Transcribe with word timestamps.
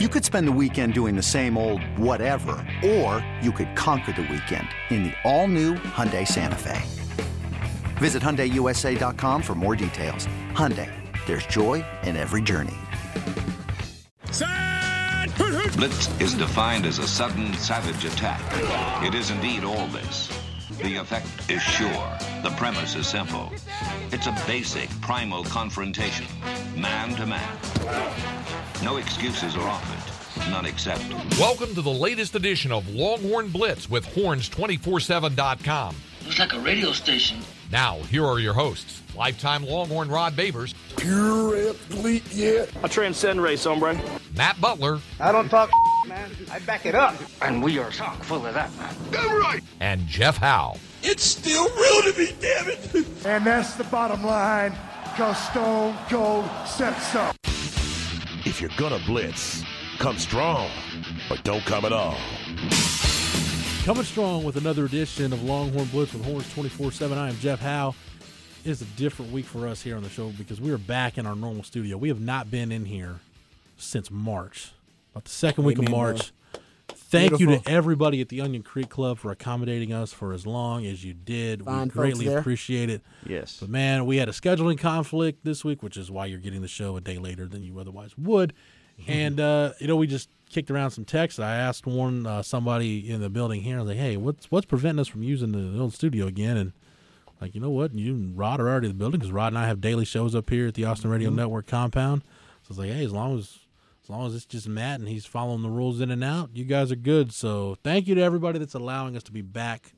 You 0.00 0.08
could 0.08 0.24
spend 0.24 0.48
the 0.48 0.52
weekend 0.60 0.92
doing 0.92 1.14
the 1.14 1.22
same 1.22 1.56
old 1.56 1.80
whatever, 1.96 2.56
or 2.84 3.24
you 3.40 3.52
could 3.52 3.76
conquer 3.76 4.10
the 4.10 4.22
weekend 4.22 4.66
in 4.90 5.04
the 5.04 5.12
all-new 5.22 5.74
Hyundai 5.74 6.26
Santa 6.26 6.56
Fe. 6.56 6.82
Visit 7.98 8.20
HyundaiUSA.com 8.20 9.40
for 9.40 9.54
more 9.54 9.76
details. 9.76 10.26
Hyundai, 10.50 10.90
there's 11.26 11.46
joy 11.46 11.84
in 12.02 12.16
every 12.16 12.42
journey. 12.42 12.74
Blitz 15.76 16.20
is 16.20 16.34
defined 16.34 16.86
as 16.86 16.98
a 16.98 17.06
sudden, 17.06 17.54
savage 17.54 18.04
attack. 18.04 18.42
It 19.04 19.14
is 19.14 19.30
indeed 19.30 19.62
all 19.62 19.86
this. 19.86 20.28
The 20.82 20.96
effect 20.96 21.28
is 21.48 21.62
sure. 21.62 22.18
The 22.42 22.52
premise 22.56 22.96
is 22.96 23.06
simple. 23.06 23.52
It's 24.10 24.26
a 24.26 24.36
basic, 24.44 24.90
primal 25.02 25.44
confrontation, 25.44 26.26
man 26.74 27.14
to 27.14 27.26
man. 27.26 28.43
No 28.82 28.96
excuses 28.98 29.56
are 29.56 29.66
offered, 29.66 30.50
none 30.50 30.66
accepted. 30.66 31.12
Welcome 31.38 31.74
to 31.74 31.82
the 31.82 31.90
latest 31.90 32.34
edition 32.34 32.70
of 32.72 32.88
Longhorn 32.88 33.48
Blitz 33.48 33.88
with 33.88 34.04
horns247.com. 34.14 35.96
Looks 36.24 36.38
like 36.38 36.52
a 36.54 36.58
radio 36.60 36.92
station. 36.92 37.38
Now, 37.70 37.98
here 38.10 38.24
are 38.26 38.38
your 38.38 38.52
hosts, 38.52 39.02
lifetime 39.16 39.64
Longhorn 39.64 40.08
Rod 40.08 40.34
Babers, 40.34 40.74
Pure 40.96 41.70
athlete, 41.70 42.24
yeah. 42.32 42.66
I 42.82 42.88
transcend 42.88 43.40
race, 43.42 43.64
hombre. 43.64 43.98
Matt 44.36 44.60
Butler, 44.60 45.00
I 45.18 45.32
don't 45.32 45.48
talk, 45.48 45.70
man. 46.06 46.30
I 46.50 46.58
back 46.60 46.84
it 46.86 46.94
up. 46.94 47.14
And 47.42 47.62
we 47.62 47.78
are 47.78 47.90
chock 47.90 48.22
full 48.24 48.44
of 48.46 48.54
that, 48.54 48.74
man. 48.76 48.94
Damn 49.10 49.40
right. 49.40 49.62
and 49.80 50.06
Jeff 50.06 50.36
Howe. 50.36 50.76
It's 51.02 51.22
still 51.24 51.64
real 51.64 52.12
to 52.12 52.18
me, 52.18 52.34
damn 52.40 52.68
it. 52.68 52.94
And 53.26 53.46
that's 53.46 53.74
the 53.74 53.84
bottom 53.84 54.24
line, 54.24 54.74
because 55.04 55.38
Stone 55.48 55.96
Cold 56.08 56.48
said 56.66 56.94
so. 56.98 57.30
If 58.54 58.60
you're 58.60 58.70
gonna 58.76 59.02
blitz, 59.04 59.64
come 59.98 60.16
strong, 60.16 60.70
but 61.28 61.42
don't 61.42 61.64
come 61.64 61.84
at 61.84 61.92
all. 61.92 62.16
Coming 63.82 64.04
strong 64.04 64.44
with 64.44 64.54
another 64.54 64.84
edition 64.84 65.32
of 65.32 65.42
Longhorn 65.42 65.86
Blitz 65.86 66.12
with 66.12 66.24
Horns 66.24 66.54
24 66.54 66.92
7. 66.92 67.18
I 67.18 67.30
am 67.30 67.36
Jeff 67.38 67.58
Howe. 67.58 67.96
It 68.64 68.70
is 68.70 68.80
a 68.80 68.84
different 68.84 69.32
week 69.32 69.44
for 69.44 69.66
us 69.66 69.82
here 69.82 69.96
on 69.96 70.04
the 70.04 70.08
show 70.08 70.28
because 70.38 70.60
we 70.60 70.70
are 70.70 70.78
back 70.78 71.18
in 71.18 71.26
our 71.26 71.34
normal 71.34 71.64
studio. 71.64 71.96
We 71.96 72.06
have 72.10 72.20
not 72.20 72.48
been 72.48 72.70
in 72.70 72.84
here 72.84 73.18
since 73.76 74.08
March, 74.08 74.70
about 75.10 75.24
the 75.24 75.30
second 75.30 75.64
week 75.64 75.78
of 75.78 75.86
Amen, 75.86 75.98
March. 75.98 76.30
Thank 77.08 77.38
you 77.38 77.46
to 77.46 77.62
everybody 77.66 78.20
at 78.20 78.28
the 78.28 78.40
Onion 78.40 78.62
Creek 78.62 78.88
Club 78.88 79.18
for 79.18 79.30
accommodating 79.30 79.92
us 79.92 80.12
for 80.12 80.32
as 80.32 80.46
long 80.46 80.84
as 80.84 81.04
you 81.04 81.14
did. 81.14 81.64
Fine 81.64 81.84
we 81.84 81.90
greatly 81.90 82.26
there. 82.26 82.38
appreciate 82.38 82.90
it. 82.90 83.02
Yes. 83.26 83.58
But 83.60 83.68
man, 83.68 84.06
we 84.06 84.16
had 84.16 84.28
a 84.28 84.32
scheduling 84.32 84.78
conflict 84.78 85.44
this 85.44 85.64
week, 85.64 85.82
which 85.82 85.96
is 85.96 86.10
why 86.10 86.26
you're 86.26 86.40
getting 86.40 86.62
the 86.62 86.68
show 86.68 86.96
a 86.96 87.00
day 87.00 87.18
later 87.18 87.46
than 87.46 87.62
you 87.62 87.78
otherwise 87.78 88.16
would. 88.18 88.52
Mm-hmm. 89.00 89.10
And 89.12 89.40
uh, 89.40 89.72
you 89.80 89.86
know, 89.86 89.96
we 89.96 90.06
just 90.06 90.28
kicked 90.50 90.70
around 90.70 90.90
some 90.90 91.04
texts. 91.04 91.38
I 91.40 91.56
asked 91.56 91.86
one 91.86 92.26
uh, 92.26 92.42
somebody 92.42 93.10
in 93.10 93.20
the 93.20 93.30
building 93.30 93.62
here, 93.62 93.76
I 93.76 93.80
was 93.80 93.88
like, 93.88 93.98
"Hey, 93.98 94.16
what's 94.16 94.50
what's 94.50 94.66
preventing 94.66 95.00
us 95.00 95.08
from 95.08 95.22
using 95.22 95.52
the 95.52 95.80
old 95.80 95.94
studio 95.94 96.26
again?" 96.26 96.56
And 96.56 96.72
like, 97.40 97.54
you 97.54 97.60
know 97.60 97.70
what? 97.70 97.92
You 97.94 98.12
and 98.14 98.38
Rod 98.38 98.60
are 98.60 98.68
already 98.68 98.86
in 98.86 98.92
the 98.92 98.98
building 98.98 99.18
because 99.18 99.32
Rod 99.32 99.48
and 99.48 99.58
I 99.58 99.66
have 99.66 99.80
daily 99.80 100.04
shows 100.04 100.34
up 100.34 100.48
here 100.48 100.68
at 100.68 100.74
the 100.74 100.84
Austin 100.84 101.10
Radio 101.10 101.28
Mm-hmm. 101.28 101.36
Network 101.36 101.66
compound. 101.66 102.22
So 102.62 102.70
it's 102.70 102.78
like, 102.78 102.90
hey, 102.90 103.04
as 103.04 103.12
long 103.12 103.36
as 103.38 103.58
as 104.04 104.10
long 104.10 104.26
as 104.26 104.34
it's 104.34 104.44
just 104.44 104.68
Matt 104.68 105.00
and 105.00 105.08
he's 105.08 105.24
following 105.24 105.62
the 105.62 105.70
rules 105.70 106.00
in 106.00 106.10
and 106.10 106.22
out, 106.22 106.50
you 106.52 106.64
guys 106.64 106.92
are 106.92 106.96
good. 106.96 107.32
So 107.32 107.76
thank 107.82 108.06
you 108.06 108.14
to 108.14 108.20
everybody 108.20 108.58
that's 108.58 108.74
allowing 108.74 109.16
us 109.16 109.22
to 109.24 109.32
be 109.32 109.40
back 109.40 109.94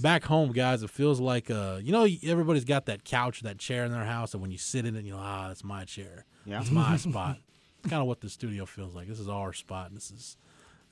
back 0.00 0.24
home, 0.24 0.52
guys. 0.52 0.82
It 0.82 0.90
feels 0.90 1.20
like 1.20 1.50
uh, 1.50 1.78
you 1.82 1.92
know, 1.92 2.06
everybody's 2.24 2.64
got 2.64 2.86
that 2.86 3.04
couch, 3.04 3.42
that 3.42 3.58
chair 3.58 3.84
in 3.84 3.92
their 3.92 4.04
house, 4.04 4.32
and 4.32 4.40
when 4.40 4.50
you 4.50 4.58
sit 4.58 4.86
in 4.86 4.96
it, 4.96 5.04
you 5.04 5.12
know, 5.12 5.20
ah, 5.20 5.48
that's 5.48 5.62
my 5.62 5.84
chair. 5.84 6.24
Yeah. 6.46 6.58
That's 6.58 6.70
my 6.70 6.96
spot. 6.98 7.36
It's 7.80 7.90
kind 7.90 8.00
of 8.00 8.08
what 8.08 8.20
the 8.20 8.30
studio 8.30 8.64
feels 8.64 8.94
like. 8.94 9.08
This 9.08 9.20
is 9.20 9.28
our 9.28 9.52
spot. 9.52 9.88
And 9.88 9.96
this 9.96 10.10
is 10.10 10.36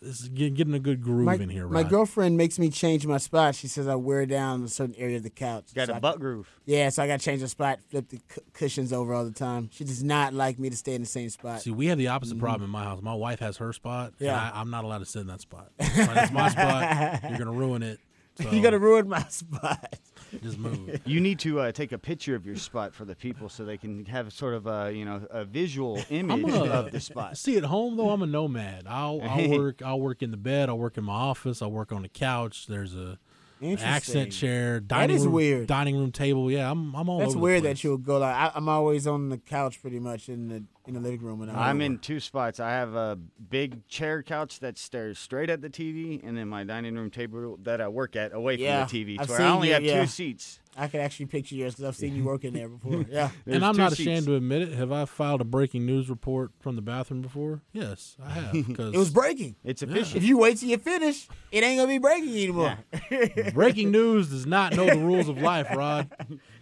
this 0.03 0.20
is 0.23 0.29
getting 0.31 0.73
a 0.73 0.79
good 0.79 1.03
groove 1.03 1.27
My, 1.27 1.34
in 1.34 1.48
here. 1.51 1.69
my 1.69 1.83
girlfriend 1.83 2.37
makes 2.37 2.59
me 2.59 2.70
change 2.70 3.06
my 3.06 3.19
spot. 3.19 3.55
She 3.55 3.69
says 3.69 3.87
I 3.87 3.97
wear 3.97 4.25
down 4.25 4.65
a 4.65 4.69
certain 4.69 4.95
area 4.97 5.19
of 5.19 5.23
the 5.23 5.31
couch. 5.31 5.75
Got 5.75 5.88
So 5.88 5.93
a 5.93 5.97
I- 5.97 6.00
butt 6.00 6.19
groove. 6.21 6.49
Yeah, 6.65 6.88
so 6.88 7.03
I 7.03 7.06
got 7.06 7.21
to 7.21 7.25
change 7.25 7.41
the 7.43 7.49
spot, 7.49 7.81
flip 7.91 8.09
the 8.09 8.21
cu- 8.28 8.41
cushions 8.55 8.93
over 8.93 9.12
all 9.12 9.25
the 9.25 9.31
time. 9.31 9.69
She 9.72 9.84
does 9.84 10.03
not 10.03 10.33
like 10.33 10.59
me 10.59 10.71
to 10.71 10.77
stay 10.77 10.94
in 10.94 11.03
the 11.03 11.06
same 11.06 11.28
spot. 11.28 11.60
See, 11.62 11.71
we 11.71 11.87
have 11.87 11.99
the 11.99 12.09
opposite 12.09 12.34
mm-hmm. 12.34 12.44
problem 12.44 12.65
in 12.65 12.71
my 12.71 12.84
house. 12.84 13.03
My 13.03 13.15
wife 13.15 13.41
has 13.41 13.59
her 13.59 13.72
spot. 13.72 14.15
and 14.19 14.27
Yeah. 14.28 14.50
I, 14.55 14.60
I'm 14.60 14.71
not 14.71 14.84
allowed 14.84 14.99
to 15.00 15.06
sit 15.06 15.21
in 15.21 15.27
that 15.27 15.41
spot. 15.43 15.71
Like, 15.78 15.94
That's 15.94 16.33
my 16.33 16.49
spot. 16.49 17.22
You're 17.28 17.39
gonna 17.39 17.53
ruin 17.53 17.83
it. 17.83 18.00
So 18.43 18.51
you 18.53 18.62
got 18.62 18.71
to 18.71 18.78
ruin 18.78 19.09
my 19.09 19.23
spot. 19.25 19.99
just 20.43 20.59
move. 20.59 21.01
You 21.06 21.21
need 21.21 21.39
to 21.41 21.61
uh, 21.61 21.73
take 21.73 21.93
a 21.93 21.99
picture 21.99 22.34
of 22.34 22.47
your 22.47 22.56
spot 22.56 22.95
for 22.95 23.05
the 23.05 23.17
people 23.17 23.49
so 23.49 23.65
they 23.65 23.77
can 23.77 24.05
have 24.06 24.33
sort 24.33 24.55
of 24.55 24.67
a 24.67 24.93
you 24.93 25.05
know 25.05 25.27
a 25.31 25.45
visual 25.45 26.01
image 26.11 26.53
a, 26.53 26.73
of 26.73 26.93
the 26.93 27.01
spot. 27.01 27.37
See, 27.37 27.56
at 27.56 27.65
home 27.65 27.97
though, 27.97 28.11
I'm 28.11 28.23
a 28.23 28.27
nomad. 28.27 28.84
I'll, 28.87 29.21
I'll 29.23 29.49
work. 29.51 29.83
I'll 29.83 30.01
work 30.01 30.23
in 30.23 30.31
the 30.31 30.37
bed. 30.37 30.69
I'll 30.69 30.78
work 30.78 30.99
in 30.99 31.05
my 31.05 31.15
office. 31.15 31.62
I'll 31.62 31.73
work 31.73 31.93
on 31.93 32.03
the 32.03 32.09
couch. 32.09 32.67
There's 32.67 32.95
a 32.95 33.19
accent 33.62 34.32
chair. 34.32 34.81
Dining 34.81 35.16
is 35.16 35.25
room, 35.25 35.32
weird. 35.34 35.66
Dining 35.66 35.97
room 35.97 36.12
table. 36.12 36.50
Yeah, 36.50 36.71
I'm. 36.71 36.94
I'm 36.94 37.09
all. 37.09 37.19
That's 37.19 37.31
over 37.31 37.38
the 37.38 37.43
weird 37.43 37.62
place. 37.62 37.78
that 37.78 37.84
you'll 37.84 37.98
go 37.98 38.19
like 38.19 38.34
I, 38.34 38.53
I'm 38.54 38.69
always 38.69 39.06
on 39.06 39.28
the 39.28 39.38
couch 39.38 39.81
pretty 39.81 39.98
much 39.98 40.28
in 40.28 40.48
the 40.48 40.65
in 40.87 40.94
the 40.94 41.00
living 41.00 41.21
room 41.21 41.38
when 41.41 41.50
I'm. 41.50 41.56
I'm 41.56 41.81
in 41.81 41.98
two 41.98 42.21
spots. 42.21 42.60
I 42.60 42.71
have 42.71 42.94
a 42.94 43.19
big 43.48 43.87
chair 43.88 44.22
couch 44.22 44.60
that 44.60 44.78
stares 44.78 45.19
straight 45.19 45.50
at 45.50 45.60
the 45.60 45.71
TV, 45.71 46.21
and 46.26 46.37
then 46.37 46.48
my 46.48 46.65
dining 46.65 46.94
room 46.94 47.10
table 47.10 47.59
that 47.62 47.81
I 47.81 47.88
work 47.88 48.16
at 48.16 48.34
away 48.34 48.56
Yeah, 48.56 48.87
from 48.87 48.97
the 48.98 49.04
TV. 49.16 49.21
I've 49.21 49.28
so 49.28 49.34
I 49.37 49.48
only 49.48 49.69
you, 49.69 49.75
have 49.75 49.84
yeah. 49.84 50.00
two 50.00 50.06
seats. 50.06 50.60
I 50.82 50.88
can 50.88 51.00
actually 51.00 51.26
picture 51.26 51.54
yours 51.54 51.74
because 51.74 51.84
I've 51.84 51.96
seen 51.96 52.14
you 52.16 52.24
working 52.24 52.52
there 52.52 52.68
before. 52.68 53.04
Yeah. 53.10 53.30
And 53.46 53.64
I'm 53.64 53.76
not 53.76 53.91
seats. 53.92 54.00
ashamed 54.00 54.26
to 54.26 54.34
admit 54.36 54.62
it. 54.62 54.72
Have 54.72 54.92
I 54.92 55.04
filed 55.04 55.41
a 55.41 55.44
breaking 55.44 55.84
news 55.84 56.08
report 56.08 56.52
from 56.60 56.76
the 56.76 56.82
bathroom 56.82 57.20
before? 57.22 57.60
Yes, 57.72 58.16
I 58.24 58.30
have. 58.30 58.52
Because 58.52 58.94
It 58.94 58.98
was 58.98 59.10
breaking. 59.10 59.56
It's 59.64 59.82
official. 59.82 60.16
If 60.16 60.24
you 60.24 60.38
wait 60.38 60.56
till 60.58 60.68
you 60.70 60.78
finish, 60.78 61.28
it 61.52 61.62
ain't 61.62 61.78
gonna 61.78 61.88
be 61.88 61.98
breaking 61.98 62.30
anymore. 62.30 62.78
breaking 63.54 63.91
news 63.91 64.28
does 64.30 64.46
not 64.46 64.74
know 64.74 64.86
the 64.86 64.98
rules 64.98 65.28
of 65.28 65.41
life, 65.41 65.68
Rod. 65.74 66.08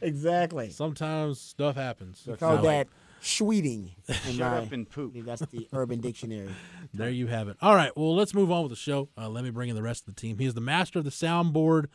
exactly. 0.00 0.70
Sometimes 0.70 1.40
stuff 1.40 1.76
happens. 1.76 2.22
We 2.26 2.36
call 2.36 2.58
that 2.58 2.88
schweeting. 3.22 3.90
in 4.08 4.14
Shut 4.14 4.38
my- 4.38 4.58
up 4.58 4.72
and 4.72 4.88
poop. 4.88 5.14
That's 5.24 5.42
the 5.46 5.68
Urban 5.72 6.00
Dictionary. 6.00 6.50
There 6.94 7.10
you 7.10 7.26
have 7.26 7.48
it. 7.48 7.56
All 7.60 7.74
right. 7.74 7.90
Well, 7.96 8.14
let's 8.16 8.34
move 8.34 8.50
on 8.50 8.62
with 8.62 8.70
the 8.70 8.76
show. 8.76 9.08
Uh, 9.16 9.28
let 9.28 9.44
me 9.44 9.50
bring 9.50 9.68
in 9.68 9.76
the 9.76 9.82
rest 9.82 10.08
of 10.08 10.14
the 10.14 10.20
team. 10.20 10.38
He 10.38 10.46
is 10.46 10.54
the 10.54 10.60
master 10.60 10.98
of 10.98 11.04
the 11.04 11.10
soundboard, 11.10 11.86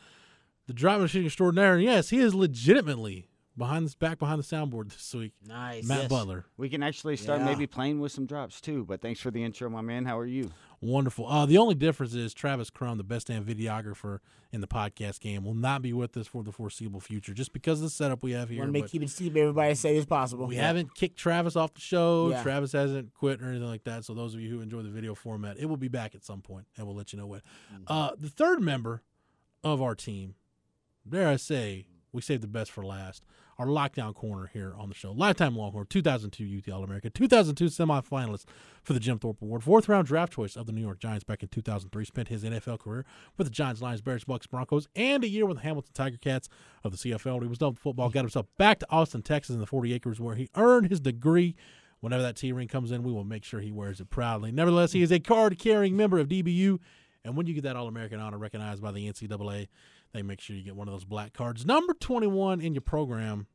the 0.66 0.72
driving 0.72 1.02
machine 1.02 1.24
extraordinaire. 1.24 1.74
And 1.74 1.82
yes, 1.82 2.10
he 2.10 2.18
is 2.18 2.34
legitimately 2.34 3.28
behind 3.56 3.86
this 3.86 3.94
back 3.94 4.18
behind 4.18 4.42
the 4.42 4.44
soundboard 4.44 4.92
this 4.92 5.14
week. 5.14 5.32
Nice. 5.46 5.84
Matt 5.86 6.00
Yes. 6.02 6.08
Butler. 6.08 6.44
We 6.56 6.68
can 6.68 6.82
actually 6.82 7.16
start 7.16 7.38
Yeah. 7.40 7.46
maybe 7.46 7.68
playing 7.68 8.00
with 8.00 8.10
some 8.10 8.26
drops 8.26 8.60
too. 8.60 8.84
But 8.84 9.00
thanks 9.00 9.20
for 9.20 9.30
the 9.30 9.44
intro, 9.44 9.70
my 9.70 9.80
man. 9.80 10.04
How 10.06 10.18
are 10.18 10.26
you? 10.26 10.50
Wonderful. 10.80 11.26
Uh, 11.28 11.46
the 11.46 11.56
only 11.56 11.76
difference 11.76 12.14
is 12.14 12.34
Travis 12.34 12.68
Crum, 12.68 12.98
the 12.98 13.04
best 13.04 13.28
damn 13.28 13.44
videographer 13.44 14.18
in 14.52 14.60
the 14.60 14.66
podcast 14.66 15.20
game, 15.20 15.44
will 15.44 15.54
not 15.54 15.82
be 15.82 15.92
with 15.92 16.16
us 16.16 16.26
for 16.26 16.42
the 16.42 16.50
foreseeable 16.50 16.98
future 17.00 17.32
just 17.32 17.52
because 17.52 17.78
of 17.78 17.84
the 17.84 17.90
setup 17.90 18.22
we 18.24 18.32
have 18.32 18.48
here. 18.48 18.58
Want 18.58 18.68
to 18.70 18.72
make 18.72 18.82
but 18.84 18.90
keep 18.90 19.02
it 19.02 19.14
keep 19.16 19.36
everybody 19.36 19.70
as 19.70 19.78
safe 19.80 19.98
as 19.98 20.04
possible. 20.04 20.46
we 20.48 20.56
Yeah. 20.56 20.66
haven't 20.66 20.94
kicked 20.96 21.16
Travis 21.16 21.54
off 21.54 21.74
the 21.74 21.80
show. 21.80 22.30
Yeah. 22.30 22.42
Travis 22.42 22.72
hasn't 22.72 23.14
quit 23.14 23.40
or 23.40 23.48
anything 23.50 23.68
like 23.68 23.84
that. 23.84 24.04
So 24.04 24.14
those 24.14 24.34
of 24.34 24.40
you 24.40 24.50
who 24.50 24.60
enjoy 24.62 24.82
the 24.82 24.90
video 24.90 25.14
format, 25.14 25.58
it 25.60 25.66
will 25.66 25.76
be 25.76 25.88
back 25.88 26.16
at 26.16 26.24
some 26.24 26.42
point, 26.42 26.66
and 26.76 26.86
we'll 26.88 26.96
let 26.96 27.12
you 27.12 27.20
know 27.20 27.28
when. 27.28 27.40
Mm-hmm. 27.72 27.84
Uh, 27.86 28.10
the 28.18 28.28
third 28.28 28.60
member 28.60 29.02
of 29.62 29.80
our 29.80 29.94
team, 29.94 30.34
dare 31.08 31.28
I 31.28 31.36
say, 31.36 31.86
we 32.12 32.22
saved 32.22 32.42
the 32.42 32.48
best 32.48 32.70
for 32.70 32.84
last. 32.84 33.24
Our 33.56 33.66
lockdown 33.66 34.14
corner 34.14 34.50
here 34.52 34.74
on 34.76 34.88
the 34.88 34.96
show. 34.96 35.12
Lifetime 35.12 35.56
Longhorn, 35.56 35.86
2002 35.88 36.58
UT 36.58 36.72
All 36.74 36.82
America, 36.82 37.08
2002 37.08 37.66
semifinalist 37.66 38.46
for 38.82 38.94
the 38.94 39.00
Jim 39.00 39.20
Thorpe 39.20 39.40
Award, 39.42 39.62
fourth 39.62 39.88
round 39.88 40.08
draft 40.08 40.32
choice 40.32 40.56
of 40.56 40.66
the 40.66 40.72
New 40.72 40.80
York 40.80 40.98
Giants 40.98 41.22
back 41.22 41.42
in 41.42 41.48
2003. 41.48 42.04
Spent 42.04 42.28
his 42.28 42.42
NFL 42.42 42.80
career 42.80 43.04
with 43.36 43.46
the 43.46 43.52
Giants, 43.52 43.80
Lions, 43.80 44.00
Bears, 44.00 44.24
Bucks, 44.24 44.48
Broncos, 44.48 44.88
and 44.96 45.22
a 45.22 45.28
year 45.28 45.46
with 45.46 45.58
the 45.58 45.62
Hamilton 45.62 45.92
Tiger 45.94 46.16
Cats 46.16 46.48
of 46.82 46.90
the 46.90 46.98
CFL. 46.98 47.42
He 47.42 47.48
was 47.48 47.58
done 47.58 47.70
with 47.70 47.78
football, 47.78 48.10
got 48.10 48.20
himself 48.20 48.46
back 48.58 48.80
to 48.80 48.90
Austin, 48.90 49.22
Texas, 49.22 49.54
in 49.54 49.60
the 49.60 49.66
40 49.66 49.92
acres 49.92 50.18
where 50.18 50.34
he 50.34 50.48
earned 50.56 50.90
his 50.90 50.98
degree. 50.98 51.54
Whenever 52.00 52.22
that 52.22 52.36
T 52.36 52.50
ring 52.50 52.68
comes 52.68 52.90
in, 52.90 53.04
we 53.04 53.12
will 53.12 53.24
make 53.24 53.44
sure 53.44 53.60
he 53.60 53.70
wears 53.70 54.00
it 54.00 54.10
proudly. 54.10 54.50
Nevertheless, 54.50 54.92
he 54.92 55.02
is 55.02 55.12
a 55.12 55.20
card 55.20 55.58
carrying 55.60 55.96
member 55.96 56.18
of 56.18 56.28
DBU. 56.28 56.80
And 57.24 57.36
when 57.36 57.46
you 57.46 57.54
get 57.54 57.62
that 57.62 57.76
All 57.76 57.86
American 57.86 58.20
honor 58.20 58.36
recognized 58.36 58.82
by 58.82 58.90
the 58.90 59.08
NCAA, 59.08 59.68
they 60.14 60.22
make 60.22 60.40
sure 60.40 60.56
you 60.56 60.62
get 60.62 60.76
one 60.76 60.88
of 60.88 60.94
those 60.94 61.04
black 61.04 61.34
cards. 61.34 61.66
Number 61.66 61.92
21 61.92 62.60
in 62.60 62.72
your 62.72 62.80
program, 62.80 63.48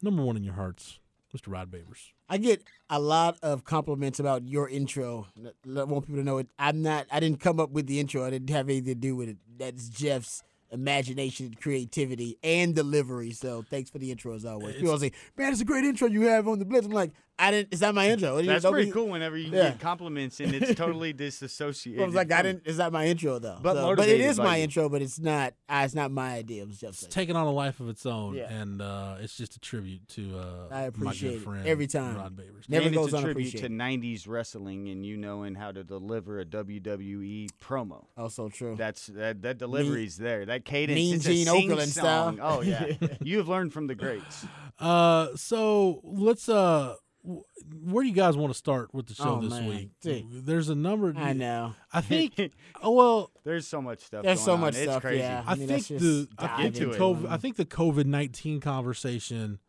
number 0.00 0.22
one 0.22 0.36
in 0.36 0.44
your 0.44 0.54
hearts, 0.54 1.00
Mr. 1.34 1.50
Rod 1.50 1.70
Babers. 1.70 2.12
I 2.28 2.36
get 2.36 2.62
a 2.88 3.00
lot 3.00 3.38
of 3.42 3.64
compliments 3.64 4.20
about 4.20 4.46
your 4.46 4.68
intro. 4.68 5.26
I 5.36 5.84
want 5.84 6.06
people 6.06 6.20
to 6.20 6.24
know 6.24 6.38
it. 6.38 6.48
I'm 6.58 6.82
not. 6.82 7.06
I 7.10 7.18
didn't 7.18 7.40
come 7.40 7.58
up 7.58 7.70
with 7.70 7.86
the 7.86 7.98
intro. 7.98 8.24
I 8.24 8.30
didn't 8.30 8.50
have 8.50 8.68
anything 8.68 8.94
to 8.94 8.94
do 8.94 9.16
with 9.16 9.30
it. 9.30 9.38
That's 9.58 9.88
Jeff's 9.88 10.42
imagination, 10.70 11.54
creativity, 11.60 12.38
and 12.42 12.74
delivery. 12.74 13.32
So 13.32 13.62
thanks 13.68 13.90
for 13.90 13.98
the 13.98 14.10
intro 14.10 14.34
as 14.34 14.44
always. 14.44 14.76
People 14.76 14.98
say, 14.98 15.12
"Man, 15.36 15.52
it's 15.52 15.60
a 15.60 15.64
great 15.66 15.84
intro 15.84 16.08
you 16.08 16.22
have 16.22 16.48
on 16.48 16.58
the 16.58 16.64
Blitz." 16.64 16.86
I'm 16.86 16.92
like, 16.92 17.12
I 17.38 17.50
didn't. 17.50 17.72
Is 17.72 17.80
that 17.80 17.94
my 17.94 18.08
intro? 18.08 18.34
What 18.34 18.44
you- 18.44 18.50
That's 18.50 18.64
pretty 18.64 18.90
cool 18.92 19.08
whenever 19.08 19.36
you 19.36 19.50
Yeah. 19.50 19.70
get 19.70 19.80
compliments 19.80 20.38
and 20.38 20.54
it's 20.54 20.74
totally 20.74 21.12
disassociated. 21.24 22.02
I 22.02 22.06
was 22.06 22.14
like, 22.14 22.30
I 22.30 22.42
didn't. 22.42 22.66
Is 22.66 22.76
that 22.76 22.92
my 22.92 23.06
intro 23.06 23.38
though. 23.40 23.58
But 23.60 23.74
So- 23.74 23.80
but 23.96 24.06
it 24.08 24.12
motivated 24.12 24.26
is 24.26 24.36
by 24.38 24.44
my 24.44 24.56
you. 24.58 24.64
intro. 24.64 24.88
But 24.88 25.02
it's 25.02 25.18
not. 25.18 25.54
Uh, 25.68 25.82
it's 25.84 25.94
not 25.94 26.10
my 26.12 26.34
idea. 26.34 26.62
It 26.62 26.68
was 26.68 26.78
Jeff 26.78 26.90
It's 26.90 27.06
taking 27.06 27.34
on 27.34 27.46
a 27.46 27.50
life 27.50 27.80
of 27.80 27.88
its 27.88 28.06
own, 28.06 28.34
Yeah. 28.34 28.52
and 28.52 28.80
uh, 28.80 29.16
it's 29.20 29.36
just 29.36 29.56
a 29.56 29.58
tribute 29.60 30.06
to 30.10 30.38
uh, 30.38 30.68
I 30.70 30.74
my 30.74 30.82
appreciate 30.84 31.30
good 31.30 31.36
it 31.38 31.44
friend 31.44 31.66
every 31.66 31.86
time. 31.86 32.16
Rod 32.16 32.36
Babers. 32.36 32.68
Never 32.68 32.86
and 32.86 32.94
goes 32.94 33.12
it's 33.12 33.18
a 33.18 33.22
tribute 33.22 33.56
to 33.58 33.68
90s 33.68 34.28
wrestling 34.28 34.88
and 34.90 35.04
you 35.04 35.16
knowing 35.16 35.54
how 35.54 35.72
to 35.72 35.82
deliver 35.82 36.38
a 36.38 36.44
WWE 36.44 37.48
promo. 37.60 38.04
Also 38.16 38.48
true. 38.50 38.76
That's 38.76 39.06
that 39.06 39.42
that 39.42 39.58
delivery's 39.58 40.16
there. 40.16 40.44
That 40.46 40.64
cadence. 40.64 40.94
Mean 40.96 41.14
it's 41.16 41.24
Gene 41.24 41.48
a 41.48 41.50
sing 41.50 41.70
Okerlund 41.70 41.88
style. 41.88 42.36
Oh 42.40 42.60
yeah, 42.60 42.86
you 43.22 43.38
have 43.38 43.48
learned 43.48 43.72
from 43.72 43.86
the 43.88 43.94
greats. 43.94 44.46
Uh, 44.78 45.28
so 45.36 46.00
let's 46.04 46.48
uh, 46.48 46.52
w- 46.52 46.96
where 47.24 48.02
do 48.02 48.08
you 48.08 48.14
guys 48.14 48.36
want 48.36 48.52
to 48.52 48.58
start 48.58 48.92
with 48.92 49.06
the 49.06 49.14
show 49.14 49.36
Oh, 49.36 49.40
this 49.40 49.50
man. 49.52 49.68
week? 49.68 49.90
See. 50.02 50.26
There's 50.30 50.68
a 50.68 50.74
number. 50.74 51.14
I 51.16 51.32
know. 51.32 51.74
I 51.92 52.00
think. 52.02 52.34
oh 52.82 52.90
well, 52.92 53.30
There's 53.44 53.66
so 53.68 53.80
much 53.80 54.00
stuff. 54.00 54.24
There's 54.24 54.38
going 54.38 54.44
so 54.46 54.52
on. 54.54 54.60
much 54.60 54.74
it's 54.74 54.82
stuff, 54.90 55.02
Crazy. 55.02 55.18
yeah. 55.20 55.44
I, 55.46 55.52
I 55.52 55.54
mean, 55.54 55.68
think 55.68 55.86
the 55.86 56.28
I 56.38 56.62
think 56.70 56.74
the. 56.76 56.84
COVID 56.98 57.28
I 57.30 57.36
think 57.36 57.56
the 57.56 57.64
COVID 57.64 58.06
nineteen 58.06 58.60
conversation, 58.60 59.60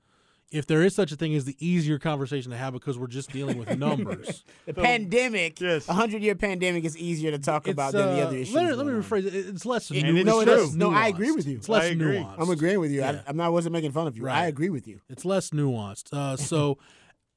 if 0.51 0.65
there 0.65 0.81
is 0.81 0.95
such 0.95 1.11
a 1.11 1.15
thing 1.15 1.35
as 1.35 1.45
the 1.45 1.55
easier 1.59 1.99
conversation 1.99 2.49
to 2.51 2.57
have 2.57 2.73
because 2.73 2.97
we're 2.97 3.05
just 3.07 3.29
dealing 3.31 3.59
with 3.59 3.77
numbers. 3.77 4.43
The 4.65 4.73
pandemic, 4.73 5.61
Yes. 5.61 5.87
a 5.87 5.93
hundred 5.93 6.23
year 6.23 6.33
pandemic 6.35 6.85
is 6.85 6.97
easier 6.97 7.29
to 7.31 7.37
talk 7.39 7.67
It's, 7.67 7.73
about 7.73 7.93
than 7.93 8.15
the 8.15 8.21
uh, 8.23 8.27
other 8.27 8.37
issues. 8.37 8.55
Let 8.55 8.65
me, 8.65 8.73
let 8.73 8.85
me 8.87 8.93
rephrase 8.93 9.25
it. 9.27 9.35
It's 9.35 9.65
less. 9.65 9.91
It- 9.91 10.01
nu- 10.03 10.23
no, 10.23 10.39
it's 10.41 10.73
it. 10.73 10.77
No, 10.77 10.91
I 10.91 11.07
agree 11.07 11.31
with 11.31 11.45
you. 11.45 11.57
It's 11.57 11.69
less 11.69 11.91
nuanced. 11.93 12.35
I'm 12.39 12.49
agreeing 12.49 12.79
with 12.79 12.89
you. 12.91 13.01
Yeah. 13.01 13.21
I, 13.25 13.29
I'm 13.29 13.37
not. 13.37 13.45
I 13.45 13.49
wasn't 13.49 13.73
making 13.73 13.91
fun 13.91 14.07
of 14.07 14.17
you. 14.17 14.27
I 14.27 14.47
agree 14.47 14.71
with 14.71 14.87
you. 14.87 15.01
It's 15.07 15.23
less 15.23 15.51
nuanced. 15.51 16.11
Uh, 16.13 16.35
so 16.35 16.71
uh, 16.71 16.75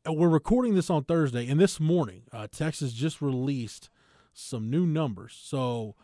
we're 0.08 0.28
recording 0.28 0.74
this 0.74 0.90
on 0.90 1.04
Thursday, 1.04 1.48
and 1.48 1.60
this 1.60 1.80
morning, 1.80 2.22
uh, 2.32 2.46
Texas 2.50 2.92
just 2.92 3.20
released 3.20 3.90
some 4.32 4.70
new 4.70 4.86
numbers. 4.86 5.38
So 5.40 5.94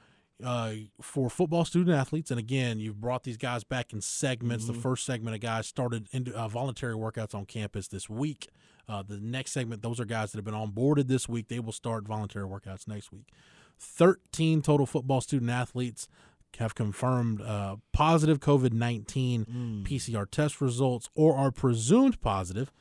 uh, 0.45 0.73
for 1.01 1.31
football 1.31 1.65
student 1.65 1.97
athletes, 1.97 2.31
and 2.31 2.41
again, 2.41 2.81
you've 2.81 3.01
brought 3.01 3.23
these 3.23 3.37
guys 3.37 3.65
back 3.65 3.93
in 3.93 4.01
segments. 4.01 4.67
The 4.67 4.75
first 4.75 5.05
segment 5.05 5.35
of 5.35 5.41
guys 5.41 5.67
started 5.67 6.09
in, 6.13 6.29
uh, 6.33 6.49
voluntary 6.49 6.95
workouts 6.95 7.35
on 7.35 7.47
campus 7.47 7.89
this 7.89 8.09
week. 8.09 8.49
Uh, 8.89 9.03
the 9.03 9.21
next 9.21 9.53
segment, 9.53 9.83
those 9.83 10.01
are 10.01 10.05
guys 10.05 10.33
that 10.33 10.39
have 10.39 10.45
been 10.45 10.55
onboarded 10.55 11.07
this 11.07 11.29
week. 11.29 11.49
They 11.49 11.61
will 11.61 11.73
start 11.73 12.07
voluntary 12.07 12.47
workouts 12.47 12.89
next 12.89 13.13
week. 13.13 13.29
13 13.79 14.63
total 14.63 14.87
football 14.87 15.21
student 15.21 15.51
athletes 15.51 16.09
have 16.59 16.75
confirmed 16.75 17.41
uh, 17.41 17.77
positive 17.93 18.41
COVID 18.41 18.73
19 18.73 19.47
PCR 19.85 20.29
test 20.31 20.61
results 20.61 21.09
or 21.15 21.37
are 21.37 21.51
presumed 21.51 22.21
positive. 22.21 22.73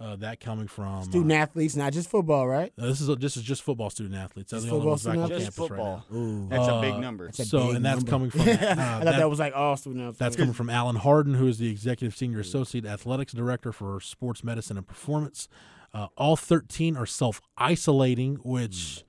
Uh, 0.00 0.16
that 0.16 0.40
coming 0.40 0.66
from 0.66 1.02
Student 1.04 1.30
uh, 1.32 1.34
athletes, 1.34 1.76
not 1.76 1.92
just 1.92 2.08
football, 2.08 2.48
right? 2.48 2.72
uh, 2.78 2.86
this 2.86 3.02
is 3.02 3.14
this 3.18 3.36
is 3.36 3.42
just 3.42 3.62
football 3.62 3.90
student 3.90 4.14
athletes. 4.14 4.50
They're 4.50 4.60
Just 4.60 4.70
the 4.70 4.74
only 4.76 4.80
football 4.80 4.90
ones 4.92 5.04
back 5.04 5.18
on 5.18 5.28
Just 5.28 5.40
campus 5.42 5.56
football. 5.68 6.04
right 6.10 6.20
now. 6.20 6.48
That's 6.48 6.68
a 6.68 6.80
big 6.80 6.94
Uh, 6.94 7.00
number. 7.00 7.26
That's 7.26 7.38
a 7.40 7.44
So 7.44 7.66
big 7.66 7.76
and 7.76 7.84
that's 7.84 7.96
number. 8.04 8.10
coming 8.10 8.30
from 8.30 8.40
I 8.40 8.44
uh, 8.44 8.56
thought 8.56 9.04
that- 9.04 9.16
that 9.18 9.28
was 9.28 9.38
like 9.38 9.54
all 9.54 9.76
student 9.76 10.00
athletes. 10.00 10.18
that's 10.18 10.36
coming 10.36 10.54
from 10.54 10.70
Allen 10.70 10.96
Hardin, 10.96 11.34
who 11.34 11.46
is 11.46 11.58
the 11.58 11.70
executive 11.70 12.16
senior 12.16 12.40
associate 12.40 12.86
athletics 12.86 13.34
director 13.34 13.72
for 13.72 14.00
sports 14.00 14.42
medicine 14.42 14.78
and 14.78 14.86
performance. 14.88 15.48
Uh, 15.92 16.06
all 16.16 16.34
13 16.36 16.96
are 16.96 17.04
self 17.04 17.42
isolating, 17.58 18.36
which 18.36 19.04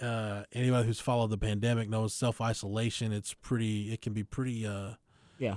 uh, 0.00 0.42
anybody 0.52 0.86
who's 0.86 0.98
followed 0.98 1.30
the 1.30 1.38
pandemic 1.38 1.88
knows 1.88 2.12
self 2.12 2.40
isolation. 2.40 3.12
It's 3.12 3.34
pretty. 3.34 3.92
It 3.92 4.02
can 4.02 4.12
be 4.14 4.24
pretty. 4.24 4.66
Uh, 4.66 4.94
Yeah. 5.38 5.56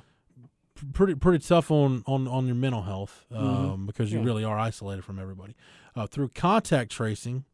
Pretty 0.94 1.16
pretty 1.16 1.46
tough 1.46 1.72
on 1.72 2.04
on, 2.06 2.28
on 2.28 2.46
your 2.46 2.56
mental 2.56 2.82
health 2.84 3.26
um, 3.32 3.86
because 3.86 4.12
you 4.12 4.18
Mm-hmm. 4.20 4.28
Yeah. 4.28 4.34
really 4.34 4.44
are 4.44 4.58
isolated 4.60 5.04
from 5.04 5.20
everybody. 5.20 5.56
Uh, 5.96 6.08
through 6.08 6.30
contact 6.30 6.92
tracing, 6.92 7.46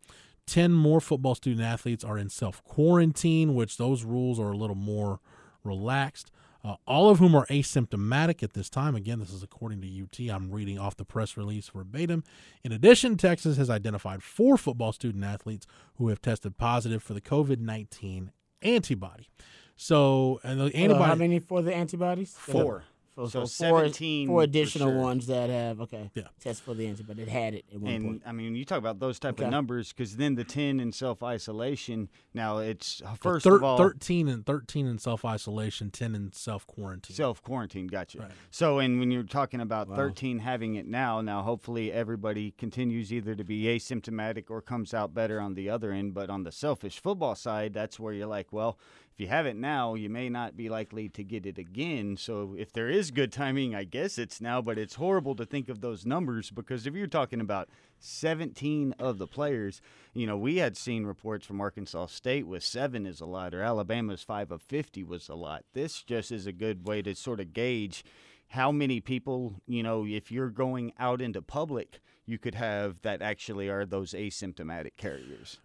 ten 0.46 0.72
more 0.74 1.00
football 1.02 1.36
student 1.36 1.62
athletes 1.66 2.04
are 2.04 2.18
in 2.18 2.30
self 2.30 2.64
quarantine, 2.64 3.56
which 3.56 3.78
those 3.78 4.04
rules 4.04 4.40
are 4.40 4.52
a 4.52 4.58
little 4.58 4.76
more 4.76 5.20
relaxed. 5.64 6.32
Uh, 6.66 6.76
all 6.88 7.10
of 7.10 7.20
whom 7.20 7.36
are 7.36 7.46
asymptomatic 7.48 8.42
at 8.42 8.54
this 8.54 8.70
time. 8.70 8.96
Again, 8.96 9.20
this 9.20 9.32
is 9.32 9.44
according 9.44 9.82
to 9.82 9.88
UT. 10.02 10.34
I'm 10.34 10.50
reading 10.50 10.80
off 10.80 10.96
the 10.96 11.04
press 11.04 11.36
release 11.36 11.68
verbatim. 11.68 12.24
In 12.64 12.72
addition, 12.72 13.18
Texas 13.18 13.58
has 13.58 13.70
identified 13.70 14.24
four 14.24 14.58
football 14.58 14.94
student 14.94 15.26
athletes 15.26 15.68
who 15.96 16.08
have 16.08 16.22
tested 16.22 16.58
positive 16.58 17.04
for 17.04 17.14
the 17.14 17.20
COVID 17.20 17.60
19 17.60 18.32
antibody. 18.62 19.28
So, 19.76 20.40
and 20.44 20.60
the 20.62 20.74
antibody. 20.74 21.04
how 21.04 21.16
many 21.16 21.40
for 21.40 21.62
the 21.62 21.74
antibodies? 21.76 22.34
Four. 22.38 22.84
So, 23.16 23.26
So 23.28 23.46
so 23.46 23.70
four, 23.70 23.80
17 23.82 24.28
four 24.28 24.40
for 24.40 24.44
additional 24.44 24.90
sure. 24.90 24.98
ones 24.98 25.28
that 25.28 25.50
have 25.52 25.80
okay. 25.82 26.10
Yeah. 26.16 26.24
Test 26.42 26.64
for 26.64 26.74
the 26.74 26.88
answer, 26.88 27.04
but 27.04 27.20
it 27.20 27.28
had 27.28 27.54
it 27.54 27.66
at 27.72 27.80
one 27.80 27.92
And 27.94 28.06
point. 28.06 28.22
I 28.26 28.32
mean, 28.32 28.56
you 28.56 28.66
talk 28.66 28.80
about 28.80 29.00
those 29.00 29.20
type 29.20 29.36
Okay. 29.36 29.46
of 29.46 29.52
numbers 29.52 29.94
because 29.94 30.18
then 30.18 30.34
the 30.36 30.44
ten 30.44 30.80
in 30.80 30.92
self 30.92 31.22
isolation. 31.22 32.10
Now 32.34 32.58
it's 32.58 33.02
uh, 33.06 33.14
first 33.14 33.44
thir- 33.44 33.58
of 33.58 33.64
all 33.64 33.78
13 33.78 34.28
and 34.28 34.44
13 34.46 34.88
in 34.88 34.98
self 34.98 35.24
isolation, 35.24 35.92
10 35.92 36.16
in 36.16 36.32
self 36.34 36.66
quarantine. 36.66 37.16
self 37.16 37.42
quarantine. 37.44 37.86
Gotcha. 37.88 38.20
Right. 38.20 38.32
So, 38.50 38.80
and 38.80 39.00
when 39.00 39.12
you're 39.12 39.24
talking 39.24 39.62
about 39.62 39.88
13 39.96 40.40
having 40.40 40.74
it 40.76 40.88
now, 40.88 41.22
now 41.22 41.44
hopefully 41.44 41.92
everybody 41.92 42.52
continues 42.58 43.14
either 43.14 43.36
to 43.36 43.44
be 43.44 43.64
asymptomatic 43.66 44.50
or 44.50 44.62
comes 44.62 44.94
out 44.94 45.14
better 45.14 45.40
on 45.40 45.54
the 45.54 45.70
other 45.70 45.92
end. 45.92 46.16
But 46.16 46.32
on 46.32 46.44
the 46.44 46.52
selfish 46.52 47.00
football 47.00 47.36
side, 47.36 47.74
that's 47.74 48.00
where 48.00 48.14
you're 48.14 48.28
like, 48.28 48.52
well, 48.52 48.80
if 49.14 49.20
you 49.20 49.28
have 49.28 49.46
it 49.46 49.56
now, 49.56 49.94
you 49.94 50.10
may 50.10 50.28
not 50.28 50.58
be 50.58 50.70
likely 50.70 51.08
to 51.10 51.24
get 51.24 51.46
it 51.46 51.60
again. 51.60 52.18
So, 52.18 52.56
if 52.58 52.74
there 52.74 52.90
is 52.90 53.12
good 53.12 53.32
timing, 53.32 53.76
I 53.76 53.84
guess 53.84 54.18
it's 54.18 54.42
now. 54.42 54.60
But 54.60 54.80
it's 54.80 54.96
horrible 54.96 55.36
to 55.36 55.46
think 55.46 55.70
of 55.70 55.82
those 55.82 56.04
numbers 56.04 56.50
because 56.50 56.88
if 56.88 56.96
you're 56.96 57.06
talking 57.06 57.40
about 57.40 57.70
17 58.00 58.96
of 58.98 59.20
the 59.20 59.28
players, 59.28 59.82
you 60.16 60.26
know, 60.26 60.36
we 60.36 60.58
had 60.58 60.76
seen 60.76 61.06
reports 61.06 61.46
from 61.46 61.62
Arkansas 61.62 62.08
State 62.08 62.48
with 62.48 62.64
seven 62.64 63.06
is 63.06 63.22
a 63.22 63.28
lot, 63.28 63.54
or 63.54 63.62
Alabama's 63.62 64.24
five 64.24 64.52
of 64.52 64.64
50 64.64 65.04
was 65.04 65.30
a 65.30 65.36
lot. 65.36 65.64
This 65.74 66.02
just 66.02 66.32
is 66.32 66.48
a 66.48 66.52
good 66.52 66.88
way 66.88 67.04
to 67.04 67.14
sort 67.14 67.40
of 67.40 67.54
gauge 67.54 68.04
how 68.48 68.72
many 68.72 69.00
people, 69.00 69.56
you 69.68 69.84
know, 69.84 70.06
if 70.06 70.32
you're 70.32 70.50
going 70.50 70.94
out 71.00 71.22
into 71.22 71.42
public, 71.42 72.00
you 72.26 72.38
could 72.38 72.56
have 72.56 73.02
that 73.02 73.22
actually 73.22 73.70
are 73.70 73.86
those 73.86 74.14
asymptomatic 74.14 74.92
carriers. 74.98 75.60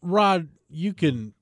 Rod, 0.00 0.48
you 0.68 0.92
can 0.92 1.34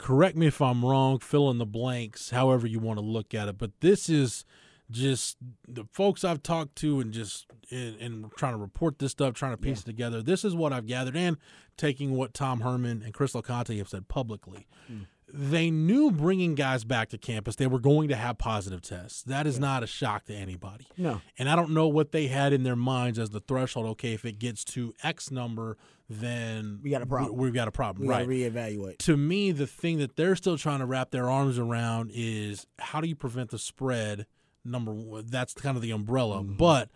correct 0.00 0.36
me 0.36 0.46
if 0.46 0.62
I'm 0.62 0.84
wrong, 0.84 1.18
fill 1.18 1.50
in 1.50 1.58
the 1.58 1.66
blanks, 1.66 2.30
however 2.30 2.66
you 2.66 2.80
want 2.80 2.98
to 2.98 3.04
look 3.04 3.34
at 3.34 3.48
it. 3.48 3.58
But 3.58 3.72
this 3.80 4.08
is 4.08 4.44
just 4.90 5.36
the 5.68 5.84
folks 5.92 6.24
I've 6.24 6.42
talked 6.42 6.74
to 6.76 7.00
and 7.00 7.12
just 7.12 7.46
and, 7.70 7.96
and 8.00 8.32
trying 8.36 8.54
to 8.54 8.58
report 8.58 8.98
this 8.98 9.12
stuff, 9.12 9.34
trying 9.34 9.52
to 9.52 9.58
piece 9.58 9.82
it 9.82 9.84
together. 9.84 10.22
This 10.22 10.44
is 10.44 10.54
what 10.54 10.72
I've 10.72 10.86
gathered 10.86 11.16
and 11.16 11.36
taking 11.76 12.16
what 12.16 12.34
Tom 12.34 12.60
Herman 12.60 13.02
and 13.04 13.14
Chris 13.14 13.32
Conte 13.32 13.76
have 13.76 13.88
said 13.88 14.08
publicly. 14.08 14.66
Hmm. 14.86 15.02
They 15.32 15.70
knew 15.70 16.10
bringing 16.10 16.54
guys 16.54 16.84
back 16.84 17.08
to 17.10 17.18
campus, 17.18 17.56
they 17.56 17.66
were 17.66 17.78
going 17.78 18.08
to 18.08 18.16
have 18.16 18.38
positive 18.38 18.82
tests. 18.82 19.22
That 19.22 19.46
is 19.46 19.58
not 19.58 19.82
a 19.82 19.86
shock 19.86 20.24
to 20.26 20.34
anybody. 20.34 20.86
No. 20.96 21.20
And 21.38 21.48
I 21.48 21.56
don't 21.56 21.70
know 21.70 21.88
what 21.88 22.12
they 22.12 22.26
had 22.28 22.52
in 22.52 22.62
their 22.62 22.76
minds 22.76 23.18
as 23.18 23.30
the 23.30 23.40
threshold. 23.40 23.86
Okay, 23.86 24.12
if 24.12 24.24
it 24.24 24.38
gets 24.38 24.64
to 24.66 24.92
X 25.02 25.30
number, 25.30 25.76
then 26.08 26.80
We 26.82 26.90
got 26.90 27.02
a 27.02 27.06
problem. 27.06 27.36
we- 27.36 27.44
We've 27.44 27.54
got 27.54 27.68
a 27.68 27.72
problem, 27.72 28.06
We 28.08 28.12
right? 28.12 28.26
reevaluate. 28.26 28.98
to 28.98 29.16
me, 29.16 29.52
the 29.52 29.66
thing 29.66 29.98
that 29.98 30.16
they're 30.16 30.36
still 30.36 30.58
trying 30.58 30.80
to 30.80 30.86
wrap 30.86 31.10
their 31.12 31.30
arms 31.30 31.58
around 31.58 32.10
is 32.14 32.66
how 32.78 33.00
do 33.00 33.08
you 33.08 33.14
prevent 33.16 33.50
the 33.50 33.58
spread? 33.58 34.26
Number 34.64 34.92
one, 34.92 35.26
that's 35.28 35.54
kind 35.54 35.76
of 35.76 35.82
the 35.82 35.90
umbrella. 35.92 36.42
Mm-hmm. 36.42 36.56
But 36.56 36.90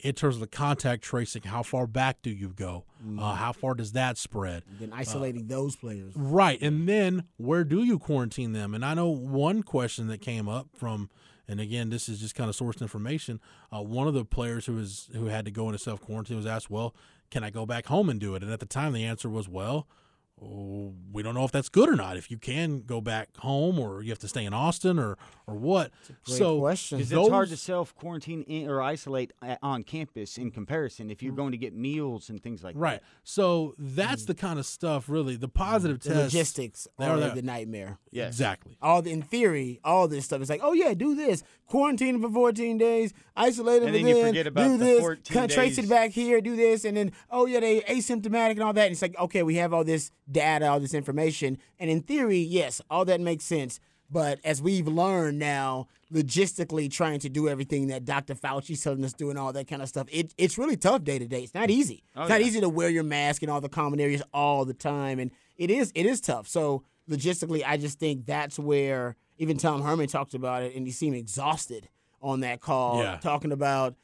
in 0.00 0.14
terms 0.14 0.36
of 0.36 0.40
the 0.40 0.46
contact 0.46 1.02
tracing, 1.02 1.42
how 1.42 1.62
far 1.62 1.86
back 1.86 2.20
do 2.22 2.30
you 2.30 2.48
go? 2.48 2.84
Mm-hmm. 3.02 3.18
Uh, 3.18 3.34
how 3.34 3.52
far 3.52 3.74
does 3.74 3.92
that 3.92 4.18
spread? 4.18 4.62
Then 4.78 4.92
isolating 4.92 5.46
those 5.46 5.76
players. 5.76 6.12
Right. 6.14 6.60
And 6.60 6.88
then 6.88 7.24
where 7.36 7.64
do 7.64 7.82
you 7.82 7.98
quarantine 7.98 8.52
them? 8.52 8.74
And 8.74 8.84
I 8.84 8.94
know 8.94 9.08
one 9.08 9.62
question 9.62 10.08
that 10.08 10.20
came 10.20 10.48
up 10.48 10.68
from, 10.74 11.08
and 11.48 11.60
again, 11.60 11.88
this 11.88 12.08
is 12.08 12.20
just 12.20 12.34
kind 12.34 12.50
of 12.50 12.56
sourced 12.56 12.82
information. 12.82 13.40
Uh, 13.74 13.82
one 13.82 14.06
of 14.06 14.14
the 14.14 14.24
players 14.24 14.66
who 14.66 14.74
was 14.74 15.08
who 15.14 15.26
had 15.26 15.44
to 15.46 15.50
go 15.50 15.66
into 15.66 15.78
self 15.78 16.00
quarantine 16.00 16.36
was 16.36 16.46
asked, 16.46 16.70
"Well, 16.70 16.94
can 17.30 17.42
I 17.42 17.50
go 17.50 17.64
back 17.64 17.86
home 17.86 18.10
and 18.10 18.20
do 18.20 18.34
it?" 18.34 18.42
And 18.42 18.52
at 18.52 18.60
the 18.60 18.66
time, 18.66 18.92
the 18.92 19.04
answer 19.04 19.28
was, 19.28 19.48
"Well." 19.48 19.86
Oh, 20.42 20.94
We 21.12 21.22
don't 21.22 21.34
know 21.34 21.44
if 21.44 21.52
that's 21.52 21.68
good 21.68 21.88
or 21.88 21.96
not. 21.96 22.16
If 22.16 22.30
you 22.30 22.38
can 22.38 22.82
go 22.82 23.00
back 23.00 23.36
home, 23.38 23.78
or 23.78 24.02
you 24.02 24.10
have 24.10 24.18
to 24.20 24.28
stay 24.28 24.44
in 24.44 24.54
Austin, 24.54 24.98
or 24.98 25.18
or 25.46 25.54
what. 25.54 25.90
Great 26.24 26.38
so 26.38 26.60
question. 26.60 26.98
Because 26.98 27.12
it's 27.12 27.28
hard 27.28 27.48
to 27.48 27.56
self 27.56 27.94
quarantine 27.94 28.68
or 28.68 28.82
isolate 28.82 29.32
on 29.62 29.82
campus 29.82 30.38
in 30.38 30.50
comparison 30.50 31.10
if 31.10 31.22
you're 31.22 31.32
mm-hmm. 31.32 31.40
going 31.40 31.52
to 31.52 31.58
get 31.58 31.74
meals 31.74 32.28
and 32.28 32.42
things 32.42 32.62
like 32.62 32.74
that. 32.74 32.80
Right. 32.80 33.00
So 33.24 33.74
that's 33.78 34.24
mm. 34.24 34.28
the 34.28 34.34
kind 34.34 34.58
of 34.58 34.66
stuff. 34.66 35.08
Really, 35.08 35.36
the 35.36 35.48
mm-hmm. 35.48 35.58
positive 35.58 36.00
The 36.00 36.10
test. 36.10 36.34
logistics 36.34 36.88
are 36.98 37.16
are 37.16 37.20
there. 37.20 37.34
the 37.34 37.42
nightmare. 37.42 37.98
Yes. 38.10 38.28
Exactly. 38.28 38.76
All 38.80 39.02
the, 39.02 39.10
in 39.10 39.22
theory, 39.22 39.80
all 39.84 40.08
this 40.08 40.24
stuff 40.24 40.40
is 40.40 40.48
like, 40.48 40.60
oh 40.62 40.72
yeah, 40.72 40.94
do 40.94 41.14
this, 41.14 41.42
quarantine 41.66 42.20
for 42.20 42.30
14 42.30 42.78
days, 42.78 43.12
isolate 43.36 43.80
them, 43.80 43.88
And 43.88 43.96
then 43.96 44.06
you 44.06 44.14
then 44.14 44.26
forget 44.26 44.46
about 44.46 44.64
do 44.64 44.76
the 44.76 44.84
this, 44.84 45.00
14 45.00 45.34
cut- 45.34 45.50
trace 45.50 45.78
it 45.78 45.88
back 45.88 46.10
here, 46.10 46.40
do 46.40 46.56
this, 46.56 46.84
and 46.84 46.96
then 46.96 47.12
oh 47.30 47.46
yeah, 47.46 47.60
they 47.60 47.80
asymptomatic 47.82 48.52
and 48.52 48.62
all 48.62 48.72
that. 48.72 48.86
And 48.86 48.92
it's 48.92 49.02
like, 49.02 49.18
okay, 49.18 49.42
we 49.42 49.56
have 49.56 49.72
all 49.72 49.84
this 49.84 50.10
data, 50.30 50.66
all 50.66 50.80
this 50.80 50.94
information, 50.94 51.58
and 51.78 51.90
in 51.90 52.00
theory, 52.02 52.38
yes, 52.38 52.80
all 52.90 53.04
that 53.04 53.20
makes 53.20 53.44
sense. 53.44 53.80
But 54.10 54.38
as 54.44 54.62
we've 54.62 54.86
learned 54.86 55.38
now, 55.38 55.88
logistically 56.12 56.88
trying 56.90 57.18
to 57.20 57.28
do 57.28 57.48
everything 57.48 57.88
that 57.88 58.04
Dr. 58.04 58.34
Fauci's 58.34 58.82
telling 58.82 59.04
us 59.04 59.12
to 59.12 59.18
do 59.18 59.30
and 59.30 59.38
all 59.38 59.52
that 59.52 59.66
kind 59.66 59.82
of 59.82 59.88
stuff, 59.88 60.06
it, 60.12 60.32
it's 60.38 60.56
really 60.56 60.76
tough 60.76 61.02
day 61.02 61.18
to 61.18 61.26
day. 61.26 61.42
It's 61.42 61.54
not 61.54 61.70
easy. 61.70 62.04
Oh, 62.14 62.22
it's 62.22 62.30
not 62.30 62.40
yeah. 62.40 62.46
easy 62.46 62.60
to 62.60 62.68
wear 62.68 62.88
your 62.88 63.02
mask 63.02 63.42
in 63.42 63.50
all 63.50 63.60
the 63.60 63.68
common 63.68 63.98
areas 63.98 64.22
all 64.32 64.64
the 64.64 64.74
time, 64.74 65.18
and 65.18 65.30
it 65.56 65.70
is 65.70 65.90
it 65.94 66.06
is 66.06 66.20
tough. 66.20 66.46
So 66.46 66.84
logistically, 67.10 67.62
I 67.66 67.76
just 67.76 67.98
think 67.98 68.26
that's 68.26 68.58
where 68.58 69.16
even 69.38 69.56
Tom 69.58 69.82
Herman 69.82 70.06
talked 70.06 70.34
about 70.34 70.62
it, 70.62 70.74
and 70.76 70.86
he 70.86 70.92
seemed 70.92 71.16
exhausted 71.16 71.88
on 72.22 72.40
that 72.40 72.60
call, 72.60 73.02
Yeah. 73.02 73.18
talking 73.18 73.52
about 73.52 73.94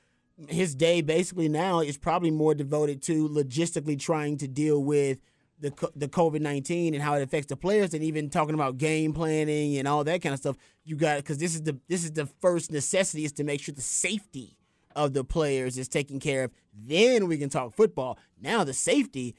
his 0.49 0.75
day 0.75 1.01
basically 1.01 1.49
now 1.49 1.81
is 1.81 1.97
probably 1.97 2.31
more 2.31 2.55
devoted 2.55 3.03
to 3.03 3.29
logistically 3.29 3.99
trying 3.99 4.37
to 4.39 4.49
deal 4.49 4.83
with 4.83 5.19
the 5.63 5.91
the 5.97 6.09
COVID 6.09 6.41
nineteen 6.41 6.93
and 6.93 7.03
how 7.03 7.15
it 7.15 7.23
affects 7.23 7.47
the 7.47 7.57
players, 7.57 7.95
and 7.95 8.03
even 8.03 8.29
talking 8.29 8.55
about 8.55 8.77
game 8.77 9.13
planning 9.13 9.79
and 9.79 9.89
all 9.89 10.05
that 10.05 10.21
kind 10.21 10.33
of 10.33 10.39
stuff. 10.41 10.57
You 10.85 10.97
got 10.97 11.19
because 11.19 11.39
this 11.39 11.55
is 11.55 11.63
the 11.63 11.79
this 11.89 12.05
is 12.05 12.13
the 12.13 12.27
first 12.27 12.71
necessity 12.71 13.25
is 13.25 13.33
to 13.33 13.45
make 13.45 13.61
sure 13.61 13.75
the 13.75 13.81
safety 13.81 14.59
of 14.95 15.15
the 15.15 15.25
players 15.25 15.79
is 15.79 15.89
taken 15.89 16.21
care 16.21 16.45
of. 16.45 16.51
Then 16.75 17.29
we 17.29 17.39
can 17.39 17.49
talk 17.49 17.75
football. 17.75 18.19
Now 18.41 18.65
the 18.65 18.75
safety. 18.75 19.35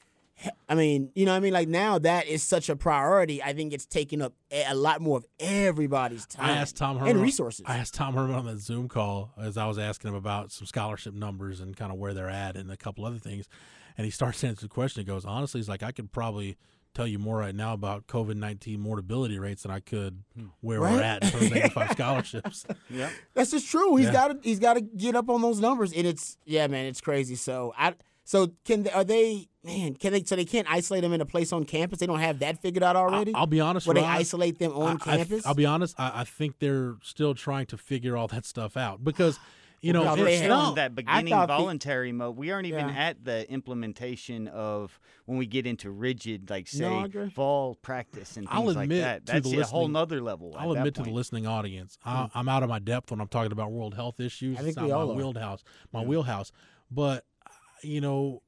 I 0.68 0.74
mean, 0.74 1.12
you 1.14 1.24
know, 1.24 1.30
what 1.30 1.36
I 1.36 1.40
mean, 1.40 1.52
like 1.52 1.68
now 1.68 1.96
that 2.00 2.26
is 2.26 2.42
such 2.42 2.68
a 2.68 2.74
priority. 2.74 3.40
I 3.40 3.52
think 3.52 3.72
it's 3.72 3.86
taking 3.86 4.20
up 4.20 4.34
a 4.50 4.74
lot 4.74 5.00
more 5.00 5.18
of 5.18 5.26
everybody's 5.38 6.26
time. 6.26 6.50
I 6.50 6.52
asked 6.54 6.76
Tom 6.76 6.98
Herman 6.98 7.12
and 7.12 7.22
resources. 7.22 7.64
I 7.68 7.76
asked 7.76 7.94
Tom 7.94 8.14
Herman 8.14 8.34
on 8.34 8.46
that 8.46 8.58
Zoom 8.58 8.88
call 8.88 9.32
as 9.40 9.56
I 9.56 9.66
was 9.66 9.78
asking 9.78 10.10
him 10.10 10.16
about 10.16 10.50
some 10.50 10.66
scholarship 10.66 11.14
numbers 11.14 11.60
and 11.60 11.76
kind 11.76 11.92
of 11.92 11.98
where 11.98 12.14
they're 12.14 12.28
at 12.28 12.56
and 12.56 12.68
a 12.68 12.76
couple 12.76 13.06
other 13.06 13.18
things. 13.18 13.48
And 13.96 14.04
he 14.04 14.10
starts 14.10 14.42
answering 14.42 14.68
the 14.68 14.74
question. 14.74 15.00
He 15.02 15.04
goes, 15.04 15.24
honestly, 15.24 15.60
he's 15.60 15.68
like, 15.68 15.82
I 15.82 15.92
could 15.92 16.12
probably 16.12 16.56
tell 16.94 17.06
you 17.06 17.18
more 17.18 17.38
right 17.38 17.54
now 17.54 17.72
about 17.72 18.06
COVID 18.06 18.36
nineteen 18.36 18.78
mortability 18.78 19.38
rates 19.40 19.62
than 19.62 19.72
I 19.72 19.80
could 19.80 20.22
hmm. 20.36 20.46
where 20.60 20.80
we're 20.80 21.02
at 21.02 21.24
in 21.24 21.30
terms 21.30 21.46
of 21.46 21.56
85 21.56 21.90
scholarships. 21.92 22.66
Yeah. 22.90 23.10
That's 23.34 23.50
just 23.50 23.68
true. 23.68 23.96
He's 23.96 24.06
Yeah. 24.06 24.12
got 24.12 24.28
to 24.28 24.38
he's 24.42 24.60
got 24.60 24.74
to 24.74 24.80
get 24.80 25.16
up 25.16 25.28
on 25.28 25.42
those 25.42 25.58
numbers, 25.60 25.92
and 25.92 26.06
it's 26.06 26.38
yeah, 26.44 26.66
man, 26.68 26.86
it's 26.86 27.00
crazy. 27.00 27.34
So 27.34 27.74
I 27.76 27.94
so 28.24 28.52
can 28.64 28.84
they, 28.84 28.90
are 28.90 29.04
they 29.04 29.48
man? 29.64 29.94
Can 29.94 30.12
they 30.12 30.22
so 30.22 30.36
they 30.36 30.44
can't 30.44 30.70
isolate 30.70 31.02
them 31.02 31.12
in 31.12 31.20
a 31.20 31.26
place 31.26 31.52
on 31.52 31.64
campus? 31.64 31.98
They 31.98 32.06
don't 32.06 32.20
have 32.20 32.38
that 32.38 32.60
figured 32.60 32.82
out 32.82 32.94
already. 32.96 33.34
I'll 33.34 33.46
be 33.46 33.60
honest, 33.60 33.86
Where 33.86 33.94
they 33.94 34.04
isolate 34.04 34.58
them 34.58 34.72
on 34.72 34.98
I- 35.04 35.12
I- 35.12 35.16
campus. 35.16 35.46
I'll 35.46 35.54
be 35.54 35.66
honest. 35.66 35.94
I, 35.98 36.20
I 36.20 36.24
think 36.24 36.58
they're 36.58 36.96
still 37.02 37.34
trying 37.34 37.66
to 37.66 37.76
figure 37.76 38.16
all 38.16 38.28
that 38.28 38.44
stuff 38.44 38.76
out 38.76 39.02
because 39.02 39.38
you 39.84 39.92
know 39.92 40.02
Well, 40.02 40.16
We're 40.16 40.28
it's 40.28 40.38
still 40.38 40.48
not- 40.48 40.68
in 40.70 40.74
that 40.76 40.94
beginning 40.94 41.28
thought 41.32 41.48
the- 41.48 41.56
voluntary 41.58 42.10
mode. 42.12 42.36
We 42.36 42.50
aren't 42.50 42.66
even 42.66 42.88
Yeah. 42.88 42.94
at 43.08 43.24
the 43.24 43.50
implementation 43.50 44.48
of 44.48 44.98
when 45.26 45.36
we 45.38 45.46
get 45.46 45.66
into 45.66 45.90
rigid, 45.90 46.48
like 46.48 46.68
say 46.68 47.02
agree. 47.02 47.28
fall 47.30 47.74
practice 47.76 48.36
and 48.36 48.48
things 48.48 48.58
I'll 48.58 48.64
like 48.72 48.84
admit 48.84 49.02
that. 49.02 49.26
to 49.26 49.32
That's 49.32 49.50
the 49.50 49.60
a 49.60 49.64
whole 49.64 49.80
listening- 49.82 49.92
nother 49.92 50.20
level. 50.22 50.54
I'll 50.56 50.70
at 50.70 50.74
that 50.74 50.78
admit 50.80 50.94
to 50.96 51.02
the 51.02 51.10
listening 51.10 51.46
audience, 51.46 51.98
I, 52.04 52.28
I'm 52.34 52.48
out 52.48 52.62
of 52.62 52.68
my 52.70 52.78
depth 52.78 53.10
when 53.10 53.20
I'm 53.20 53.28
talking 53.28 53.52
about 53.52 53.72
world 53.72 53.94
health 53.94 54.20
issues. 54.20 54.56
I 54.56 54.60
think 54.60 54.68
it's 54.68 54.76
not 54.78 54.86
we 54.86 54.92
all 54.92 55.06
my 55.08 55.12
are. 55.12 55.16
wheelhouse, 55.16 55.62
my 55.92 56.02
wheelhouse. 56.02 56.50
But 56.90 57.26
uh, 57.46 57.50
you 57.82 58.00
know, 58.00 58.42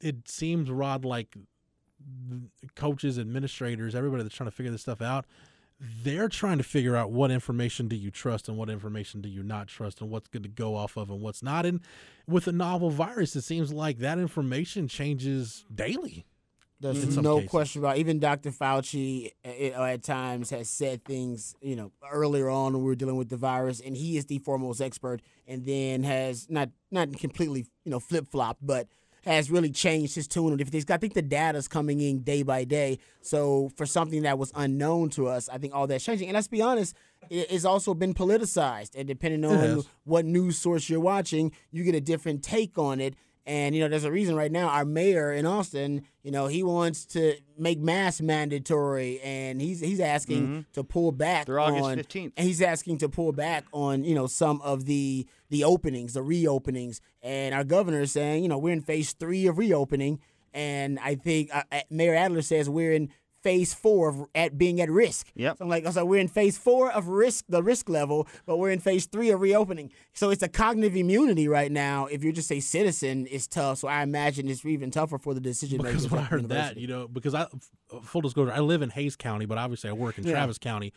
it 0.00 0.28
seems 0.28 0.70
Rod 0.70 1.04
like 1.04 1.36
coaches, 2.74 3.18
administrators, 3.18 3.94
everybody 3.94 4.22
that's 4.22 4.34
trying 4.34 4.50
to 4.50 4.54
figure 4.56 4.72
this 4.72 4.82
stuff 4.82 5.00
out. 5.02 5.26
They're 5.80 6.28
trying 6.28 6.58
to 6.58 6.64
figure 6.64 6.96
out 6.96 7.10
what 7.10 7.30
information 7.30 7.88
do 7.88 7.96
you 7.96 8.10
trust 8.10 8.48
and 8.48 8.56
what 8.56 8.70
information 8.70 9.20
do 9.20 9.28
you 9.28 9.42
not 9.42 9.66
trust 9.68 10.00
and 10.00 10.10
what's 10.10 10.28
good 10.28 10.44
to 10.44 10.48
go 10.48 10.76
off 10.76 10.96
of 10.96 11.10
and 11.10 11.20
what's 11.20 11.42
not. 11.42 11.66
And 11.66 11.80
with 12.26 12.46
a 12.46 12.52
novel 12.52 12.90
virus, 12.90 13.36
it 13.36 13.42
seems 13.42 13.72
like 13.72 13.98
that 13.98 14.18
information 14.18 14.88
changes 14.88 15.64
daily. 15.74 16.24
There's 16.80 17.16
no 17.16 17.36
cases. 17.36 17.50
question 17.50 17.82
about. 17.82 17.96
it. 17.96 18.00
Even 18.00 18.18
Dr. 18.18 18.50
Fauci 18.50 19.30
uh, 19.44 19.48
at 19.48 20.02
times 20.02 20.50
has 20.50 20.68
said 20.68 21.04
things, 21.04 21.54
you 21.62 21.76
know, 21.76 21.92
earlier 22.10 22.50
on 22.50 22.74
when 22.74 22.82
we 22.82 22.88
were 22.88 22.94
dealing 22.94 23.16
with 23.16 23.30
the 23.30 23.36
virus, 23.36 23.80
and 23.80 23.96
he 23.96 24.16
is 24.16 24.26
the 24.26 24.38
foremost 24.38 24.80
expert. 24.80 25.22
And 25.46 25.64
then 25.64 26.02
has 26.02 26.46
not 26.50 26.70
not 26.90 27.16
completely, 27.18 27.66
you 27.84 27.90
know, 27.90 28.00
flip 28.00 28.28
flop, 28.28 28.58
but 28.60 28.88
has 29.24 29.50
really 29.50 29.70
changed 29.70 30.14
his 30.14 30.28
tune 30.28 30.52
on 30.52 30.56
different 30.56 30.72
things. 30.72 30.90
I 30.90 30.96
think 30.96 31.14
the 31.14 31.22
data's 31.22 31.68
coming 31.68 32.00
in 32.00 32.20
day 32.20 32.42
by 32.42 32.64
day. 32.64 32.98
So 33.20 33.70
for 33.76 33.86
something 33.86 34.22
that 34.22 34.38
was 34.38 34.52
unknown 34.54 35.10
to 35.10 35.28
us, 35.28 35.48
I 35.48 35.58
think 35.58 35.74
all 35.74 35.86
that's 35.86 36.04
changing. 36.04 36.28
And 36.28 36.34
let's 36.34 36.48
be 36.48 36.62
honest, 36.62 36.94
it's 37.30 37.64
also 37.64 37.94
been 37.94 38.14
politicized. 38.14 38.94
And 38.94 39.08
depending 39.08 39.44
on 39.44 39.82
what 40.04 40.24
news 40.24 40.58
source 40.58 40.88
you're 40.90 41.00
watching, 41.00 41.52
you 41.70 41.84
get 41.84 41.94
a 41.94 42.00
different 42.00 42.42
take 42.42 42.78
on 42.78 43.00
it. 43.00 43.14
And 43.46 43.74
you 43.74 43.82
know, 43.82 43.88
there's 43.88 44.04
a 44.04 44.10
reason 44.10 44.36
right 44.36 44.50
now. 44.50 44.68
Our 44.68 44.86
mayor 44.86 45.30
in 45.32 45.44
Austin, 45.44 46.02
you 46.22 46.30
know, 46.30 46.46
he 46.46 46.62
wants 46.62 47.04
to 47.06 47.34
make 47.58 47.78
masks 47.78 48.22
mandatory, 48.22 49.20
and 49.20 49.60
he's 49.60 49.80
he's 49.80 50.00
asking 50.00 50.64
to 50.72 50.82
pull 50.82 51.12
back 51.12 51.44
Through 51.46 51.60
August 51.60 51.84
on, 51.84 51.98
15th. 51.98 52.32
and 52.36 52.46
he's 52.46 52.62
asking 52.62 52.98
to 52.98 53.08
pull 53.08 53.32
back 53.32 53.64
on 53.72 54.02
you 54.04 54.14
know 54.14 54.26
some 54.26 54.62
of 54.62 54.86
the 54.86 55.26
the 55.50 55.62
openings, 55.64 56.14
the 56.14 56.20
reopenings. 56.20 57.00
And 57.22 57.54
our 57.54 57.64
governor 57.64 58.00
is 58.00 58.12
saying, 58.12 58.42
you 58.42 58.48
know, 58.48 58.58
we're 58.58 58.72
in 58.72 58.80
phase 58.80 59.12
three 59.12 59.46
of 59.46 59.58
reopening, 59.58 60.20
and 60.54 60.98
I 61.00 61.14
think 61.14 61.50
uh, 61.54 61.62
uh, 61.70 61.80
Mayor 61.90 62.14
Adler 62.14 62.42
says 62.42 62.70
we're 62.70 62.92
in 62.92 63.10
phase 63.44 63.74
four 63.74 64.08
of 64.08 64.26
at 64.34 64.56
being 64.56 64.80
at 64.80 64.90
risk. 64.90 65.30
Yep. 65.34 65.58
So 65.58 65.64
I'm 65.64 65.68
like, 65.68 65.86
so 65.86 66.04
we're 66.04 66.18
in 66.20 66.28
phase 66.28 66.56
four 66.56 66.90
of 66.90 67.08
risk, 67.08 67.44
the 67.48 67.62
risk 67.62 67.88
level, 67.90 68.26
but 68.46 68.56
we're 68.56 68.70
in 68.70 68.80
phase 68.80 69.04
three 69.06 69.30
of 69.30 69.40
reopening. 69.40 69.92
So 70.14 70.30
it's 70.30 70.42
a 70.42 70.48
cognitive 70.48 70.96
immunity 70.96 71.46
right 71.46 71.70
now. 71.70 72.06
If 72.06 72.24
you're 72.24 72.32
just 72.32 72.50
a 72.50 72.60
citizen, 72.60 73.28
it's 73.30 73.46
tough. 73.46 73.78
So 73.78 73.86
I 73.88 74.02
imagine 74.02 74.48
it's 74.48 74.64
even 74.64 74.90
tougher 74.90 75.18
for 75.18 75.34
the 75.34 75.40
decision 75.40 75.82
makers. 75.82 76.04
because 76.04 76.10
when 76.10 76.20
I 76.22 76.24
heard 76.24 76.48
that, 76.48 76.78
you 76.78 76.86
know, 76.88 77.06
because 77.06 77.34
I 77.34 77.46
full 78.02 78.22
disclosure, 78.22 78.50
I 78.52 78.60
live 78.60 78.80
in 78.80 78.88
Hays 78.90 79.14
County, 79.14 79.44
but 79.44 79.58
obviously 79.58 79.90
I 79.90 79.92
work 79.92 80.16
in 80.18 80.24
Yeah. 80.24 80.32
Travis 80.32 80.56
County. 80.58 80.92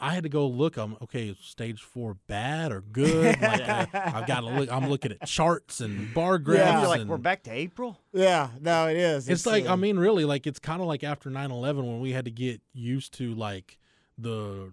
I 0.00 0.14
had 0.14 0.22
to 0.22 0.28
go 0.28 0.46
look. 0.46 0.76
I'm 0.78 0.96
okay. 1.02 1.36
Stage 1.42 1.82
four 1.82 2.14
bad 2.26 2.72
or 2.72 2.80
good? 2.92 3.40
Like 3.40 3.68
uh, 3.68 3.86
I've 3.92 4.26
got 4.26 4.40
to 4.40 4.46
look. 4.46 4.72
I'm 4.72 4.88
looking 4.88 5.12
at 5.12 5.26
charts 5.26 5.80
and 5.80 6.12
bar 6.14 6.38
graphs. 6.38 6.80
You're 6.80 6.88
like, 6.88 7.00
and 7.02 7.10
we're 7.10 7.18
back 7.18 7.42
to 7.44 7.50
April. 7.52 7.98
yeah, 8.12 8.48
no, 8.60 8.88
it 8.88 8.96
is. 8.96 9.28
It's, 9.28 9.46
like 9.46 9.66
uh, 9.66 9.72
I 9.72 9.76
mean, 9.76 9.98
really, 9.98 10.24
like 10.24 10.46
it's 10.46 10.58
kind 10.58 10.80
of 10.80 10.86
like 10.88 11.04
after 11.04 11.30
9/11 11.30 11.76
when 11.76 12.00
we 12.00 12.12
had 12.12 12.24
to 12.24 12.30
get 12.30 12.60
used 12.72 13.12
to 13.18 13.34
like 13.34 13.78
the 14.18 14.72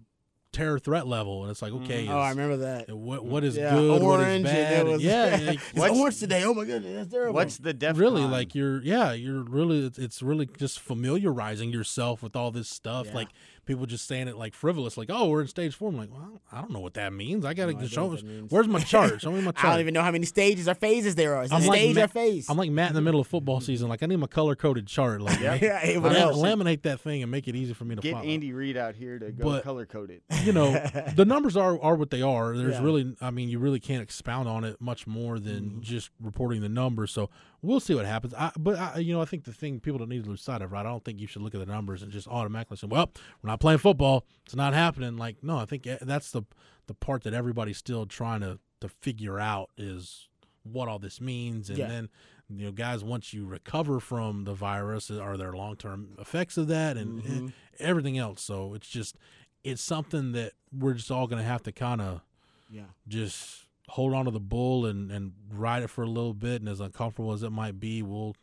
terror 0.54 0.80
threat 0.80 1.06
level, 1.06 1.44
and 1.44 1.52
it's 1.52 1.62
like 1.62 1.72
okay, 1.74 2.08
oh, 2.08 2.18
I 2.18 2.30
remember 2.30 2.58
that. 2.58 2.90
what 2.92 3.24
what 3.24 3.44
is 3.44 3.56
Yeah, 3.58 3.72
good, 3.76 3.90
what 4.02 4.20
is 4.22 4.26
orange, 4.26 4.36
and 4.36 4.44
bad? 4.46 4.72
there 4.78 4.86
was- 4.94 5.04
yeah, 5.04 5.40
like, 5.46 5.56
it's 5.60 5.74
What's- 5.74 6.00
orange 6.00 6.20
today. 6.20 6.44
Oh 6.46 6.54
my 6.54 6.66
goodness, 6.66 6.96
that's 6.96 7.12
terrible. 7.12 7.34
What's 7.36 7.58
the 7.58 7.74
def 7.74 7.98
really 7.98 8.24
like 8.24 8.56
you're 8.56 8.82
yeah 8.82 9.12
you're 9.14 9.44
really 9.44 9.86
it's, 9.86 10.00
it's 10.00 10.22
really 10.24 10.48
just 10.58 10.80
familiarizing 10.80 11.70
yourself 11.72 12.24
with 12.24 12.36
all 12.36 12.50
this 12.52 12.70
stuff 12.70 13.08
Yeah. 13.08 13.16
like 13.16 13.28
people 13.68 13.86
just 13.86 14.08
saying 14.08 14.28
it 14.28 14.36
like 14.38 14.54
frivolous 14.56 14.98
like 14.98 15.10
oh 15.12 15.28
we're 15.28 15.42
in 15.42 15.48
stage 15.48 15.76
four 15.76 15.90
i'm 15.90 15.98
like 15.98 16.10
well 16.12 16.42
i 16.52 16.60
don't 16.62 16.72
know 16.72 16.80
what 16.80 16.96
that 16.96 17.14
means 17.14 17.46
i 17.46 17.54
gotta 17.54 17.74
No 17.74 17.82
just 17.82 17.94
show 17.94 18.06
what 18.08 18.18
that 18.18 18.26
means. 18.26 18.52
where's 18.52 18.68
my 18.68 18.80
chart 18.80 19.22
show 19.22 19.32
me 19.32 19.42
my 19.42 19.52
chart. 19.52 19.66
I 19.66 19.72
don't 19.74 19.82
even 19.82 19.94
know 19.94 20.02
how 20.02 20.12
many 20.12 20.26
stages 20.26 20.68
or 20.68 20.74
phases 20.74 21.14
there 21.16 21.36
are. 21.36 21.44
Is 21.44 21.52
I'm 21.52 21.66
like 21.66 21.78
stage 21.80 21.96
Ma- 21.98 22.04
or 22.04 22.08
phase? 22.08 22.50
i'm 22.50 22.58
like 22.58 22.72
matt 22.72 22.90
in 22.90 22.96
the 22.96 23.02
middle 23.02 23.20
of 23.20 23.28
football 23.28 23.60
season 23.60 23.90
like 23.90 24.02
i 24.02 24.06
need 24.08 24.16
my 24.16 24.26
color 24.28 24.56
coded 24.56 24.88
chart 24.88 25.22
like 25.22 25.40
yeah, 25.40 25.54
it 25.86 26.02
would 26.02 26.12
lam- 26.14 26.34
help. 26.34 26.36
laminate 26.38 26.82
that 26.84 27.00
thing 27.02 27.22
and 27.22 27.32
make 27.32 27.48
it 27.48 27.56
easy 27.56 27.74
for 27.74 27.86
me 27.86 27.96
to 27.96 28.02
Get 28.02 28.14
follow 28.14 28.26
Andy 28.26 28.54
Reid 28.54 28.78
out 28.78 28.96
here 28.96 29.20
to 29.20 29.32
go 29.32 29.60
color 29.62 29.86
coded. 29.86 30.22
you 30.44 30.54
know 30.54 30.72
the 31.16 31.26
numbers 31.26 31.56
are 31.58 31.80
are 31.82 31.96
what 31.96 32.10
they 32.10 32.22
are 32.22 32.56
there's 32.58 32.76
Yeah. 32.76 32.84
really 32.84 33.16
i 33.22 33.30
mean 33.32 33.50
you 33.50 33.60
really 33.60 33.80
can't 33.80 34.02
expound 34.02 34.48
on 34.48 34.64
it 34.64 34.80
much 34.82 35.06
more 35.06 35.38
than 35.40 35.58
Mm-hmm. 35.58 35.82
just 35.82 36.10
reporting 36.22 36.62
the 36.62 36.70
numbers 36.70 37.12
so 37.12 37.30
we'll 37.62 37.80
see 37.80 37.96
what 37.96 38.06
happens 38.06 38.34
I, 38.36 38.52
but 38.58 38.78
I, 38.78 39.00
you 39.00 39.14
know 39.14 39.22
i 39.22 39.26
think 39.26 39.44
the 39.46 39.54
thing 39.54 39.80
people 39.80 39.98
don't 40.00 40.10
need 40.10 40.24
to 40.24 40.30
lose 40.30 40.42
sight 40.42 40.62
of 40.62 40.72
right 40.72 40.86
i 40.86 40.90
don't 40.90 41.04
think 41.04 41.20
you 41.20 41.28
should 41.28 41.42
look 41.42 41.54
at 41.56 41.60
the 41.60 41.66
numbers 41.72 42.04
and 42.04 42.12
just 42.12 42.28
automatically 42.28 42.78
say 42.78 42.88
well 42.88 43.10
we're 43.42 43.50
not 43.50 43.60
playing 43.60 43.80
football 43.80 44.26
it's 44.46 44.56
not 44.56 44.74
happening 44.74 45.18
like 45.18 45.38
no 45.42 45.58
i 45.58 45.66
think 45.66 45.88
that's 46.02 46.32
the 46.32 46.44
the 46.88 46.94
part 46.94 47.24
that 47.24 47.34
everybody's 47.34 47.78
still 47.78 48.06
trying 48.06 48.42
to 48.42 48.60
to 48.80 48.88
figure 48.88 49.40
out 49.40 49.70
is 49.78 50.28
what 50.64 50.88
all 50.88 51.00
this 51.00 51.20
means 51.20 51.70
and 51.70 51.80
Yeah. 51.80 51.88
then 51.88 52.10
you 52.50 52.66
know 52.66 52.72
guys 52.72 53.04
once 53.04 53.34
you 53.34 53.46
recover 53.46 54.00
from 54.00 54.44
the 54.44 54.54
virus 54.54 55.10
are 55.12 55.36
there 55.38 55.54
long-term 55.54 56.10
effects 56.20 56.58
of 56.58 56.68
that 56.68 56.96
and 56.96 57.22
eh, 57.22 57.30
Mm-hmm. 57.30 57.48
everything 57.80 58.18
else 58.18 58.42
so 58.42 58.74
it's 58.74 58.88
just 58.88 59.18
it's 59.64 59.82
something 59.82 60.32
that 60.34 60.54
we're 60.72 60.94
just 60.94 61.10
all 61.12 61.28
going 61.28 61.42
to 61.42 61.48
have 61.48 61.64
to 61.64 61.72
kind 61.72 62.00
of 62.02 62.22
yeah. 62.70 62.84
just 63.08 63.66
hold 63.90 64.14
on 64.14 64.26
to 64.26 64.32
the 64.32 64.40
bull 64.40 64.86
and, 64.86 65.12
and 65.12 65.34
ride 65.52 65.84
it 65.84 65.90
for 65.90 66.04
a 66.04 66.08
little 66.08 66.34
bit. 66.34 66.62
And 66.62 66.70
as 66.70 66.80
uncomfortable 66.80 67.32
as 67.34 67.44
it 67.44 67.52
might 67.52 67.80
be, 67.80 68.02
we'll, 68.04 68.36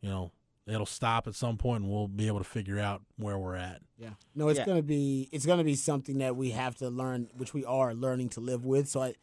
you 0.00 0.08
know, 0.10 0.32
it'll 0.66 0.86
stop 0.86 1.26
at 1.26 1.34
some 1.34 1.56
point 1.56 1.82
and 1.82 1.90
we'll 1.92 2.08
be 2.08 2.26
able 2.26 2.38
to 2.38 2.44
figure 2.44 2.78
out 2.78 3.02
where 3.16 3.38
we're 3.38 3.56
at. 3.56 3.80
Yeah. 3.98 4.10
No, 4.34 4.48
it's 4.48 4.58
Yeah. 4.58 4.66
gonna 4.66 4.82
be 4.82 5.28
it's 5.32 5.46
gonna 5.46 5.64
be 5.64 5.74
something 5.74 6.18
that 6.18 6.36
we 6.36 6.50
have 6.50 6.76
to 6.76 6.88
learn, 6.90 7.28
which 7.36 7.52
we 7.54 7.64
are 7.64 7.94
learning 7.94 8.28
to 8.30 8.40
live 8.40 8.64
with. 8.64 8.88
So 8.88 9.02
I, 9.02 9.14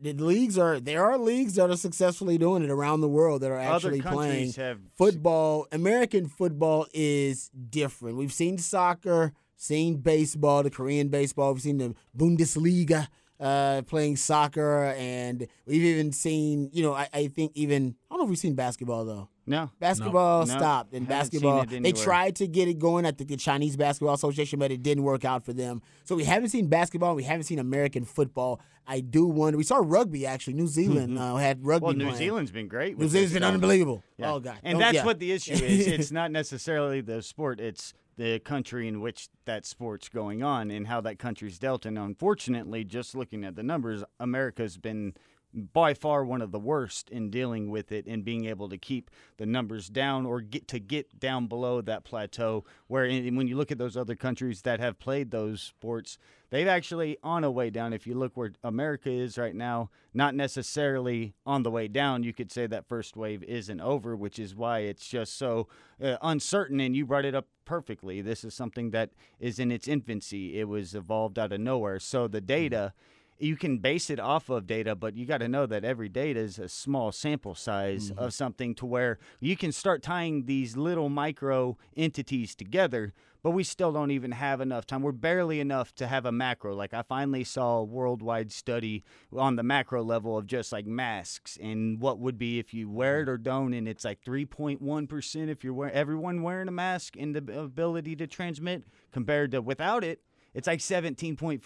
the 0.00 0.12
leagues 0.14 0.58
are 0.58 0.80
there 0.80 1.04
are 1.04 1.16
leagues 1.16 1.54
that 1.54 1.70
are 1.70 1.76
successfully 1.76 2.36
doing 2.38 2.64
it 2.64 2.70
around 2.70 3.00
the 3.00 3.08
world 3.08 3.42
that 3.42 3.50
are 3.52 3.58
actually 3.58 4.00
Other 4.00 4.10
playing 4.10 4.52
have 4.54 4.80
football. 4.96 5.66
American 5.70 6.26
football 6.28 6.86
is 6.92 7.50
different. 7.70 8.16
We've 8.16 8.32
seen 8.32 8.58
soccer, 8.58 9.32
seen 9.56 9.98
baseball, 9.98 10.64
the 10.64 10.70
Korean 10.70 11.08
baseball. 11.08 11.52
We've 11.54 11.62
seen 11.62 11.78
the 11.78 11.94
Bundesliga 12.16 13.06
uh, 13.40 13.82
playing 13.82 14.16
soccer, 14.16 14.94
and 14.96 15.46
we've 15.66 15.82
even 15.82 16.12
seen 16.12 16.70
you 16.72 16.82
know 16.82 16.94
I, 16.94 17.08
I 17.12 17.26
think 17.28 17.52
even 17.54 17.94
I 18.10 18.14
don't 18.14 18.18
know 18.20 18.24
if 18.24 18.30
we've 18.30 18.38
seen 18.38 18.54
basketball 18.54 19.04
though. 19.04 19.28
No. 19.46 19.70
Basketball 19.78 20.46
No. 20.46 20.56
stopped, 20.56 20.94
and 20.94 21.06
basketball 21.06 21.66
they 21.66 21.92
tried 21.92 22.36
to 22.36 22.46
get 22.46 22.66
it 22.66 22.78
going 22.78 23.04
at 23.04 23.18
the, 23.18 23.24
the 23.26 23.36
Chinese 23.36 23.76
Basketball 23.76 24.14
Association, 24.14 24.58
but 24.58 24.70
it 24.72 24.82
didn't 24.82 25.04
work 25.04 25.26
out 25.26 25.44
for 25.44 25.52
them. 25.52 25.82
So 26.04 26.16
we 26.16 26.24
haven't 26.24 26.48
seen 26.48 26.68
basketball. 26.68 27.14
We 27.14 27.24
haven't 27.24 27.44
seen 27.44 27.58
American 27.58 28.06
football. 28.06 28.60
I 28.86 29.00
do 29.00 29.26
wonder. 29.26 29.58
We 29.58 29.64
saw 29.64 29.80
rugby 29.84 30.24
actually. 30.26 30.54
New 30.54 30.66
Zealand 30.66 31.18
uh, 31.18 31.36
had 31.36 31.62
rugby. 31.64 31.84
Well, 31.84 31.94
New 31.94 32.04
playing. 32.04 32.16
Zealand's 32.18 32.52
been 32.52 32.68
great. 32.68 32.98
New 32.98 33.06
Zealand's 33.08 33.34
been 33.34 33.42
stuff. 33.42 33.52
unbelievable. 33.54 34.02
Yeah. 34.16 34.32
Oh 34.32 34.40
god, 34.40 34.58
And 34.62 34.74
Don't- 34.74 34.80
that's 34.80 34.94
yeah. 34.94 35.04
what 35.04 35.18
the 35.18 35.32
issue 35.32 35.52
is. 35.52 35.86
It's 35.94 36.10
not 36.12 36.30
necessarily 36.30 37.02
the 37.02 37.20
sport, 37.20 37.60
it's 37.60 37.92
the 38.16 38.38
country 38.38 38.86
in 38.86 39.00
which 39.00 39.28
that 39.44 39.66
sport's 39.66 40.08
going 40.08 40.42
on 40.42 40.70
and 40.70 40.86
how 40.86 41.00
that 41.00 41.18
country's 41.18 41.58
dealt. 41.58 41.84
And 41.84 41.98
unfortunately, 41.98 42.84
just 42.84 43.14
looking 43.14 43.44
at 43.44 43.56
the 43.56 43.62
numbers, 43.62 44.04
America's 44.20 44.76
been 44.76 45.14
by 45.54 45.94
far 45.94 46.24
one 46.24 46.42
of 46.42 46.50
the 46.50 46.58
worst 46.58 47.08
in 47.10 47.30
dealing 47.30 47.70
with 47.70 47.92
it 47.92 48.06
and 48.06 48.24
being 48.24 48.44
able 48.44 48.68
to 48.68 48.76
keep 48.76 49.10
the 49.36 49.46
numbers 49.46 49.88
down 49.88 50.26
or 50.26 50.40
get 50.40 50.66
to 50.68 50.80
get 50.80 51.20
down 51.20 51.46
below 51.46 51.80
that 51.80 52.04
plateau 52.04 52.64
where 52.88 53.06
when 53.06 53.46
you 53.46 53.56
look 53.56 53.70
at 53.70 53.78
those 53.78 53.96
other 53.96 54.16
countries 54.16 54.62
that 54.62 54.80
have 54.80 54.98
played 54.98 55.30
those 55.30 55.62
sports 55.62 56.18
they've 56.50 56.68
actually 56.68 57.16
on 57.22 57.42
a 57.44 57.50
way 57.50 57.70
down. 57.70 57.92
If 57.92 58.06
you 58.06 58.14
look 58.14 58.36
where 58.36 58.52
america 58.64 59.10
is 59.10 59.38
right 59.38 59.54
now 59.54 59.90
not 60.12 60.34
necessarily 60.34 61.34
on 61.46 61.62
the 61.62 61.70
way 61.70 61.86
down. 61.88 62.24
You 62.24 62.32
could 62.32 62.50
say 62.50 62.66
that 62.66 62.88
first 62.88 63.16
wave 63.16 63.42
isn't 63.44 63.80
over 63.80 64.16
which 64.16 64.38
is 64.38 64.56
why 64.56 64.80
it's 64.80 65.06
just 65.08 65.38
so 65.38 65.68
uh, 66.02 66.16
uncertain 66.20 66.80
and 66.80 66.96
you 66.96 67.06
brought 67.06 67.24
it 67.24 67.34
up 67.34 67.46
perfectly. 67.64 68.20
This 68.20 68.44
is 68.44 68.54
something 68.54 68.90
that 68.90 69.10
is 69.38 69.58
in 69.58 69.70
its 69.70 69.88
infancy. 69.88 70.58
It 70.58 70.68
was 70.68 70.94
evolved 70.94 71.38
out 71.38 71.52
of 71.52 71.60
nowhere. 71.60 71.98
So 71.98 72.28
the 72.28 72.40
data 72.40 72.92
you 73.38 73.56
can 73.56 73.78
base 73.78 74.10
it 74.10 74.20
off 74.20 74.48
of 74.48 74.66
data, 74.66 74.94
but 74.94 75.16
you 75.16 75.26
got 75.26 75.38
to 75.38 75.48
know 75.48 75.66
that 75.66 75.84
every 75.84 76.08
data 76.08 76.40
is 76.40 76.58
a 76.58 76.68
small 76.68 77.12
sample 77.12 77.54
size 77.54 78.10
mm-hmm. 78.10 78.18
of 78.18 78.32
something 78.32 78.74
to 78.76 78.86
where 78.86 79.18
you 79.40 79.56
can 79.56 79.72
start 79.72 80.02
tying 80.02 80.46
these 80.46 80.76
little 80.76 81.08
micro 81.08 81.76
entities 81.96 82.54
together, 82.54 83.12
but 83.42 83.50
we 83.50 83.64
still 83.64 83.92
don't 83.92 84.10
even 84.10 84.32
have 84.32 84.60
enough 84.60 84.86
time. 84.86 85.02
We're 85.02 85.12
barely 85.12 85.60
enough 85.60 85.94
to 85.96 86.06
have 86.06 86.24
a 86.24 86.32
macro. 86.32 86.74
Like 86.74 86.94
I 86.94 87.02
finally 87.02 87.44
saw 87.44 87.78
a 87.78 87.84
worldwide 87.84 88.52
study 88.52 89.04
on 89.36 89.56
the 89.56 89.62
macro 89.62 90.02
level 90.02 90.38
of 90.38 90.46
just 90.46 90.72
like 90.72 90.86
masks 90.86 91.58
and 91.60 92.00
what 92.00 92.18
would 92.18 92.38
be 92.38 92.58
if 92.58 92.72
you 92.72 92.88
wear 92.88 93.20
it 93.20 93.22
mm-hmm. 93.22 93.30
or 93.30 93.38
don't, 93.38 93.74
and 93.74 93.88
it's 93.88 94.04
like 94.04 94.22
3.1% 94.24 95.48
if 95.48 95.64
you're 95.64 95.74
wear- 95.74 95.92
everyone 95.92 96.42
wearing 96.42 96.68
a 96.68 96.72
mask 96.72 97.16
and 97.18 97.34
the 97.34 97.60
ability 97.60 98.16
to 98.16 98.26
transmit 98.26 98.84
compared 99.12 99.50
to 99.50 99.60
without 99.60 100.04
it 100.04 100.20
it's 100.54 100.66
like 100.66 100.78
17.4%. 100.78 101.62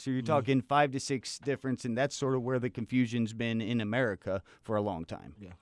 So 0.00 0.10
you're 0.10 0.20
mm-hmm. 0.20 0.26
talking 0.26 0.62
five 0.62 0.90
to 0.92 1.00
six 1.00 1.38
difference, 1.38 1.84
and 1.84 1.96
that's 1.96 2.16
sort 2.16 2.34
of 2.34 2.42
where 2.42 2.58
the 2.58 2.70
confusion's 2.70 3.32
been 3.32 3.60
in 3.60 3.80
America 3.80 4.42
for 4.62 4.76
a 4.76 4.80
long 4.80 5.04
time. 5.04 5.34
Yeah. 5.38 5.52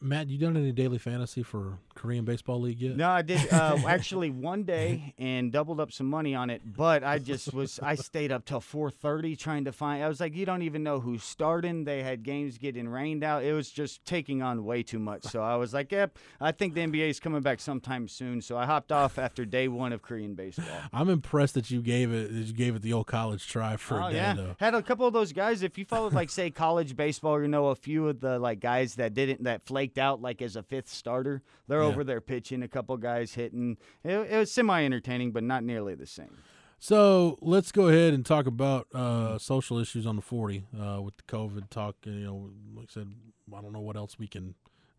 Matt, 0.00 0.28
you 0.28 0.38
done 0.38 0.56
any 0.56 0.72
daily 0.72 0.98
fantasy 0.98 1.42
for 1.42 1.78
Korean 1.94 2.24
Baseball 2.24 2.60
League 2.60 2.80
yet? 2.80 2.96
No, 2.96 3.08
I 3.08 3.22
did 3.22 3.52
uh, 3.52 3.78
actually 3.86 4.28
one 4.30 4.64
day 4.64 5.14
and 5.18 5.50
doubled 5.50 5.80
up 5.80 5.92
some 5.92 6.06
money 6.08 6.34
on 6.34 6.50
it, 6.50 6.60
but 6.64 7.02
I 7.02 7.18
just 7.18 7.54
was 7.54 7.78
I 7.82 7.94
stayed 7.94 8.30
up 8.32 8.44
till 8.44 8.60
4:30 8.60 9.38
trying 9.38 9.64
to 9.64 9.72
find. 9.72 10.02
I 10.02 10.08
was 10.08 10.20
like, 10.20 10.34
you 10.34 10.44
don't 10.44 10.62
even 10.62 10.82
know 10.82 11.00
who's 11.00 11.22
starting. 11.22 11.84
They 11.84 12.02
had 12.02 12.22
games 12.22 12.58
getting 12.58 12.86
rained 12.88 13.24
out. 13.24 13.44
It 13.44 13.52
was 13.54 13.70
just 13.70 14.04
taking 14.04 14.42
on 14.42 14.64
way 14.64 14.82
too 14.82 14.98
much. 14.98 15.24
So 15.24 15.42
I 15.42 15.56
was 15.56 15.72
like, 15.72 15.90
yep, 15.92 16.18
I 16.40 16.52
think 16.52 16.74
the 16.74 16.80
NBA 16.82 17.08
is 17.08 17.20
coming 17.20 17.40
back 17.40 17.60
sometime 17.60 18.08
soon. 18.08 18.40
So 18.42 18.56
I 18.58 18.66
hopped 18.66 18.92
off 18.92 19.18
after 19.18 19.44
day 19.44 19.68
one 19.68 19.92
of 19.92 20.02
Korean 20.02 20.34
baseball. 20.34 20.66
I'm 20.92 21.08
impressed 21.08 21.54
that 21.54 21.70
you 21.70 21.80
gave 21.80 22.12
it 22.12 22.32
that 22.34 22.46
you 22.46 22.52
gave 22.52 22.76
it 22.76 22.82
the 22.82 22.92
old 22.92 23.06
college 23.06 23.46
try 23.48 23.76
for 23.76 24.00
Oh 24.02 24.06
a 24.06 24.10
day 24.10 24.16
yeah, 24.16 24.34
though. 24.34 24.56
had 24.58 24.74
a 24.74 24.82
couple 24.82 25.06
of 25.06 25.12
those 25.12 25.32
guys. 25.32 25.62
If 25.62 25.78
you 25.78 25.84
followed 25.84 26.12
like 26.12 26.28
say 26.30 26.50
college 26.64 26.94
baseball, 26.96 27.40
you 27.40 27.48
know 27.48 27.68
a 27.68 27.74
few 27.74 28.08
of 28.08 28.20
the 28.20 28.38
like 28.38 28.60
guys 28.60 28.96
that 28.96 29.14
didn't 29.14 29.44
that 29.44 29.64
flaked 29.64 29.93
out 29.98 30.20
like 30.22 30.40
as 30.42 30.56
a 30.56 30.62
fifth 30.62 30.88
starter. 30.88 31.42
They're 31.68 31.80
Yeah. 31.82 31.86
over 31.88 32.04
there 32.04 32.20
pitching. 32.20 32.62
A 32.62 32.68
couple 32.68 32.96
guys 32.96 33.34
hitting. 33.34 33.76
It, 34.02 34.12
it 34.12 34.36
was 34.38 34.50
semi 34.52 34.84
entertaining, 34.84 35.32
but 35.32 35.42
not 35.44 35.64
nearly 35.64 35.94
the 35.94 36.06
same. 36.06 36.36
So 36.78 37.38
let's 37.40 37.72
go 37.72 37.88
ahead 37.88 38.12
and 38.12 38.26
talk 38.26 38.46
about 38.46 38.88
uh, 38.94 39.38
social 39.38 39.78
issues 39.78 40.06
on 40.06 40.16
the 40.16 40.22
40 40.22 40.64
uh, 40.78 41.00
with 41.00 41.16
the 41.16 41.22
COVID 41.22 41.70
talk. 41.70 41.96
You 42.04 42.12
know, 42.12 42.50
like 42.74 42.88
I 42.90 42.92
said, 42.92 43.12
I 43.56 43.60
don't 43.62 43.72
know 43.72 43.80
what 43.80 43.96
else 43.96 44.18
we 44.18 44.26
can 44.26 44.54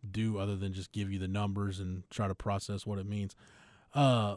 do 0.08 0.38
other 0.38 0.56
than 0.56 0.72
just 0.72 0.90
give 0.92 1.12
you 1.12 1.18
the 1.18 1.28
numbers 1.28 1.78
and 1.78 2.02
try 2.10 2.26
to 2.26 2.34
process 2.34 2.86
what 2.86 2.98
it 2.98 3.06
means. 3.06 3.36
Uh, 3.94 4.36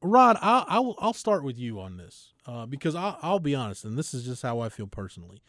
Rod, 0.00 0.36
I'll, 0.40 0.64
I'll 0.68 0.94
I'll 0.98 1.12
start 1.12 1.42
with 1.42 1.58
you 1.58 1.80
on 1.80 1.96
this 1.96 2.32
uh, 2.46 2.66
because 2.66 2.94
I'll, 2.94 3.18
I'll 3.20 3.40
be 3.40 3.56
honest, 3.56 3.84
and 3.84 3.98
this 3.98 4.14
is 4.14 4.24
just 4.24 4.42
how 4.42 4.60
I 4.60 4.68
feel 4.68 4.86
personally. 4.86 5.42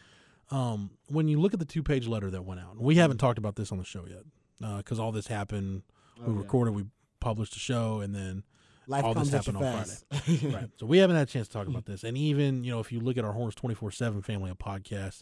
Um, 0.51 0.91
when 1.08 1.27
you 1.27 1.39
look 1.39 1.53
at 1.53 1.60
the 1.60 1.65
two 1.65 1.84
page 1.84 2.08
letter 2.08 2.29
that 2.32 2.44
went 2.44 2.60
out, 2.60 2.74
and 2.74 2.82
we 2.82 2.96
haven't 2.96 3.18
mm. 3.18 3.22
talked 3.22 3.38
about 3.38 3.56
this 3.56 3.72
on 3.72 3.77
the 3.77 3.84
show 3.84 4.06
yet 4.08 4.24
uh, 4.63 4.77
because 4.77 5.00
all 5.00 5.12
this 5.12 5.27
happened. 5.27 5.84
Oh, 6.20 6.32
we 6.32 6.38
recorded, 6.38 6.74
we 6.74 6.86
published 7.20 7.53
the 7.53 7.60
show, 7.60 8.00
and 8.01 8.13
then 8.13 8.44
Life 8.88 9.03
all 9.03 9.13
this 9.13 9.29
happened 9.29 9.58
on 9.58 9.63
fast. 9.63 10.06
Friday. 10.10 10.48
right. 10.53 10.70
So 10.77 10.86
we 10.88 10.98
haven't 10.98 11.15
had 11.15 11.27
a 11.27 11.32
chance 11.32 11.48
to 11.48 11.53
talk 11.53 11.68
about 11.68 11.86
this. 11.86 12.03
And 12.03 12.18
even, 12.18 12.63
you 12.63 12.71
know, 12.71 12.80
if 12.80 12.91
you 12.91 13.00
look 13.00 13.17
at 13.17 13.23
our 13.23 13.34
Horns 13.34 13.56
24 13.56 13.91
7 13.91 14.21
family 14.23 14.50
of 14.50 14.58
podcasts, 14.58 15.21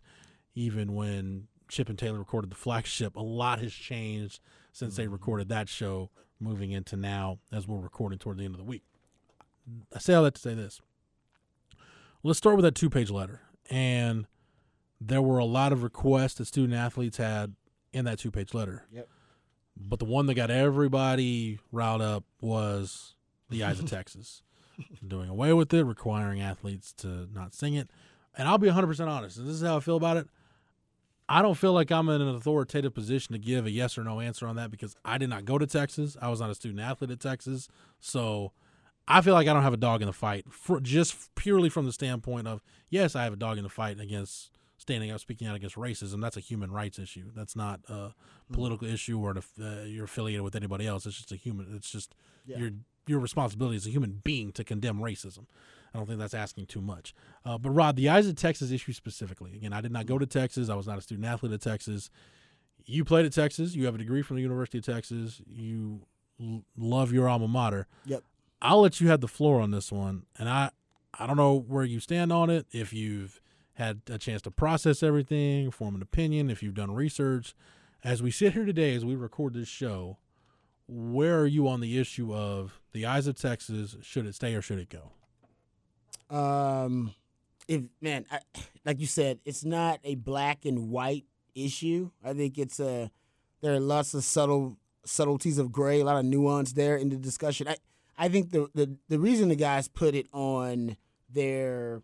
even 0.56 0.96
when 0.96 1.48
Chip 1.68 1.90
and 1.90 2.00
Taylor 2.00 2.18
recorded 2.18 2.50
the 2.50 2.56
flagship, 2.56 3.16
a 3.18 3.22
lot 3.22 3.60
has 3.60 3.74
changed 3.74 4.40
since 4.72 4.96
they 4.96 5.06
mm. 5.06 5.12
recorded 5.12 5.50
that 5.50 5.68
show 5.68 6.10
moving 6.40 6.72
into 6.72 6.96
now 6.96 7.40
as 7.52 7.68
we're 7.68 7.80
recording 7.80 8.20
toward 8.20 8.38
the 8.38 8.46
end 8.46 8.54
of 8.54 8.60
the 8.60 8.64
week. 8.64 8.84
I 9.94 10.00
say 10.00 10.14
all 10.14 10.24
that 10.24 10.36
to 10.36 10.42
say 10.42 10.54
this. 10.54 10.80
Let's 12.24 12.38
start 12.38 12.56
with 12.56 12.64
that 12.64 12.76
two 12.76 12.90
page 12.90 13.10
letter. 13.10 13.42
And 13.70 14.28
there 15.00 15.22
were 15.22 15.38
a 15.38 15.46
lot 15.46 15.72
of 15.72 15.84
requests 15.84 16.36
that 16.36 16.46
student 16.46 16.74
athletes 16.74 17.18
had 17.18 17.56
in 17.94 18.06
that 18.06 18.20
two 18.20 18.32
page 18.32 18.54
letter. 18.54 18.86
Yep. 18.92 19.08
But 19.80 20.00
the 20.00 20.06
one 20.06 20.26
that 20.26 20.34
got 20.34 20.50
everybody 20.50 21.60
riled 21.72 22.02
up 22.02 22.24
was 22.42 23.16
the 23.50 23.64
Eyes 23.64 23.80
of 23.80 23.86
Texas 23.90 24.42
doing 25.06 25.30
away 25.30 25.54
with 25.54 25.74
it, 25.74 25.84
requiring 25.84 26.42
athletes 26.42 26.94
to 26.94 27.28
not 27.34 27.54
sing 27.54 27.76
it. 27.76 27.90
And 28.38 28.48
I'll 28.48 28.58
be 28.58 28.68
100% 28.68 29.08
honest, 29.08 29.38
and 29.38 29.48
this 29.48 29.56
is 29.56 29.64
how 29.64 29.78
I 29.78 29.80
feel 29.80 29.98
about 29.98 30.18
it. 30.18 30.28
I 31.30 31.42
don't 31.42 31.56
feel 31.56 31.74
like 31.74 31.92
I'm 31.92 32.08
in 32.08 32.22
an 32.22 32.36
authoritative 32.36 32.94
position 32.94 33.34
to 33.34 33.40
give 33.40 33.66
a 33.66 33.72
yes 33.72 33.98
or 33.98 34.04
no 34.04 34.22
answer 34.22 34.48
on 34.48 34.56
that 34.56 34.72
because 34.72 34.96
I 35.04 35.18
did 35.18 35.30
not 35.30 35.44
go 35.44 35.58
to 35.58 35.68
Texas. 35.68 36.16
I 36.22 36.30
was 36.30 36.40
not 36.40 36.50
a 36.50 36.56
student 36.56 36.80
athlete 36.80 37.12
at 37.12 37.20
Texas. 37.20 37.68
So 38.00 38.54
I 39.08 39.22
feel 39.22 39.34
like 39.34 39.48
I 39.48 39.54
don't 39.54 39.64
have 39.64 39.74
a 39.74 39.78
dog 39.78 40.02
in 40.02 40.06
the 40.06 40.14
fight 40.14 40.46
for, 40.50 40.80
just 40.80 41.34
purely 41.36 41.70
from 41.70 41.86
the 41.86 41.92
standpoint 41.92 42.48
of, 42.48 42.62
yes, 42.90 43.14
I 43.16 43.26
have 43.26 43.34
a 43.34 43.38
dog 43.38 43.58
in 43.58 43.64
the 43.64 43.70
fight 43.70 44.00
against 44.00 44.57
standing 44.88 45.12
up, 45.12 45.20
speaking 45.20 45.50
out 45.50 45.56
against 45.58 45.76
racism. 45.76 46.22
That's 46.22 46.38
a 46.38 46.40
human 46.40 46.72
rights 46.72 46.98
issue. 46.98 47.26
That's 47.36 47.58
not 47.58 47.82
a 47.90 48.14
political 48.54 48.88
issue 48.88 49.20
or 49.20 49.36
uh, 49.38 49.84
you're 49.84 50.06
affiliated 50.06 50.44
with 50.44 50.56
anybody 50.56 50.88
else. 50.88 51.06
It's 51.06 51.18
just 51.18 51.34
a 51.34 51.36
human. 51.36 51.74
It's 51.76 51.92
just 51.92 52.16
your 52.60 52.72
your 53.06 53.20
responsibility 53.20 53.76
as 53.76 53.86
a 53.86 53.90
human 53.90 54.22
being 54.24 54.54
to 54.54 54.64
condemn 54.64 55.00
racism. 55.00 55.46
I 55.94 55.98
don't 55.98 56.08
think 56.08 56.20
that's 56.20 56.34
asking 56.34 56.68
too 56.68 56.80
much. 56.82 57.14
Uh, 57.46 57.58
but 57.58 57.72
Rod, 57.72 57.98
the 57.98 58.08
eyes 58.08 58.28
of 58.28 58.36
Texas 58.36 58.72
issue 58.72 58.94
specifically. 58.94 59.56
Again, 59.56 59.74
I 59.74 59.82
did 59.82 59.92
not 59.92 60.06
go 60.06 60.18
to 60.18 60.26
Texas. 60.26 60.70
I 60.70 60.76
was 60.76 60.88
not 60.88 60.98
a 60.98 61.02
student 61.02 61.28
athlete 61.28 61.52
at 61.52 61.62
Texas. 61.62 62.10
You 62.86 63.04
played 63.04 63.26
at 63.26 63.34
Texas. 63.34 63.76
You 63.76 63.86
have 63.86 63.96
a 63.96 63.98
degree 63.98 64.22
from 64.22 64.38
the 64.38 64.42
University 64.42 64.78
of 64.78 64.86
Texas. 64.86 65.42
You 65.46 66.02
l- 66.42 66.64
love 66.78 67.12
your 67.12 67.28
alma 67.28 67.48
mater. 67.50 67.88
Yep. 68.06 68.24
I'll 68.62 68.82
let 68.82 69.02
you 69.02 69.10
have 69.10 69.20
the 69.20 69.28
floor 69.28 69.60
on 69.60 69.72
this 69.72 69.92
one, 69.92 70.24
and 70.40 70.48
I 70.48 70.72
I 71.20 71.28
don't 71.28 71.38
know 71.38 71.58
where 71.58 71.84
you 71.84 72.00
stand 72.00 72.32
on 72.32 72.50
it. 72.50 72.68
If 72.72 72.94
you've 72.94 73.42
had 73.78 74.02
a 74.10 74.18
chance 74.18 74.42
to 74.42 74.50
process 74.50 75.04
everything, 75.04 75.70
form 75.70 75.94
an 75.94 76.02
opinion, 76.02 76.50
if 76.50 76.64
you've 76.64 76.74
done 76.74 76.92
research. 76.92 77.54
As 78.04 78.24
we 78.24 78.32
sit 78.32 78.54
here 78.54 78.66
today, 78.66 78.96
as 78.96 79.06
we 79.06 79.16
record 79.16 79.54
this 79.54 79.68
show, 79.68 80.18
where 80.88 81.40
are 81.40 81.46
you 81.46 81.68
on 81.68 81.80
the 81.80 82.00
issue 82.00 82.34
of 82.34 82.82
the 82.92 83.06
eyes 83.06 83.28
of 83.28 83.36
Texas? 83.36 83.96
Should 84.02 84.26
it 84.26 84.34
stay 84.34 84.56
or 84.56 84.64
should 84.64 84.80
it 84.80 84.90
go? 84.90 86.36
Um, 86.36 87.14
if 87.68 87.84
man, 88.02 88.26
I, 88.32 88.40
like 88.84 89.00
you 89.00 89.06
said, 89.06 89.40
it's 89.46 89.64
not 89.64 90.00
a 90.04 90.16
black 90.16 90.66
and 90.66 90.90
white 90.90 91.26
issue. 91.54 92.10
I 92.26 92.34
think 92.34 92.58
it's 92.58 92.80
a 92.80 93.12
there 93.62 93.76
are 93.76 93.80
lots 93.80 94.16
of 94.16 94.24
subtle 94.24 94.78
subtleties 95.06 95.60
of 95.60 95.72
gray, 95.72 96.02
a 96.02 96.06
lot 96.06 96.18
of 96.18 96.26
nuance 96.26 96.74
there 96.74 96.98
in 96.98 97.10
the 97.10 97.16
discussion. 97.16 97.68
I 97.68 97.76
I 98.18 98.28
think 98.28 98.50
the 98.50 98.70
the, 98.74 98.98
the 99.08 99.20
reason 99.20 99.50
the 99.50 99.56
guys 99.56 99.88
put 99.88 100.16
it 100.16 100.28
on 100.34 100.98
their 101.30 102.02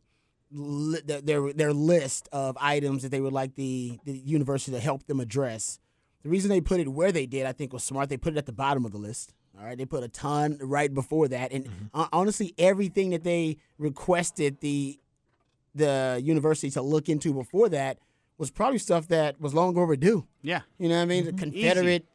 li- 0.54 1.02
their 1.06 1.52
their 1.54 1.74
list 1.74 2.30
of 2.32 2.58
items 2.60 3.04
that 3.04 3.10
they 3.10 3.22
would 3.22 3.34
like 3.34 3.56
the 3.56 4.00
the 4.06 4.18
university 4.18 4.72
to 4.72 4.80
help 4.80 5.06
them 5.08 5.20
address. 5.20 5.80
The 6.24 6.30
reason 6.30 6.50
they 6.50 6.62
put 6.62 6.80
it 6.80 6.88
where 6.88 7.12
they 7.12 7.26
did, 7.26 7.46
I 7.46 7.52
think, 7.52 7.74
was 7.74 7.84
smart. 7.84 8.10
They 8.10 8.18
put 8.18 8.34
it 8.34 8.38
at 8.38 8.46
the 8.46 8.54
bottom 8.54 8.86
of 8.86 8.92
the 8.92 8.98
list. 8.98 9.34
All 9.60 9.66
right, 9.66 9.78
they 9.78 9.86
put 9.86 10.04
a 10.04 10.08
ton 10.08 10.58
right 10.62 10.92
before 10.92 11.28
that, 11.28 11.52
and 11.52 11.90
uh, 11.94 12.08
honestly, 12.12 12.56
everything 12.58 13.12
that 13.12 13.24
they 13.24 13.58
requested 13.78 14.60
the 14.62 15.00
the 15.76 16.20
university 16.24 16.70
to 16.72 16.82
look 16.82 17.10
into 17.10 17.34
before 17.34 17.70
that 17.70 17.98
was 18.38 18.50
probably 18.52 18.80
stuff 18.80 19.08
that 19.10 19.40
was 19.40 19.54
long 19.54 19.78
overdue. 19.78 20.26
Yeah. 20.42 20.62
You 20.78 20.90
know 20.90 20.96
what 20.98 21.02
I 21.04 21.06
mean? 21.06 21.26
Mm-hmm. 21.26 21.36
The 21.38 21.42
Confederate, 21.44 22.06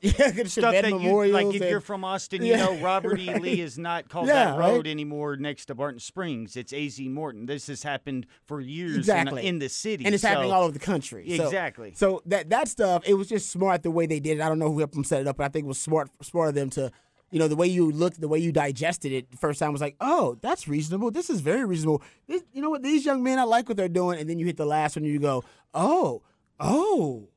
Stuff 0.50 0.72
that 0.74 0.90
you 0.90 1.32
like. 1.32 1.46
If 1.54 1.62
and, 1.62 1.70
you're 1.70 1.80
from 1.80 2.04
Austin, 2.04 2.42
Yeah. 2.44 2.68
you 2.68 2.76
know 2.76 2.84
Robert 2.84 3.18
E. 3.18 3.32
Lee 3.38 3.60
is 3.60 3.78
not 3.78 4.08
called 4.08 4.26
Yeah, 4.26 4.50
that 4.52 4.58
road 4.58 4.76
right. 4.78 4.86
anymore 4.88 5.36
next 5.36 5.66
to 5.66 5.74
Barton 5.74 6.00
Springs. 6.00 6.56
It's 6.56 6.72
Azie 6.72 7.10
Morton. 7.10 7.46
This 7.46 7.68
has 7.68 7.82
happened 7.82 8.26
for 8.46 8.60
years 8.60 8.94
in- 8.94 8.98
Exactly. 9.00 9.46
in, 9.46 9.58
the 9.60 9.68
city. 9.68 10.04
and 10.04 10.14
it's 10.14 10.24
happening 10.24 10.52
all 10.52 10.64
over 10.64 10.72
the 10.72 10.78
country. 10.78 11.36
So- 11.36 11.44
Exactly. 11.44 11.94
So, 11.94 12.22
that 12.26 12.50
that 12.50 12.68
stuff, 12.68 13.04
it 13.06 13.14
was 13.14 13.28
just 13.28 13.50
smart 13.50 13.82
the 13.82 13.90
way 13.90 14.06
they 14.06 14.20
did 14.20 14.38
it. 14.38 14.40
I 14.42 14.48
don't 14.48 14.58
know 14.58 14.70
who 14.72 14.78
helped 14.78 14.94
them 14.94 15.04
set 15.04 15.20
it 15.20 15.26
up, 15.28 15.36
but 15.38 15.44
I 15.44 15.48
think 15.48 15.64
it 15.64 15.68
was 15.68 15.80
smart 15.80 16.10
smart 16.22 16.48
of 16.50 16.54
them 16.54 16.70
to, 16.70 16.90
you 17.30 17.38
know, 17.38 17.48
the 17.48 17.56
way 17.56 17.66
you 17.66 17.90
looked, 17.90 18.20
the 18.20 18.28
way 18.28 18.38
you 18.38 18.52
digested 18.52 19.12
it. 19.12 19.26
First 19.38 19.60
time 19.60 19.72
was 19.72 19.80
like, 19.80 19.96
oh, 20.00 20.38
that's 20.40 20.66
reasonable. 20.66 21.10
This 21.10 21.28
is 21.28 21.40
very 21.40 21.64
reasonable. 21.64 22.02
This, 22.26 22.42
you 22.52 22.62
know 22.62 22.70
what? 22.70 22.82
These 22.82 23.04
young 23.04 23.22
men, 23.22 23.38
I 23.38 23.44
like 23.44 23.68
what 23.68 23.76
they're 23.76 23.88
doing. 23.88 24.18
And 24.18 24.28
then 24.28 24.38
you 24.38 24.46
hit 24.46 24.56
the 24.56 24.64
last 24.64 24.96
one, 24.96 25.04
and 25.04 25.12
you 25.12 25.18
go, 25.18 25.44
oh, 25.74 26.22
oh. 26.58 27.28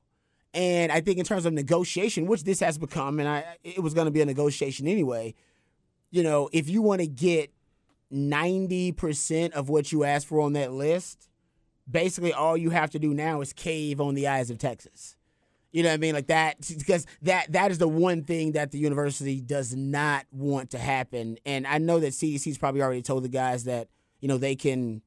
And 0.53 0.91
I 0.91 1.01
think 1.01 1.17
in 1.17 1.25
terms 1.25 1.45
of 1.45 1.53
negotiation, 1.53 2.25
which 2.25 2.43
this 2.43 2.59
has 2.59 2.77
become, 2.77 3.19
and 3.19 3.27
I 3.27 3.57
it 3.63 3.81
was 3.81 3.93
going 3.93 4.05
to 4.05 4.11
be 4.11 4.21
a 4.21 4.25
negotiation 4.25 4.87
anyway. 4.87 5.33
You 6.09 6.23
know, 6.23 6.49
if 6.51 6.69
you 6.69 6.81
want 6.81 6.99
to 6.99 7.07
get 7.07 7.53
ninety 8.09 8.91
percent 8.91 9.53
of 9.53 9.69
what 9.69 9.93
you 9.93 10.03
asked 10.03 10.27
for 10.27 10.41
on 10.41 10.53
that 10.53 10.73
list, 10.73 11.29
basically 11.89 12.33
all 12.33 12.57
you 12.57 12.69
have 12.71 12.89
to 12.91 12.99
do 12.99 13.13
now 13.13 13.39
is 13.39 13.53
cave 13.53 14.01
on 14.01 14.13
the 14.13 14.27
eyes 14.27 14.49
of 14.49 14.57
Texas. 14.57 15.15
You 15.71 15.83
know 15.83 15.89
what 15.89 15.95
I 15.95 15.97
mean? 15.97 16.13
Like 16.13 16.27
that 16.27 16.57
because 16.67 17.05
that 17.21 17.51
that 17.53 17.71
is 17.71 17.77
the 17.77 17.87
one 17.87 18.23
thing 18.23 18.53
that 18.53 18.71
the 18.71 18.77
university 18.77 19.39
does 19.39 19.73
not 19.75 20.25
want 20.31 20.71
to 20.71 20.77
happen. 20.77 21.37
And 21.45 21.65
I 21.65 21.77
know 21.77 21.99
that 21.99 22.11
CDC's 22.11 22.57
probably 22.57 22.81
already 22.81 23.01
told 23.01 23.23
the 23.23 23.29
guys 23.29 23.63
that, 23.63 23.87
you 24.19 24.27
know, 24.27 24.37
they 24.37 24.55
can 24.55 25.01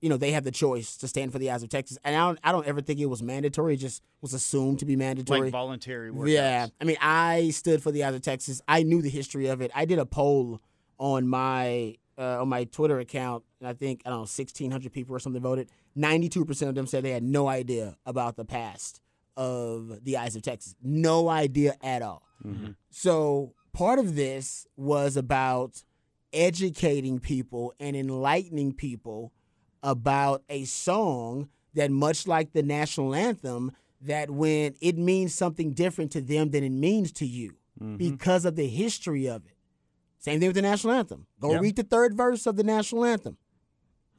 you 0.00 0.08
know, 0.08 0.16
they 0.16 0.32
have 0.32 0.44
the 0.44 0.50
choice 0.50 0.96
to 0.96 1.08
stand 1.08 1.32
for 1.32 1.38
the 1.38 1.50
eyes 1.50 1.62
of 1.62 1.68
Texas. 1.68 1.98
And 2.04 2.16
I 2.16 2.18
don't 2.18 2.38
I 2.42 2.52
don't 2.52 2.66
ever 2.66 2.80
think 2.80 3.00
it 3.00 3.06
was 3.06 3.22
mandatory, 3.22 3.74
it 3.74 3.78
just 3.78 4.02
was 4.20 4.34
assumed 4.34 4.80
to 4.80 4.84
be 4.84 4.96
mandatory. 4.96 5.42
like 5.42 5.52
voluntary 5.52 6.10
workouts. 6.10 6.32
Yeah, 6.32 6.66
I 6.80 6.84
mean, 6.84 6.96
I 7.00 7.50
stood 7.50 7.82
for 7.82 7.92
the 7.92 8.04
eyes 8.04 8.14
of 8.14 8.22
Texas. 8.22 8.60
I 8.66 8.82
knew 8.82 9.02
the 9.02 9.10
history 9.10 9.46
of 9.46 9.60
it. 9.60 9.70
I 9.74 9.84
did 9.84 9.98
a 9.98 10.06
poll 10.06 10.60
on 10.98 11.28
my 11.28 11.96
uh, 12.18 12.42
on 12.42 12.48
my 12.48 12.64
Twitter 12.64 12.98
account, 12.98 13.44
and 13.60 13.68
I 13.68 13.72
think 13.72 14.02
I 14.04 14.10
don't 14.10 14.20
know, 14.20 14.26
sixteen 14.26 14.70
hundred 14.70 14.92
people 14.92 15.14
or 15.14 15.20
something 15.20 15.42
voted. 15.42 15.70
Ninety 15.94 16.28
two 16.28 16.44
percent 16.44 16.68
of 16.68 16.74
them 16.74 16.86
said 16.86 17.04
they 17.04 17.10
had 17.10 17.22
no 17.22 17.48
idea 17.48 17.96
about 18.04 18.36
the 18.36 18.44
past 18.44 19.00
of 19.38 20.04
the 20.04 20.16
eyes 20.16 20.34
of 20.34 20.42
Texas. 20.42 20.74
No 20.82 21.28
idea 21.28 21.76
at 21.80 22.02
all. 22.02 22.24
Mm-hmm. 22.44 22.72
So 22.90 23.54
part 23.72 24.00
of 24.00 24.16
this 24.16 24.66
was 24.76 25.16
about 25.16 25.84
educating 26.32 27.20
people 27.20 27.72
and 27.78 27.96
enlightening 27.96 28.74
people 28.74 29.32
about 29.82 30.42
a 30.50 30.64
song 30.64 31.48
that 31.74 31.90
much 31.90 32.26
like 32.26 32.52
the 32.52 32.64
national 32.64 33.14
anthem 33.14 33.70
that 34.00 34.28
when 34.28 34.74
it 34.80 34.98
means 34.98 35.34
something 35.34 35.72
different 35.72 36.10
to 36.12 36.20
them 36.20 36.50
than 36.50 36.64
it 36.64 36.72
means 36.72 37.12
to 37.12 37.26
you 37.26 37.54
mm-hmm. 37.80 37.96
because 37.96 38.44
of 38.44 38.56
the 38.56 38.66
history 38.66 39.28
of 39.28 39.46
it. 39.46 39.52
Same 40.18 40.40
thing 40.40 40.48
with 40.48 40.56
the 40.56 40.62
national 40.62 40.94
anthem. 40.94 41.26
Go 41.38 41.52
Yeah. 41.52 41.60
read 41.60 41.76
the 41.76 41.84
third 41.84 42.16
verse 42.16 42.44
of 42.46 42.56
the 42.56 42.64
national 42.64 43.04
anthem. 43.04 43.36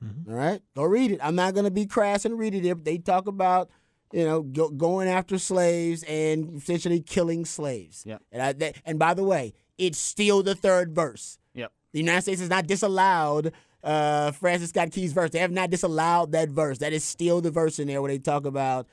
Mm-hmm. 0.04 0.32
All 0.32 0.38
right? 0.38 0.62
Go 0.76 0.84
read 0.84 1.12
it. 1.12 1.20
I'm 1.22 1.36
not 1.36 1.54
going 1.54 1.66
to 1.66 1.72
be 1.72 1.86
crass 1.86 2.24
and 2.24 2.40
read 2.40 2.56
it 2.56 2.66
if 2.66 2.86
they 2.86 2.98
talk 2.98 3.28
about 3.28 3.70
you 4.12 4.26
know 4.26 4.42
go, 4.42 4.70
going 4.70 5.08
after 5.08 5.38
slaves 5.38 6.04
and 6.04 6.56
essentially 6.58 7.00
killing 7.02 7.46
slaves 7.46 8.04
Yep. 8.06 8.22
and, 8.32 8.42
I, 8.42 8.54
that, 8.54 8.76
and 8.86 8.98
by 9.00 9.14
the 9.14 9.24
way 9.24 9.54
it's 9.78 9.98
still 10.00 10.42
the 10.44 10.56
third 10.56 10.94
verse 10.94 11.38
Yep. 11.54 11.72
the 11.94 12.00
United 12.00 12.22
States 12.24 12.40
has 12.42 12.50
not 12.50 12.68
disallowed 12.68 13.54
uh, 13.84 14.32
Francis 14.32 14.70
Scott 14.72 14.92
Key's 14.92 15.14
verse. 15.14 15.30
They 15.30 15.40
have 15.40 15.52
not 15.52 15.70
disallowed 15.70 16.34
that 16.34 16.50
verse. 16.50 16.80
That 16.80 16.92
is 16.92 17.02
still 17.06 17.40
the 17.40 17.50
verse 17.50 17.80
in 17.80 17.88
there 17.88 18.02
where 18.02 18.12
they 18.12 18.18
talk 18.20 18.46
about 18.46 18.88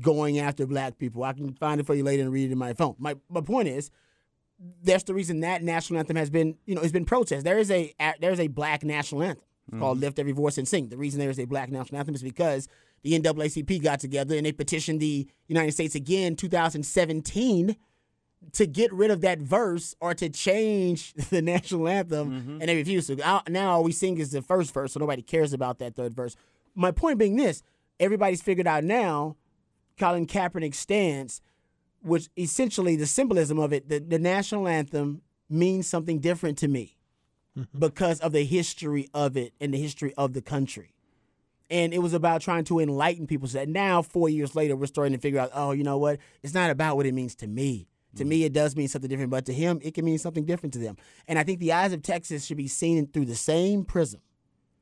going 0.00 0.38
after 0.38 0.66
black 0.66 0.98
people. 0.98 1.24
I 1.24 1.32
can 1.32 1.54
find 1.54 1.80
it 1.80 1.86
for 1.86 1.94
you 1.94 2.04
later 2.04 2.22
and 2.22 2.30
read 2.32 2.50
it 2.50 2.52
in 2.52 2.58
my 2.58 2.74
phone. 2.74 2.94
My 2.98 3.14
my 3.30 3.40
point 3.40 3.68
is, 3.68 3.90
that's 4.82 5.04
the 5.04 5.14
reason 5.14 5.40
that 5.40 5.62
national 5.62 5.98
anthem 5.98 6.16
has 6.16 6.28
been, 6.30 6.56
you 6.66 6.74
know, 6.74 6.82
it's 6.82 6.92
been 6.92 7.04
protested. 7.06 7.44
There 7.44 7.58
is 7.58 7.70
a 7.70 7.92
a- 7.98 8.14
there 8.20 8.32
is 8.32 8.40
a 8.40 8.48
black 8.48 8.84
national 8.84 9.22
anthem 9.22 9.44
It's 9.68 9.78
called 9.78 9.98
"Lift 10.00 10.18
Every 10.18 10.32
Voice 10.32 10.58
and 10.58 10.68
Sing." 10.68 10.88
The 10.88 10.96
reason 10.98 11.18
there 11.18 11.30
is 11.30 11.38
a 11.40 11.46
black 11.46 11.70
national 11.70 11.98
anthem 11.98 12.14
is 12.14 12.22
because 12.22 12.68
the 13.02 13.18
NAACP 13.18 13.82
got 13.82 14.00
together 14.00 14.36
and 14.36 14.46
they 14.46 14.52
petitioned 14.52 15.00
the 15.00 15.26
United 15.48 15.72
States 15.72 15.94
again, 15.94 16.36
2017 16.36 17.76
to 18.52 18.66
get 18.66 18.92
rid 18.92 19.10
of 19.10 19.20
that 19.20 19.38
verse 19.38 19.94
or 20.00 20.14
to 20.14 20.28
change 20.28 21.14
the 21.30 21.42
national 21.42 21.88
anthem, 21.88 22.30
mm-hmm. 22.30 22.60
and 22.60 22.68
they 22.68 22.76
refused 22.76 23.08
to. 23.08 23.16
Now- 23.16 23.42
Now 23.48 23.72
all 23.72 23.84
we 23.84 23.92
sing 23.92 24.18
is 24.18 24.32
the 24.32 24.42
first 24.42 24.74
verse, 24.74 24.92
so 24.92 25.00
nobody 25.00 25.22
cares 25.22 25.52
about 25.52 25.78
that 25.78 25.94
third 25.94 26.14
verse. 26.14 26.36
My 26.74 26.90
point 26.90 27.18
being 27.18 27.36
this: 27.36 27.62
everybody's 28.00 28.42
figured 28.42 28.66
out 28.66 28.84
now 28.84 29.36
Colin 29.98 30.26
Kaepernick's 30.26 30.78
stance, 30.78 31.40
which 32.02 32.28
essentially 32.36 32.96
the 32.96 33.06
symbolism 33.06 33.58
of 33.58 33.72
it, 33.72 33.88
the, 33.88 33.98
the 33.98 34.18
national 34.18 34.66
anthem 34.66 35.22
means 35.48 35.86
something 35.86 36.18
different 36.18 36.58
to 36.58 36.68
me 36.68 36.96
mm-hmm. 37.56 37.78
because 37.78 38.20
of 38.20 38.32
the 38.32 38.44
history 38.44 39.08
of 39.14 39.36
it 39.36 39.52
and 39.60 39.72
the 39.72 39.78
history 39.78 40.12
of 40.16 40.32
the 40.32 40.42
country. 40.42 40.94
And 41.72 41.94
it 41.94 42.00
was 42.00 42.12
about 42.12 42.42
trying 42.42 42.64
to 42.64 42.80
enlighten 42.80 43.26
people 43.26 43.48
so 43.48 43.58
that 43.58 43.68
now, 43.68 44.02
four 44.02 44.28
years 44.28 44.54
later, 44.54 44.76
we're 44.76 44.86
starting 44.86 45.14
to 45.14 45.18
figure 45.18 45.40
out, 45.40 45.50
oh, 45.54 45.72
you 45.72 45.82
know 45.82 45.96
what? 45.96 46.18
It's 46.42 46.52
not 46.52 46.70
about 46.70 46.96
what 46.96 47.06
it 47.06 47.14
means 47.14 47.34
to 47.36 47.46
me. 47.46 47.88
To 48.16 48.26
me, 48.26 48.42
mm. 48.42 48.44
it 48.44 48.52
does 48.52 48.76
mean 48.76 48.88
something 48.88 49.08
different, 49.08 49.30
but 49.30 49.46
to 49.46 49.54
him, 49.54 49.80
it 49.82 49.94
can 49.94 50.04
mean 50.04 50.18
something 50.18 50.44
different 50.44 50.74
to 50.74 50.78
them. 50.78 50.96
And 51.26 51.38
I 51.38 51.44
think 51.44 51.60
the 51.60 51.72
eyes 51.72 51.94
of 51.94 52.02
Texas 52.02 52.44
should 52.44 52.58
be 52.58 52.68
seen 52.68 53.06
through 53.06 53.24
the 53.24 53.34
same 53.34 53.84
prism. 53.84 54.20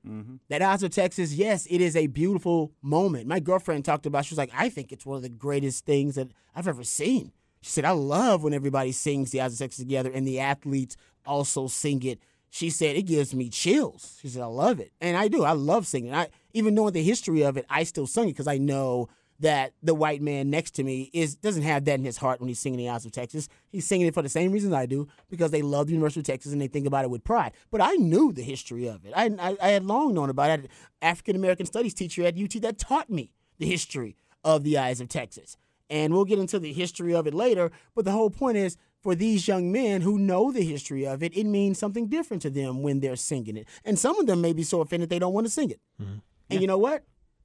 Mm-hmm. 0.06 0.36
That 0.48 0.62
Eyes 0.62 0.82
of 0.82 0.90
Texas, 0.90 1.34
yes, 1.34 1.66
it 1.70 1.80
is 1.80 1.94
a 1.94 2.06
beautiful 2.08 2.72
moment. 2.82 3.28
My 3.28 3.38
girlfriend 3.38 3.84
talked 3.84 4.06
about, 4.06 4.24
she 4.24 4.32
was 4.32 4.38
like, 4.38 4.50
I 4.56 4.68
think 4.68 4.92
it's 4.92 5.06
one 5.06 5.16
of 5.16 5.22
the 5.22 5.28
greatest 5.28 5.84
things 5.84 6.14
that 6.14 6.28
I've 6.56 6.66
ever 6.66 6.84
seen. 6.84 7.32
She 7.60 7.70
said, 7.70 7.84
I 7.84 7.90
love 7.90 8.42
when 8.42 8.54
everybody 8.54 8.92
sings 8.92 9.30
the 9.30 9.42
Eyes 9.42 9.52
of 9.52 9.58
Texas 9.58 9.84
together 9.84 10.10
and 10.10 10.26
the 10.26 10.40
athletes 10.40 10.96
also 11.26 11.66
sing 11.68 12.02
it. 12.02 12.18
She 12.50 12.68
said, 12.68 12.96
it 12.96 13.02
gives 13.02 13.32
me 13.34 13.48
chills. 13.48 14.18
She 14.20 14.28
said, 14.28 14.42
I 14.42 14.46
love 14.46 14.80
it. 14.80 14.92
And 15.00 15.16
I 15.16 15.28
do. 15.28 15.44
I 15.44 15.52
love 15.52 15.86
singing. 15.86 16.12
I 16.12 16.28
even 16.52 16.74
knowing 16.74 16.92
the 16.92 17.02
history 17.02 17.42
of 17.42 17.56
it, 17.56 17.64
I 17.70 17.84
still 17.84 18.08
sing 18.08 18.28
it 18.28 18.32
because 18.32 18.48
I 18.48 18.58
know 18.58 19.08
that 19.38 19.72
the 19.82 19.94
white 19.94 20.20
man 20.20 20.50
next 20.50 20.72
to 20.72 20.84
me 20.84 21.10
is 21.14 21.36
doesn't 21.36 21.62
have 21.62 21.84
that 21.86 21.98
in 21.98 22.04
his 22.04 22.18
heart 22.18 22.40
when 22.40 22.48
he's 22.48 22.58
singing 22.58 22.78
the 22.78 22.90
Eyes 22.90 23.06
of 23.06 23.12
Texas. 23.12 23.48
He's 23.68 23.86
singing 23.86 24.06
it 24.06 24.14
for 24.14 24.22
the 24.22 24.28
same 24.28 24.52
reasons 24.52 24.74
I 24.74 24.86
do 24.86 25.08
because 25.30 25.50
they 25.50 25.62
love 25.62 25.86
the 25.86 25.94
University 25.94 26.20
of 26.20 26.26
Texas 26.26 26.52
and 26.52 26.60
they 26.60 26.66
think 26.66 26.86
about 26.86 27.04
it 27.04 27.10
with 27.10 27.24
pride. 27.24 27.52
But 27.70 27.80
I 27.80 27.92
knew 27.94 28.32
the 28.32 28.42
history 28.42 28.86
of 28.86 29.04
it. 29.06 29.12
I 29.16 29.30
I, 29.38 29.56
I 29.62 29.68
had 29.70 29.84
long 29.84 30.14
known 30.14 30.28
about 30.28 30.58
it. 30.58 30.70
African 31.00 31.36
American 31.36 31.66
studies 31.66 31.94
teacher 31.94 32.24
at 32.24 32.36
UT 32.38 32.52
that 32.62 32.78
taught 32.78 33.08
me 33.08 33.32
the 33.58 33.66
history 33.66 34.16
of 34.44 34.62
the 34.64 34.76
Eyes 34.76 35.00
of 35.00 35.08
Texas. 35.08 35.56
And 35.88 36.12
we'll 36.12 36.24
get 36.24 36.38
into 36.38 36.58
the 36.58 36.72
history 36.72 37.14
of 37.14 37.26
it 37.26 37.34
later. 37.34 37.72
But 37.94 38.04
the 38.04 38.12
whole 38.12 38.30
point 38.30 38.56
is 38.56 38.76
for 39.02 39.14
these 39.14 39.48
young 39.48 39.72
men 39.72 40.02
who 40.02 40.18
know 40.18 40.52
the 40.52 40.62
history 40.62 41.06
of 41.06 41.22
it, 41.22 41.36
it 41.36 41.44
means 41.44 41.78
something 41.78 42.06
different 42.06 42.42
to 42.42 42.50
them 42.50 42.82
when 42.82 43.00
they're 43.00 43.16
singing 43.16 43.56
it. 43.56 43.66
And 43.84 43.98
some 43.98 44.18
of 44.18 44.26
them 44.26 44.40
may 44.40 44.52
be 44.52 44.62
so 44.62 44.80
offended 44.80 45.08
they 45.08 45.18
don't 45.18 45.32
want 45.32 45.46
to 45.46 45.52
sing 45.52 45.70
it. 45.70 45.80
Mm-hmm. 46.00 46.18
And 46.50 46.60
you 46.60 46.66
know 46.66 46.78
what? 46.78 47.04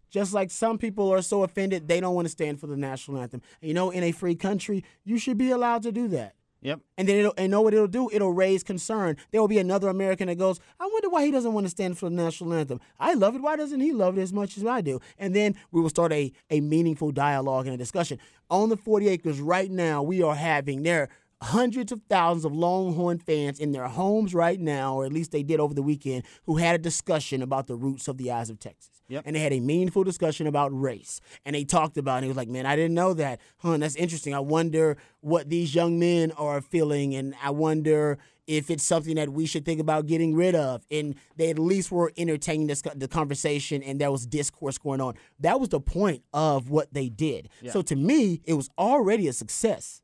Just 0.09 0.33
like 0.33 0.51
some 0.51 0.77
people 0.77 1.11
are 1.11 1.21
so 1.21 1.43
offended 1.43 1.87
they 1.87 1.99
don't 1.99 2.15
want 2.15 2.25
to 2.25 2.31
stand 2.31 2.59
for 2.59 2.67
the 2.67 2.77
national 2.77 3.19
anthem. 3.19 3.41
And 3.61 3.67
you 3.67 3.73
know, 3.73 3.89
in 3.91 4.03
a 4.03 4.11
free 4.11 4.35
country, 4.35 4.83
you 5.03 5.17
should 5.17 5.37
be 5.37 5.51
allowed 5.51 5.83
to 5.83 5.91
do 5.91 6.07
that. 6.09 6.35
Yep. 6.65 6.79
And 6.97 7.07
then 7.07 7.17
it'll, 7.17 7.33
and 7.37 7.51
know 7.51 7.61
what 7.61 7.75
it'll 7.75 7.85
do? 7.85 8.09
It'll 8.11 8.33
raise 8.33 8.63
concern. 8.63 9.17
There 9.31 9.39
will 9.39 9.47
be 9.47 9.59
another 9.59 9.87
American 9.87 10.27
that 10.29 10.39
goes, 10.39 10.59
I 10.79 10.89
wonder 10.91 11.09
why 11.09 11.23
he 11.23 11.29
doesn't 11.29 11.53
want 11.53 11.67
to 11.67 11.69
stand 11.69 11.95
for 11.95 12.09
the 12.09 12.15
national 12.15 12.53
anthem. 12.53 12.79
I 12.99 13.13
love 13.13 13.35
it. 13.35 13.41
Why 13.43 13.55
doesn't 13.55 13.81
he 13.81 13.91
love 13.91 14.17
it 14.17 14.21
as 14.21 14.33
much 14.33 14.57
as 14.57 14.65
I 14.65 14.81
do? 14.81 14.99
And 15.19 15.35
then 15.35 15.55
we 15.71 15.79
will 15.79 15.89
start 15.89 16.11
a, 16.11 16.31
a 16.49 16.61
meaningful 16.61 17.11
dialogue 17.11 17.67
and 17.67 17.75
a 17.75 17.77
discussion. 17.77 18.17
On 18.49 18.69
the 18.69 18.77
40 18.77 19.09
acres 19.09 19.39
right 19.39 19.69
now, 19.69 20.01
we 20.01 20.23
are 20.23 20.33
having 20.33 20.81
there 20.81 21.09
hundreds 21.45 21.91
of 21.91 22.01
thousands 22.09 22.45
of 22.45 22.53
Longhorn 22.53 23.19
fans 23.19 23.59
in 23.59 23.71
their 23.71 23.87
homes 23.87 24.33
right 24.33 24.59
now, 24.59 24.95
or 24.95 25.05
at 25.05 25.13
least 25.13 25.31
they 25.31 25.43
did 25.43 25.59
over 25.59 25.73
the 25.73 25.83
weekend, 25.83 26.23
who 26.45 26.57
had 26.57 26.75
a 26.75 26.79
discussion 26.79 27.41
about 27.41 27.67
the 27.67 27.75
roots 27.75 28.07
of 28.07 28.17
the 28.17 28.31
Eyes 28.31 28.49
of 28.49 28.59
Texas. 28.59 29.03
Yep. 29.07 29.23
And 29.27 29.35
they 29.35 29.39
had 29.39 29.53
a 29.53 29.59
meaningful 29.59 30.03
discussion 30.03 30.47
about 30.47 30.69
race. 30.69 31.21
And 31.45 31.55
they 31.55 31.63
talked 31.63 31.97
about 31.97 32.15
it. 32.15 32.17
And 32.17 32.25
he 32.25 32.29
was 32.29 32.37
like, 32.37 32.47
man, 32.47 32.65
I 32.65 32.75
didn't 32.75 32.95
know 32.95 33.13
that. 33.13 33.39
Huh, 33.57 33.77
that's 33.77 33.95
interesting. 33.95 34.33
I 34.33 34.39
wonder 34.39 34.97
what 35.21 35.47
these 35.47 35.75
young 35.75 35.99
men 35.99 36.31
are 36.31 36.59
feeling. 36.59 37.13
And 37.13 37.35
I 37.43 37.51
wonder 37.51 38.17
if 38.47 38.71
it's 38.71 38.83
something 38.83 39.15
that 39.15 39.29
we 39.29 39.45
should 39.45 39.63
think 39.63 39.79
about 39.79 40.07
getting 40.07 40.33
rid 40.33 40.55
of. 40.55 40.83
And 40.89 41.13
they 41.35 41.51
at 41.51 41.59
least 41.59 41.91
were 41.91 42.11
entertaining 42.17 42.65
this, 42.65 42.81
the 42.81 43.07
conversation 43.07 43.83
and 43.83 44.01
there 44.01 44.11
was 44.11 44.25
discourse 44.25 44.79
going 44.79 45.01
on. 45.01 45.13
That 45.39 45.59
was 45.59 45.69
the 45.69 45.79
point 45.79 46.23
of 46.33 46.71
what 46.71 46.91
they 46.91 47.09
did. 47.09 47.49
So 47.69 47.83
to 47.83 47.95
me, 47.95 48.41
it 48.45 48.53
was 48.53 48.69
already 48.77 49.27
a 49.27 49.33
success 49.33 50.01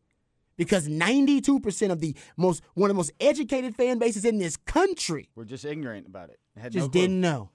because 0.57 0.87
92% 0.87 1.91
of 1.91 1.99
the 1.99 2.15
most 2.37 2.61
one 2.73 2.89
of 2.89 2.95
the 2.95 2.97
most 2.97 3.11
educated 3.19 3.75
fan 3.75 3.97
bases 3.97 4.25
in 4.25 4.37
this 4.37 4.57
country 4.57 5.29
We're 5.35 5.45
just 5.45 5.65
ignorant 5.65 6.07
about 6.07 6.29
it. 6.29 6.39
Had 6.57 6.71
just 6.71 6.87
no 6.87 6.91
didn't 6.91 7.21
know. 7.21 7.49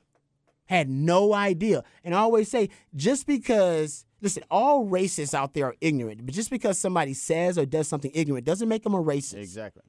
Had 0.66 0.88
no 0.88 1.32
idea. 1.32 1.84
And 2.02 2.14
I 2.14 2.18
always 2.18 2.48
say, 2.48 2.70
just 2.94 3.26
because, 3.26 4.04
listen, 4.20 4.42
all 4.50 4.86
racists 4.86 5.32
out 5.32 5.54
there 5.54 5.66
are 5.66 5.76
ignorant, 5.80 6.26
but 6.26 6.34
just 6.34 6.50
because 6.50 6.76
somebody 6.76 7.14
says 7.14 7.56
or 7.56 7.66
does 7.66 7.86
something 7.86 8.10
ignorant 8.14 8.44
doesn't 8.44 8.68
make 8.68 8.82
them 8.82 8.94
a 8.94 9.02
racist. 9.02 9.38
Exactly. 9.38 9.82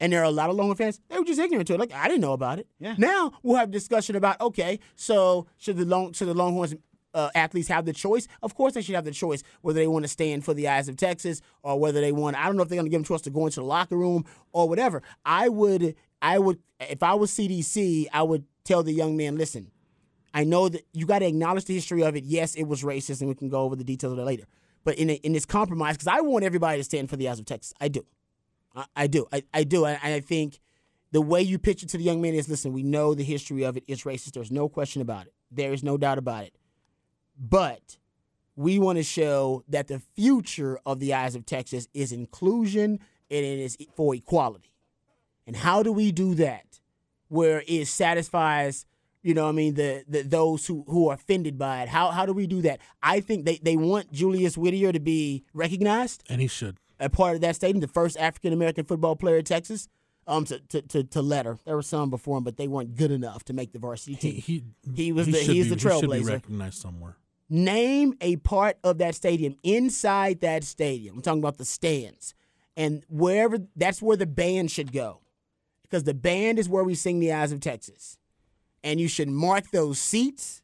And 0.00 0.12
there 0.12 0.20
are 0.20 0.24
a 0.24 0.30
lot 0.30 0.50
of 0.50 0.56
Longhorn 0.56 0.76
fans, 0.76 1.00
they 1.08 1.18
were 1.18 1.24
just 1.24 1.40
ignorant 1.40 1.66
to 1.68 1.74
it. 1.74 1.80
Like, 1.80 1.92
I 1.92 2.08
didn't 2.08 2.20
know 2.20 2.32
about 2.32 2.58
it. 2.58 2.66
Yeah. 2.78 2.94
Now 2.98 3.32
we'll 3.42 3.56
have 3.56 3.70
discussion 3.70 4.16
about, 4.16 4.40
okay, 4.40 4.78
so 4.94 5.46
should 5.56 5.76
the 5.76 5.84
long 5.84 6.12
should 6.12 6.28
the 6.28 6.34
Longhorns 6.34 6.74
uh, 7.14 7.30
athletes 7.34 7.68
have 7.68 7.84
the 7.84 7.92
choice? 7.92 8.28
Of 8.42 8.54
course, 8.54 8.74
they 8.74 8.82
should 8.82 8.94
have 8.94 9.04
the 9.04 9.10
choice 9.10 9.42
whether 9.62 9.78
they 9.78 9.86
want 9.86 10.04
to 10.04 10.08
stand 10.08 10.44
for 10.44 10.54
the 10.54 10.68
eyes 10.68 10.88
of 10.88 10.96
Texas 10.96 11.40
or 11.62 11.78
whether 11.78 12.00
they 12.00 12.12
want. 12.12 12.36
I 12.36 12.46
don't 12.46 12.56
know 12.56 12.62
if 12.62 12.68
they're 12.68 12.76
going 12.76 12.86
to 12.86 12.90
give 12.90 13.00
them 13.00 13.04
choice 13.04 13.22
to 13.22 13.30
go 13.30 13.46
into 13.46 13.60
the 13.60 13.66
locker 13.66 13.96
room 13.96 14.24
or 14.52 14.68
whatever. 14.68 15.02
I 15.24 15.48
would, 15.48 15.94
I 16.22 16.38
would, 16.38 16.58
if 16.80 17.02
I 17.02 17.14
was 17.14 17.30
CDC, 17.30 18.06
I 18.12 18.22
would 18.22 18.44
tell 18.64 18.82
the 18.82 18.92
young 18.92 19.16
man, 19.16 19.36
listen. 19.36 19.70
I 20.34 20.44
know 20.44 20.68
that 20.68 20.86
you 20.92 21.06
got 21.06 21.20
to 21.20 21.26
acknowledge 21.26 21.64
the 21.64 21.72
history 21.72 22.02
of 22.02 22.14
it. 22.14 22.24
Yes, 22.24 22.56
it 22.56 22.64
was 22.64 22.82
racist, 22.82 23.20
and 23.20 23.28
we 23.30 23.34
can 23.34 23.48
go 23.48 23.62
over 23.62 23.74
the 23.74 23.84
details 23.84 24.12
of 24.12 24.18
that 24.18 24.26
later. 24.26 24.44
But 24.84 24.98
in 24.98 25.08
a, 25.08 25.14
in 25.14 25.32
this 25.32 25.46
compromise, 25.46 25.96
because 25.96 26.08
I 26.08 26.20
want 26.20 26.44
everybody 26.44 26.78
to 26.78 26.84
stand 26.84 27.08
for 27.08 27.16
the 27.16 27.26
eyes 27.26 27.38
of 27.38 27.46
Texas. 27.46 27.72
I 27.80 27.88
do, 27.88 28.04
I, 28.74 28.84
I 28.94 29.06
do, 29.06 29.26
I, 29.32 29.42
I 29.54 29.64
do, 29.64 29.86
and 29.86 29.98
I 30.02 30.20
think 30.20 30.60
the 31.10 31.22
way 31.22 31.40
you 31.40 31.58
pitch 31.58 31.82
it 31.82 31.88
to 31.88 31.96
the 31.96 32.04
young 32.04 32.20
man 32.20 32.34
is, 32.34 32.48
listen, 32.50 32.74
we 32.74 32.82
know 32.82 33.14
the 33.14 33.24
history 33.24 33.62
of 33.62 33.78
it. 33.78 33.84
it 33.88 33.92
is 33.92 34.02
racist. 34.02 34.32
There's 34.32 34.50
no 34.50 34.68
question 34.68 35.00
about 35.00 35.26
it. 35.26 35.32
There 35.50 35.72
is 35.72 35.82
no 35.82 35.96
doubt 35.96 36.18
about 36.18 36.44
it. 36.44 36.54
But 37.38 37.98
we 38.54 38.78
want 38.78 38.98
to 38.98 39.02
show 39.02 39.62
that 39.68 39.88
the 39.88 40.00
future 40.14 40.78
of 40.86 40.98
the 41.00 41.12
eyes 41.14 41.34
of 41.34 41.44
Texas 41.44 41.88
is 41.92 42.12
inclusion 42.12 43.00
and 43.30 43.44
it 43.44 43.58
is 43.58 43.76
for 43.94 44.14
equality. 44.14 44.72
And 45.46 45.56
how 45.56 45.82
do 45.82 45.92
we 45.92 46.12
do 46.12 46.34
that? 46.36 46.80
Where 47.28 47.62
it 47.66 47.86
satisfies, 47.88 48.86
you 49.22 49.34
know, 49.34 49.48
I 49.48 49.52
mean, 49.52 49.74
the, 49.74 50.04
the 50.08 50.22
those 50.22 50.66
who, 50.66 50.84
who 50.88 51.08
are 51.08 51.14
offended 51.14 51.58
by 51.58 51.82
it. 51.82 51.88
How 51.88 52.10
how 52.12 52.24
do 52.24 52.32
we 52.32 52.46
do 52.46 52.62
that? 52.62 52.80
I 53.02 53.20
think 53.20 53.44
they, 53.44 53.56
they 53.58 53.76
want 53.76 54.12
Julius 54.12 54.56
Whittier 54.56 54.92
to 54.92 55.00
be 55.00 55.44
recognized. 55.52 56.22
And 56.28 56.40
he 56.40 56.46
should. 56.46 56.78
A 56.98 57.10
part 57.10 57.34
of 57.34 57.40
that 57.42 57.56
stadium, 57.56 57.80
the 57.80 57.88
first 57.88 58.16
African 58.16 58.52
American 58.52 58.84
football 58.84 59.16
player 59.16 59.38
in 59.38 59.44
Texas. 59.44 59.88
Um, 60.28 60.44
to, 60.46 60.58
to, 60.58 60.82
to, 60.82 61.04
to 61.04 61.22
letter. 61.22 61.56
There 61.64 61.76
were 61.76 61.82
some 61.82 62.10
before 62.10 62.38
him, 62.38 62.42
but 62.42 62.56
they 62.56 62.66
weren't 62.66 62.96
good 62.96 63.12
enough 63.12 63.44
to 63.44 63.52
make 63.52 63.70
the 63.70 63.78
varsity 63.78 64.16
team. 64.16 64.34
He, 64.34 64.40
he, 64.40 64.64
he 65.04 65.12
was 65.12 65.26
the 65.26 65.34
should 65.34 65.54
he's 65.54 65.66
be, 65.66 65.68
the 65.68 65.74
He 65.76 65.80
should 65.80 66.00
be 66.00 66.06
trailblazer. 66.08 66.28
recognized 66.30 66.80
somewhere. 66.80 67.16
Name 67.48 68.14
a 68.20 68.36
part 68.36 68.76
of 68.82 68.98
that 68.98 69.14
stadium 69.14 69.56
inside 69.62 70.40
that 70.40 70.64
stadium. 70.64 71.16
I'm 71.16 71.22
talking 71.22 71.40
about 71.40 71.58
the 71.58 71.64
stands. 71.64 72.34
And 72.76 73.04
wherever 73.08 73.58
that's 73.76 74.02
where 74.02 74.16
the 74.16 74.26
band 74.26 74.70
should 74.70 74.92
go. 74.92 75.20
Because 75.82 76.04
the 76.04 76.14
band 76.14 76.58
is 76.58 76.68
where 76.68 76.82
we 76.82 76.94
sing 76.94 77.20
the 77.20 77.32
eyes 77.32 77.52
of 77.52 77.60
Texas. 77.60 78.18
And 78.82 79.00
you 79.00 79.08
should 79.08 79.28
mark 79.28 79.70
those 79.70 79.98
seats 79.98 80.62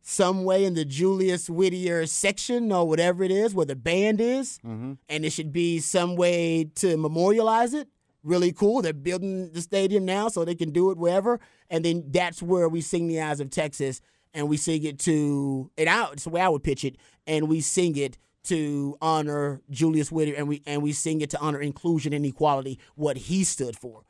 some 0.00 0.44
way 0.44 0.64
in 0.64 0.74
the 0.74 0.84
Julius 0.84 1.50
Whittier 1.50 2.06
section 2.06 2.70
or 2.72 2.86
whatever 2.88 3.24
it 3.24 3.30
is 3.30 3.54
where 3.54 3.66
the 3.66 3.76
band 3.76 4.20
is. 4.20 4.58
Mm-hmm. 4.64 4.94
And 5.08 5.24
it 5.24 5.30
should 5.30 5.52
be 5.52 5.80
some 5.80 6.16
way 6.16 6.70
to 6.76 6.96
memorialize 6.96 7.74
it. 7.74 7.88
Really 8.22 8.52
cool. 8.52 8.82
They're 8.82 8.92
building 8.92 9.52
the 9.52 9.60
stadium 9.60 10.04
now 10.04 10.28
so 10.28 10.44
they 10.44 10.54
can 10.54 10.70
do 10.70 10.90
it 10.90 10.96
wherever. 10.96 11.38
And 11.68 11.84
then 11.84 12.04
that's 12.08 12.42
where 12.42 12.68
we 12.68 12.80
sing 12.80 13.08
the 13.08 13.20
eyes 13.20 13.40
of 13.40 13.50
Texas 13.50 14.00
and 14.36 14.48
we 14.48 14.56
sing 14.56 14.84
it 14.84 15.00
to 15.00 15.70
and 15.76 15.88
I, 15.88 16.10
it's 16.12 16.24
the 16.24 16.30
way 16.30 16.40
I 16.40 16.48
would 16.48 16.62
pitch 16.62 16.84
it, 16.84 16.96
and 17.26 17.48
we 17.48 17.60
sing 17.60 17.96
it 17.96 18.18
to 18.44 18.96
honor 19.02 19.60
Julius 19.70 20.12
Whittier, 20.12 20.36
and 20.36 20.46
we 20.46 20.62
and 20.66 20.82
we 20.82 20.92
sing 20.92 21.20
it 21.20 21.30
to 21.30 21.40
honor 21.40 21.60
inclusion 21.60 22.12
and 22.12 22.24
equality, 22.24 22.78
what 22.94 23.16
he 23.16 23.42
stood 23.42 23.76
for. 23.76 24.04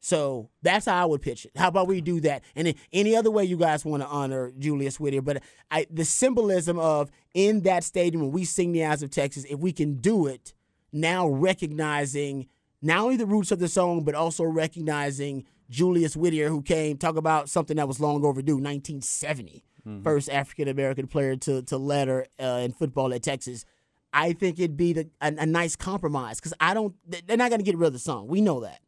So 0.00 0.48
that's 0.62 0.86
how 0.86 1.02
I 1.02 1.04
would 1.04 1.22
pitch 1.22 1.44
it. 1.44 1.52
How 1.56 1.68
about 1.68 1.88
we 1.88 2.00
do 2.00 2.20
that? 2.20 2.42
And 2.54 2.74
any 2.92 3.16
other 3.16 3.30
way 3.30 3.44
you 3.44 3.56
guys 3.56 3.84
want 3.84 4.02
to 4.02 4.08
honor 4.08 4.52
Julius 4.58 4.98
Whittier, 4.98 5.22
but 5.22 5.42
I, 5.70 5.86
the 5.90 6.04
symbolism 6.04 6.78
of 6.78 7.10
in 7.34 7.62
that 7.62 7.84
stadium 7.84 8.22
when 8.22 8.32
we 8.32 8.44
sing 8.44 8.72
the 8.72 8.84
eyes 8.84 9.02
of 9.02 9.10
Texas, 9.10 9.44
if 9.50 9.58
we 9.58 9.72
can 9.72 9.96
do 9.96 10.26
it 10.26 10.54
now, 10.92 11.28
recognizing 11.28 12.46
not 12.80 13.00
only 13.00 13.16
the 13.16 13.26
roots 13.26 13.50
of 13.50 13.58
the 13.58 13.68
song, 13.68 14.04
but 14.04 14.14
also 14.14 14.44
recognizing 14.44 15.44
Julius 15.70 16.16
Whittier, 16.16 16.48
who 16.48 16.62
came 16.62 16.96
talk 16.96 17.16
about 17.16 17.48
something 17.48 17.76
that 17.76 17.86
was 17.88 18.00
long 18.00 18.24
overdue, 18.24 18.54
1970, 18.54 19.64
first 20.02 20.28
African 20.30 20.68
American 20.68 21.06
player 21.06 21.36
to 21.36 21.62
to 21.62 21.76
letter 21.78 22.26
uh, 22.40 22.60
in 22.62 22.72
football 22.72 23.12
at 23.12 23.22
Texas. 23.22 23.64
I 24.12 24.32
think 24.32 24.58
it'd 24.58 24.76
be 24.76 24.94
the, 24.94 25.10
a, 25.20 25.34
a 25.38 25.46
nice 25.46 25.76
compromise 25.76 26.40
because 26.40 26.54
I 26.60 26.74
don't. 26.74 26.94
They're 27.26 27.36
not 27.36 27.50
going 27.50 27.60
to 27.60 27.64
get 27.64 27.76
rid 27.76 27.88
of 27.88 27.92
the 27.92 27.98
song. 27.98 28.26
We 28.28 28.40
know 28.40 28.60
that. 28.60 28.80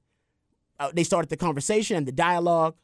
Uh, 0.79 0.91
they 0.95 1.05
started 1.05 1.29
the 1.29 1.37
conversation 1.37 1.97
and 1.99 2.07
the 2.07 2.13
dialogue, 2.13 2.75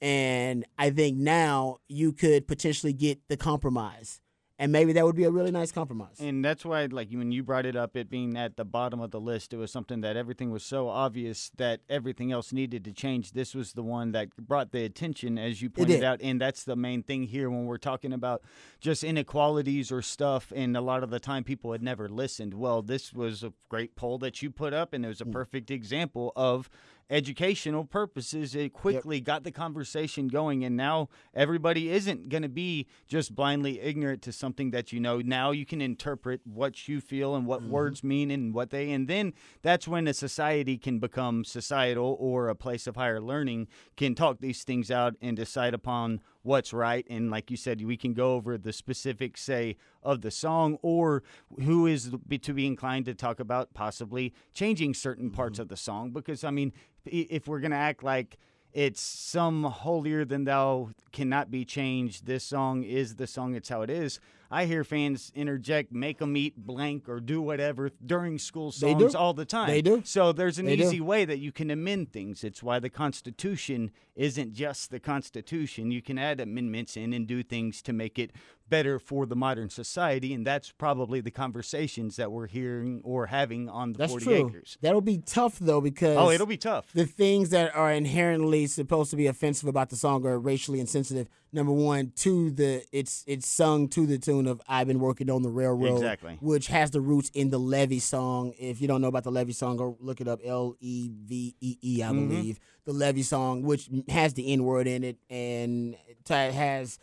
and 0.00 0.64
I 0.78 0.90
think 0.90 1.16
now 1.18 1.78
you 1.88 2.12
could 2.12 2.46
potentially 2.46 2.92
get 2.92 3.18
the 3.28 3.36
compromise, 3.36 4.20
and 4.58 4.70
maybe 4.70 4.92
that 4.92 5.04
would 5.04 5.16
be 5.16 5.24
a 5.24 5.30
really 5.30 5.50
nice 5.50 5.72
compromise. 5.72 6.20
And 6.20 6.44
that's 6.44 6.64
why, 6.64 6.86
like, 6.86 7.10
when 7.10 7.32
you 7.32 7.42
brought 7.42 7.66
it 7.66 7.74
up, 7.74 7.96
it 7.96 8.08
being 8.08 8.36
at 8.36 8.56
the 8.56 8.64
bottom 8.64 9.00
of 9.00 9.10
the 9.10 9.20
list, 9.20 9.52
it 9.52 9.56
was 9.56 9.72
something 9.72 10.00
that 10.02 10.16
everything 10.16 10.50
was 10.50 10.64
so 10.64 10.88
obvious 10.88 11.50
that 11.56 11.80
everything 11.88 12.30
else 12.30 12.52
needed 12.52 12.84
to 12.84 12.92
change. 12.92 13.32
This 13.32 13.54
was 13.54 13.72
the 13.72 13.82
one 13.82 14.12
that 14.12 14.36
brought 14.36 14.70
the 14.70 14.84
attention, 14.84 15.38
as 15.38 15.60
you 15.60 15.70
pointed 15.70 16.04
out. 16.04 16.20
And 16.22 16.40
that's 16.40 16.62
the 16.62 16.76
main 16.76 17.02
thing 17.02 17.24
here 17.24 17.50
when 17.50 17.66
we're 17.66 17.78
talking 17.78 18.12
about 18.12 18.42
just 18.80 19.02
inequalities 19.02 19.90
or 19.90 20.02
stuff. 20.02 20.52
And 20.54 20.76
a 20.76 20.80
lot 20.80 21.02
of 21.02 21.10
the 21.10 21.20
time, 21.20 21.42
people 21.42 21.72
had 21.72 21.82
never 21.82 22.08
listened. 22.08 22.54
Well, 22.54 22.80
this 22.80 23.12
was 23.12 23.42
a 23.42 23.52
great 23.68 23.96
poll 23.96 24.18
that 24.18 24.40
you 24.40 24.50
put 24.50 24.72
up, 24.72 24.92
and 24.92 25.04
it 25.04 25.08
was 25.08 25.20
a 25.20 25.24
mm. 25.24 25.32
perfect 25.32 25.72
example 25.72 26.32
of 26.36 26.70
educational 27.10 27.84
purposes. 27.84 28.54
It 28.54 28.72
quickly 28.72 29.20
got 29.20 29.44
the 29.44 29.52
conversation 29.52 30.28
going, 30.28 30.64
and 30.64 30.76
now 30.76 31.08
everybody 31.34 31.90
isn't 31.90 32.28
going 32.28 32.42
to 32.42 32.48
be 32.48 32.86
just 33.06 33.34
blindly 33.34 33.80
ignorant 33.80 34.22
to 34.22 34.32
something 34.32 34.70
that 34.70 34.92
you 34.92 35.00
know. 35.00 35.18
Now 35.20 35.50
you 35.50 35.66
can 35.66 35.80
interpret 35.80 36.40
what 36.44 36.88
you 36.88 37.00
feel 37.00 37.34
and 37.34 37.46
what 37.46 37.60
mm-hmm. 37.60 37.70
words 37.70 38.04
mean 38.04 38.30
and 38.30 38.54
what 38.54 38.70
they, 38.70 38.90
and 38.92 39.08
then 39.08 39.32
that's 39.62 39.88
when 39.88 40.06
a 40.06 40.14
society 40.14 40.78
can 40.78 40.98
become 40.98 41.44
societal 41.44 42.16
or 42.18 42.48
a 42.48 42.54
place 42.54 42.86
of 42.86 42.96
higher 42.96 43.20
learning 43.20 43.68
can 43.96 44.14
talk 44.14 44.40
these 44.40 44.64
things 44.64 44.90
out 44.90 45.14
and 45.20 45.36
decide 45.36 45.74
upon 45.74 46.20
what's 46.44 46.72
right 46.72 47.06
and 47.08 47.30
like 47.30 47.50
you 47.50 47.56
said 47.56 47.82
we 47.84 47.96
can 47.96 48.12
go 48.12 48.34
over 48.34 48.56
the 48.56 48.72
specifics 48.72 49.42
say 49.42 49.76
of 50.02 50.20
the 50.20 50.30
song 50.30 50.78
or 50.82 51.22
who 51.64 51.86
is 51.86 52.12
to 52.42 52.54
be 52.54 52.66
inclined 52.66 53.06
to 53.06 53.14
talk 53.14 53.40
about 53.40 53.72
possibly 53.74 54.32
changing 54.52 54.94
certain 54.94 55.30
parts 55.30 55.54
mm-hmm. 55.54 55.62
of 55.62 55.68
the 55.68 55.76
song 55.76 56.10
because 56.10 56.44
i 56.44 56.50
mean 56.50 56.72
if 57.06 57.48
we're 57.48 57.60
going 57.60 57.70
to 57.70 57.76
act 57.76 58.02
like 58.04 58.38
it's 58.74 59.00
some 59.00 59.64
holier 59.64 60.24
than 60.24 60.44
thou 60.44 60.90
cannot 61.12 61.50
be 61.50 61.64
changed 61.64 62.26
this 62.26 62.44
song 62.44 62.82
is 62.84 63.16
the 63.16 63.26
song 63.26 63.54
it's 63.54 63.70
how 63.70 63.80
it 63.80 63.90
is 63.90 64.20
i 64.60 64.64
hear 64.66 64.84
fans 64.84 65.32
interject 65.34 65.90
make 65.92 66.18
them 66.18 66.36
eat 66.36 66.54
blank 66.56 67.08
or 67.08 67.18
do 67.20 67.38
whatever 67.42 67.90
during 68.04 68.38
school 68.38 68.70
do. 68.70 68.78
songs 68.78 69.14
all 69.14 69.34
the 69.34 69.44
time 69.44 69.68
They 69.68 69.82
do. 69.82 70.02
so 70.04 70.32
there's 70.32 70.58
an 70.58 70.66
They 70.66 70.76
do. 70.76 70.84
easy 70.84 71.00
way 71.00 71.24
that 71.24 71.38
you 71.38 71.52
can 71.52 71.70
amend 71.70 72.12
things. 72.12 72.44
It's 72.44 72.62
why 72.62 72.78
the 72.78 72.90
Constitution 72.90 73.90
isn't 74.14 74.52
just 74.52 74.90
the 74.90 75.00
Constitution. 75.00 75.90
You 75.90 76.02
can 76.02 76.18
add 76.18 76.40
amendments 76.40 76.96
in 76.96 77.12
and 77.12 77.26
do 77.26 77.42
things 77.42 77.82
to 77.82 77.92
make 77.92 78.18
it 78.18 78.30
better 78.68 78.98
for 78.98 79.26
the 79.26 79.36
modern 79.36 79.68
society, 79.68 80.32
and 80.32 80.46
that's 80.46 80.70
probably 80.72 81.20
the 81.20 81.30
conversations 81.30 82.16
that 82.16 82.30
we're 82.32 82.46
hearing 82.46 83.00
or 83.04 83.26
having 83.26 83.68
on 83.68 83.92
the 83.92 83.98
That's 83.98 84.12
40 84.12 84.24
true. 84.24 84.46
acres. 84.48 84.78
That'll 84.80 85.00
be 85.14 85.18
tough 85.18 85.58
though 85.58 85.80
because 85.80 86.16
Oh, 86.16 86.30
it'll 86.30 86.46
be 86.46 86.56
tough. 86.56 86.92
the 86.92 87.06
things 87.06 87.50
that 87.50 87.74
are 87.74 87.92
inherently 87.92 88.66
supposed 88.66 89.10
to 89.10 89.16
be 89.16 89.26
offensive 89.26 89.68
about 89.68 89.90
the 89.90 89.96
song 89.96 90.24
are 90.26 90.38
racially 90.38 90.80
insensitive. 90.80 91.28
Number 91.54 91.72
one, 91.72 92.12
to 92.16 92.50
the 92.50 92.84
it's 92.92 93.22
it's 93.26 93.46
sung 93.48 93.88
to 93.90 94.06
the 94.06 94.18
tune 94.18 94.46
of 94.48 94.60
"I've 94.68 94.88
been 94.88 94.98
working 94.98 95.30
on 95.30 95.42
the 95.42 95.50
railroad," 95.50 95.94
Exactly. 95.94 96.36
which 96.40 96.66
has 96.66 96.90
the 96.90 97.00
roots 97.00 97.30
in 97.32 97.50
the 97.50 97.58
Levee 97.60 98.00
song. 98.00 98.52
If 98.58 98.80
you 98.80 98.88
don't 98.88 99.00
know 99.00 99.06
about 99.08 99.22
the 99.24 99.30
Levee 99.30 99.52
song, 99.52 99.76
go 99.76 99.96
look 100.00 100.20
it 100.20 100.26
up. 100.26 100.40
L 100.44 100.74
E 100.80 101.08
V 101.12 101.54
E 101.60 101.78
E, 101.80 102.02
I 102.02 102.08
Mm-hmm. 102.08 102.28
believe 102.28 102.58
the 102.84 102.92
Levee 102.92 103.22
song, 103.22 103.62
which 103.62 103.88
has 104.08 104.34
the 104.34 104.52
N 104.52 104.64
word 104.64 104.86
in 104.88 105.04
it 105.04 105.16
and 105.30 105.96
it 106.28 106.28
has 106.54 106.98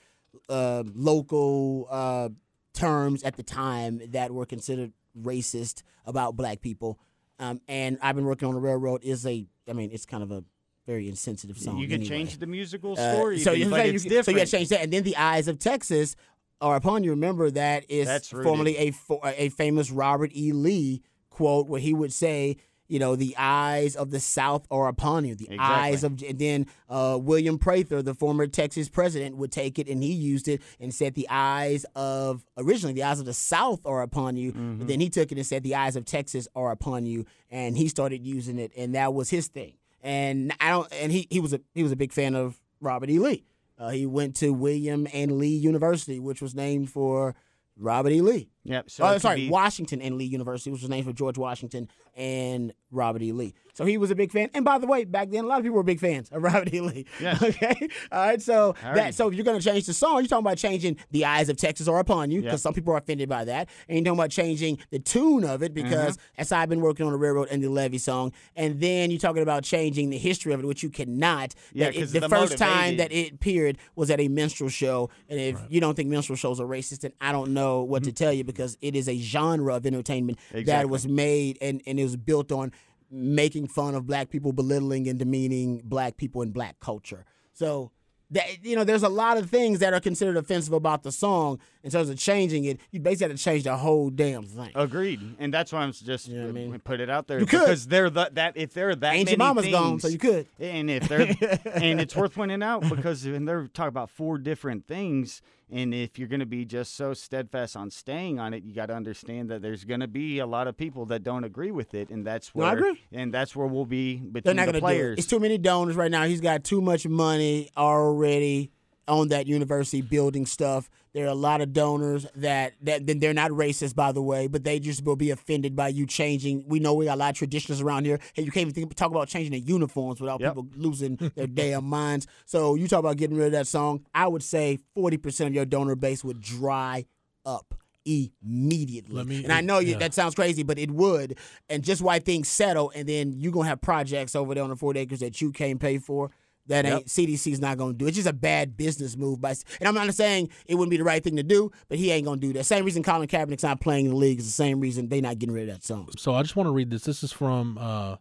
uh, 0.50 0.84
local 0.94 1.88
uh, 1.90 2.30
terms 2.74 3.24
at 3.24 3.38
the 3.38 3.44
time 3.44 4.02
that 4.12 4.32
were 4.32 4.46
considered 4.46 4.92
racist 5.18 5.84
about 6.06 6.36
black 6.36 6.62
people. 6.62 7.00
Um, 7.40 7.62
and 7.68 7.98
I've 8.02 8.16
been 8.16 8.26
working 8.26 8.48
on 8.48 8.54
the 8.54 8.60
railroad 8.60 9.02
is 9.04 9.26
a, 9.26 9.46
I 9.70 9.74
mean, 9.74 9.92
it's 9.92 10.06
kind 10.06 10.22
of 10.24 10.32
a 10.32 10.44
very 10.88 11.08
insensitive 11.08 11.58
song. 11.58 11.78
you 11.78 11.88
can 11.88 11.96
anyway. 12.02 12.10
change 12.10 12.38
the 12.39 12.48
musical 12.48 12.94
Uh, 13.00 13.13
story, 13.13 13.39
so, 13.39 13.52
you- 13.52 13.70
but 13.70 13.78
so 13.78 13.84
you, 13.86 13.94
it's 13.94 14.04
so 14.26 14.32
you 14.32 14.38
got 14.38 14.46
to 14.46 14.52
change 14.52 14.70
that, 14.70 14.82
and 14.82 14.91
then 14.91 15.04
the 15.04 15.15
eyes 15.17 15.48
of 15.48 15.60
Texas 15.60 16.15
are 16.60 16.76
upon 16.76 17.04
you. 17.04 17.10
Remember 17.12 17.50
that 17.52 17.86
is 17.89 18.28
formerly 18.30 18.78
a 18.78 18.94
a 19.38 19.50
famous 19.50 19.91
Robert 19.91 20.32
E. 20.36 20.52
Lee 20.52 21.02
quote 21.30 21.67
where 21.67 21.80
he 21.82 21.94
would 21.94 22.12
say, 22.13 22.58
you 22.88 23.00
know, 23.00 23.15
the 23.15 23.34
eyes 23.38 23.96
of 23.96 24.12
the 24.12 24.20
South 24.20 24.67
are 24.70 24.88
upon 24.89 25.24
you. 25.24 25.34
The 25.34 25.46
Exactly. 25.46 25.65
eyes 25.65 26.04
of, 26.04 26.22
and 26.22 26.38
then 26.38 26.67
uh, 26.89 27.17
William 27.22 27.58
Prather, 27.58 28.02
the 28.02 28.13
former 28.13 28.46
Texas 28.48 28.89
president, 28.89 29.38
would 29.38 29.52
take 29.52 29.80
it 29.80 29.88
and 29.88 30.04
he 30.04 30.12
used 30.12 30.48
it 30.50 30.62
and 30.80 30.94
said 30.94 31.15
the 31.15 31.26
eyes 31.30 31.86
of 31.96 32.44
originally 32.58 32.94
the 32.94 33.04
eyes 33.04 33.20
of 33.20 33.26
the 33.26 33.34
South 33.34 33.80
are 33.86 34.02
upon 34.02 34.36
you. 34.36 34.52
Mm-hmm. 34.52 34.78
But 34.80 34.88
then 34.88 35.00
he 35.00 35.10
took 35.10 35.32
it 35.32 35.38
and 35.38 35.48
said 35.48 35.63
the 35.63 35.76
eyes 35.76 35.96
of 35.96 36.04
Texas 36.06 36.48
are 36.54 36.72
upon 36.72 37.06
you, 37.06 37.26
and 37.50 37.78
he 37.78 37.88
started 37.88 38.26
using 38.26 38.60
it, 38.60 38.72
and 38.76 38.94
that 38.94 39.13
was 39.13 39.30
his 39.30 39.48
thing. 39.48 39.74
And 40.02 40.54
I 40.60 40.70
don't, 40.70 40.92
and 40.94 41.12
he 41.12 41.28
he 41.30 41.40
was 41.40 41.54
a 41.54 41.62
he 41.74 41.84
was 41.84 41.92
a 41.92 41.96
big 41.96 42.12
fan 42.12 42.36
of 42.36 42.60
Robert 42.80 43.10
E. 43.10 43.20
Lee. 43.20 43.46
Uh, 43.78 43.90
he 43.90 44.06
went 44.06 44.36
to 44.38 44.52
William 44.52 45.08
and 45.14 45.38
Lee 45.38 45.56
University, 45.56 46.20
which 46.20 46.42
was 46.42 46.54
named 46.54 46.92
for 46.92 47.36
Robert 47.78 48.12
E. 48.12 48.22
Lee. 48.22 48.50
Yep. 48.64 48.90
So 48.90 49.04
oh, 49.06 49.18
sorry, 49.18 49.46
be- 49.46 49.50
Washington 49.50 50.02
and 50.02 50.18
Lee 50.18 50.26
University, 50.26 50.72
which 50.72 50.82
was 50.82 50.90
named 50.90 51.06
for 51.06 51.14
George 51.14 51.38
Washington 51.38 51.90
and 52.22 52.72
Robert 52.92 53.22
E. 53.22 53.32
Lee. 53.32 53.54
So 53.74 53.86
he 53.86 53.98
was 53.98 54.12
a 54.12 54.16
big 54.16 54.32
fan. 54.32 54.50
And 54.54 54.66
by 54.66 54.78
the 54.78 54.86
way, 54.86 55.06
back 55.06 55.30
then 55.32 55.46
a 55.46 55.48
lot 55.48 55.60
of 55.60 55.64
people 55.64 55.78
were 55.78 55.84
big 55.84 56.00
fans 56.02 56.30
of 56.30 56.44
Robert 56.50 56.72
E. 56.74 56.82
Lee. 56.82 57.06
Yes. 57.20 57.42
Okay. 57.52 57.88
All 58.12 58.20
right. 58.20 58.42
So 58.42 58.74
Alrighty. 58.74 58.96
that 58.96 59.16
so 59.16 59.28
if 59.30 59.34
you're 59.34 59.46
gonna 59.46 59.62
change 59.62 59.86
the 59.86 59.94
song, 59.94 60.16
you're 60.20 60.28
talking 60.28 60.46
about 60.46 60.58
changing 60.58 60.98
the 61.12 61.26
eyes 61.26 61.48
of 61.50 61.56
Texas 61.58 61.88
are 61.88 61.98
upon 62.00 62.30
you 62.32 62.42
because 62.42 62.60
Yep. 62.60 62.60
some 62.60 62.74
people 62.74 62.94
are 62.94 62.98
offended 62.98 63.28
by 63.30 63.46
that, 63.46 63.70
and 63.88 63.98
you're 63.98 64.04
talking 64.06 64.20
about 64.20 64.30
changing 64.30 64.78
the 64.92 65.00
tune 65.00 65.44
of 65.46 65.64
it 65.64 65.74
because 65.74 66.18
Mm-hmm. 66.18 66.42
as 66.42 66.52
I've 66.52 66.70
been 66.70 66.82
working 66.82 67.06
on 67.06 67.12
the 67.14 67.18
railroad 67.18 67.48
and 67.50 67.64
the 67.64 67.70
levee 67.70 67.98
song, 67.98 68.34
and 68.56 68.80
then 68.82 69.10
you're 69.10 69.20
talking 69.20 69.42
about 69.42 69.64
changing 69.64 70.10
the 70.10 70.18
history 70.18 70.54
of 70.54 70.60
it, 70.60 70.66
which 70.66 70.84
you 70.84 70.90
cannot. 70.90 71.56
Yeah, 71.74 71.86
That 71.86 71.96
it- 71.96 72.06
the, 72.12 72.20
the 72.22 72.30
first 72.30 72.58
time 72.58 72.98
that 72.98 73.12
it 73.12 73.34
appeared 73.36 73.78
was 73.96 74.12
at 74.12 74.20
a 74.20 74.28
minstrel 74.28 74.70
show, 74.70 75.10
and 75.30 75.40
if 75.40 75.58
you 75.70 75.80
don't 75.80 75.96
think 75.96 76.10
minstrel 76.10 76.36
shows 76.36 76.60
are 76.60 76.68
racist, 76.68 77.00
then 77.02 77.14
I 77.22 77.32
don't 77.32 77.54
know 77.54 77.84
what 77.84 78.04
to 78.04 78.12
tell 78.12 78.34
you 78.34 78.44
because 78.44 78.78
it 78.82 78.96
is 78.98 79.08
a 79.08 79.18
genre 79.18 79.76
of 79.76 79.86
entertainment 79.86 80.38
that 80.52 80.66
Mm-hmm. 80.66 80.90
Was 80.92 81.08
made 81.08 81.58
and, 81.62 81.82
and 81.88 82.00
it 82.00 82.04
was 82.04 82.11
built 82.15 82.52
on 82.52 82.71
making 83.10 83.67
fun 83.67 83.95
of 83.95 84.06
black 84.08 84.30
people, 84.30 84.54
belittling 84.54 85.08
and 85.08 85.19
demeaning 85.19 85.82
black 85.84 86.17
people 86.17 86.41
and 86.41 86.54
black 86.54 86.80
culture. 86.80 87.26
So 87.54 87.91
that 88.32 88.63
you 88.63 88.78
know, 88.78 88.86
there's 88.86 89.04
a 89.04 89.10
lot 89.10 89.38
of 89.38 89.50
things 89.50 89.80
that 89.80 89.93
are 89.93 90.00
considered 90.00 90.38
offensive 90.38 90.71
about 90.71 91.04
the 91.04 91.12
song 91.12 91.60
in 91.84 91.91
terms 91.91 92.08
of 92.10 92.17
changing 92.17 92.63
it. 92.63 92.80
You 92.91 93.02
basically 93.02 93.32
have 93.32 93.38
to 93.38 93.43
change 93.43 93.63
the 93.65 93.76
whole 93.76 94.10
damn 94.10 94.43
thing. 94.43 94.71
Agreed, 94.74 95.19
and 95.38 95.54
that's 95.54 95.74
why 95.74 95.82
I'm 95.82 95.91
just 95.91 96.30
You 96.30 96.41
know 96.41 96.47
I 96.47 96.52
mean? 96.54 96.80
put 96.80 97.02
it 97.02 97.10
out 97.10 97.28
there 97.28 97.41
You 97.41 97.45
could. 97.45 97.60
because 97.60 97.88
they're 97.88 98.10
the, 98.10 98.30
that 98.34 98.56
if 98.56 98.74
they're 98.74 98.95
that 98.95 99.13
Ancient 99.13 99.38
many 99.38 99.47
Mama's 99.50 99.63
things, 99.65 99.76
gone, 99.76 100.00
so 100.00 100.08
you 100.08 100.17
could. 100.17 100.47
and 100.60 100.89
if 100.89 101.10
they're 101.10 101.36
and 101.76 102.00
it's 102.00 102.15
worth 102.15 102.34
pointing 102.34 102.63
out 102.63 102.88
because 102.88 103.26
when 103.26 103.43
they're 103.43 103.67
talking 103.67 103.89
about 103.89 104.10
four 104.10 104.38
different 104.38 104.88
things, 104.88 105.41
and 105.72 105.94
if 105.94 106.20
you're 106.20 106.28
going 106.28 106.42
to 106.42 106.46
be 106.46 106.66
just 106.66 106.96
so 106.96 107.14
steadfast 107.14 107.76
on 107.78 107.90
staying 107.90 108.40
on 108.40 108.54
it, 108.54 108.64
you 108.64 108.74
got 108.74 108.88
to 108.88 108.94
understand 108.94 109.50
that 109.50 109.62
there's 109.62 109.84
going 109.86 110.02
to 110.02 110.08
be 110.08 110.40
a 110.40 110.46
lot 110.46 110.68
of 110.68 110.76
people 110.78 111.06
that 111.08 111.24
don't 111.24 111.44
agree 111.44 111.72
with 111.72 111.94
it, 111.94 112.10
and 112.10 112.26
that's 112.28 112.54
No, 112.54 112.62
where 112.64 112.70
I 112.70 112.74
agree. 112.74 113.02
and 113.12 113.34
that's 113.34 113.56
where 113.56 113.68
we'll 113.68 113.86
be 113.86 114.16
between 114.18 114.56
not 114.58 114.64
the 114.68 114.72
going 114.72 114.74
to 114.74 114.80
do 114.80 114.86
players. 114.86 115.18
it. 115.18 115.20
It's 115.22 115.28
too 115.30 115.40
many 115.40 115.58
donors 115.58 115.96
right 115.96 116.12
now. 116.12 116.24
He's 116.26 116.42
got 116.42 116.64
too 116.64 116.82
much 116.82 117.08
money 117.08 117.70
already 117.78 118.72
on 119.08 119.30
that 119.30 119.48
university 119.48 120.02
building 120.02 120.46
stuff. 120.46 120.90
There 121.13 121.26
are 121.26 121.30
a 121.30 121.36
lot 121.36 121.60
of 121.62 121.74
donors 121.74 122.26
that 122.36 122.74
that 122.84 123.06
then 123.06 123.19
they're 123.19 123.34
not 123.34 123.52
racist, 123.52 123.95
by 123.95 124.12
the 124.13 124.21
way, 124.21 124.47
but 124.47 124.63
they 124.63 124.80
just 124.80 125.04
will 125.04 125.17
be 125.17 125.30
offended 125.32 125.76
by 125.76 125.89
you 125.89 126.06
changing. 126.06 126.63
We 126.67 126.80
know 126.80 126.93
we 126.93 127.06
got 127.06 127.15
a 127.15 127.19
lot 127.19 127.32
of 127.32 127.36
traditions 127.38 127.82
around 127.82 128.06
here. 128.06 128.19
Hey, 128.34 128.43
you 128.43 128.52
can't 128.52 128.62
even 128.69 128.74
think, 128.74 128.95
talk 128.95 129.12
about 129.12 129.28
changing 129.28 129.52
the 129.52 129.60
uniforms 129.60 130.21
without 130.21 130.39
Yep. 130.39 130.52
people 130.56 130.67
losing 130.76 131.15
their 131.36 131.47
damn 131.47 131.84
minds. 131.84 132.28
So 132.45 132.76
you 132.76 132.88
talk 132.88 133.00
about 133.00 133.17
getting 133.17 133.36
rid 133.36 133.47
of 133.47 133.52
that 133.54 133.67
song. 133.67 134.06
I 134.13 134.28
would 134.28 134.43
say 134.43 134.80
forty 134.95 135.17
percent 135.17 135.50
of 135.50 135.54
your 135.54 135.65
donor 135.65 135.95
base 135.95 136.24
would 136.24 136.39
dry 136.39 137.06
up 137.45 137.76
immediately. 138.06 139.24
Me- 139.24 139.43
and 139.43 139.54
I 139.54 139.62
know 139.62 139.80
you, 139.80 139.91
yeah. 139.93 139.97
that 140.00 140.13
sounds 140.13 140.36
crazy, 140.36 140.63
but 140.63 140.78
it 140.80 140.91
would. 140.91 141.38
And 141.69 141.84
just 141.84 142.02
why 142.02 142.19
things 142.19 142.47
settle, 142.47 142.91
and 142.95 143.08
then 143.08 143.34
you're 143.38 143.52
gonna 143.52 143.67
have 143.69 143.82
projects 143.82 144.36
over 144.36 144.54
there 144.56 144.63
on 144.63 144.69
the 144.69 144.76
40 144.76 145.00
acres 145.00 145.19
that 145.19 145.41
you 145.41 145.52
can't 145.52 145.80
pay 145.80 145.97
for. 145.97 146.32
That 146.67 146.86
ain't 146.86 147.08
CDC's 147.08 147.60
not 147.60 147.78
gonna 147.78 147.93
do. 147.93 148.08
It's 148.08 148.15
just 148.15 148.28
a 148.30 148.34
bad 148.34 148.78
business 148.78 149.17
move 149.17 149.41
by. 149.41 149.56
And 149.80 149.88
I'm 149.88 149.95
not 149.95 150.13
saying 150.13 150.50
it 150.67 150.76
wouldn't 150.76 150.91
be 150.91 150.97
the 150.97 151.04
right 151.04 151.24
thing 151.24 151.36
to 151.38 151.43
do, 151.43 151.71
but 151.89 151.97
he 151.97 152.12
ain't 152.12 152.26
gonna 152.26 152.39
do 152.39 152.54
that. 152.54 152.65
Same 152.65 152.86
reason 152.86 153.04
Colin 153.04 153.28
Kaepernick's 153.28 153.63
not 153.63 153.82
playing 153.82 154.06
in 154.06 154.12
the 154.12 154.17
league 154.17 154.39
is 154.39 154.45
the 154.45 154.52
same 154.52 154.80
reason 154.80 155.10
they 155.10 155.21
not 155.21 155.39
getting 155.39 155.54
rid 155.56 155.67
of 155.69 155.76
that 155.76 155.84
song. 155.84 156.08
So 156.17 156.36
I 156.36 156.41
just 156.43 156.56
want 156.56 156.67
to 156.67 156.71
read 156.71 156.89
this. 156.91 157.04
This 157.04 157.24
is 157.24 157.32
from 157.32 157.78
uh, 157.80 158.17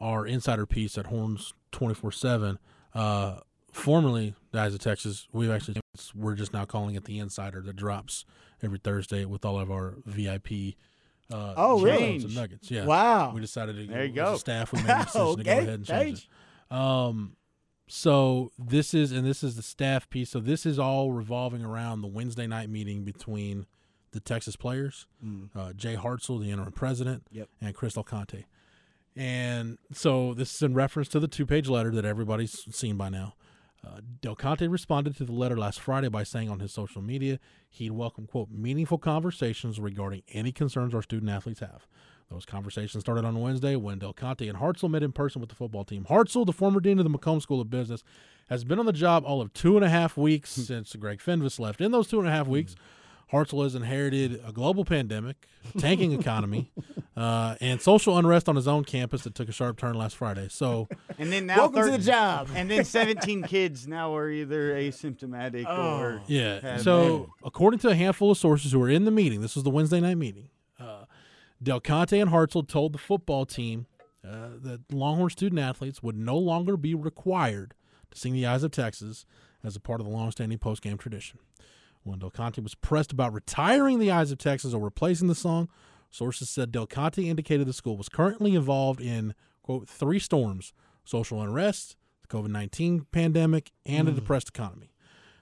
our 0.00 0.26
insider 0.26 0.66
piece 0.66 0.96
at 0.98 1.06
Horns 1.06 1.54
twenty 1.72 1.94
four 1.94 2.12
seven. 2.12 2.58
Uh, 2.94 3.38
Formerly, 3.72 4.34
the 4.50 4.60
Eyes 4.60 4.74
of 4.74 4.80
Texas, 4.80 5.28
we've 5.32 5.50
actually 5.50 5.80
we're 6.14 6.34
just 6.34 6.52
now 6.52 6.64
calling 6.64 6.94
it 6.94 7.04
the 7.04 7.18
Insider 7.18 7.60
that 7.62 7.76
drops 7.76 8.24
every 8.62 8.78
Thursday 8.78 9.24
with 9.24 9.44
all 9.44 9.58
of 9.60 9.70
our 9.70 9.94
VIP. 10.06 10.74
Uh, 11.32 11.54
Oh, 11.56 11.80
really? 11.80 12.18
nuggets. 12.34 12.70
Yeah. 12.70 12.86
Wow. 12.86 13.32
We 13.34 13.40
decided 13.40 13.76
to 13.76 13.86
There 13.86 14.04
you 14.04 14.10
as 14.10 14.14
go. 14.14 14.34
a 14.34 14.38
staff 14.38 14.72
we 14.72 14.78
made 14.82 14.88
the 14.88 15.04
decision 15.04 15.36
to 15.36 15.44
go 15.44 15.50
ahead 15.52 15.68
and 15.68 15.84
change 15.84 16.04
change. 16.20 16.28
it. 16.70 16.74
Um, 16.74 17.36
so 17.88 18.52
this 18.58 18.94
is 18.94 19.12
and 19.12 19.26
this 19.26 19.42
is 19.42 19.56
the 19.56 19.62
staff 19.62 20.08
piece. 20.10 20.30
So 20.30 20.40
this 20.40 20.64
is 20.66 20.78
all 20.78 21.10
revolving 21.12 21.64
around 21.64 22.00
the 22.02 22.06
Wednesday 22.08 22.46
night 22.46 22.68
meeting 22.70 23.02
between 23.04 23.66
the 24.12 24.20
Texas 24.20 24.56
players, 24.56 25.06
uh, 25.54 25.72
Jay 25.74 25.94
Hartzell, 25.96 26.40
the 26.40 26.50
interim 26.50 26.72
president, 26.72 27.24
Yep. 27.30 27.48
and 27.60 27.74
Chris 27.74 27.94
Del 27.94 28.04
Conte. 28.04 28.44
And 29.14 29.78
so 29.92 30.32
this 30.32 30.54
is 30.54 30.62
in 30.62 30.74
reference 30.74 31.08
to 31.08 31.20
the 31.20 31.28
two-page 31.28 31.68
letter 31.68 31.90
that 31.90 32.04
everybody's 32.04 32.64
seen 32.74 32.96
by 32.96 33.08
now. 33.08 33.34
Uh, 33.86 34.00
Del 34.20 34.34
Conte 34.36 34.66
responded 34.66 35.16
to 35.16 35.24
the 35.24 35.32
letter 35.32 35.56
last 35.56 35.80
Friday 35.80 36.08
by 36.08 36.22
saying 36.22 36.48
on 36.48 36.60
his 36.60 36.72
social 36.72 37.02
media 37.02 37.38
he'd 37.70 37.92
welcome 37.92 38.26
quote 38.26 38.50
meaningful 38.50 38.98
conversations 38.98 39.78
regarding 39.78 40.22
any 40.32 40.52
concerns 40.52 40.94
our 40.94 41.02
student 41.02 41.30
athletes 41.30 41.60
have. 41.60 41.86
Those 42.30 42.44
conversations 42.44 43.02
started 43.02 43.24
on 43.24 43.40
Wednesday 43.40 43.74
when 43.74 43.98
Del 43.98 44.12
Conte 44.12 44.46
and 44.46 44.58
Hartzell 44.58 44.90
met 44.90 45.02
in 45.02 45.12
person 45.12 45.40
with 45.40 45.48
the 45.48 45.56
football 45.56 45.84
team. 45.84 46.04
Hartzell, 46.10 46.44
the 46.44 46.52
former 46.52 46.78
dean 46.78 46.98
of 46.98 47.04
the 47.04 47.10
McCombs 47.10 47.42
School 47.42 47.60
of 47.60 47.70
Business, 47.70 48.04
has 48.50 48.64
been 48.64 48.78
on 48.78 48.86
the 48.86 48.92
job 48.92 49.24
all 49.26 49.40
of 49.40 49.52
two 49.54 49.76
and 49.76 49.84
a 49.84 49.88
half 49.88 50.16
weeks 50.16 50.50
since 50.50 50.94
Greg 50.96 51.20
Fenves 51.20 51.58
left. 51.58 51.80
In 51.80 51.90
those 51.90 52.08
two 52.08 52.18
and 52.18 52.28
a 52.28 52.30
half 52.30 52.46
weeks, 52.46 52.76
Hartzell 53.32 53.62
has 53.62 53.74
inherited 53.74 54.42
a 54.46 54.52
global 54.52 54.84
pandemic, 54.84 55.46
tanking 55.78 56.12
economy, 56.12 56.70
uh, 57.16 57.56
and 57.60 57.80
social 57.80 58.16
unrest 58.16 58.48
on 58.48 58.56
his 58.56 58.66
own 58.66 58.84
campus 58.84 59.22
that 59.22 59.34
took 59.34 59.48
a 59.48 59.52
sharp 59.52 59.78
turn 59.78 59.94
last 59.94 60.16
Friday. 60.16 60.48
So, 60.50 60.88
and 61.18 61.30
then 61.32 61.46
now 61.46 61.58
Welcome 61.58 61.84
to 61.84 61.90
the 61.92 61.98
job. 61.98 62.48
and 62.54 62.70
then 62.70 62.84
17 62.84 63.42
kids 63.44 63.86
now 63.86 64.14
are 64.16 64.30
either 64.30 64.74
asymptomatic 64.74 65.66
or 65.66 66.22
yeah. 66.26 66.60
have 66.60 66.82
So, 66.82 67.30
according 67.44 67.80
to 67.80 67.88
a 67.88 67.94
handful 67.94 68.30
of 68.30 68.38
sources 68.38 68.72
who 68.72 68.78
were 68.78 68.90
in 68.90 69.04
the 69.04 69.10
meeting, 69.10 69.40
this 69.40 69.54
was 69.54 69.64
the 69.64 69.70
Wednesday 69.70 70.00
night 70.00 70.16
meeting. 70.16 70.48
Del 71.62 71.80
Conte 71.80 72.18
and 72.18 72.30
Hartzell 72.30 72.66
told 72.66 72.92
the 72.92 72.98
football 72.98 73.44
team 73.44 73.86
uh, 74.24 74.50
that 74.60 74.92
Longhorn 74.92 75.30
student 75.30 75.60
athletes 75.60 76.02
would 76.02 76.16
no 76.16 76.36
longer 76.38 76.76
be 76.76 76.94
required 76.94 77.74
to 78.10 78.18
sing 78.18 78.32
the 78.32 78.46
Eyes 78.46 78.62
of 78.62 78.70
Texas 78.70 79.26
as 79.64 79.74
a 79.74 79.80
part 79.80 80.00
of 80.00 80.06
the 80.06 80.12
longstanding 80.12 80.58
post-game 80.58 80.98
tradition. 80.98 81.40
When 82.04 82.20
Del 82.20 82.30
Conte 82.30 82.60
was 82.60 82.74
pressed 82.74 83.12
about 83.12 83.32
retiring 83.32 83.98
the 83.98 84.10
Eyes 84.10 84.30
of 84.30 84.38
Texas 84.38 84.72
or 84.72 84.80
replacing 84.80 85.28
the 85.28 85.34
song, 85.34 85.68
sources 86.10 86.48
said 86.48 86.72
Del 86.72 86.86
Conte 86.86 87.22
indicated 87.22 87.66
the 87.66 87.72
school 87.72 87.96
was 87.96 88.08
currently 88.08 88.54
involved 88.54 89.00
in 89.00 89.34
quote 89.62 89.88
three 89.88 90.18
storms: 90.18 90.72
social 91.04 91.42
unrest, 91.42 91.96
the 92.22 92.28
COVID 92.28 92.50
nineteen 92.50 93.06
pandemic, 93.10 93.72
and 93.84 94.08
a 94.08 94.12
depressed 94.12 94.50
economy. 94.50 94.92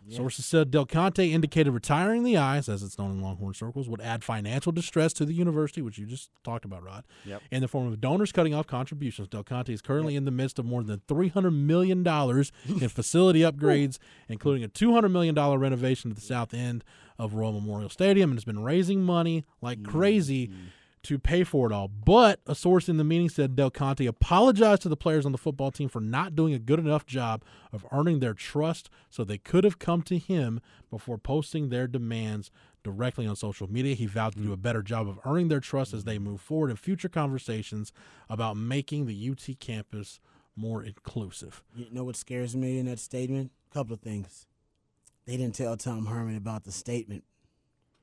Sources 0.08 0.46
said 0.46 0.70
Del 0.70 0.86
Conte 0.86 1.30
indicated 1.30 1.72
retiring 1.72 2.22
the 2.22 2.36
eyes, 2.36 2.68
as 2.68 2.82
it's 2.82 2.98
known 2.98 3.10
in 3.12 3.22
Longhorn 3.22 3.54
circles, 3.54 3.88
would 3.88 4.00
add 4.00 4.22
financial 4.22 4.70
distress 4.70 5.12
to 5.14 5.24
the 5.24 5.32
university, 5.32 5.82
which 5.82 5.98
you 5.98 6.06
just 6.06 6.30
talked 6.44 6.64
about, 6.64 6.82
Rod, 6.82 7.04
Yep. 7.24 7.42
in 7.50 7.60
the 7.60 7.68
form 7.68 7.88
of 7.88 8.00
donors 8.00 8.30
cutting 8.32 8.54
off 8.54 8.66
contributions. 8.66 9.28
Del 9.28 9.42
Conte 9.42 9.72
is 9.72 9.82
currently 9.82 10.14
in 10.14 10.24
the 10.24 10.30
midst 10.30 10.58
of 10.58 10.64
more 10.64 10.82
than 10.82 11.00
$300 11.08 11.52
million 11.52 12.06
in 12.82 12.88
facility 12.88 13.40
upgrades, 13.40 13.98
including 14.28 14.62
a 14.62 14.68
$200 14.68 15.10
million 15.10 15.34
renovation 15.34 16.10
to 16.10 16.14
the 16.14 16.20
south 16.20 16.54
end 16.54 16.84
of 17.18 17.34
Royal 17.34 17.52
Memorial 17.52 17.90
Stadium, 17.90 18.30
and 18.30 18.38
has 18.38 18.44
been 18.44 18.62
raising 18.62 19.02
money 19.02 19.44
like 19.60 19.78
mm-hmm. 19.78 19.90
crazy 19.90 20.50
to 21.06 21.18
pay 21.18 21.44
for 21.44 21.70
it 21.70 21.72
all. 21.72 21.88
But 21.88 22.40
a 22.46 22.54
source 22.54 22.88
in 22.88 22.96
the 22.96 23.04
meeting 23.04 23.28
said 23.28 23.56
Del 23.56 23.70
Conte 23.70 24.04
apologized 24.06 24.82
to 24.82 24.88
the 24.88 24.96
players 24.96 25.26
on 25.26 25.32
the 25.32 25.38
football 25.38 25.70
team 25.70 25.88
for 25.88 26.00
not 26.00 26.36
doing 26.36 26.54
a 26.54 26.58
good 26.58 26.78
enough 26.78 27.06
job 27.06 27.42
of 27.72 27.86
earning 27.92 28.20
their 28.20 28.34
trust 28.34 28.90
so 29.10 29.24
they 29.24 29.38
could 29.38 29.64
have 29.64 29.78
come 29.78 30.02
to 30.02 30.18
him 30.18 30.60
before 30.90 31.18
posting 31.18 31.68
their 31.68 31.86
demands 31.86 32.50
directly 32.82 33.26
on 33.26 33.34
social 33.34 33.70
media. 33.70 33.94
He 33.94 34.06
vowed 34.06 34.34
to 34.34 34.42
do 34.42 34.52
a 34.52 34.56
better 34.56 34.82
job 34.82 35.08
of 35.08 35.18
earning 35.24 35.48
their 35.48 35.60
trust 35.60 35.92
as 35.92 36.04
they 36.04 36.18
move 36.18 36.40
forward 36.40 36.70
in 36.70 36.76
future 36.76 37.08
conversations 37.08 37.92
about 38.28 38.56
making 38.56 39.06
the 39.06 39.30
UT 39.30 39.58
campus 39.58 40.20
more 40.54 40.82
inclusive. 40.82 41.62
You 41.74 41.86
know 41.90 42.04
what 42.04 42.16
scares 42.16 42.56
me 42.56 42.78
in 42.78 42.86
that 42.86 42.98
statement? 42.98 43.50
A 43.70 43.74
couple 43.74 43.94
of 43.94 44.00
things. 44.00 44.46
They 45.26 45.36
didn't 45.36 45.56
tell 45.56 45.76
Tom 45.76 46.06
Herman 46.06 46.36
about 46.36 46.64
the 46.64 46.72
statement. 46.72 47.24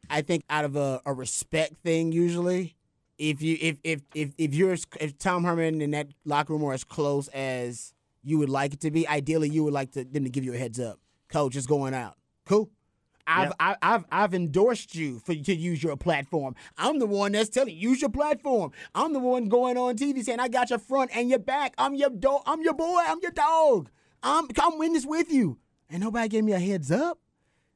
I 0.09 0.21
think 0.21 0.43
out 0.49 0.65
of 0.65 0.75
a, 0.75 1.01
a 1.05 1.13
respect 1.13 1.77
thing, 1.77 2.11
usually, 2.11 2.75
if 3.17 3.41
you 3.41 3.57
if 3.61 3.77
if 3.83 4.01
if 4.15 4.33
if 4.37 4.53
you're 4.53 4.73
as- 4.73 4.87
if 4.99 5.17
Tom 5.17 5.43
Herman 5.43 5.81
in 5.81 5.91
that 5.91 6.07
locker 6.25 6.53
room 6.53 6.63
are 6.63 6.73
as 6.73 6.83
close 6.83 7.27
as 7.29 7.93
you 8.23 8.37
would 8.37 8.49
like 8.49 8.73
it 8.73 8.79
to 8.81 8.91
be, 8.91 9.07
ideally 9.07 9.49
you 9.49 9.63
would 9.63 9.73
like 9.73 9.91
to, 9.91 10.03
them 10.03 10.23
to 10.23 10.29
give 10.29 10.43
you 10.43 10.53
a 10.53 10.57
heads 10.57 10.79
up. 10.79 10.99
Coach 11.29 11.55
is 11.55 11.67
going 11.67 11.93
out. 11.93 12.15
Cool. 12.45 12.69
I've, 13.25 13.47
Yep. 13.47 13.55
I, 13.59 13.75
I've 13.81 14.05
I've 14.11 14.33
endorsed 14.33 14.95
you 14.95 15.19
for 15.19 15.33
to 15.33 15.55
use 15.55 15.81
your 15.81 15.95
platform. 15.95 16.55
I'm 16.77 16.99
the 16.99 17.05
one 17.05 17.31
that's 17.31 17.49
telling 17.49 17.73
you 17.75 17.89
use 17.89 18.01
your 18.01 18.09
platform. 18.09 18.71
I'm 18.93 19.13
the 19.13 19.19
one 19.19 19.47
going 19.47 19.77
on 19.77 19.95
TV 19.95 20.23
saying 20.23 20.39
I 20.41 20.49
got 20.49 20.69
your 20.69 20.79
front 20.79 21.15
and 21.15 21.29
your 21.29 21.39
back. 21.39 21.73
I'm 21.77 21.95
your 21.95 22.09
dog. 22.09 22.41
I'm 22.45 22.61
your 22.61 22.73
boy. 22.73 23.01
I'm 23.05 23.19
your 23.21 23.31
dog. 23.31 23.89
I'm 24.21 24.47
I'm 24.61 24.81
in 24.81 24.93
this 24.93 25.05
with 25.05 25.31
you. 25.31 25.57
And 25.89 26.01
nobody 26.01 26.27
gave 26.27 26.43
me 26.43 26.51
a 26.53 26.59
heads 26.59 26.91
up. 26.91 27.19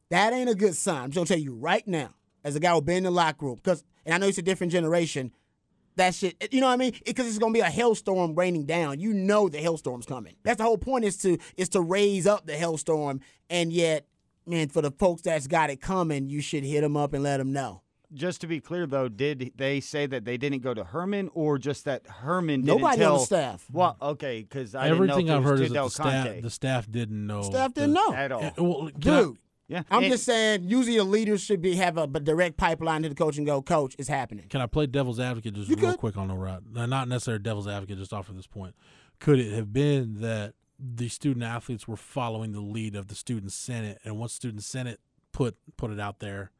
That 0.09 0.33
ain't 0.33 0.49
a 0.49 0.55
good 0.55 0.75
sign. 0.75 1.03
I'm 1.03 1.09
just 1.11 1.15
gonna 1.15 1.25
tell 1.27 1.37
you 1.39 1.53
right 1.53 1.87
now, 1.87 2.09
as 2.47 2.55
a 2.55 2.59
guy 2.59 2.71
who 2.73 2.81
been 2.81 2.97
in 2.97 3.03
the 3.03 3.11
locker 3.11 3.45
room, 3.45 3.55
because 3.55 3.83
and 4.05 4.15
I 4.15 4.17
know 4.17 4.27
it's 4.27 4.37
a 4.37 4.41
different 4.41 4.71
generation. 4.71 5.31
That 5.97 6.13
shit, 6.13 6.35
you 6.53 6.61
know 6.61 6.67
what 6.67 6.73
I 6.73 6.77
mean? 6.77 6.93
Because 7.05 7.27
it's 7.27 7.39
gonna 7.39 7.53
be 7.53 7.59
a 7.59 7.65
hailstorm 7.65 8.35
raining 8.35 8.65
down. 8.65 8.99
You 8.99 9.13
know 9.13 9.49
the 9.49 9.57
hailstorm's 9.57 10.05
coming. 10.05 10.35
That's 10.43 10.57
the 10.57 10.63
whole 10.63 10.77
point 10.77 11.05
is 11.05 11.17
to 11.17 11.37
is 11.57 11.69
to 11.69 11.81
raise 11.81 12.27
up 12.27 12.45
the 12.45 12.53
hailstorm. 12.55 13.19
And 13.49 13.73
yet, 13.73 14.05
man, 14.45 14.69
for 14.69 14.81
the 14.83 14.91
folks 14.91 15.23
that's 15.23 15.47
got 15.47 15.69
it 15.71 15.81
coming, 15.81 16.29
you 16.29 16.39
should 16.41 16.63
hit 16.63 16.81
them 16.81 16.95
up 16.95 17.13
and 17.13 17.23
let 17.23 17.37
them 17.37 17.51
know. 17.51 17.81
just 18.13 18.41
to 18.41 18.47
be 18.47 18.59
clear, 18.59 18.85
though, 18.85 19.09
did 19.09 19.53
they 19.55 19.79
say 19.79 20.05
that 20.05 20.23
they 20.23 20.37
didn't 20.37 20.61
go 20.61 20.73
to 20.75 20.83
Herman, 20.83 21.29
or 21.33 21.57
just 21.57 21.83
that 21.85 22.05
Herman 22.07 22.61
didn't 22.61 22.79
Nobody 22.79 22.97
tell 22.99 23.13
on 23.13 23.19
the 23.19 23.25
staff. 23.25 23.65
Well, 23.71 23.97
okay, 23.99 24.41
because 24.43 24.75
Everything 24.75 25.25
didn't 25.25 25.25
know 25.27 25.37
I've 25.37 25.41
if 25.41 25.45
it 25.45 25.49
heard 25.49 25.59
was 25.59 25.61
is 25.61 25.67
to 25.69 25.73
that 25.73 25.79
Del 25.79 25.85
the 25.85 25.91
staff, 25.91 26.41
the 26.43 26.49
staff 26.51 26.91
didn't 26.91 27.25
know. 27.27 27.41
Staff 27.41 27.73
didn't 27.73 27.93
know. 27.93 28.13
at 28.13 28.31
all. 28.31 28.43
Uh, 28.45 28.51
well, 28.63 28.89
Dude, 28.97 29.37
yeah, 29.67 29.83
I'm 29.89 30.03
And- 30.03 30.11
just 30.11 30.23
saying. 30.25 30.63
Usually, 30.69 30.97
a 30.97 31.03
leader 31.03 31.37
should 31.37 31.61
be 31.61 31.75
have 31.75 31.97
a, 31.97 32.03
a 32.03 32.19
direct 32.19 32.57
pipeline 32.57 33.03
to 33.03 33.09
the 33.09 33.15
coach 33.15 33.37
and 33.37 33.45
go, 33.45 33.61
"Coach, 33.61 33.95
it's 33.99 34.07
happening." 34.09 34.47
Can 34.49 34.61
I 34.61 34.65
play 34.67 34.85
devil's 34.87 35.19
advocate 35.19 35.53
just 35.55 35.69
You 35.69 35.75
real 35.75 35.91
could. 35.91 35.99
quick 35.99 36.17
on 36.17 36.27
the 36.29 36.35
route? 36.35 36.63
Not 36.71 37.07
necessarily 37.07 37.43
devil's 37.43 37.67
advocate, 37.67 37.97
just 37.97 38.13
off 38.13 38.29
of 38.29 38.35
this 38.35 38.47
point. 38.47 38.75
Could 39.19 39.39
it 39.39 39.51
have 39.53 39.73
been 39.73 40.21
that 40.21 40.53
the 40.79 41.09
student 41.09 41.43
athletes 41.43 41.87
were 41.87 41.97
following 41.97 42.51
the 42.51 42.61
lead 42.61 42.95
of 42.95 43.07
the 43.07 43.15
student 43.15 43.51
senate, 43.51 43.99
and 44.03 44.17
once 44.17 44.33
student 44.33 44.63
senate 44.63 44.99
put 45.31 45.57
put 45.75 45.91
it 45.91 45.99
out 45.99 46.19
there, 46.19 46.51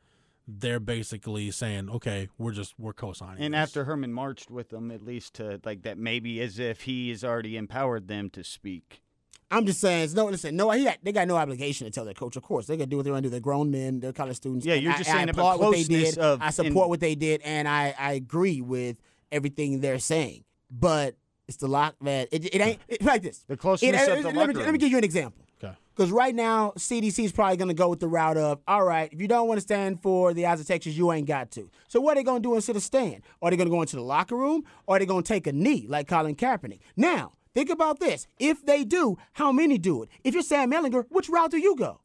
they're 0.47 0.79
basically 0.79 1.51
saying, 1.51 1.89
"Okay, 1.89 2.27
we're 2.37 2.51
just 2.51 2.73
we're 2.79 2.93
co-signing." 2.93 3.43
And 3.43 3.53
this." 3.53 3.59
after 3.59 3.83
Herman 3.85 4.11
marched 4.11 4.49
with 4.49 4.69
them, 4.69 4.89
at 4.91 5.01
least 5.03 5.35
to 5.35 5.61
like 5.63 5.83
that, 5.83 5.97
maybe 5.97 6.41
as 6.41 6.57
if 6.59 6.81
he 6.81 7.09
has 7.09 7.23
already 7.23 7.55
empowered 7.57 8.07
them 8.07 8.29
to 8.31 8.43
speak. 8.43 9.01
I'm 9.49 9.65
just 9.65 9.79
saying, 9.79 10.03
it's 10.03 10.13
no, 10.13 10.25
listen, 10.25 10.55
no, 10.55 10.69
he 10.71 10.83
got, 10.83 10.97
they 11.03 11.11
got 11.11 11.27
no 11.27 11.37
obligation 11.37 11.85
to 11.85 11.91
tell 11.91 12.03
their 12.05 12.13
coach. 12.13 12.35
Of 12.35 12.43
course, 12.43 12.65
they 12.67 12.75
can 12.75 12.89
do 12.89 12.97
what 12.97 13.05
they 13.05 13.11
want 13.11 13.23
to 13.23 13.27
do. 13.27 13.31
They're 13.31 13.39
grown 13.39 13.71
men. 13.71 13.99
They're 14.01 14.11
college 14.13 14.35
students. 14.37 14.65
Yeah, 14.65 14.73
you're 14.75 14.93
just 14.93 15.09
I 15.09 15.13
saying 15.13 15.29
about 15.29 15.59
what 15.59 15.71
they 15.73 15.83
did. 15.83 16.17
of- 16.17 16.41
I 16.41 16.49
support 16.49 16.85
in- 16.85 16.89
what 16.89 16.99
they 16.99 17.15
did, 17.15 17.41
and 17.43 17.67
I, 17.67 17.95
I 17.97 18.13
agree 18.13 18.61
with 18.61 18.97
everything 19.31 19.79
they're 19.79 19.99
saying. 19.99 20.43
But 20.69 21.15
it's 21.47 21.57
the 21.57 21.67
lock 21.67 21.95
man. 22.01 22.27
it, 22.31 22.53
it 22.53 22.59
ain't 22.61 22.79
it's 22.89 23.05
like 23.05 23.21
this. 23.21 23.39
The 23.47 23.55
closeness 23.55 24.01
It- 24.01 24.17
of 24.17 24.23
the 24.23 24.31
let, 24.31 24.49
me, 24.49 24.55
let 24.55 24.71
me 24.73 24.77
give 24.79 24.91
you 24.91 24.97
an 24.97 25.05
example. 25.05 25.45
Okay. 25.63 25.73
Because 25.95 26.11
right 26.11 26.35
now, 26.35 26.73
CDC 26.77 27.23
is 27.23 27.31
probably 27.31 27.55
going 27.55 27.69
to 27.69 27.73
go 27.73 27.87
with 27.89 28.01
the 28.01 28.07
route 28.09 28.35
of, 28.37 28.59
all 28.67 28.83
right, 28.83 29.11
if 29.13 29.21
you 29.21 29.29
don't 29.29 29.47
want 29.47 29.57
to 29.59 29.61
stand 29.61 30.01
for 30.03 30.33
the 30.33 30.45
Eyes 30.45 30.59
of 30.59 30.67
Texas, 30.67 30.95
you 30.95 31.09
ain't 31.13 31.25
got 31.25 31.51
to. 31.51 31.69
So 31.87 32.01
what 32.01 32.11
are 32.11 32.15
they 32.19 32.23
going 32.23 32.43
to 32.43 32.49
do 32.49 32.53
instead 32.55 32.75
of 32.75 32.83
stand? 32.83 33.21
Are 33.41 33.49
they 33.49 33.55
going 33.55 33.69
to 33.69 33.73
go 33.73 33.81
into 33.81 33.95
the 33.95 34.03
locker 34.03 34.35
room 34.35 34.63
or 34.87 34.97
are 34.97 34.99
they 34.99 35.05
going 35.05 35.23
to 35.23 35.27
take 35.27 35.47
a 35.47 35.53
knee 35.53 35.85
like 35.87 36.07
Colin 36.07 36.35
Kaepernick? 36.35 36.79
Now, 36.97 37.31
think 37.57 37.69
about 37.71 37.99
this. 37.99 38.27
If 38.37 38.63
they 38.65 38.83
do, 38.83 39.17
how 39.33 39.51
many 39.51 39.79
do 39.79 40.03
it? 40.03 40.09
If 40.23 40.35
you're 40.35 40.43
Sam 40.43 40.71
Ehlinger, 40.71 41.05
which 41.09 41.27
route 41.27 41.49
do 41.49 41.57
you 41.57 41.75
go? 41.75 42.01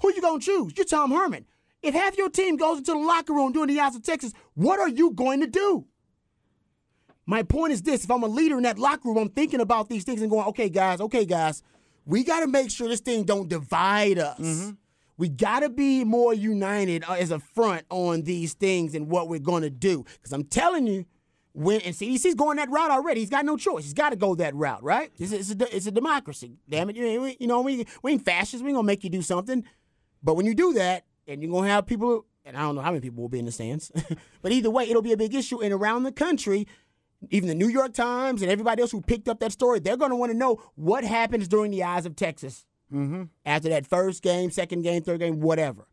Who 0.00 0.10
you 0.14 0.22
going 0.22 0.40
to 0.40 0.46
choose? 0.46 0.72
You're 0.76 0.86
Tom 0.86 1.10
Herman. 1.10 1.44
If 1.82 1.92
half 1.92 2.16
your 2.16 2.30
team 2.30 2.56
goes 2.56 2.78
into 2.78 2.92
the 2.92 2.98
locker 2.98 3.34
room 3.34 3.52
during 3.52 3.68
the 3.68 3.78
Eyes 3.80 3.94
of 3.94 4.02
Texas, 4.02 4.32
what 4.54 4.80
are 4.80 4.88
you 4.88 5.10
going 5.10 5.40
to 5.40 5.46
do? 5.46 5.84
My 7.26 7.42
point 7.42 7.74
is 7.74 7.82
this 7.82 8.04
if 8.04 8.10
I'm 8.10 8.22
a 8.22 8.28
leader 8.28 8.56
in 8.56 8.62
that 8.62 8.78
locker 8.78 9.08
room, 9.08 9.18
I'm 9.18 9.28
thinking 9.28 9.60
about 9.60 9.90
these 9.90 10.04
things 10.04 10.22
and 10.22 10.30
going, 10.30 10.46
okay, 10.48 10.70
guys, 10.70 11.02
okay, 11.02 11.26
guys, 11.26 11.62
we 12.06 12.24
got 12.24 12.40
to 12.40 12.46
make 12.46 12.70
sure 12.70 12.88
this 12.88 13.00
thing 13.00 13.24
don't 13.24 13.48
divide 13.48 14.18
us. 14.18 14.72
We 15.18 15.28
got 15.28 15.60
to 15.60 15.68
be 15.68 16.04
more 16.04 16.32
united 16.32 17.04
uh, 17.04 17.12
as 17.12 17.30
a 17.30 17.38
front 17.38 17.84
on 17.90 18.22
these 18.22 18.54
things 18.54 18.94
and 18.94 19.08
what 19.08 19.28
we're 19.28 19.38
going 19.38 19.62
to 19.62 19.70
do. 19.70 20.04
Because 20.14 20.32
I'm 20.32 20.44
telling 20.44 20.86
you, 20.86 21.04
when 21.54 21.80
and 21.82 21.94
CDC's 21.94 22.34
going 22.34 22.56
that 22.56 22.68
route 22.68 22.90
already, 22.90 23.20
he's 23.20 23.30
got 23.30 23.44
no 23.44 23.56
choice. 23.56 23.84
He's 23.84 23.94
got 23.94 24.10
to 24.10 24.16
go 24.16 24.34
that 24.34 24.54
route, 24.54 24.82
right? 24.82 25.10
It's 25.18 25.32
a, 25.32 25.38
it's 25.38 25.50
a, 25.50 25.76
it's 25.76 25.86
a 25.86 25.92
democracy. 25.92 26.58
Damn 26.68 26.90
it, 26.90 26.96
you, 26.96 27.34
you 27.38 27.46
know 27.46 27.62
we 27.62 27.86
we 28.02 28.12
ain't 28.12 28.24
fascists. 28.24 28.62
We 28.62 28.70
ain't 28.70 28.76
gonna 28.76 28.86
make 28.86 29.04
you 29.04 29.10
do 29.10 29.22
something. 29.22 29.64
But 30.22 30.34
when 30.34 30.46
you 30.46 30.54
do 30.54 30.72
that, 30.74 31.04
and 31.28 31.42
you're 31.42 31.52
gonna 31.52 31.68
have 31.68 31.86
people, 31.86 32.26
and 32.44 32.56
I 32.56 32.60
don't 32.60 32.74
know 32.74 32.80
how 32.82 32.90
many 32.90 33.00
people 33.00 33.22
will 33.22 33.28
be 33.28 33.38
in 33.38 33.44
the 33.44 33.52
stands, 33.52 33.92
but 34.42 34.52
either 34.52 34.70
way, 34.70 34.90
it'll 34.90 35.02
be 35.02 35.12
a 35.12 35.16
big 35.16 35.34
issue. 35.34 35.62
And 35.62 35.72
around 35.72 36.02
the 36.02 36.12
country, 36.12 36.66
even 37.30 37.48
the 37.48 37.54
New 37.54 37.68
York 37.68 37.94
Times 37.94 38.42
and 38.42 38.50
everybody 38.50 38.82
else 38.82 38.90
who 38.90 39.00
picked 39.00 39.28
up 39.28 39.38
that 39.40 39.52
story, 39.52 39.78
they're 39.78 39.96
going 39.96 40.10
to 40.10 40.16
want 40.16 40.32
to 40.32 40.38
know 40.38 40.60
what 40.74 41.04
happens 41.04 41.48
during 41.48 41.70
the 41.70 41.82
eyes 41.82 42.04
of 42.04 42.16
Texas 42.16 42.66
mm-hmm. 42.92 43.24
after 43.46 43.68
that 43.68 43.86
first 43.86 44.22
game, 44.22 44.50
second 44.50 44.82
game, 44.82 45.02
third 45.02 45.20
game, 45.20 45.40
whatever. 45.40 45.86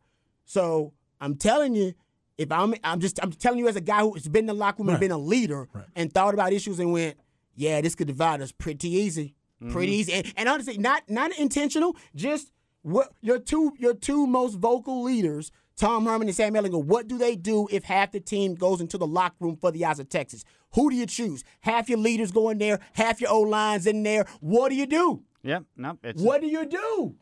So 0.44 0.92
I'm 1.20 1.36
telling 1.36 1.74
you, 1.74 1.94
if 2.38 2.50
I'm, 2.50 2.74
I'm 2.82 3.00
just, 3.00 3.22
I'm 3.22 3.32
telling 3.32 3.58
you 3.58 3.68
as 3.68 3.76
a 3.76 3.80
guy 3.80 4.00
who's 4.00 4.28
been 4.28 4.44
in 4.44 4.46
the 4.46 4.54
locker 4.54 4.82
room 4.82 4.90
and 4.90 5.00
been 5.00 5.10
a 5.10 5.18
leader 5.18 5.68
and 5.94 6.12
thought 6.12 6.34
about 6.34 6.52
issues 6.52 6.78
and 6.78 6.92
went, 6.92 7.16
yeah, 7.54 7.80
this 7.80 7.94
could 7.94 8.06
divide 8.06 8.40
us 8.40 8.52
pretty 8.52 8.88
easy, 8.88 9.34
pretty 9.70 9.92
mm-hmm. 9.92 10.00
easy, 10.00 10.12
and, 10.14 10.32
and 10.36 10.48
honestly, 10.48 10.78
not 10.78 11.02
not 11.08 11.36
intentional, 11.38 11.96
just 12.14 12.50
what 12.82 13.12
your 13.20 13.38
two 13.38 13.74
your 13.78 13.94
two 13.94 14.26
most 14.26 14.54
vocal 14.54 15.02
leaders. 15.02 15.50
Tom 15.74 16.04
Herman 16.04 16.28
and 16.28 16.36
Sam 16.36 16.52
Ehlinger, 16.52 16.84
what 16.84 17.08
do 17.08 17.16
they 17.16 17.34
do 17.34 17.66
if 17.70 17.84
half 17.84 18.12
the 18.12 18.20
team 18.20 18.54
goes 18.54 18.80
into 18.80 18.98
the 18.98 19.06
locker 19.06 19.36
room 19.40 19.56
for 19.56 19.70
the 19.70 19.84
eyes 19.84 19.98
of 19.98 20.08
Texas? 20.08 20.44
Who 20.74 20.90
do 20.90 20.96
you 20.96 21.06
choose? 21.06 21.44
Half 21.60 21.88
your 21.88 21.98
leaders 21.98 22.30
go 22.30 22.50
in 22.50 22.58
there, 22.58 22.78
half 22.92 23.20
your 23.20 23.30
O 23.30 23.40
lines 23.40 23.86
in 23.86 24.02
there. 24.02 24.26
What 24.40 24.68
do 24.68 24.74
you 24.74 24.86
do? 24.86 25.22
Yeah, 25.42 25.60
no, 25.76 25.98
it's 26.02 26.22
What 26.22 26.40
do 26.40 26.46
you 26.46 26.66
do? 26.66 27.16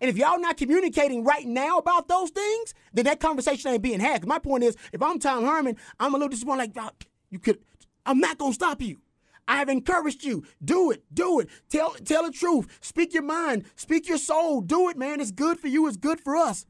And 0.00 0.08
if 0.10 0.16
y'all 0.16 0.38
not 0.40 0.56
communicating 0.56 1.24
right 1.24 1.46
now 1.46 1.78
about 1.78 2.08
those 2.08 2.30
things, 2.30 2.74
then 2.92 3.04
that 3.06 3.20
conversation 3.20 3.70
ain't 3.72 3.82
being 3.82 4.00
had. 4.00 4.26
my 4.26 4.38
point 4.38 4.64
is, 4.64 4.76
if 4.92 5.02
I'm 5.02 5.18
Tom 5.18 5.44
Herman, 5.44 5.76
I'm 5.98 6.14
a 6.14 6.18
little 6.18 6.28
disappointed. 6.28 6.58
Like, 6.58 6.72
"Doc, 6.74 7.04
you 7.30 7.38
could, 7.38 7.58
I'm 8.06 8.18
not 8.20 8.38
gonna 8.38 8.52
stop 8.54 8.80
you. 8.82 9.00
I 9.48 9.56
have 9.56 9.68
encouraged 9.68 10.24
you. 10.24 10.44
Do 10.64 10.90
it. 10.90 11.02
Do 11.12 11.40
it. 11.40 11.48
Tell 11.68 11.90
tell 12.04 12.24
the 12.24 12.30
truth. 12.30 12.78
Speak 12.80 13.12
your 13.14 13.22
mind. 13.24 13.64
Speak 13.76 14.08
your 14.08 14.18
soul. 14.18 14.60
Do 14.60 14.88
it, 14.90 14.96
man. 14.96 15.20
It's 15.20 15.32
good 15.32 15.58
for 15.58 15.68
you. 15.68 15.86
It's 15.88 15.96
good 15.96 16.20
for 16.20 16.36
us. 16.36 16.66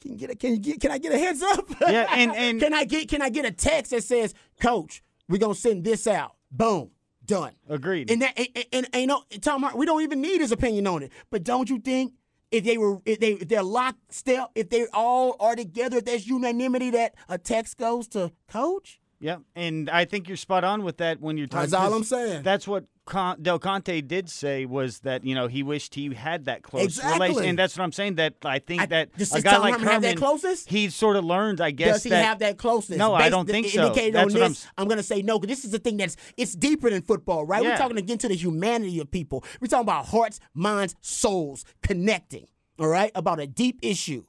Can 0.00 0.12
you 0.12 0.18
get 0.18 0.30
a, 0.30 0.34
can 0.34 0.52
you 0.52 0.58
get 0.58 0.80
can 0.80 0.90
I 0.90 0.98
get 0.98 1.12
a 1.12 1.18
heads 1.18 1.42
up? 1.42 1.68
Yeah, 1.80 2.06
and- 2.10 2.32
and- 2.36 2.60
can 2.60 2.72
I 2.74 2.84
get 2.84 3.08
can 3.08 3.22
I 3.22 3.28
get 3.28 3.44
a 3.44 3.50
text 3.50 3.90
that 3.90 4.04
says, 4.04 4.34
Coach, 4.60 5.02
we're 5.28 5.38
gonna 5.38 5.54
send 5.54 5.84
this 5.84 6.06
out. 6.06 6.36
Boom. 6.50 6.90
Done. 7.26 7.52
Agreed. 7.68 8.10
And 8.10 8.22
that 8.22 8.36
and, 8.38 8.48
and, 8.72 8.88
and, 8.92 9.12
and, 9.32 9.42
Tom 9.42 9.62
Hart, 9.62 9.76
we 9.76 9.86
don't 9.86 10.02
even 10.02 10.20
need 10.20 10.40
his 10.40 10.52
opinion 10.52 10.86
on 10.86 11.02
it. 11.02 11.12
But 11.30 11.44
don't 11.44 11.68
you 11.70 11.78
think 11.78 12.14
if 12.50 12.64
they 12.64 12.78
were 12.78 13.00
if 13.04 13.20
they 13.20 13.32
if 13.32 13.48
they're 13.48 13.62
locked 13.62 14.12
step, 14.12 14.50
if 14.54 14.70
they 14.70 14.86
all 14.92 15.36
are 15.40 15.56
together, 15.56 15.98
if 15.98 16.04
there's 16.04 16.26
unanimity 16.26 16.90
that 16.90 17.14
a 17.28 17.38
text 17.38 17.78
goes 17.78 18.08
to 18.08 18.32
coach? 18.48 19.00
Yeah, 19.20 19.36
and 19.54 19.90
I 19.90 20.06
think 20.06 20.28
you're 20.28 20.36
spot 20.38 20.64
on 20.64 20.82
with 20.82 20.96
that 20.96 21.20
when 21.20 21.36
you're 21.36 21.46
talking. 21.46 21.70
That's 21.70 21.82
all 21.82 21.92
I'm 21.92 22.04
saying. 22.04 22.42
That's 22.42 22.66
what 22.66 22.84
Con- 23.10 23.42
Del 23.42 23.58
Conte 23.58 24.00
did 24.02 24.30
say 24.30 24.64
was 24.66 25.00
that 25.00 25.24
you 25.24 25.34
know 25.34 25.48
he 25.48 25.64
wished 25.64 25.96
he 25.96 26.14
had 26.14 26.44
that 26.44 26.62
close 26.62 26.84
Exactly. 26.84 27.28
relation, 27.28 27.50
and 27.50 27.58
that's 27.58 27.76
what 27.76 27.82
I'm 27.82 27.90
saying. 27.90 28.14
That 28.14 28.34
I 28.44 28.60
think 28.60 28.82
I- 28.82 28.86
that 28.86 29.08
a 29.34 29.40
guy 29.42 29.58
like 29.58 29.74
Herman 29.74 29.88
have 29.88 30.02
that 30.02 30.16
closest? 30.16 30.70
he 30.70 30.88
sort 30.90 31.16
of 31.16 31.24
learned, 31.24 31.60
I 31.60 31.72
guess. 31.72 31.96
Does 31.96 32.02
he 32.04 32.10
that, 32.10 32.24
have 32.24 32.38
that 32.38 32.56
closeness? 32.56 32.98
No, 32.98 33.12
I 33.12 33.28
don't 33.28 33.48
think 33.48 33.66
so. 33.66 33.82
indicated 33.82 34.14
That's 34.14 34.32
on 34.32 34.40
what 34.40 34.48
this, 34.50 34.66
I'm, 34.78 34.86
going 34.86 34.98
to 34.98 35.02
say 35.02 35.22
no 35.22 35.40
because 35.40 35.56
this 35.56 35.64
is 35.64 35.72
the 35.72 35.80
thing 35.80 35.96
that's 35.96 36.16
it's 36.36 36.54
deeper 36.54 36.88
than 36.88 37.02
football, 37.02 37.44
right? 37.44 37.62
We're 37.62 37.76
talking 37.76 37.98
again 37.98 38.18
to 38.18 38.28
the 38.28 38.36
humanity 38.36 39.00
of 39.00 39.10
people. 39.10 39.44
We're 39.60 39.66
talking 39.66 39.82
about 39.88 40.06
hearts, 40.06 40.38
minds, 40.54 40.94
souls 41.00 41.64
connecting. 41.82 42.46
All 42.78 42.86
right, 42.88 43.10
about 43.16 43.40
a 43.40 43.46
deep 43.48 43.80
issue. 43.82 44.24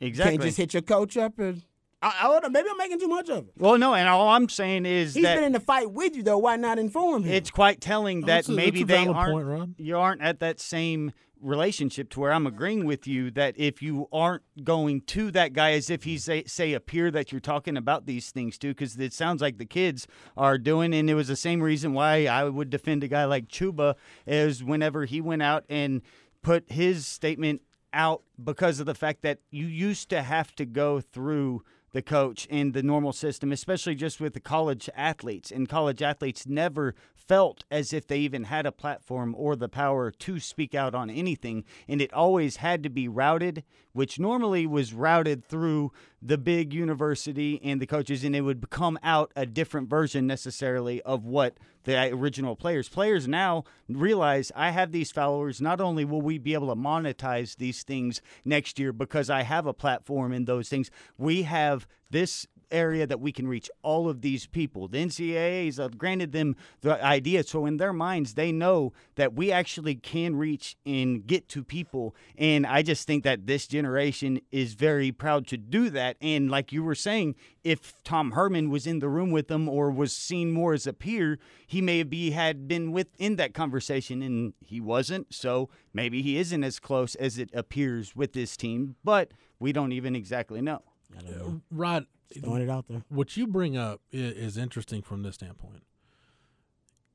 exactly. 0.00 0.32
Can't 0.32 0.42
just 0.42 0.56
hit 0.58 0.74
your 0.74 0.82
coach 0.82 1.16
up 1.16 1.38
and. 1.38 1.62
I, 2.06 2.14
I 2.20 2.28
don't 2.28 2.42
know, 2.44 2.48
maybe 2.50 2.68
I'm 2.70 2.78
making 2.78 3.00
too 3.00 3.08
much 3.08 3.28
of 3.28 3.48
it. 3.48 3.52
well, 3.58 3.78
no, 3.78 3.94
and 3.94 4.08
all 4.08 4.28
I'm 4.28 4.48
saying 4.48 4.86
is 4.86 5.14
He's 5.14 5.24
that 5.24 5.36
been 5.36 5.44
in 5.44 5.52
the 5.52 5.60
fight 5.60 5.90
with 5.90 6.16
you 6.16 6.22
though. 6.22 6.38
Why 6.38 6.56
not 6.56 6.78
inform 6.78 7.24
him? 7.24 7.32
it's 7.32 7.50
quite 7.50 7.80
telling 7.80 8.20
that 8.22 8.26
That's 8.26 8.48
a- 8.48 8.52
maybe 8.52 8.82
they 8.84 9.06
aren't 9.06 9.46
point, 9.46 9.74
you 9.78 9.98
aren't 9.98 10.22
at 10.22 10.40
that 10.40 10.60
same 10.60 11.12
relationship 11.40 12.08
to 12.10 12.20
where 12.20 12.32
I'm 12.32 12.46
agreeing 12.46 12.86
with 12.86 13.06
you 13.06 13.30
that 13.32 13.54
if 13.58 13.82
you 13.82 14.08
aren't 14.10 14.42
going 14.64 15.02
to 15.02 15.30
that 15.32 15.52
guy 15.52 15.72
as 15.72 15.90
if 15.90 16.04
he's 16.04 16.28
a, 16.28 16.42
say 16.44 16.72
a 16.72 16.80
peer 16.80 17.10
that 17.10 17.30
you're 17.30 17.40
talking 17.42 17.76
about 17.76 18.06
these 18.06 18.30
things 18.30 18.56
to 18.58 18.68
because 18.68 18.98
it 18.98 19.12
sounds 19.12 19.42
like 19.42 19.58
the 19.58 19.66
kids 19.66 20.06
are 20.36 20.56
doing 20.56 20.94
and 20.94 21.10
it 21.10 21.14
was 21.14 21.28
the 21.28 21.36
same 21.36 21.62
reason 21.62 21.92
why 21.92 22.26
I 22.26 22.44
would 22.44 22.70
defend 22.70 23.04
a 23.04 23.08
guy 23.08 23.26
like 23.26 23.48
Chuba 23.48 23.96
is 24.26 24.64
whenever 24.64 25.04
he 25.04 25.20
went 25.20 25.42
out 25.42 25.64
and 25.68 26.00
put 26.42 26.70
his 26.72 27.06
statement 27.06 27.60
out 27.92 28.22
because 28.42 28.80
of 28.80 28.86
the 28.86 28.94
fact 28.94 29.22
that 29.22 29.38
you 29.50 29.66
used 29.66 30.08
to 30.10 30.22
have 30.22 30.54
to 30.56 30.64
go 30.64 31.00
through 31.00 31.62
the 31.96 32.02
coach 32.02 32.44
in 32.50 32.72
the 32.72 32.82
normal 32.82 33.10
system, 33.10 33.50
especially 33.50 33.94
just 33.94 34.20
with 34.20 34.34
the 34.34 34.40
college 34.40 34.90
athletes. 34.94 35.50
And 35.50 35.66
college 35.66 36.02
athletes 36.02 36.46
never 36.46 36.94
felt 37.26 37.64
as 37.70 37.92
if 37.92 38.06
they 38.06 38.18
even 38.18 38.44
had 38.44 38.66
a 38.66 38.72
platform 38.72 39.34
or 39.36 39.56
the 39.56 39.68
power 39.68 40.10
to 40.10 40.38
speak 40.38 40.74
out 40.74 40.94
on 40.94 41.10
anything. 41.10 41.64
And 41.88 42.00
it 42.00 42.12
always 42.12 42.56
had 42.56 42.82
to 42.82 42.88
be 42.88 43.08
routed, 43.08 43.64
which 43.92 44.18
normally 44.18 44.66
was 44.66 44.94
routed 44.94 45.44
through 45.44 45.92
the 46.22 46.38
big 46.38 46.72
university 46.72 47.60
and 47.62 47.80
the 47.80 47.86
coaches, 47.86 48.24
and 48.24 48.34
it 48.34 48.42
would 48.42 48.70
come 48.70 48.98
out 49.02 49.32
a 49.36 49.46
different 49.46 49.88
version 49.88 50.26
necessarily 50.26 51.02
of 51.02 51.24
what 51.24 51.58
the 51.84 52.12
original 52.12 52.56
players. 52.56 52.88
Players 52.88 53.28
now 53.28 53.64
realize 53.88 54.50
I 54.54 54.70
have 54.70 54.92
these 54.92 55.12
followers. 55.12 55.60
Not 55.60 55.80
only 55.80 56.04
will 56.04 56.22
we 56.22 56.38
be 56.38 56.54
able 56.54 56.68
to 56.68 56.74
monetize 56.74 57.56
these 57.56 57.82
things 57.82 58.20
next 58.44 58.78
year 58.78 58.92
because 58.92 59.30
I 59.30 59.42
have 59.42 59.66
a 59.66 59.72
platform 59.72 60.32
in 60.32 60.44
those 60.44 60.68
things, 60.68 60.90
we 61.16 61.42
have 61.42 61.86
this 62.10 62.46
area 62.70 63.06
that 63.06 63.20
we 63.20 63.32
can 63.32 63.48
reach 63.48 63.70
all 63.82 64.08
of 64.08 64.20
these 64.20 64.46
people. 64.46 64.88
The 64.88 64.98
NCAAs 64.98 65.78
have 65.78 65.98
granted 65.98 66.32
them 66.32 66.56
the 66.80 67.02
idea, 67.04 67.42
so 67.42 67.66
in 67.66 67.76
their 67.76 67.92
minds, 67.92 68.34
they 68.34 68.52
know 68.52 68.92
that 69.14 69.34
we 69.34 69.52
actually 69.52 69.94
can 69.94 70.36
reach 70.36 70.76
and 70.84 71.26
get 71.26 71.48
to 71.50 71.62
people. 71.62 72.14
And 72.36 72.66
I 72.66 72.82
just 72.82 73.06
think 73.06 73.24
that 73.24 73.46
this 73.46 73.66
generation 73.66 74.40
is 74.50 74.74
very 74.74 75.12
proud 75.12 75.46
to 75.48 75.56
do 75.56 75.90
that. 75.90 76.16
And 76.20 76.50
like 76.50 76.72
you 76.72 76.82
were 76.82 76.94
saying, 76.94 77.36
if 77.64 77.94
Tom 78.04 78.32
Herman 78.32 78.70
was 78.70 78.86
in 78.86 79.00
the 79.00 79.08
room 79.08 79.30
with 79.30 79.48
them 79.48 79.68
or 79.68 79.90
was 79.90 80.12
seen 80.12 80.52
more 80.52 80.72
as 80.72 80.86
a 80.86 80.92
peer, 80.92 81.38
he 81.66 81.80
may 81.80 82.02
be 82.02 82.30
had 82.30 82.68
been 82.68 82.92
within 82.92 83.36
that 83.36 83.54
conversation 83.54 84.22
and 84.22 84.54
he 84.60 84.80
wasn't. 84.80 85.34
So 85.34 85.68
maybe 85.92 86.22
he 86.22 86.38
isn't 86.38 86.62
as 86.62 86.78
close 86.78 87.14
as 87.16 87.38
it 87.38 87.50
appears 87.52 88.14
with 88.14 88.32
this 88.32 88.56
team, 88.56 88.96
but 89.02 89.32
we 89.58 89.72
don't 89.72 89.92
even 89.92 90.14
exactly 90.14 90.60
know. 90.60 90.82
Know. 91.24 91.62
Rod, 91.70 92.06
throwing 92.40 92.62
it 92.62 92.68
out 92.70 92.86
there. 92.88 93.02
what 93.08 93.36
you 93.36 93.46
bring 93.46 93.76
up 93.76 94.00
is 94.12 94.56
interesting 94.56 95.02
from 95.02 95.22
this 95.22 95.34
standpoint. 95.36 95.82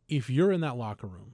If 0.07 0.29
you're 0.29 0.51
in 0.51 0.61
that 0.61 0.77
locker 0.77 1.07
room, 1.07 1.33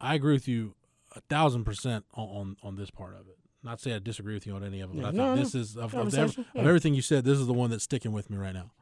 I 0.00 0.14
agree 0.14 0.32
with 0.34 0.48
you 0.48 0.74
a 1.14 1.20
thousand 1.22 1.64
percent 1.64 2.04
on, 2.14 2.28
on, 2.28 2.56
on 2.62 2.76
this 2.76 2.90
part 2.90 3.14
of 3.14 3.28
it. 3.28 3.38
Not 3.62 3.80
say 3.80 3.94
I 3.94 4.00
disagree 4.00 4.34
with 4.34 4.46
you 4.46 4.54
on 4.56 4.64
any 4.64 4.80
of 4.80 4.90
it, 4.90 4.96
but 4.96 5.02
Yeah, 5.02 5.08
I 5.08 5.10
no, 5.12 5.24
think 5.34 5.36
no. 5.36 5.42
this 5.44 5.54
is 5.54 5.76
of, 5.76 5.84
of, 5.84 5.92
Conversation, 5.92 6.40
ev- 6.40 6.46
yeah. 6.54 6.60
of 6.62 6.66
everything 6.66 6.94
you 6.94 7.02
said. 7.02 7.24
This 7.24 7.38
is 7.38 7.46
the 7.46 7.52
one 7.52 7.70
that's 7.70 7.84
sticking 7.84 8.10
with 8.12 8.28
me 8.30 8.36
right 8.36 8.54
now. 8.54 8.72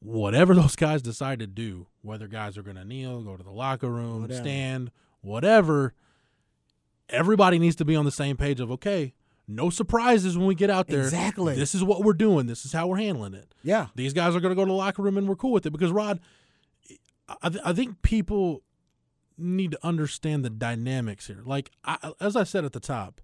Whatever 0.00 0.54
those 0.56 0.76
guys 0.76 1.02
decide 1.02 1.38
to 1.40 1.46
do, 1.46 1.86
whether 2.00 2.26
guys 2.26 2.56
are 2.56 2.62
going 2.62 2.76
to 2.76 2.84
kneel, 2.84 3.20
go 3.22 3.36
to 3.36 3.42
the 3.42 3.50
locker 3.50 3.90
room, 3.90 4.22
Whatever. 4.22 4.40
stand, 4.42 4.90
whatever, 5.20 5.92
everybody 7.10 7.58
needs 7.58 7.76
to 7.76 7.84
be 7.84 7.94
on 7.94 8.04
the 8.06 8.10
same 8.10 8.36
page 8.38 8.60
of 8.60 8.70
okay. 8.72 9.12
No 9.48 9.70
surprises 9.70 10.38
when 10.38 10.46
we 10.46 10.54
get 10.54 10.70
out 10.70 10.86
there. 10.86 11.02
Exactly. 11.02 11.54
This 11.56 11.74
is 11.74 11.82
what 11.84 12.02
we're 12.04 12.12
doing. 12.12 12.46
This 12.46 12.64
is 12.64 12.72
how 12.72 12.86
we're 12.86 12.98
handling 12.98 13.34
it 13.34 13.54
Yeah. 13.62 13.88
these 13.94 14.12
guys 14.12 14.34
are 14.36 14.40
going 14.40 14.52
to 14.52 14.54
go 14.56 14.64
to 14.64 14.70
the 14.70 14.76
locker 14.76 15.02
room 15.02 15.18
and 15.18 15.28
we're 15.28 15.36
cool 15.36 15.52
with 15.52 15.66
it 15.66 15.70
because 15.70 15.90
Rod, 15.90 16.20
I, 17.42 17.48
th- 17.48 17.62
I 17.64 17.72
think 17.72 18.02
people 18.02 18.62
need 19.38 19.72
to 19.72 19.78
understand 19.82 20.44
the 20.44 20.50
dynamics 20.50 21.26
here. 21.26 21.40
Like 21.44 21.70
I, 21.84 22.12
as 22.20 22.36
I 22.36 22.44
said 22.44 22.64
at 22.64 22.72
the 22.72 22.80
top, 22.80 23.20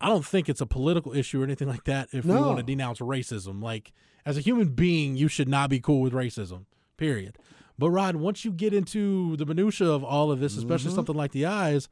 I 0.00 0.08
don't 0.08 0.24
think 0.24 0.48
it's 0.48 0.60
a 0.60 0.66
political 0.66 1.14
issue 1.14 1.40
or 1.40 1.44
anything 1.44 1.68
like 1.68 1.84
that. 1.84 2.08
If 2.12 2.24
we 2.24 2.34
want 2.34 2.58
to 2.58 2.62
denounce 2.62 3.00
racism, 3.00 3.62
like 3.62 3.92
as 4.24 4.36
a 4.36 4.40
human 4.40 4.68
being, 4.68 5.16
you 5.16 5.28
should 5.28 5.48
not 5.48 5.70
be 5.70 5.80
cool 5.80 6.00
with 6.00 6.12
racism. 6.12 6.64
Period. 6.96 7.36
But 7.78 7.90
Rod, 7.90 8.16
once 8.16 8.44
you 8.44 8.52
get 8.52 8.72
into 8.72 9.36
the 9.36 9.46
minutia 9.46 9.88
of 9.88 10.02
all 10.04 10.30
of 10.32 10.40
this, 10.40 10.56
especially 10.56 10.92
Mhm. 10.92 10.94
something 10.96 11.14
like 11.16 11.32
the 11.32 11.46
eyes, 11.46 11.88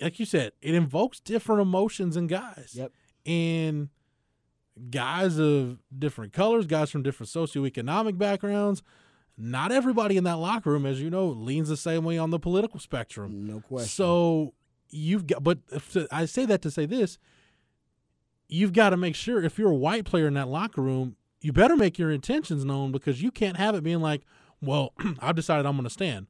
like 0.00 0.18
you 0.18 0.26
said, 0.26 0.52
it 0.60 0.74
invokes 0.74 1.20
different 1.20 1.60
emotions 1.60 2.16
in 2.16 2.26
guys. 2.26 2.72
Yep. 2.74 2.92
And 3.24 3.88
guys 4.90 5.38
of 5.38 5.78
different 5.96 6.32
colors, 6.32 6.66
guys 6.66 6.90
from 6.90 7.02
different 7.02 7.30
socioeconomic 7.30 8.18
backgrounds. 8.18 8.82
Not 9.38 9.70
everybody 9.70 10.16
in 10.16 10.24
that 10.24 10.38
locker 10.38 10.70
room, 10.70 10.86
as 10.86 11.00
you 11.00 11.10
know, 11.10 11.26
leans 11.26 11.68
the 11.68 11.76
same 11.76 12.04
way 12.04 12.16
on 12.16 12.30
the 12.30 12.38
political 12.38 12.80
spectrum. 12.80 13.46
No 13.46 13.60
question. 13.60 13.88
So 13.88 14.54
you've 14.88 15.26
got, 15.26 15.44
but 15.44 15.58
I 16.10 16.24
say 16.24 16.46
that 16.46 16.62
to 16.62 16.70
say 16.70 16.86
this: 16.86 17.18
you've 18.48 18.72
got 18.72 18.90
to 18.90 18.96
make 18.96 19.14
sure 19.14 19.42
if 19.42 19.58
you're 19.58 19.70
a 19.70 19.74
white 19.74 20.06
player 20.06 20.26
in 20.26 20.34
that 20.34 20.48
locker 20.48 20.80
room, 20.80 21.16
you 21.42 21.52
better 21.52 21.76
make 21.76 21.98
your 21.98 22.10
intentions 22.10 22.64
known 22.64 22.92
because 22.92 23.20
you 23.22 23.30
can't 23.30 23.58
have 23.58 23.74
it 23.74 23.82
being 23.82 24.00
like, 24.00 24.22
"Well, 24.62 24.94
I've 25.20 25.36
decided 25.36 25.66
I'm 25.66 25.76
going 25.76 25.84
to 25.84 25.90
stand." 25.90 26.28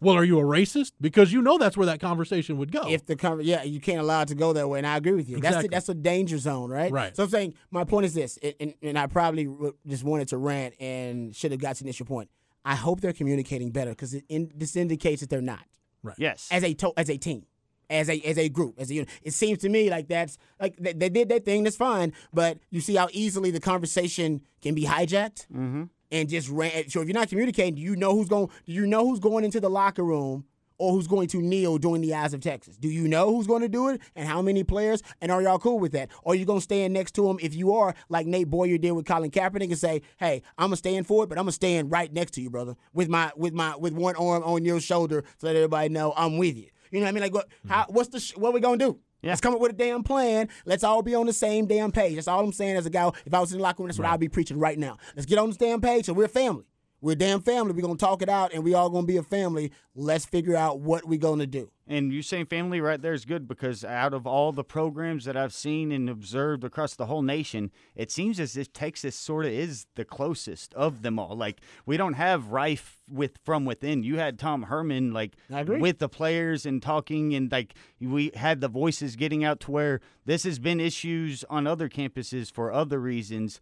Well, 0.00 0.16
are 0.16 0.24
you 0.24 0.38
a 0.38 0.42
racist? 0.42 0.92
Because 1.00 1.32
you 1.32 1.42
know 1.42 1.58
that's 1.58 1.76
where 1.76 1.86
that 1.86 2.00
conversation 2.00 2.56
would 2.56 2.72
go. 2.72 2.88
If 2.88 3.04
the 3.06 3.16
con- 3.16 3.40
yeah, 3.42 3.62
you 3.62 3.80
can't 3.80 4.00
allow 4.00 4.22
it 4.22 4.28
to 4.28 4.34
go 4.34 4.52
that 4.54 4.68
way, 4.68 4.78
and 4.78 4.86
I 4.86 4.96
agree 4.96 5.12
with 5.12 5.28
you. 5.28 5.36
That's 5.36 5.56
Exactly. 5.56 5.68
the, 5.68 5.72
that's 5.74 5.88
a 5.90 5.94
danger 5.94 6.38
zone, 6.38 6.70
right? 6.70 6.90
Right. 6.90 7.14
So 7.14 7.24
I'm 7.24 7.28
saying 7.28 7.54
my 7.70 7.84
point 7.84 8.06
is 8.06 8.14
this, 8.14 8.38
and, 8.42 8.54
and, 8.60 8.74
and 8.82 8.98
I 8.98 9.06
probably 9.06 9.48
just 9.86 10.02
wanted 10.04 10.28
to 10.28 10.38
rant 10.38 10.74
and 10.80 11.34
should 11.36 11.50
have 11.52 11.60
got 11.60 11.76
to 11.76 11.82
the 11.84 11.88
initial 11.88 12.06
point. 12.06 12.30
I 12.64 12.74
hope 12.76 13.00
they're 13.00 13.12
communicating 13.12 13.70
better 13.70 13.90
because 13.90 14.14
in, 14.28 14.50
this 14.54 14.76
indicates 14.76 15.20
that 15.20 15.30
they're 15.30 15.40
not 15.42 15.64
Right. 16.02 16.16
Yes. 16.18 16.48
as 16.50 16.64
a 16.64 16.72
to- 16.74 16.94
as 16.96 17.10
a 17.10 17.18
team. 17.18 17.46
As 17.90 18.08
a 18.08 18.20
as 18.20 18.38
a 18.38 18.48
group, 18.48 18.76
as 18.78 18.88
a 18.92 18.94
unit, 18.94 19.08
it 19.24 19.32
seems 19.34 19.58
to 19.58 19.68
me 19.68 19.90
like 19.90 20.06
that's 20.06 20.38
like 20.60 20.76
they, 20.78 20.92
they 20.92 21.08
did 21.08 21.28
their 21.28 21.40
thing. 21.40 21.64
That's 21.64 21.74
fine, 21.74 22.12
but 22.32 22.58
you 22.70 22.80
see 22.80 22.94
how 22.94 23.08
easily 23.10 23.50
the 23.50 23.58
conversation 23.58 24.42
can 24.62 24.76
be 24.76 24.84
hijacked 24.84 25.48
mm-hmm. 25.48 25.82
And 26.10 26.28
just 26.28 26.48
ran. 26.48 26.88
So 26.88 27.00
if 27.00 27.08
you're 27.08 27.14
not 27.14 27.28
communicating, 27.28 27.74
do 27.74 27.82
you 27.82 27.96
know 27.96 28.14
who's 28.14 28.28
going? 28.28 28.48
Do 28.66 28.72
you 28.72 28.86
know 28.86 29.06
who's 29.06 29.20
going 29.20 29.44
into 29.44 29.60
the 29.60 29.70
locker 29.70 30.02
room 30.04 30.44
or 30.78 30.92
who's 30.92 31.06
going 31.06 31.28
to 31.28 31.42
kneel 31.42 31.76
during 31.78 32.00
the 32.00 32.14
eyes 32.14 32.32
of 32.32 32.40
Texas? 32.40 32.76
Do 32.76 32.88
you 32.88 33.06
know 33.06 33.30
who's 33.34 33.46
going 33.46 33.62
to 33.62 33.68
do 33.68 33.88
it 33.90 34.00
and 34.16 34.26
how 34.26 34.40
many 34.42 34.64
players? 34.64 35.02
And 35.20 35.30
are 35.30 35.42
y'all 35.42 35.58
cool 35.58 35.78
with 35.78 35.92
that? 35.92 36.10
Or 36.22 36.32
are 36.32 36.36
you 36.36 36.46
going 36.46 36.58
to 36.60 36.64
stand 36.64 36.94
next 36.94 37.12
to 37.16 37.28
him 37.28 37.38
if 37.40 37.54
you 37.54 37.74
are 37.74 37.94
like 38.08 38.26
Nate 38.26 38.48
Boyer 38.48 38.78
did 38.78 38.92
with 38.92 39.06
Colin 39.06 39.30
Kaepernick 39.30 39.64
and 39.64 39.78
say, 39.78 40.02
"Hey, 40.18 40.42
I'm 40.58 40.66
gonna 40.66 40.76
stand 40.76 41.06
for 41.06 41.24
it, 41.24 41.28
but 41.28 41.38
I'm 41.38 41.44
gonna 41.44 41.52
stand 41.52 41.90
right 41.90 42.12
next 42.12 42.32
to 42.32 42.40
you, 42.40 42.50
brother, 42.50 42.76
with 42.94 43.08
my 43.08 43.30
with 43.36 43.52
my 43.52 43.76
with 43.76 43.92
one 43.92 44.16
arm 44.16 44.42
on 44.42 44.64
your 44.64 44.80
shoulder, 44.80 45.24
so 45.38 45.46
that 45.46 45.56
everybody 45.56 45.90
know 45.90 46.14
I'm 46.16 46.38
with 46.38 46.56
you." 46.56 46.68
You 46.90 46.98
know 46.98 47.04
what 47.04 47.10
I 47.10 47.12
mean? 47.12 47.22
Like, 47.22 47.34
what? 47.34 47.48
Mm-hmm. 47.48 47.68
How? 47.68 47.86
What's 47.88 48.08
the? 48.08 48.20
Sh- 48.20 48.36
what 48.36 48.50
are 48.50 48.52
we 48.52 48.60
gonna 48.60 48.78
do? 48.78 48.98
Yeah. 49.22 49.30
Let's 49.30 49.40
come 49.40 49.54
up 49.54 49.60
with 49.60 49.72
a 49.72 49.76
damn 49.76 50.02
plan. 50.02 50.48
Let's 50.64 50.84
all 50.84 51.02
be 51.02 51.14
on 51.14 51.26
the 51.26 51.32
same 51.32 51.66
damn 51.66 51.92
page. 51.92 52.14
That's 52.14 52.28
all 52.28 52.40
I'm 52.40 52.52
saying 52.52 52.76
as 52.76 52.86
a 52.86 52.90
guy. 52.90 53.10
If 53.26 53.34
I 53.34 53.40
was 53.40 53.52
in 53.52 53.58
the 53.58 53.62
locker 53.62 53.82
room, 53.82 53.88
that's 53.88 53.98
what 53.98 54.08
I'd 54.08 54.20
be 54.20 54.28
preaching 54.28 54.58
right 54.58 54.78
now. 54.78 54.96
Let's 55.14 55.26
get 55.26 55.38
on 55.38 55.50
the 55.50 55.56
damn 55.56 55.80
page. 55.80 56.06
So 56.06 56.12
we're 56.12 56.24
a 56.24 56.28
family. 56.28 56.64
We're 57.00 57.12
a 57.12 57.16
damn 57.16 57.40
family. 57.40 57.72
We're 57.72 57.82
gonna 57.82 57.96
talk 57.96 58.20
it 58.20 58.28
out, 58.28 58.52
and 58.52 58.62
we 58.62 58.74
all 58.74 58.90
gonna 58.90 59.06
be 59.06 59.16
a 59.16 59.22
family. 59.22 59.72
Let's 59.94 60.26
figure 60.26 60.56
out 60.56 60.80
what 60.80 61.06
we're 61.06 61.18
gonna 61.18 61.46
do. 61.46 61.70
And 61.86 62.12
you 62.12 62.22
saying 62.22 62.46
family 62.46 62.80
right 62.80 63.00
there 63.00 63.14
is 63.14 63.24
good 63.24 63.48
because 63.48 63.84
out 63.84 64.14
of 64.14 64.24
all 64.26 64.52
the 64.52 64.62
programs 64.62 65.24
that 65.24 65.36
I've 65.36 65.52
seen 65.52 65.90
and 65.90 66.08
observed 66.08 66.62
across 66.62 66.94
the 66.94 67.06
whole 67.06 67.22
nation, 67.22 67.72
it 67.96 68.12
seems 68.12 68.38
as 68.38 68.56
if 68.56 68.72
Texas 68.72 69.16
sort 69.16 69.46
of 69.46 69.50
is 69.50 69.86
the 69.96 70.04
closest 70.04 70.72
of 70.74 71.02
them 71.02 71.18
all. 71.18 71.36
Like 71.36 71.60
we 71.86 71.96
don't 71.96 72.14
have 72.14 72.52
rife 72.52 72.98
with 73.08 73.38
from 73.44 73.64
within. 73.64 74.04
You 74.04 74.18
had 74.18 74.38
Tom 74.38 74.64
Herman 74.64 75.12
like 75.12 75.36
with 75.48 75.98
the 75.98 76.08
players 76.08 76.64
and 76.64 76.80
talking 76.80 77.34
and 77.34 77.50
like 77.50 77.74
we 78.00 78.30
had 78.36 78.60
the 78.60 78.68
voices 78.68 79.16
getting 79.16 79.42
out 79.42 79.58
to 79.60 79.70
where 79.72 80.00
this 80.26 80.44
has 80.44 80.58
been 80.60 80.78
issues 80.80 81.44
on 81.50 81.66
other 81.66 81.88
campuses 81.88 82.52
for 82.52 82.72
other 82.72 83.00
reasons. 83.00 83.60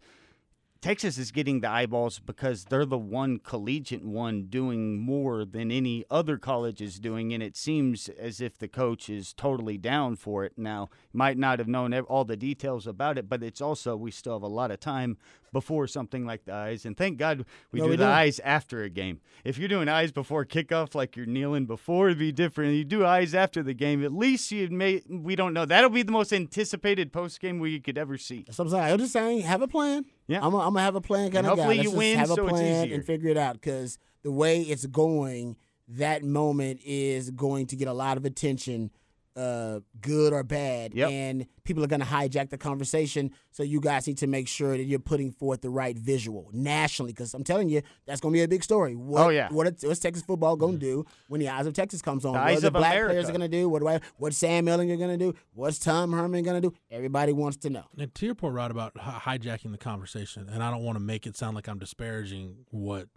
Texas 0.81 1.17
is 1.17 1.31
getting 1.31 1.59
the 1.59 1.69
eyeballs 1.69 2.19
because 2.19 2.63
they're 2.63 2.85
the 2.85 2.97
one 2.97 3.37
collegiate 3.39 4.05
one 4.05 4.43
doing 4.43 4.97
more 4.97 5.43
than 5.43 5.71
any 5.71 6.05
other 6.09 6.37
college 6.37 6.79
is 6.79 7.01
doing, 7.01 7.33
and 7.33 7.43
it 7.43 7.57
seems 7.57 8.07
as 8.07 8.39
if 8.39 8.57
the 8.57 8.67
coach 8.69 9.09
is 9.09 9.33
totally 9.33 9.77
down 9.77 10.15
for 10.15 10.45
it. 10.45 10.53
Now, 10.55 10.89
might 11.11 11.37
not 11.37 11.59
have 11.59 11.67
known 11.67 11.93
all 11.93 12.23
the 12.23 12.37
details 12.37 12.87
about 12.87 13.17
it, 13.17 13.27
but 13.27 13.43
it's 13.43 13.59
also 13.59 13.97
we 13.97 14.09
still 14.09 14.35
have 14.35 14.41
a 14.41 14.47
lot 14.47 14.71
of 14.71 14.79
time 14.79 15.17
before 15.51 15.87
something 15.87 16.25
like 16.25 16.45
the 16.45 16.53
eyes, 16.53 16.85
and 16.85 16.95
thank 16.97 17.17
God 17.17 17.45
we 17.71 17.79
No, 17.79 17.85
do 17.85 17.89
we 17.91 17.95
the 17.97 18.03
do. 18.05 18.09
eyes 18.09 18.39
after 18.41 18.83
a 18.83 18.89
game. 18.89 19.19
If 19.43 19.57
you're 19.57 19.67
doing 19.67 19.87
eyes 19.89 20.11
before 20.11 20.45
kickoff, 20.45 20.95
like 20.95 21.15
you're 21.15 21.25
kneeling 21.25 21.65
before, 21.65 22.07
it'd 22.07 22.19
be 22.19 22.31
different. 22.31 22.73
You 22.75 22.83
do 22.83 23.05
eyes 23.05 23.33
after 23.33 23.63
the 23.63 23.73
game, 23.73 24.03
at 24.03 24.13
least 24.13 24.51
you 24.51 24.69
may. 24.69 25.01
We 25.09 25.35
don't 25.35 25.53
know. 25.53 25.65
That'll 25.65 25.89
be 25.89 26.03
the 26.03 26.11
most 26.11 26.31
anticipated 26.33 27.11
post 27.13 27.39
game 27.39 27.59
we 27.59 27.79
could 27.79 27.97
ever 27.97 28.17
see. 28.17 28.43
That's 28.45 28.57
what 28.57 28.65
I'm 28.65 28.71
saying. 28.71 28.83
I'm 28.93 28.97
just 28.99 29.13
saying, 29.13 29.41
have 29.41 29.61
a 29.61 29.67
plan. 29.67 30.05
Yeah. 30.27 30.39
I'm 30.45 30.51
gonna 30.51 30.79
have 30.81 30.95
a 30.95 31.01
plan 31.01 31.31
kind 31.31 31.45
And 31.45 31.47
of 31.47 31.57
guy. 31.57 31.63
hopefully 31.63 31.77
Let's 31.77 31.91
you 31.91 31.97
win, 31.97 32.17
have 32.17 32.31
a 32.31 32.35
so 32.35 32.47
plan 32.47 32.91
and 32.91 33.05
figure 33.05 33.29
it 33.29 33.37
out 33.37 33.53
because 33.55 33.97
the 34.23 34.31
way 34.31 34.61
it's 34.61 34.85
going, 34.85 35.55
that 35.87 36.23
moment 36.23 36.81
is 36.85 37.31
going 37.31 37.65
to 37.67 37.75
get 37.75 37.87
a 37.87 37.93
lot 37.93 38.17
of 38.17 38.25
attention, 38.25 38.91
uh, 39.39 39.79
good 40.01 40.33
or 40.33 40.43
bad, 40.43 40.93
Yep. 40.93 41.09
and 41.11 41.45
people 41.63 41.83
are 41.83 41.87
going 41.87 42.01
to 42.01 42.05
hijack 42.05 42.49
the 42.49 42.57
conversation. 42.57 43.31
So 43.51 43.63
you 43.63 43.79
guys 43.79 44.05
need 44.07 44.17
to 44.17 44.27
make 44.27 44.47
sure 44.47 44.75
that 44.77 44.83
you're 44.83 44.99
putting 44.99 45.31
forth 45.31 45.61
the 45.61 45.69
right 45.69 45.97
visual 45.97 46.49
nationally, 46.53 47.11
because 47.13 47.33
I'm 47.33 47.43
telling 47.43 47.69
you, 47.69 47.81
that's 48.05 48.19
going 48.21 48.33
to 48.33 48.37
be 48.37 48.43
a 48.43 48.47
big 48.47 48.63
story. 48.63 48.95
What, 48.95 49.25
Oh, 49.25 49.29
yeah. 49.29 49.47
what 49.51 49.73
what's 49.83 49.99
Texas 49.99 50.23
football 50.23 50.55
going 50.55 50.73
to 50.73 50.79
do 50.79 51.05
when 51.27 51.39
the 51.39 51.49
eyes 51.49 51.65
of 51.67 51.73
Texas 51.73 52.01
comes 52.01 52.25
on? 52.25 52.33
The 52.33 52.39
what 52.39 52.47
eyes 52.47 52.57
are 52.57 52.61
the 52.61 52.67
of 52.67 52.73
black 52.73 52.91
America. 52.93 53.13
players 53.13 53.25
are 53.29 53.31
going 53.31 53.41
to 53.41 53.47
do? 53.47 53.69
What 53.69 53.79
do 53.79 53.87
I? 53.87 53.99
What's 54.17 54.37
Sam 54.37 54.65
Ehlinger 54.65 54.97
going 54.97 55.17
to 55.17 55.31
do? 55.31 55.33
What's 55.53 55.79
Tom 55.79 56.11
Herman 56.11 56.43
going 56.43 56.61
to 56.61 56.69
do? 56.69 56.75
Everybody 56.91 57.31
wants 57.33 57.57
to 57.57 57.69
know. 57.69 57.85
And 57.97 58.13
to 58.15 58.25
your 58.25 58.35
point, 58.35 58.55
Rod, 58.55 58.71
about 58.71 58.93
hijacking 58.95 59.71
the 59.71 59.77
conversation, 59.77 60.49
and 60.51 60.61
I 60.61 60.69
don't 60.71 60.83
want 60.83 60.97
to 60.97 61.03
make 61.03 61.25
it 61.25 61.37
sound 61.37 61.55
like 61.55 61.67
I'm 61.69 61.79
disparaging 61.79 62.65
what 62.71 63.07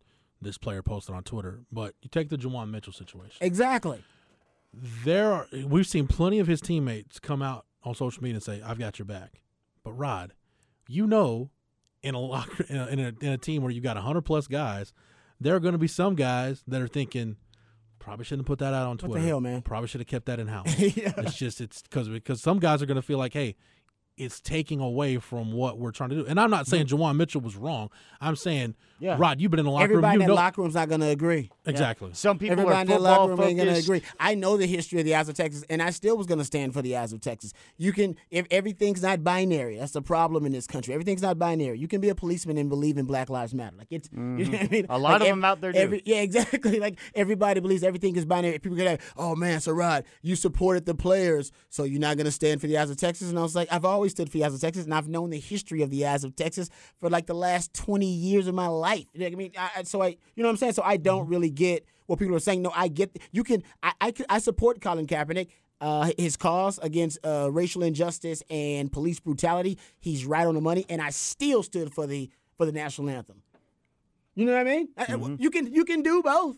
this 0.40 0.58
player 0.58 0.82
posted 0.82 1.14
on 1.14 1.22
Twitter, 1.22 1.60
but 1.70 1.94
you 2.02 2.08
take 2.10 2.28
the 2.28 2.36
Jawan 2.36 2.70
Mitchell 2.70 2.92
situation. 2.92 3.36
Exactly. 3.40 4.02
There 4.72 5.32
are 5.32 5.46
we've 5.66 5.86
seen 5.86 6.06
plenty 6.06 6.38
of 6.38 6.46
his 6.46 6.60
teammates 6.60 7.18
come 7.20 7.42
out 7.42 7.66
on 7.82 7.94
social 7.94 8.22
media 8.22 8.36
and 8.36 8.42
say, 8.42 8.62
"I've 8.62 8.78
got 8.78 8.98
your 8.98 9.06
back." 9.06 9.42
But 9.84 9.92
Rod, 9.92 10.32
you 10.88 11.06
know, 11.06 11.50
in 12.02 12.14
a 12.14 12.18
locker 12.18 12.64
in 12.68 12.76
a, 12.76 12.86
in 12.86 12.98
a, 13.00 13.12
in 13.20 13.32
a 13.32 13.38
team 13.38 13.62
where 13.62 13.70
you 13.70 13.80
got 13.80 13.96
100 13.96 14.22
plus 14.22 14.46
guys, 14.46 14.92
there 15.40 15.54
are 15.54 15.60
going 15.60 15.72
to 15.72 15.78
be 15.78 15.88
some 15.88 16.14
guys 16.14 16.62
that 16.66 16.80
are 16.80 16.88
thinking, 16.88 17.36
"Probably 17.98 18.24
shouldn't 18.24 18.46
put 18.46 18.60
that 18.60 18.72
out 18.72 18.86
on 18.86 18.96
Twitter. 18.96 19.10
What 19.10 19.14
the 19.16 19.20
Twitter." 19.20 19.28
hell, 19.28 19.40
man? 19.40 19.62
Probably 19.62 19.88
should 19.88 20.00
have 20.00 20.08
kept 20.08 20.26
that 20.26 20.40
in 20.40 20.48
house. 20.48 20.74
Yeah. 20.78 21.12
It's 21.18 21.36
just 21.36 21.60
it's 21.60 21.82
because 21.82 22.08
because 22.08 22.40
some 22.40 22.58
guys 22.58 22.82
are 22.82 22.86
going 22.86 22.96
to 22.96 23.02
feel 23.02 23.18
like, 23.18 23.34
hey, 23.34 23.56
it's 24.22 24.40
taking 24.40 24.80
away 24.80 25.18
from 25.18 25.52
what 25.52 25.78
we're 25.78 25.90
trying 25.90 26.10
to 26.10 26.16
do. 26.16 26.26
And 26.26 26.38
I'm 26.40 26.50
not 26.50 26.66
saying 26.66 26.86
mm-hmm. 26.86 26.96
Jawan 26.96 27.16
Mitchell 27.16 27.40
was 27.40 27.56
wrong. 27.56 27.90
I'm 28.20 28.36
saying, 28.36 28.74
Yeah. 29.00 29.16
Rod, 29.18 29.40
you've 29.40 29.50
been 29.50 29.60
in 29.60 29.66
the 29.66 29.72
locker 29.72 29.84
Everybody 29.84 30.06
room. 30.06 30.14
in 30.14 30.20
You 30.20 30.26
that 30.28 30.28
know 30.28 30.34
locker 30.34 30.62
room's 30.62 30.74
not 30.74 30.88
going 30.88 31.00
to 31.00 31.08
agree. 31.08 31.50
exactly. 31.66 32.10
Some 32.12 32.38
people 32.38 32.52
Everybody 32.52 32.76
are 32.76 32.80
in 32.82 32.86
that 32.88 32.94
football 32.94 33.18
locker 33.28 33.30
room 33.34 33.48
ain't 33.48 33.56
going 33.58 33.74
to 33.74 33.80
agree. 33.80 34.02
I 34.20 34.34
know 34.34 34.56
the 34.56 34.66
history 34.66 35.00
of 35.00 35.04
the 35.04 35.14
Eyes 35.14 35.28
of 35.28 35.34
Texas, 35.34 35.64
and 35.68 35.82
I 35.82 35.90
still 35.90 36.16
was 36.16 36.26
going 36.26 36.38
to 36.38 36.44
stand 36.44 36.72
for 36.72 36.82
the 36.82 36.96
Eyes 36.96 37.12
of 37.12 37.20
Texas. 37.20 37.52
You 37.76 37.92
can, 37.92 38.16
if 38.30 38.46
everything's 38.50 39.02
not 39.02 39.24
binary, 39.24 39.76
that's 39.78 39.92
the 39.92 40.02
problem 40.02 40.46
in 40.46 40.52
this 40.52 40.66
country. 40.66 40.94
Everything's 40.94 41.22
not 41.22 41.38
binary. 41.38 41.78
You 41.78 41.88
can 41.88 42.00
be 42.00 42.08
a 42.08 42.14
policeman 42.14 42.58
and 42.58 42.68
believe 42.68 42.96
in 42.98 43.04
Black 43.06 43.28
Lives 43.28 43.54
Matter. 43.54 43.76
Like 43.76 43.88
it's, 43.90 44.08
you 44.12 44.18
know 44.18 44.34
what 44.36 44.54
I 44.54 44.64
mm-hmm. 44.64 44.72
mean. 44.72 44.86
A 44.88 44.98
lot 44.98 45.12
Like 45.12 45.20
of 45.22 45.26
ev- 45.26 45.32
them 45.32 45.44
out 45.44 45.60
there 45.60 45.72
do. 45.72 45.78
every- 45.78 46.02
yeah, 46.04 46.20
exactly. 46.20 46.72
Like 46.82 46.98
everybody 47.14 47.60
believes 47.60 47.82
everything 47.84 48.16
is 48.16 48.24
binary. 48.24 48.58
People 48.58 48.76
get, 48.76 48.86
like, 48.86 49.00
oh 49.16 49.36
man, 49.36 49.60
so 49.60 49.72
Rod, 49.72 50.04
you 50.22 50.34
supported 50.36 50.84
the 50.86 50.94
players, 50.94 51.52
so 51.70 51.84
you're 51.84 52.00
not 52.00 52.16
going 52.16 52.24
to 52.24 52.32
stand 52.32 52.60
for 52.60 52.66
the 52.66 52.76
Eyes 52.78 52.90
of 52.90 52.96
Texas. 52.96 53.28
And 53.30 53.38
I 53.38 53.42
was 53.42 53.54
like, 53.54 53.68
I've 53.72 53.84
always 53.84 54.11
stood 54.12 54.30
for 54.30 54.38
the 54.38 54.44
Eyes 54.44 54.54
of 54.54 54.60
Texas, 54.60 54.84
and 54.84 54.94
I've 54.94 55.08
known 55.08 55.30
the 55.30 55.40
history 55.40 55.82
of 55.82 55.90
the 55.90 56.06
Eyes 56.06 56.22
of 56.24 56.36
Texas 56.36 56.70
for 57.00 57.10
like 57.10 57.26
the 57.26 57.34
last 57.34 57.74
20 57.74 58.06
years 58.06 58.46
of 58.46 58.54
my 58.54 58.68
life. 58.68 59.06
You 59.12 59.20
know 59.20 59.26
I 59.26 59.30
mean, 59.30 59.52
I, 59.58 59.70
I- 59.78 59.82
so 59.82 60.00
I, 60.02 60.08
you 60.08 60.42
know 60.42 60.44
what 60.44 60.50
I'm 60.52 60.56
saying. 60.58 60.74
So 60.74 60.82
I 60.82 60.96
don't 60.96 61.26
really 61.28 61.50
get 61.50 61.84
what 62.06 62.18
people 62.20 62.36
are 62.36 62.40
saying. 62.40 62.62
No, 62.62 62.72
I 62.74 62.88
get 62.88 63.18
you 63.32 63.42
can. 63.42 63.62
I 63.82 63.92
I, 64.00 64.12
I 64.28 64.38
support 64.38 64.80
Colin 64.80 65.06
Kaepernick. 65.06 65.48
Uh, 65.80 66.12
his 66.16 66.36
cause 66.36 66.78
against 66.80 67.18
uh, 67.26 67.50
racial 67.50 67.82
injustice 67.82 68.40
and 68.48 68.92
police 68.92 69.18
brutality, 69.18 69.76
he's 69.98 70.24
right 70.24 70.46
on 70.46 70.54
the 70.54 70.60
money, 70.60 70.86
and 70.88 71.02
I 71.02 71.10
still 71.10 71.64
stood 71.64 71.92
for 71.92 72.06
the 72.06 72.30
for 72.56 72.66
the 72.66 72.70
national 72.70 73.10
anthem. 73.10 73.42
You 74.36 74.46
know 74.46 74.52
what 74.52 74.60
I 74.60 74.64
mean? 74.64 74.88
Mm-hmm. 74.96 75.42
You 75.42 75.50
can 75.50 75.74
you 75.74 75.84
can 75.84 76.02
do 76.02 76.22
both. 76.22 76.56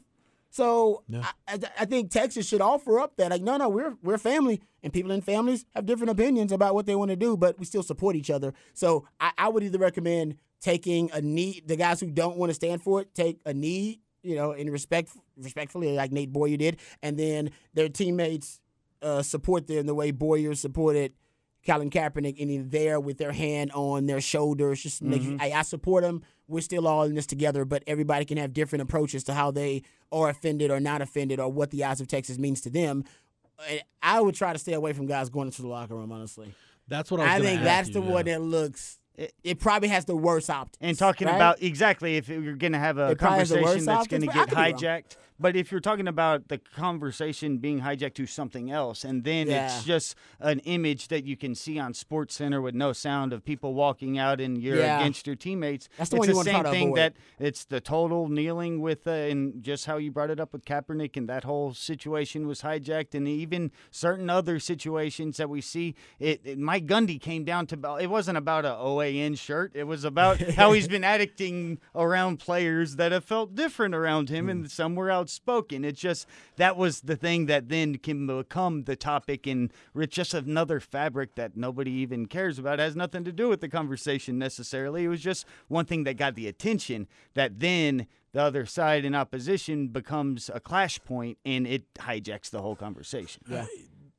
So 0.54 1.02
yeah. 1.08 1.26
I, 1.48 1.58
I, 1.80 1.84
think 1.84 2.12
Texas 2.12 2.46
should 2.46 2.60
offer 2.60 3.00
up 3.00 3.16
that 3.16 3.28
like 3.32 3.42
no 3.42 3.56
no 3.56 3.68
we're 3.68 3.96
we're 4.04 4.18
family 4.18 4.62
and 4.84 4.92
people 4.92 5.10
in 5.10 5.20
families 5.20 5.64
have 5.74 5.84
different 5.84 6.10
opinions 6.10 6.52
about 6.52 6.76
what 6.76 6.86
they 6.86 6.94
want 6.94 7.08
to 7.08 7.16
do 7.16 7.36
but 7.36 7.58
we 7.58 7.64
still 7.64 7.82
support 7.82 8.14
each 8.14 8.30
other. 8.30 8.54
So 8.72 9.04
I, 9.18 9.32
I 9.36 9.48
would 9.48 9.64
either 9.64 9.78
recommend 9.78 10.36
taking 10.60 11.10
a 11.12 11.20
knee 11.20 11.60
the 11.66 11.74
guys 11.74 11.98
who 11.98 12.08
don't 12.08 12.36
want 12.36 12.50
to 12.50 12.54
stand 12.54 12.82
for 12.82 13.00
it 13.00 13.12
take 13.16 13.40
a 13.44 13.52
knee 13.52 13.98
you 14.22 14.36
know 14.36 14.52
in 14.52 14.70
respect 14.70 15.10
respectfully 15.36 15.92
like 15.92 16.12
Nate 16.12 16.32
Boyer 16.32 16.56
did 16.56 16.78
and 17.02 17.18
then 17.18 17.50
their 17.74 17.88
teammates 17.88 18.60
uh, 19.02 19.22
support 19.22 19.66
them 19.66 19.86
the 19.86 19.94
way 19.94 20.12
Boyer 20.12 20.54
supported 20.54 21.14
Colin 21.66 21.90
Kaepernick 21.90 22.40
and 22.40 22.50
in 22.50 22.68
there 22.68 23.00
with 23.00 23.18
their 23.18 23.32
hand 23.32 23.72
on 23.74 24.06
their 24.06 24.20
shoulders. 24.20 24.82
Just 24.82 25.02
mm-hmm. 25.02 25.36
make 25.36 25.42
I, 25.42 25.58
I 25.58 25.62
support 25.62 26.04
them. 26.04 26.22
We're 26.46 26.60
still 26.60 26.86
all 26.86 27.04
in 27.04 27.14
this 27.14 27.26
together, 27.26 27.64
but 27.64 27.82
everybody 27.86 28.24
can 28.24 28.36
have 28.36 28.52
different 28.52 28.82
approaches 28.82 29.24
to 29.24 29.34
how 29.34 29.50
they 29.50 29.82
are 30.12 30.28
offended 30.28 30.70
or 30.70 30.80
not 30.80 31.00
offended 31.02 31.40
or 31.40 31.50
what 31.50 31.70
the 31.70 31.84
eyes 31.84 32.00
of 32.00 32.08
Texas 32.08 32.38
means 32.38 32.60
to 32.62 32.70
them. 32.70 33.04
I 34.02 34.20
would 34.20 34.34
try 34.34 34.52
to 34.52 34.58
stay 34.58 34.74
away 34.74 34.92
from 34.92 35.06
guys 35.06 35.30
going 35.30 35.46
into 35.48 35.62
the 35.62 35.68
locker 35.68 35.94
room, 35.94 36.12
honestly. 36.12 36.52
That's 36.88 37.10
what 37.10 37.20
I, 37.20 37.36
I 37.36 37.40
think. 37.40 37.62
That's 37.62 37.88
you, 37.88 37.94
the 37.94 38.02
yeah. 38.02 38.12
one 38.12 38.24
that 38.26 38.42
looks 38.42 38.98
it, 39.16 39.32
it, 39.44 39.60
probably 39.60 39.88
has 39.88 40.04
the 40.04 40.16
worst 40.16 40.50
optics. 40.50 40.78
And 40.80 40.98
talking 40.98 41.28
right? 41.28 41.36
about 41.36 41.62
exactly 41.62 42.16
if 42.16 42.28
you're 42.28 42.56
going 42.56 42.72
to 42.72 42.78
have 42.78 42.98
a 42.98 43.10
it 43.10 43.18
conversation 43.18 43.84
that's 43.84 44.08
going 44.08 44.22
to 44.22 44.28
get 44.28 44.48
hijacked, 44.48 45.16
but 45.38 45.56
if 45.56 45.72
you're 45.72 45.80
talking 45.80 46.06
about 46.06 46.48
the 46.48 46.58
conversation 46.58 47.58
being 47.58 47.80
hijacked 47.80 48.14
to 48.14 48.26
something 48.26 48.70
else, 48.70 49.04
and 49.04 49.24
then 49.24 49.48
yeah. 49.48 49.66
it's 49.66 49.84
just 49.84 50.14
an 50.40 50.60
image 50.60 51.08
that 51.08 51.24
you 51.24 51.36
can 51.36 51.54
see 51.54 51.78
on 51.78 51.92
Sports 51.92 52.36
Center 52.36 52.60
with 52.62 52.74
no 52.74 52.92
sound 52.92 53.32
of 53.32 53.44
people 53.44 53.74
walking 53.74 54.16
out 54.16 54.40
and 54.40 54.62
you're 54.62 54.76
yeah. 54.76 55.00
against 55.00 55.26
your 55.26 55.34
teammates. 55.34 55.88
That's 55.98 56.10
the 56.10 56.18
it's 56.18 56.28
the 56.28 56.44
same 56.44 56.64
thing 56.64 56.88
avoid. 56.88 56.98
that 56.98 57.14
it's 57.38 57.64
the 57.64 57.80
total 57.80 58.28
kneeling 58.28 58.80
with 58.80 59.06
uh, 59.06 59.10
and 59.10 59.62
just 59.62 59.86
how 59.86 59.96
you 59.96 60.12
brought 60.12 60.30
it 60.30 60.38
up 60.38 60.52
with 60.52 60.64
Kaepernick 60.64 61.16
and 61.16 61.28
that 61.28 61.44
whole 61.44 61.74
situation 61.74 62.46
was 62.46 62.62
hijacked, 62.62 63.14
and 63.14 63.26
even 63.26 63.72
certain 63.90 64.30
other 64.30 64.60
situations 64.60 65.36
that 65.38 65.50
we 65.50 65.60
see. 65.60 65.94
It, 66.20 66.42
it 66.44 66.58
Mike 66.58 66.86
Gundy 66.86 67.20
came 67.20 67.44
down 67.44 67.66
to 67.68 67.96
it 68.00 68.08
wasn't 68.08 68.38
about 68.38 68.64
a 68.64 68.70
OAN 68.70 69.36
shirt. 69.36 69.72
It 69.74 69.84
was 69.84 70.04
about 70.04 70.40
how 70.56 70.72
he's 70.72 70.86
been 70.86 71.02
addicting 71.02 71.78
around 71.94 72.38
players 72.38 72.96
that 72.96 73.10
have 73.10 73.24
felt 73.24 73.54
different 73.54 73.94
around 73.94 74.28
him, 74.28 74.48
and 74.48 74.70
some 74.70 74.94
were 74.94 75.10
outspoken. 75.24 75.84
It's 75.84 76.00
just 76.00 76.26
that 76.56 76.76
was 76.76 77.00
the 77.00 77.16
thing 77.16 77.46
that 77.46 77.68
then 77.68 77.96
can 77.96 78.26
become 78.26 78.84
the 78.84 78.96
topic, 78.96 79.46
and 79.46 79.72
it's 79.94 80.14
just 80.14 80.34
another 80.34 80.80
fabric 80.80 81.34
that 81.36 81.56
nobody 81.56 81.90
even 81.92 82.26
cares 82.26 82.58
about. 82.58 82.78
It 82.78 82.82
has 82.82 82.96
nothing 82.96 83.24
to 83.24 83.32
do 83.32 83.48
with 83.48 83.60
the 83.60 83.68
conversation 83.68 84.38
necessarily. 84.38 85.04
It 85.04 85.08
was 85.08 85.22
just 85.22 85.46
one 85.68 85.86
thing 85.86 86.04
that 86.04 86.18
got 86.18 86.34
the 86.34 86.46
attention 86.46 87.08
that 87.32 87.60
then 87.60 88.06
the 88.32 88.42
other 88.42 88.66
side 88.66 89.04
in 89.04 89.14
opposition 89.14 89.88
becomes 89.88 90.50
a 90.52 90.60
clash 90.60 91.02
point, 91.04 91.38
and 91.44 91.66
it 91.66 91.82
hijacks 91.94 92.50
the 92.50 92.60
whole 92.60 92.76
conversation. 92.76 93.42
Yeah. 93.48 93.66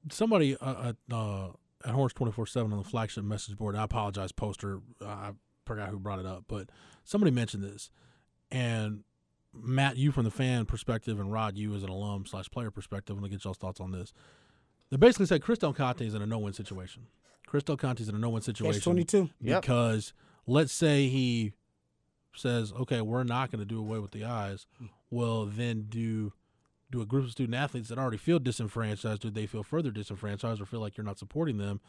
Somebody 0.09 0.57
uh, 0.57 0.93
uh, 1.11 1.49
at 1.83 1.91
Horns 1.91 2.13
twenty 2.13 2.31
four 2.31 2.47
seven 2.47 2.71
on 2.71 2.79
the 2.79 2.83
flagship 2.83 3.23
message 3.23 3.57
board. 3.57 3.75
I 3.75 3.83
apologize, 3.83 4.31
poster. 4.31 4.79
I 5.05 5.31
forgot 5.65 5.89
who 5.89 5.99
brought 5.99 6.19
it 6.19 6.25
up, 6.25 6.45
but 6.47 6.69
somebody 7.03 7.31
mentioned 7.31 7.63
this, 7.63 7.91
and 8.49 9.03
Matt, 9.63 9.97
you 9.97 10.11
from 10.11 10.23
the 10.25 10.31
fan 10.31 10.65
perspective, 10.65 11.19
and 11.19 11.31
Rod, 11.31 11.57
you 11.57 11.73
as 11.75 11.83
an 11.83 11.89
alum 11.89 12.25
slash 12.25 12.49
player 12.49 12.71
perspective. 12.71 13.15
I'm 13.15 13.21
gonna 13.21 13.31
get 13.31 13.43
y'all's 13.43 13.57
thoughts 13.57 13.79
on 13.79 13.91
this. 13.91 14.13
They 14.91 14.97
basically 14.97 15.25
said 15.25 15.41
Chris 15.41 15.59
Del 15.59 15.73
Conte 15.73 16.05
is 16.05 16.13
in 16.13 16.21
a 16.21 16.25
no 16.25 16.39
win 16.39 16.53
situation. 16.53 17.07
Chris 17.47 17.63
Del 17.63 17.77
Conte 17.77 18.01
is 18.01 18.09
in 18.09 18.15
a 18.15 18.19
no 18.19 18.29
win 18.29 18.41
situation. 18.41 18.81
twenty 18.81 19.03
two. 19.03 19.29
Because 19.61 20.13
let's 20.45 20.73
say 20.73 21.07
he 21.07 21.53
says, 22.35 22.73
"Okay, 22.73 23.01
we're 23.01 23.23
not 23.23 23.51
going 23.51 23.59
to 23.59 23.65
do 23.65 23.79
away 23.79 23.99
with 23.99 24.11
the 24.11 24.25
eyes." 24.25 24.67
Well, 25.09 25.45
then 25.45 25.85
do 25.89 26.33
do 26.91 27.01
a 27.01 27.05
group 27.05 27.25
of 27.25 27.31
student 27.31 27.55
athletes 27.55 27.89
that 27.89 27.97
already 27.97 28.17
feel 28.17 28.39
disenfranchised? 28.39 29.21
Do 29.21 29.29
they 29.31 29.47
feel 29.47 29.63
further 29.63 29.91
disenfranchised 29.91 30.61
or 30.61 30.65
feel 30.65 30.79
like 30.81 30.97
you're 30.97 31.05
not 31.05 31.17
supporting 31.19 31.57
them? 31.57 31.81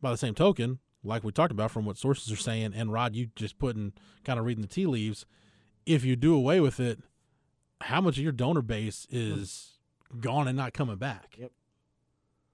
By 0.00 0.10
the 0.10 0.18
same 0.18 0.34
token, 0.34 0.80
like 1.02 1.24
we 1.24 1.32
talked 1.32 1.52
about 1.52 1.70
from 1.70 1.86
what 1.86 1.96
sources 1.96 2.30
are 2.30 2.36
saying, 2.36 2.74
and 2.74 2.92
Rod, 2.92 3.14
you 3.14 3.28
just 3.36 3.58
putting 3.58 3.92
kind 4.24 4.38
of 4.38 4.44
reading 4.44 4.62
the 4.62 4.68
tea 4.68 4.86
leaves 4.86 5.24
if 5.86 6.04
you 6.04 6.16
do 6.16 6.34
away 6.34 6.60
with 6.60 6.80
it, 6.80 7.00
how 7.80 8.00
much 8.00 8.16
of 8.16 8.22
your 8.22 8.32
donor 8.32 8.62
base 8.62 9.06
is 9.10 9.78
gone 10.20 10.48
and 10.48 10.56
not 10.56 10.72
coming 10.72 10.96
back? 10.96 11.36
Yep. 11.38 11.50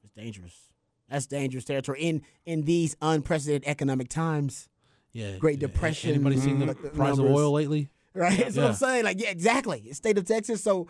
It's 0.05 0.13
dangerous. 0.15 0.71
That's 1.09 1.27
dangerous 1.27 1.65
territory 1.65 2.01
in 2.03 2.23
in 2.47 2.63
these 2.63 2.97
unprecedented 3.03 3.69
economic 3.69 4.09
times. 4.09 4.69
Yeah. 5.13 5.37
Great 5.39 5.61
yeah. 5.61 5.67
Depression. 5.67 6.11
Anybody 6.11 6.37
seen 6.37 6.61
the 6.61 6.67
mm-hmm. 6.67 6.97
price 6.97 7.17
numbers. 7.17 7.31
of 7.31 7.37
oil 7.37 7.53
lately? 7.53 7.91
Right. 8.15 8.39
That's 8.39 8.57
what 8.57 8.67
I'm 8.67 8.75
saying. 8.75 9.05
Like, 9.05 9.21
yeah, 9.21 9.31
exactly. 9.31 9.93
State 9.93 10.19
of 10.19 10.25
Texas. 10.25 10.63
So, 10.63 10.89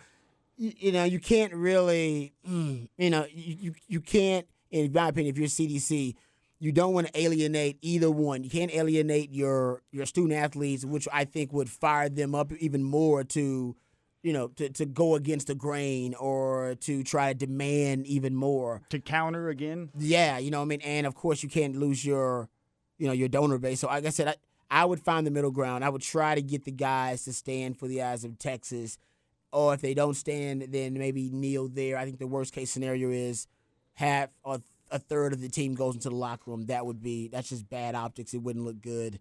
you, 0.57 0.72
you 0.76 0.93
know, 0.93 1.05
you 1.05 1.18
can't 1.18 1.55
really, 1.55 2.32
mm, 2.49 2.88
you 2.99 3.11
know, 3.11 3.26
you, 3.32 3.57
you 3.61 3.74
you 3.88 4.01
can't. 4.01 4.47
In 4.70 4.93
my 4.93 5.09
opinion, 5.09 5.34
if 5.34 5.38
you're 5.38 5.49
CDC, 5.49 6.14
you 6.61 6.72
don't 6.72 6.92
want 6.92 7.06
to 7.08 7.20
alienate 7.20 7.78
either 7.80 8.11
one. 8.11 8.44
You 8.44 8.50
can't 8.50 8.72
alienate 8.72 9.32
your 9.32 9.82
your 9.90 10.06
student 10.06 10.34
athletes, 10.34 10.84
which 10.84 11.08
I 11.12 11.24
think 11.24 11.52
would 11.52 11.70
fire 11.70 12.08
them 12.08 12.34
up 12.34 12.52
even 12.52 12.82
more 12.84 13.24
to, 13.24 13.74
you 14.22 14.32
know, 14.32 14.48
to, 14.48 14.68
to 14.68 14.84
go 14.84 15.14
against 15.14 15.46
the 15.46 15.54
grain 15.54 16.14
or 16.14 16.76
to 16.80 17.02
try 17.02 17.32
to 17.32 17.34
demand 17.46 18.06
even 18.06 18.34
more. 18.34 18.82
To 18.90 19.00
counter 19.00 19.48
again, 19.48 19.90
Yeah, 19.98 20.38
you 20.38 20.50
know 20.50 20.58
what 20.58 20.66
I 20.66 20.68
mean? 20.68 20.82
And 20.82 21.06
of 21.06 21.14
course 21.14 21.42
you 21.42 21.48
can't 21.48 21.76
lose 21.76 22.04
your 22.04 22.48
you 22.98 23.06
know, 23.06 23.14
your 23.14 23.28
donor 23.28 23.56
base. 23.56 23.80
So 23.80 23.86
like 23.86 24.04
I 24.04 24.11
said, 24.11 24.28
I, 24.28 24.34
I 24.70 24.84
would 24.84 25.00
find 25.00 25.26
the 25.26 25.30
middle 25.30 25.50
ground. 25.50 25.82
I 25.84 25.88
would 25.88 26.02
try 26.02 26.34
to 26.34 26.42
get 26.42 26.66
the 26.66 26.70
guys 26.70 27.24
to 27.24 27.32
stand 27.32 27.78
for 27.78 27.88
the 27.88 28.02
eyes 28.02 28.24
of 28.24 28.38
Texas. 28.38 28.98
Or 29.52 29.72
if 29.72 29.80
they 29.80 29.94
don't 29.94 30.14
stand, 30.14 30.66
then 30.68 30.92
maybe 30.92 31.30
kneel 31.30 31.68
there. 31.68 31.96
I 31.96 32.04
think 32.04 32.18
the 32.18 32.26
worst 32.26 32.52
case 32.52 32.70
scenario 32.70 33.08
is 33.08 33.48
half 33.94 34.28
or 34.44 34.58
a 34.91 34.99
third 34.99 35.32
of 35.32 35.41
the 35.41 35.49
team 35.49 35.74
goes 35.74 35.95
into 35.95 36.09
the 36.09 36.16
locker 36.16 36.51
room. 36.51 36.66
That 36.66 36.86
would 36.86 37.03
be 37.03 37.28
that's 37.28 37.49
just 37.49 37.68
bad 37.68 37.95
optics. 37.95 38.34
It 38.34 38.43
wouldn't 38.43 38.64
look 38.64 38.80
good. 38.80 39.18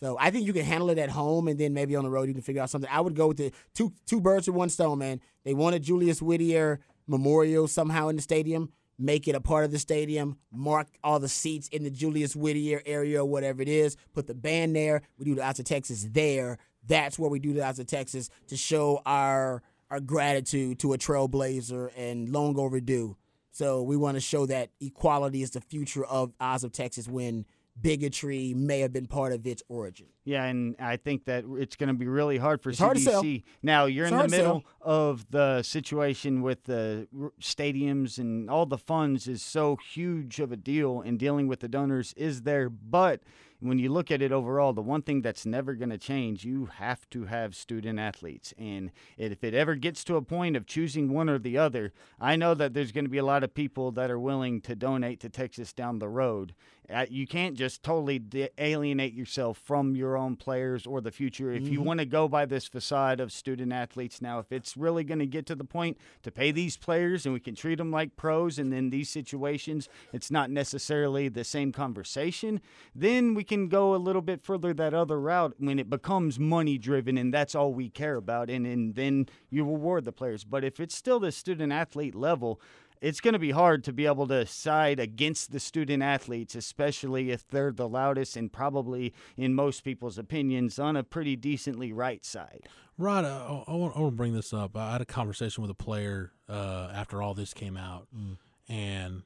So 0.00 0.16
I 0.18 0.30
think 0.30 0.46
you 0.46 0.52
can 0.52 0.64
handle 0.64 0.90
it 0.90 0.98
at 0.98 1.10
home, 1.10 1.48
and 1.48 1.58
then 1.58 1.74
maybe 1.74 1.96
on 1.96 2.04
the 2.04 2.10
road 2.10 2.28
you 2.28 2.34
can 2.34 2.42
figure 2.42 2.62
out 2.62 2.70
something. 2.70 2.90
I 2.92 3.00
would 3.00 3.16
go 3.16 3.28
with 3.28 3.38
the 3.38 3.52
two 3.74 3.92
two 4.06 4.20
birds 4.20 4.46
with 4.46 4.56
one 4.56 4.68
stone, 4.68 4.98
man. 4.98 5.20
They 5.44 5.54
wanted 5.54 5.82
Julius 5.82 6.22
Whittier 6.22 6.80
Memorial 7.06 7.66
somehow 7.66 8.08
in 8.08 8.16
the 8.16 8.22
stadium. 8.22 8.72
Make 9.00 9.28
it 9.28 9.34
a 9.34 9.40
part 9.40 9.64
of 9.64 9.70
the 9.70 9.78
stadium. 9.78 10.38
Mark 10.52 10.88
all 11.04 11.20
the 11.20 11.28
seats 11.28 11.68
in 11.68 11.84
the 11.84 11.90
Julius 11.90 12.34
Whittier 12.34 12.82
area 12.84 13.22
or 13.22 13.24
whatever 13.24 13.62
it 13.62 13.68
is. 13.68 13.96
Put 14.12 14.26
the 14.26 14.34
band 14.34 14.74
there. 14.74 15.02
We 15.18 15.24
do 15.24 15.36
the 15.36 15.44
Odds 15.44 15.60
of 15.60 15.66
Texas 15.66 16.06
there. 16.10 16.58
That's 16.86 17.18
where 17.18 17.30
we 17.30 17.38
do 17.38 17.52
the 17.52 17.64
Odds 17.64 17.78
of 17.78 17.86
Texas 17.86 18.28
to 18.48 18.56
show 18.56 19.00
our 19.06 19.62
our 19.90 20.00
gratitude 20.00 20.78
to 20.80 20.92
a 20.92 20.98
trailblazer 20.98 21.90
and 21.96 22.28
long 22.28 22.58
overdue. 22.58 23.16
So 23.50 23.82
we 23.82 23.96
want 23.96 24.16
to 24.16 24.20
show 24.20 24.46
that 24.46 24.70
equality 24.80 25.42
is 25.42 25.50
the 25.50 25.60
future 25.60 26.04
of 26.04 26.32
Oz 26.40 26.64
of 26.64 26.72
Texas 26.72 27.08
when 27.08 27.44
bigotry 27.80 28.54
may 28.54 28.80
have 28.80 28.92
been 28.92 29.06
part 29.06 29.32
of 29.32 29.46
its 29.46 29.62
origin. 29.68 30.06
Yeah, 30.24 30.44
and 30.44 30.74
I 30.80 30.96
think 30.96 31.26
that 31.26 31.44
it's 31.58 31.76
going 31.76 31.88
to 31.88 31.94
be 31.94 32.06
really 32.08 32.36
hard 32.36 32.60
for 32.60 32.70
It's 32.70 32.80
CDC. 32.80 33.12
hard. 33.12 33.42
Now 33.62 33.86
you're 33.86 34.06
It's 34.06 34.12
in 34.12 34.18
the 34.18 34.28
middle 34.28 34.64
of 34.80 35.30
the 35.30 35.62
situation 35.62 36.42
with 36.42 36.64
the 36.64 37.06
stadiums 37.40 38.18
and 38.18 38.50
all 38.50 38.66
the 38.66 38.78
funds 38.78 39.28
is 39.28 39.42
so 39.42 39.76
huge 39.92 40.40
of 40.40 40.50
a 40.50 40.56
deal, 40.56 41.00
and 41.00 41.18
dealing 41.18 41.46
with 41.46 41.60
the 41.60 41.68
donors 41.68 42.12
is 42.14 42.42
there. 42.42 42.68
But 42.68 43.20
when 43.60 43.78
you 43.78 43.90
look 43.90 44.10
at 44.10 44.22
it 44.22 44.30
overall, 44.30 44.72
the 44.72 44.80
one 44.82 45.02
thing 45.02 45.20
that's 45.20 45.44
never 45.44 45.74
going 45.74 45.90
to 45.90 45.98
change, 45.98 46.44
you 46.44 46.66
have 46.66 47.08
to 47.10 47.24
have 47.24 47.56
student 47.56 47.98
athletes, 47.98 48.54
and 48.56 48.92
if 49.16 49.42
it 49.42 49.54
ever 49.54 49.74
gets 49.74 50.04
to 50.04 50.16
a 50.16 50.22
point 50.22 50.56
of 50.56 50.66
choosing 50.66 51.12
one 51.12 51.28
or 51.28 51.38
the 51.38 51.58
other, 51.58 51.92
I 52.20 52.36
know 52.36 52.54
that 52.54 52.72
there's 52.72 52.92
going 52.92 53.04
to 53.04 53.10
be 53.10 53.18
a 53.18 53.24
lot 53.24 53.42
of 53.42 53.54
people 53.54 53.90
that 53.92 54.10
are 54.10 54.18
willing 54.18 54.60
to 54.62 54.76
donate 54.76 55.20
to 55.20 55.28
Texas 55.28 55.72
down 55.72 55.98
the 55.98 56.08
road. 56.08 56.54
Uh, 56.92 57.04
you 57.10 57.26
can't 57.26 57.54
just 57.54 57.82
totally 57.82 58.18
de- 58.18 58.48
alienate 58.56 59.12
yourself 59.12 59.58
from 59.58 59.94
your 59.94 60.16
own 60.16 60.36
players 60.36 60.86
or 60.86 61.02
the 61.02 61.10
future. 61.10 61.52
If 61.52 61.68
you 61.68 61.82
want 61.82 62.00
to 62.00 62.06
go 62.06 62.28
by 62.28 62.46
this 62.46 62.66
facade 62.66 63.20
of 63.20 63.30
student 63.30 63.74
athletes 63.74 64.22
now, 64.22 64.38
if 64.38 64.50
it's 64.50 64.74
really 64.74 65.04
going 65.04 65.18
to 65.18 65.26
get 65.26 65.44
to 65.46 65.54
the 65.54 65.64
point 65.64 65.98
to 66.22 66.30
pay 66.30 66.50
these 66.50 66.78
players 66.78 67.26
and 67.26 67.34
we 67.34 67.40
can 67.40 67.54
treat 67.54 67.76
them 67.76 67.90
like 67.90 68.16
pros, 68.16 68.58
and 68.58 68.72
in 68.72 68.88
these 68.88 69.10
situations 69.10 69.88
it's 70.14 70.30
not 70.30 70.50
necessarily 70.50 71.28
the 71.28 71.44
same 71.44 71.72
conversation, 71.72 72.58
then 72.94 73.34
we 73.34 73.44
can 73.44 73.68
go 73.68 73.94
a 73.94 73.96
little 73.96 74.22
bit 74.22 74.42
further 74.42 74.72
that 74.72 74.94
other 74.94 75.20
route 75.20 75.54
when 75.58 75.78
it 75.78 75.90
becomes 75.90 76.38
money 76.38 76.78
driven 76.78 77.18
and 77.18 77.34
that's 77.34 77.54
all 77.54 77.74
we 77.74 77.90
care 77.90 78.16
about, 78.16 78.48
and, 78.48 78.66
and 78.66 78.94
then 78.94 79.26
you 79.50 79.62
reward 79.62 80.06
the 80.06 80.12
players. 80.12 80.42
But 80.44 80.64
if 80.64 80.80
it's 80.80 80.94
still 80.94 81.20
the 81.20 81.32
student 81.32 81.70
athlete 81.70 82.14
level, 82.14 82.60
it's 83.00 83.20
going 83.20 83.32
to 83.32 83.38
be 83.38 83.50
hard 83.50 83.84
to 83.84 83.92
be 83.92 84.06
able 84.06 84.26
to 84.28 84.46
side 84.46 85.00
against 85.00 85.52
the 85.52 85.60
student 85.60 86.02
athletes, 86.02 86.54
especially 86.54 87.30
if 87.30 87.46
they're 87.48 87.72
the 87.72 87.88
loudest 87.88 88.36
and 88.36 88.52
probably, 88.52 89.14
in 89.36 89.54
most 89.54 89.84
people's 89.84 90.18
opinions, 90.18 90.78
on 90.78 90.96
a 90.96 91.02
pretty 91.02 91.36
decently 91.36 91.92
right 91.92 92.24
side. 92.24 92.68
Rod, 92.96 93.24
uh, 93.24 93.28
I, 93.68 93.72
I, 93.72 93.74
want, 93.74 93.96
I 93.96 94.00
want 94.00 94.12
to 94.12 94.16
bring 94.16 94.32
this 94.32 94.52
up. 94.52 94.76
I 94.76 94.92
had 94.92 95.00
a 95.00 95.06
conversation 95.06 95.62
with 95.62 95.70
a 95.70 95.74
player 95.74 96.32
uh, 96.48 96.90
after 96.92 97.22
all 97.22 97.34
this 97.34 97.54
came 97.54 97.76
out, 97.76 98.08
mm. 98.16 98.36
and 98.68 99.22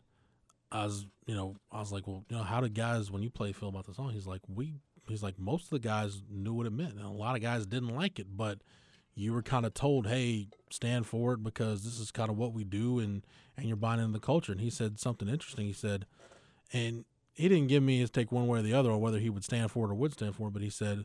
I 0.70 0.84
was, 0.84 1.06
you 1.26 1.34
know, 1.34 1.56
I 1.70 1.80
was 1.80 1.92
like, 1.92 2.06
well, 2.06 2.24
you 2.28 2.36
know, 2.36 2.42
how 2.42 2.60
did 2.60 2.74
guys 2.74 3.10
when 3.10 3.22
you 3.22 3.30
play 3.30 3.52
feel 3.52 3.68
about 3.68 3.86
the 3.86 3.94
song? 3.94 4.10
He's 4.10 4.26
like, 4.26 4.42
we, 4.46 4.74
he's 5.08 5.22
like, 5.22 5.38
most 5.38 5.64
of 5.64 5.70
the 5.70 5.78
guys 5.78 6.22
knew 6.30 6.52
what 6.52 6.66
it 6.66 6.72
meant, 6.72 6.94
and 6.94 7.04
a 7.04 7.10
lot 7.10 7.34
of 7.34 7.42
guys 7.42 7.66
didn't 7.66 7.94
like 7.94 8.18
it, 8.18 8.26
but 8.36 8.58
you 9.14 9.32
were 9.32 9.42
kind 9.42 9.66
of 9.66 9.74
told, 9.74 10.06
hey, 10.06 10.48
stand 10.70 11.06
for 11.06 11.34
it 11.34 11.42
because 11.42 11.84
this 11.84 12.00
is 12.00 12.10
kind 12.10 12.30
of 12.30 12.36
what 12.36 12.52
we 12.52 12.64
do, 12.64 12.98
and 12.98 13.22
and 13.56 13.66
you're 13.66 13.76
buying 13.76 14.00
into 14.00 14.12
the 14.12 14.18
culture. 14.18 14.52
And 14.52 14.60
he 14.60 14.70
said 14.70 14.98
something 14.98 15.28
interesting. 15.28 15.66
He 15.66 15.72
said, 15.72 16.06
and 16.72 17.04
he 17.34 17.48
didn't 17.48 17.68
give 17.68 17.82
me 17.82 17.98
his 17.98 18.10
take 18.10 18.32
one 18.32 18.46
way 18.46 18.60
or 18.60 18.62
the 18.62 18.74
other, 18.74 18.90
or 18.90 18.98
whether 18.98 19.18
he 19.18 19.30
would 19.30 19.44
stand 19.44 19.70
for 19.70 19.86
it 19.86 19.90
or 19.90 19.94
would 19.94 20.12
stand 20.12 20.36
for 20.36 20.48
it, 20.48 20.52
but 20.52 20.62
he 20.62 20.70
said, 20.70 21.04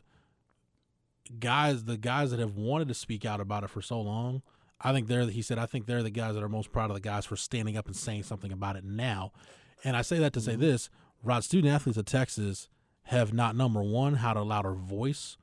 guys, 1.38 1.84
the 1.84 1.96
guys 1.96 2.30
that 2.30 2.40
have 2.40 2.56
wanted 2.56 2.88
to 2.88 2.94
speak 2.94 3.24
out 3.24 3.40
about 3.40 3.64
it 3.64 3.70
for 3.70 3.82
so 3.82 4.00
long, 4.00 4.42
I 4.80 4.92
think 4.92 5.08
they're. 5.08 5.26
He 5.26 5.42
said, 5.42 5.58
I 5.58 5.66
think 5.66 5.86
they're 5.86 6.02
the 6.02 6.10
guys 6.10 6.34
that 6.34 6.42
are 6.42 6.48
most 6.48 6.72
proud 6.72 6.90
of 6.90 6.94
the 6.94 7.00
guys 7.00 7.26
for 7.26 7.36
standing 7.36 7.76
up 7.76 7.86
and 7.86 7.96
saying 7.96 8.22
something 8.22 8.52
about 8.52 8.76
it 8.76 8.84
now. 8.84 9.32
And 9.84 9.96
I 9.96 10.02
say 10.02 10.18
that 10.18 10.32
to 10.32 10.40
say 10.40 10.52
mm-hmm. 10.52 10.62
this: 10.62 10.88
Rod, 11.22 11.44
student 11.44 11.72
athletes 11.72 11.98
of 11.98 12.06
Texas 12.06 12.68
have 13.04 13.32
not 13.32 13.56
number 13.56 13.82
one 13.82 14.14
had 14.14 14.36
a 14.36 14.42
louder 14.42 14.72
voice, 14.72 15.36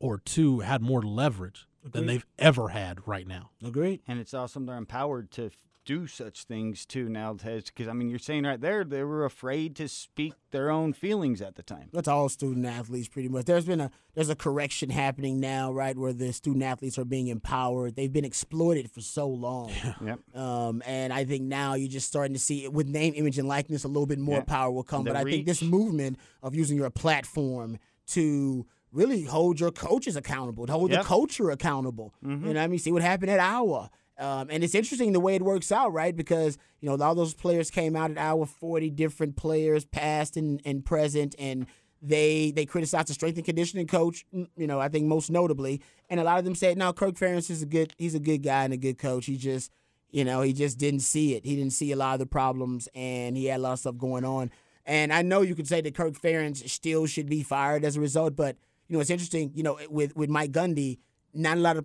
or 0.00 0.18
two 0.18 0.60
had 0.60 0.82
more 0.82 1.02
leverage 1.02 1.67
than 1.84 2.06
they've 2.06 2.26
ever 2.38 2.68
had 2.68 3.06
right 3.06 3.26
now. 3.26 3.50
Agreed. 3.64 4.00
And 4.06 4.18
it's 4.18 4.34
awesome 4.34 4.66
they're 4.66 4.76
empowered 4.76 5.30
to 5.32 5.50
do 5.88 6.06
such 6.06 6.44
things 6.44 6.84
too 6.84 7.08
now 7.08 7.32
because 7.32 7.88
i 7.88 7.94
mean 7.94 8.10
you're 8.10 8.18
saying 8.18 8.44
right 8.44 8.60
there 8.60 8.84
they 8.84 9.02
were 9.02 9.24
afraid 9.24 9.74
to 9.74 9.88
speak 9.88 10.34
their 10.50 10.68
own 10.68 10.92
feelings 10.92 11.40
at 11.40 11.54
the 11.54 11.62
time 11.62 11.88
that's 11.94 12.06
all 12.06 12.28
student 12.28 12.66
athletes 12.66 13.08
pretty 13.08 13.26
much 13.26 13.46
there's 13.46 13.64
been 13.64 13.80
a 13.80 13.90
there's 14.14 14.28
a 14.28 14.36
correction 14.36 14.90
happening 14.90 15.40
now 15.40 15.72
right 15.72 15.96
where 15.96 16.12
the 16.12 16.30
student 16.30 16.62
athletes 16.62 16.98
are 16.98 17.06
being 17.06 17.28
empowered 17.28 17.96
they've 17.96 18.12
been 18.12 18.26
exploited 18.26 18.90
for 18.90 19.00
so 19.00 19.26
long 19.26 19.72
yep. 20.04 20.18
um, 20.36 20.82
and 20.84 21.10
i 21.10 21.24
think 21.24 21.44
now 21.44 21.72
you're 21.72 21.88
just 21.88 22.06
starting 22.06 22.34
to 22.34 22.38
see 22.38 22.68
with 22.68 22.86
name 22.86 23.14
image 23.16 23.38
and 23.38 23.48
likeness 23.48 23.84
a 23.84 23.88
little 23.88 24.04
bit 24.04 24.18
more 24.18 24.42
power 24.42 24.70
will 24.70 24.82
come 24.82 25.04
the 25.04 25.12
but 25.14 25.24
reach. 25.24 25.32
i 25.32 25.36
think 25.36 25.46
this 25.46 25.62
movement 25.62 26.18
of 26.42 26.54
using 26.54 26.76
your 26.76 26.90
platform 26.90 27.78
to 28.06 28.66
really 28.92 29.24
hold 29.24 29.60
your 29.60 29.70
coaches 29.70 30.16
accountable, 30.16 30.66
hold 30.66 30.90
yep. 30.90 31.02
the 31.02 31.06
culture 31.06 31.50
accountable. 31.50 32.14
Mm-hmm. 32.24 32.48
You 32.48 32.54
know, 32.54 32.62
I 32.62 32.66
mean, 32.66 32.78
see 32.78 32.92
what 32.92 33.02
happened 33.02 33.30
at 33.30 33.40
Iowa. 33.40 33.90
Um, 34.18 34.48
and 34.50 34.64
it's 34.64 34.74
interesting 34.74 35.12
the 35.12 35.20
way 35.20 35.36
it 35.36 35.42
works 35.42 35.70
out, 35.70 35.92
right? 35.92 36.14
Because 36.14 36.58
you 36.80 36.88
know 36.88 37.02
all 37.04 37.14
those 37.14 37.34
players 37.34 37.70
came 37.70 37.94
out 37.94 38.10
at 38.10 38.18
Iowa, 38.18 38.46
forty 38.46 38.90
different 38.90 39.36
players, 39.36 39.84
past 39.84 40.36
and, 40.36 40.60
and 40.64 40.84
present, 40.84 41.36
and 41.38 41.66
they 42.02 42.50
they 42.50 42.66
criticized 42.66 43.08
the 43.08 43.14
strength 43.14 43.36
and 43.36 43.44
conditioning 43.44 43.86
coach. 43.86 44.26
You 44.32 44.66
know, 44.66 44.80
I 44.80 44.88
think 44.88 45.06
most 45.06 45.30
notably, 45.30 45.80
and 46.10 46.18
a 46.18 46.24
lot 46.24 46.38
of 46.38 46.44
them 46.44 46.56
said, 46.56 46.76
"No, 46.76 46.92
Kirk 46.92 47.14
Ferentz 47.14 47.48
is 47.48 47.62
a 47.62 47.66
good 47.66 47.94
he's 47.96 48.16
a 48.16 48.20
good 48.20 48.42
guy 48.42 48.64
and 48.64 48.72
a 48.72 48.76
good 48.76 48.98
coach. 48.98 49.26
He 49.26 49.36
just 49.36 49.70
you 50.10 50.24
know 50.24 50.42
he 50.42 50.52
just 50.52 50.78
didn't 50.78 51.00
see 51.00 51.36
it. 51.36 51.44
He 51.44 51.54
didn't 51.54 51.72
see 51.72 51.92
a 51.92 51.96
lot 51.96 52.14
of 52.14 52.18
the 52.18 52.26
problems, 52.26 52.88
and 52.96 53.36
he 53.36 53.46
had 53.46 53.60
a 53.60 53.62
lot 53.62 53.74
of 53.74 53.78
stuff 53.78 53.96
going 53.96 54.24
on." 54.24 54.50
And 54.84 55.12
I 55.12 55.20
know 55.20 55.42
you 55.42 55.54
could 55.54 55.68
say 55.68 55.82
that 55.82 55.94
Kirk 55.94 56.14
Ferentz 56.14 56.66
still 56.68 57.06
should 57.06 57.28
be 57.28 57.42
fired 57.42 57.84
as 57.84 57.96
a 57.96 58.00
result, 58.00 58.34
but 58.34 58.56
you 58.88 58.96
know, 58.96 59.00
it's 59.00 59.10
interesting, 59.10 59.52
you 59.54 59.62
know, 59.62 59.78
with, 59.90 60.16
with 60.16 60.30
Mike 60.30 60.52
Gundy, 60.52 60.98
not 61.34 61.58
a 61.58 61.60
lot 61.60 61.76
of 61.76 61.84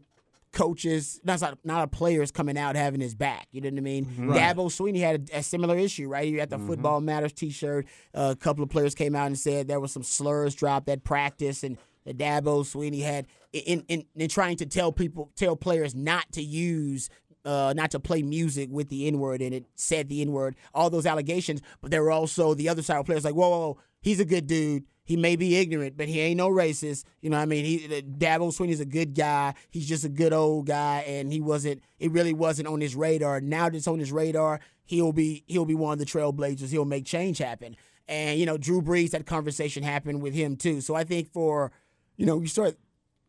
coaches, 0.54 1.20
not 1.24 1.42
a, 1.42 1.58
not 1.64 1.84
a 1.84 1.88
players 1.88 2.32
coming 2.32 2.58
out 2.58 2.76
having 2.76 3.02
his 3.02 3.16
back. 3.16 3.48
You 3.52 3.62
know 3.62 3.70
what 3.70 3.78
I 3.78 3.82
mean? 3.82 4.06
Mm-hmm. 4.06 4.30
Right. 4.30 4.56
Dabo 4.56 4.68
Swinney 4.68 5.00
had 5.00 5.30
a, 5.34 5.40
a, 5.40 5.44
similar 5.44 5.78
issue, 5.78 6.08
right? 6.08 6.26
He 6.26 6.36
had 6.36 6.50
the 6.50 6.58
mm-hmm. 6.58 6.68
Football 6.68 7.02
Matters 7.02 7.34
T-shirt. 7.34 7.88
Uh, 8.14 8.30
a 8.32 8.36
couple 8.36 8.64
of 8.64 8.70
players 8.70 8.96
came 8.96 9.16
out 9.16 9.28
and 9.28 9.38
said 9.38 9.68
there 9.68 9.80
was 9.80 9.92
some 9.92 10.04
slurs 10.04 10.56
dropped 10.56 10.88
at 10.88 11.04
practice, 11.04 11.64
and 11.64 11.78
Dabo 12.08 12.64
Swinney 12.64 13.02
had 13.02 13.28
in, 13.52 13.84
in 13.88 14.06
in 14.16 14.30
trying 14.30 14.58
to 14.58 14.66
tell 14.66 14.92
people, 14.92 15.32
tell 15.36 15.56
players 15.56 15.94
not 15.94 16.32
to 16.34 16.42
use. 16.42 17.10
Uh, 17.46 17.74
not 17.76 17.92
to 17.92 18.00
play 18.00 18.24
music 18.24 18.70
with 18.72 18.88
the 18.88 19.06
N 19.06 19.20
word 19.20 19.42
and 19.42 19.54
it 19.54 19.66
said 19.76 20.08
the 20.08 20.22
N 20.22 20.32
word, 20.32 20.56
all 20.74 20.90
those 20.90 21.06
allegations, 21.06 21.62
but 21.82 21.92
there 21.92 22.02
were 22.02 22.10
also 22.10 22.54
the 22.54 22.70
other 22.70 22.82
side 22.82 22.98
of 22.98 23.06
players 23.06 23.26
like, 23.26 23.36
whoa, 23.36 23.50
whoa, 23.50 23.60
whoa, 23.60 23.78
he's 24.02 24.22
a 24.22 24.24
good 24.24 24.48
dude 24.48 24.86
he 25.04 25.18
may 25.18 25.36
be 25.36 25.58
ignorant, 25.58 25.98
but 25.98 26.08
he 26.08 26.20
ain't 26.20 26.38
no 26.38 26.50
racist. 26.50 27.04
You 27.22 27.30
know, 27.30 27.38
what 27.38 27.44
I 27.44 27.46
mean, 27.46 27.66
he 27.66 27.80
Dabo 28.02 28.54
Swinney's 28.54 28.80
a 28.80 28.86
good 28.86 29.16
guy. 29.16 29.54
He's 29.70 29.88
just 29.88 30.06
a 30.06 30.10
good 30.10 30.34
old 30.34 30.68
guy, 30.68 31.04
and 31.08 31.32
he 31.32 31.42
wasn't. 31.42 31.82
It 32.00 32.12
really 32.12 32.34
wasn't 32.34 32.68
on 32.68 32.82
his 32.82 32.96
radar. 32.96 33.42
Now 33.42 33.70
that 33.70 33.76
it's 33.76 33.88
on 33.88 34.00
his 34.00 34.12
radar, 34.12 34.60
he'll 34.86 35.14
be 35.14 35.44
he'll 35.48 35.66
be 35.66 35.76
one 35.76 35.94
of 35.94 36.00
the 36.00 36.06
trailblazers. 36.06 36.70
He'll 36.70 36.86
make 36.86 37.06
change 37.06 37.38
happen. 37.38 37.76
And 38.08 38.40
you 38.40 38.46
know, 38.46 38.58
Drew 38.58 38.82
Brees, 38.82 39.12
that 39.12 39.26
conversation 39.26 39.84
happened 39.84 40.22
with 40.22 40.34
him 40.34 40.56
too. 40.56 40.82
So 40.82 40.96
I 40.96 41.04
think 41.04 41.32
for, 41.32 41.72
you 42.18 42.26
know, 42.26 42.40
you 42.40 42.48
start 42.48 42.78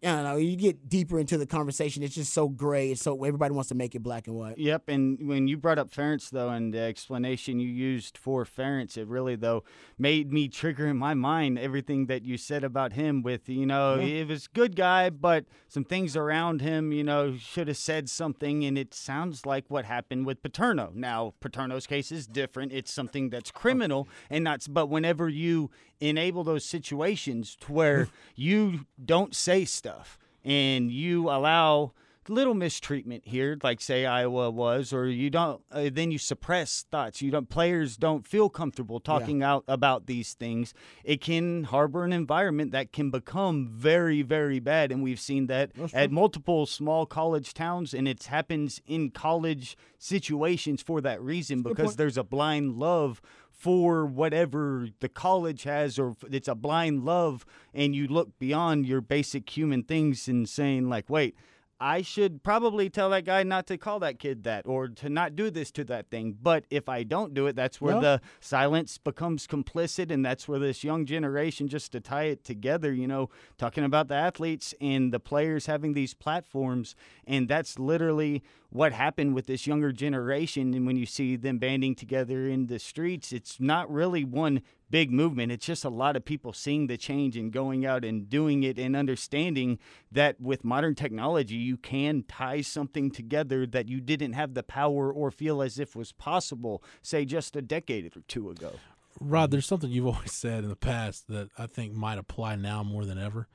I 0.05 0.17
don't 0.17 0.25
know. 0.25 0.37
You 0.37 0.57
get 0.57 0.89
deeper 0.89 1.19
into 1.19 1.39
the 1.39 1.47
conversation. 1.47 2.03
It's 2.03 2.15
just 2.15 2.33
so 2.33 2.49
gray. 2.49 2.91
It's 2.91 3.03
so 3.03 3.25
everybody 3.25 3.55
wants 3.55 3.69
to 3.69 3.75
make 3.75 3.95
it 3.95 4.03
black 4.03 4.27
and 4.27 4.37
white. 4.37 4.59
Yep. 4.59 4.89
And 4.89 5.29
when 5.29 5.49
you 5.49 5.57
brought 5.57 5.79
up 5.79 5.91
Ferentz 5.91 6.31
though, 6.31 6.51
and 6.51 6.75
the 6.75 6.81
explanation 6.81 7.59
you 7.59 7.69
used 7.69 8.19
for 8.19 8.45
Ferentz, 8.45 8.97
it 8.99 9.09
really 9.09 9.37
though 9.37 9.65
made 9.99 10.33
me 10.33 10.49
trigger 10.49 10.87
in 10.87 10.97
my 10.97 11.15
mind 11.15 11.59
everything 11.59 12.07
that 12.07 12.25
you 12.25 12.37
said 12.37 12.65
about 12.65 12.93
him. 12.93 13.23
With 13.23 13.49
you 13.49 13.67
know, 13.67 13.97
yeah. 13.97 14.23
it 14.23 14.29
was 14.29 14.47
good 14.47 14.77
guy, 14.77 15.11
but 15.11 15.47
some 15.69 15.85
things 15.85 16.17
around 16.17 16.61
him, 16.61 16.93
you 16.93 17.05
know, 17.05 17.37
should 17.37 17.69
have 17.69 17.77
said 17.77 18.11
something. 18.11 18.65
And 18.65 18.77
it 18.77 18.93
sounds 18.93 19.47
like 19.47 19.65
what 19.69 19.85
happened 19.85 20.27
with 20.27 20.43
Paterno. 20.43 20.93
Now 20.95 21.35
Paterno's 21.41 21.87
case 21.87 22.13
is 22.13 22.27
different. 22.27 22.73
It's 22.73 22.93
something 22.93 23.31
that's 23.31 23.53
oh. 23.55 23.59
criminal 23.59 24.09
and 24.29 24.45
not. 24.45 24.67
But 24.69 24.87
whenever 24.87 25.29
you 25.29 25.71
enable 26.09 26.45
those 26.45 26.65
situations 26.65 27.57
to 27.61 27.73
where 27.73 28.09
you 28.35 28.87
don't 29.03 29.35
say 29.35 29.65
stuff 29.65 30.19
and 30.45 30.91
you 30.91 31.31
allow 31.31 31.93
little 32.29 32.55
mistreatment 32.55 33.23
here, 33.27 33.59
like 33.63 33.81
say 33.81 34.07
Iowa 34.07 34.51
was, 34.51 34.93
or 34.93 35.07
you 35.07 35.31
don't, 35.31 35.63
uh, 35.71 35.91
then 35.93 36.11
you 36.11 36.19
suppress 36.19 36.85
thoughts. 36.91 37.21
You 37.21 37.31
don't, 37.31 37.49
players 37.49 37.97
don't 37.97 38.27
feel 38.27 38.49
comfortable 38.49 39.01
talking 39.01 39.41
yeah. 39.41 39.53
out 39.53 39.65
about 39.69 40.07
these 40.07 40.35
things. 40.35 40.75
It 41.03 41.21
can 41.21 41.65
harbor 41.65 42.05
an 42.05 42.13
environment 42.13 42.73
that 42.73 42.93
can 42.93 43.11
become 43.11 43.69
very, 43.71 44.23
very 44.23 44.59
bad, 44.59 44.93
and 44.93 45.03
we've 45.03 45.21
seen 45.21 45.47
that 45.49 45.73
at 45.93 46.11
multiple 46.11 46.67
small 46.67 47.07
college 47.07 47.55
towns, 47.55 47.95
and 47.95 48.09
it 48.09 48.25
happens 48.25 48.81
in 48.87 49.11
college 49.11 49.77
situations 49.99 50.83
for 50.83 51.01
that 51.01 51.21
reason 51.23 51.63
because 51.63 51.97
there's 51.97 52.19
a 52.19 52.25
blind 52.25 52.77
love 52.77 53.21
for 53.65 54.05
whatever 54.05 54.89
the 55.01 55.09
college 55.09 55.63
has 55.63 55.99
or 55.99 56.15
it's 56.31 56.49
a 56.49 56.55
blind 56.55 57.03
love 57.03 57.47
and 57.73 57.97
you 57.97 58.07
look 58.07 58.39
beyond 58.39 58.85
your 58.85 59.01
basic 59.01 59.49
human 59.57 59.83
things 59.83 60.29
and 60.29 60.47
saying 60.47 60.87
like 60.87 61.09
wait 61.09 61.35
I 61.81 62.03
should 62.03 62.43
probably 62.43 62.89
tell 62.89 63.11
that 63.11 63.25
guy 63.25 63.43
not 63.43 63.67
to 63.67 63.77
call 63.77 63.99
that 64.01 64.19
kid 64.19 64.45
that 64.45 64.67
or 64.67 64.89
to 64.89 65.09
not 65.09 65.35
do 65.35 65.51
this 65.51 65.71
to 65.73 65.85
that 65.85 66.09
thing. 66.09 66.37
But 66.41 66.65
if 66.71 66.89
I 66.89 67.03
don't 67.03 67.35
do 67.35 67.47
it, 67.47 67.57
that's 67.57 67.81
where 67.81 68.01
the 68.01 68.21
silence 68.41 68.97
becomes 68.97 69.47
complicit. 69.47 70.11
And 70.11 70.25
that's 70.25 70.47
where 70.47 70.61
this 70.61 70.85
young 70.85 71.05
generation, 71.05 71.69
just 71.69 71.93
to 71.93 72.01
tie 72.01 72.25
it 72.25 72.45
together, 72.45 72.93
you 72.93 73.09
know, 73.09 73.29
talking 73.59 73.85
about 73.85 74.09
the 74.09 74.15
athletes 74.15 74.73
and 74.81 75.13
the 75.13 75.21
players 75.21 75.67
having 75.67 75.95
these 75.95 76.15
platforms. 76.15 76.95
And 77.27 77.49
that's 77.49 77.79
literally 77.79 78.43
what 78.75 78.93
happened 78.93 79.33
with 79.37 79.47
this 79.47 79.69
younger 79.69 79.93
generation. 79.93 80.75
And 80.75 80.85
when 80.85 80.97
you 80.97 81.07
see 81.07 81.37
them 81.37 81.59
banding 81.59 81.95
together 81.95 82.49
in 82.49 82.67
the 82.67 82.81
streets, 82.81 83.33
it's 83.33 83.61
not 83.61 83.89
really 83.89 84.25
one 84.25 84.63
big 84.91 85.13
movement. 85.13 85.53
It's 85.53 85.65
just 85.65 85.85
a 85.85 85.89
lot 85.89 86.17
of 86.17 86.25
people 86.25 86.53
seeing 86.53 86.89
the 86.89 86.97
change 86.97 87.37
and 87.37 87.53
going 87.53 87.87
out 87.87 88.05
and 88.05 88.29
doing 88.29 88.65
it 88.65 88.77
and 88.77 88.97
understanding 88.97 89.79
that 90.11 90.41
with 90.41 90.65
modern 90.65 90.97
technology, 90.97 91.55
you 91.55 91.77
can 91.77 92.25
tie 92.27 92.63
something 92.63 93.13
together 93.13 93.65
that 93.65 93.89
you 93.89 94.01
didn't 94.01 94.33
have 94.33 94.55
the 94.55 94.65
power 94.65 95.13
or 95.13 95.31
feel 95.31 95.63
as 95.63 95.79
if 95.79 95.95
was 95.95 96.11
possible, 96.11 96.83
say, 97.01 97.25
just 97.25 97.55
a 97.55 97.63
decade 97.63 98.17
or 98.17 98.23
two 98.27 98.51
ago. 98.51 98.73
Rod, 99.21 99.53
there's 99.53 99.67
something 99.67 99.89
you've 99.89 100.09
always 100.09 100.33
said 100.33 100.65
in 100.65 100.69
the 100.69 100.75
past 100.75 101.29
that 101.29 101.51
I 101.57 101.69
think 101.69 101.93
might 101.93 102.19
apply 102.19 102.57
now 102.57 102.83
more 102.83 103.05
than 103.05 103.19
ever. 103.19 103.47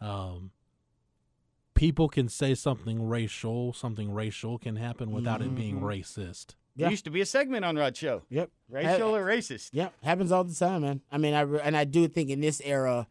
Um, 0.00 0.52
people 1.78 2.08
can 2.08 2.28
say 2.28 2.54
something 2.54 3.08
racial, 3.08 3.72
something 3.72 4.12
racial 4.12 4.58
can 4.58 4.76
happen 4.76 5.12
without 5.12 5.40
mm-hmm. 5.40 5.50
it 5.50 5.54
being 5.54 5.76
mm-hmm. 5.76 5.84
racist. 5.84 6.56
Yeah. 6.74 6.88
It 6.88 6.90
used 6.90 7.04
to 7.04 7.10
be 7.10 7.20
a 7.20 7.26
segment 7.26 7.64
on 7.64 7.76
Rod 7.76 7.96
Show. 7.96 8.22
Yep. 8.30 8.50
Racial 8.68 9.10
ha- 9.10 9.16
or 9.16 9.24
racist. 9.24 9.70
Yep. 9.72 9.94
Happens 10.02 10.32
all 10.32 10.44
the 10.44 10.54
time, 10.54 10.82
man. 10.82 11.00
I 11.10 11.18
mean, 11.18 11.34
I 11.34 11.42
re- 11.42 11.60
and 11.62 11.76
I 11.76 11.84
do 11.84 12.08
think 12.08 12.30
in 12.30 12.40
this 12.40 12.60
era, 12.64 13.06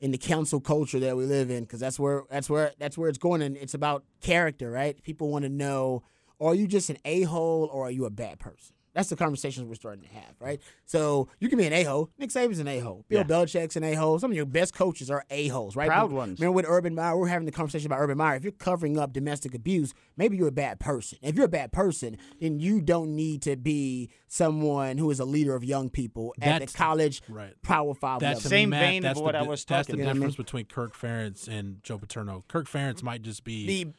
in 0.00 0.12
the 0.12 0.18
cancel 0.18 0.60
culture 0.60 0.98
that 1.00 1.16
we 1.16 1.24
live 1.24 1.50
in, 1.50 1.64
because 1.64 1.80
that's 1.80 1.98
where 1.98 2.24
that's 2.30 2.48
where 2.48 2.72
that's 2.78 2.96
where 2.96 3.08
it's 3.08 3.18
going, 3.18 3.42
and 3.42 3.56
it's 3.56 3.74
about 3.74 4.04
character, 4.20 4.70
right? 4.70 5.02
People 5.02 5.30
want 5.30 5.44
to 5.44 5.48
know: 5.48 6.02
Are 6.40 6.54
you 6.54 6.66
just 6.66 6.90
an 6.90 6.98
a 7.04 7.22
hole, 7.22 7.68
or 7.72 7.86
are 7.86 7.90
you 7.90 8.06
a 8.06 8.10
bad 8.10 8.38
person? 8.38 8.75
That's 8.96 9.10
the 9.10 9.16
conversations 9.16 9.68
we're 9.68 9.74
starting 9.74 10.02
to 10.04 10.08
have, 10.14 10.34
right? 10.40 10.58
So 10.86 11.28
you 11.38 11.50
can 11.50 11.58
be 11.58 11.66
an 11.66 11.72
a 11.74 11.82
hole. 11.84 12.10
Nick 12.18 12.30
Saban's 12.30 12.58
an 12.58 12.66
a 12.66 12.78
hole. 12.78 13.04
Bill 13.08 13.18
Yeah. 13.18 13.24
Belichick's 13.24 13.76
an 13.76 13.84
a 13.84 13.92
hole. 13.92 14.18
Some 14.18 14.30
of 14.30 14.36
your 14.36 14.46
best 14.46 14.72
coaches 14.74 15.10
are 15.10 15.22
a 15.30 15.48
holes, 15.48 15.76
right? 15.76 15.86
Proud 15.86 16.08
But 16.08 16.16
ones. 16.16 16.40
Remember 16.40 16.56
with 16.56 16.64
Urban 16.66 16.94
Meyer, 16.94 17.14
we 17.14 17.20
we're 17.20 17.28
having 17.28 17.44
the 17.44 17.52
conversation 17.52 17.86
about 17.88 18.00
Urban 18.00 18.16
Meyer. 18.16 18.36
If 18.36 18.42
you're 18.42 18.52
covering 18.52 18.98
up 18.98 19.12
domestic 19.12 19.54
abuse, 19.54 19.92
maybe 20.16 20.38
you're 20.38 20.48
a 20.48 20.52
bad 20.52 20.80
person. 20.80 21.18
If 21.20 21.36
you're 21.36 21.44
a 21.44 21.48
bad 21.48 21.72
person, 21.72 22.16
then 22.40 22.58
you 22.58 22.80
don't 22.80 23.14
need 23.14 23.42
to 23.42 23.54
be 23.56 24.08
someone 24.28 24.96
who 24.96 25.10
is 25.10 25.20
a 25.20 25.26
leader 25.26 25.54
of 25.54 25.62
young 25.62 25.90
people 25.90 26.34
at 26.40 26.46
That's- 26.46 26.72
the 26.72 26.78
college 26.78 27.20
right. 27.28 27.52
Power 27.62 27.94
Five 27.94 28.20
That's 28.20 28.38
level. 28.38 28.42
the 28.44 28.48
Same 28.48 28.70
Matt, 28.70 28.80
vein 28.80 29.04
of 29.04 29.18
what 29.18 29.32
the, 29.32 29.38
I 29.38 29.42
di- 29.42 29.48
was 29.48 29.64
That's 29.66 29.86
the 29.88 29.92
talking 29.92 30.04
about. 30.04 30.14
difference 30.14 30.36
between 30.36 30.64
Kirk 30.64 30.96
Ferentz 30.96 31.48
and 31.48 31.82
Joe 31.82 31.98
Paterno. 31.98 32.44
Kirk 32.48 32.66
Ferentz 32.66 33.02
might 33.02 33.20
just 33.22 33.44
be 33.44 33.66
the 33.66 33.92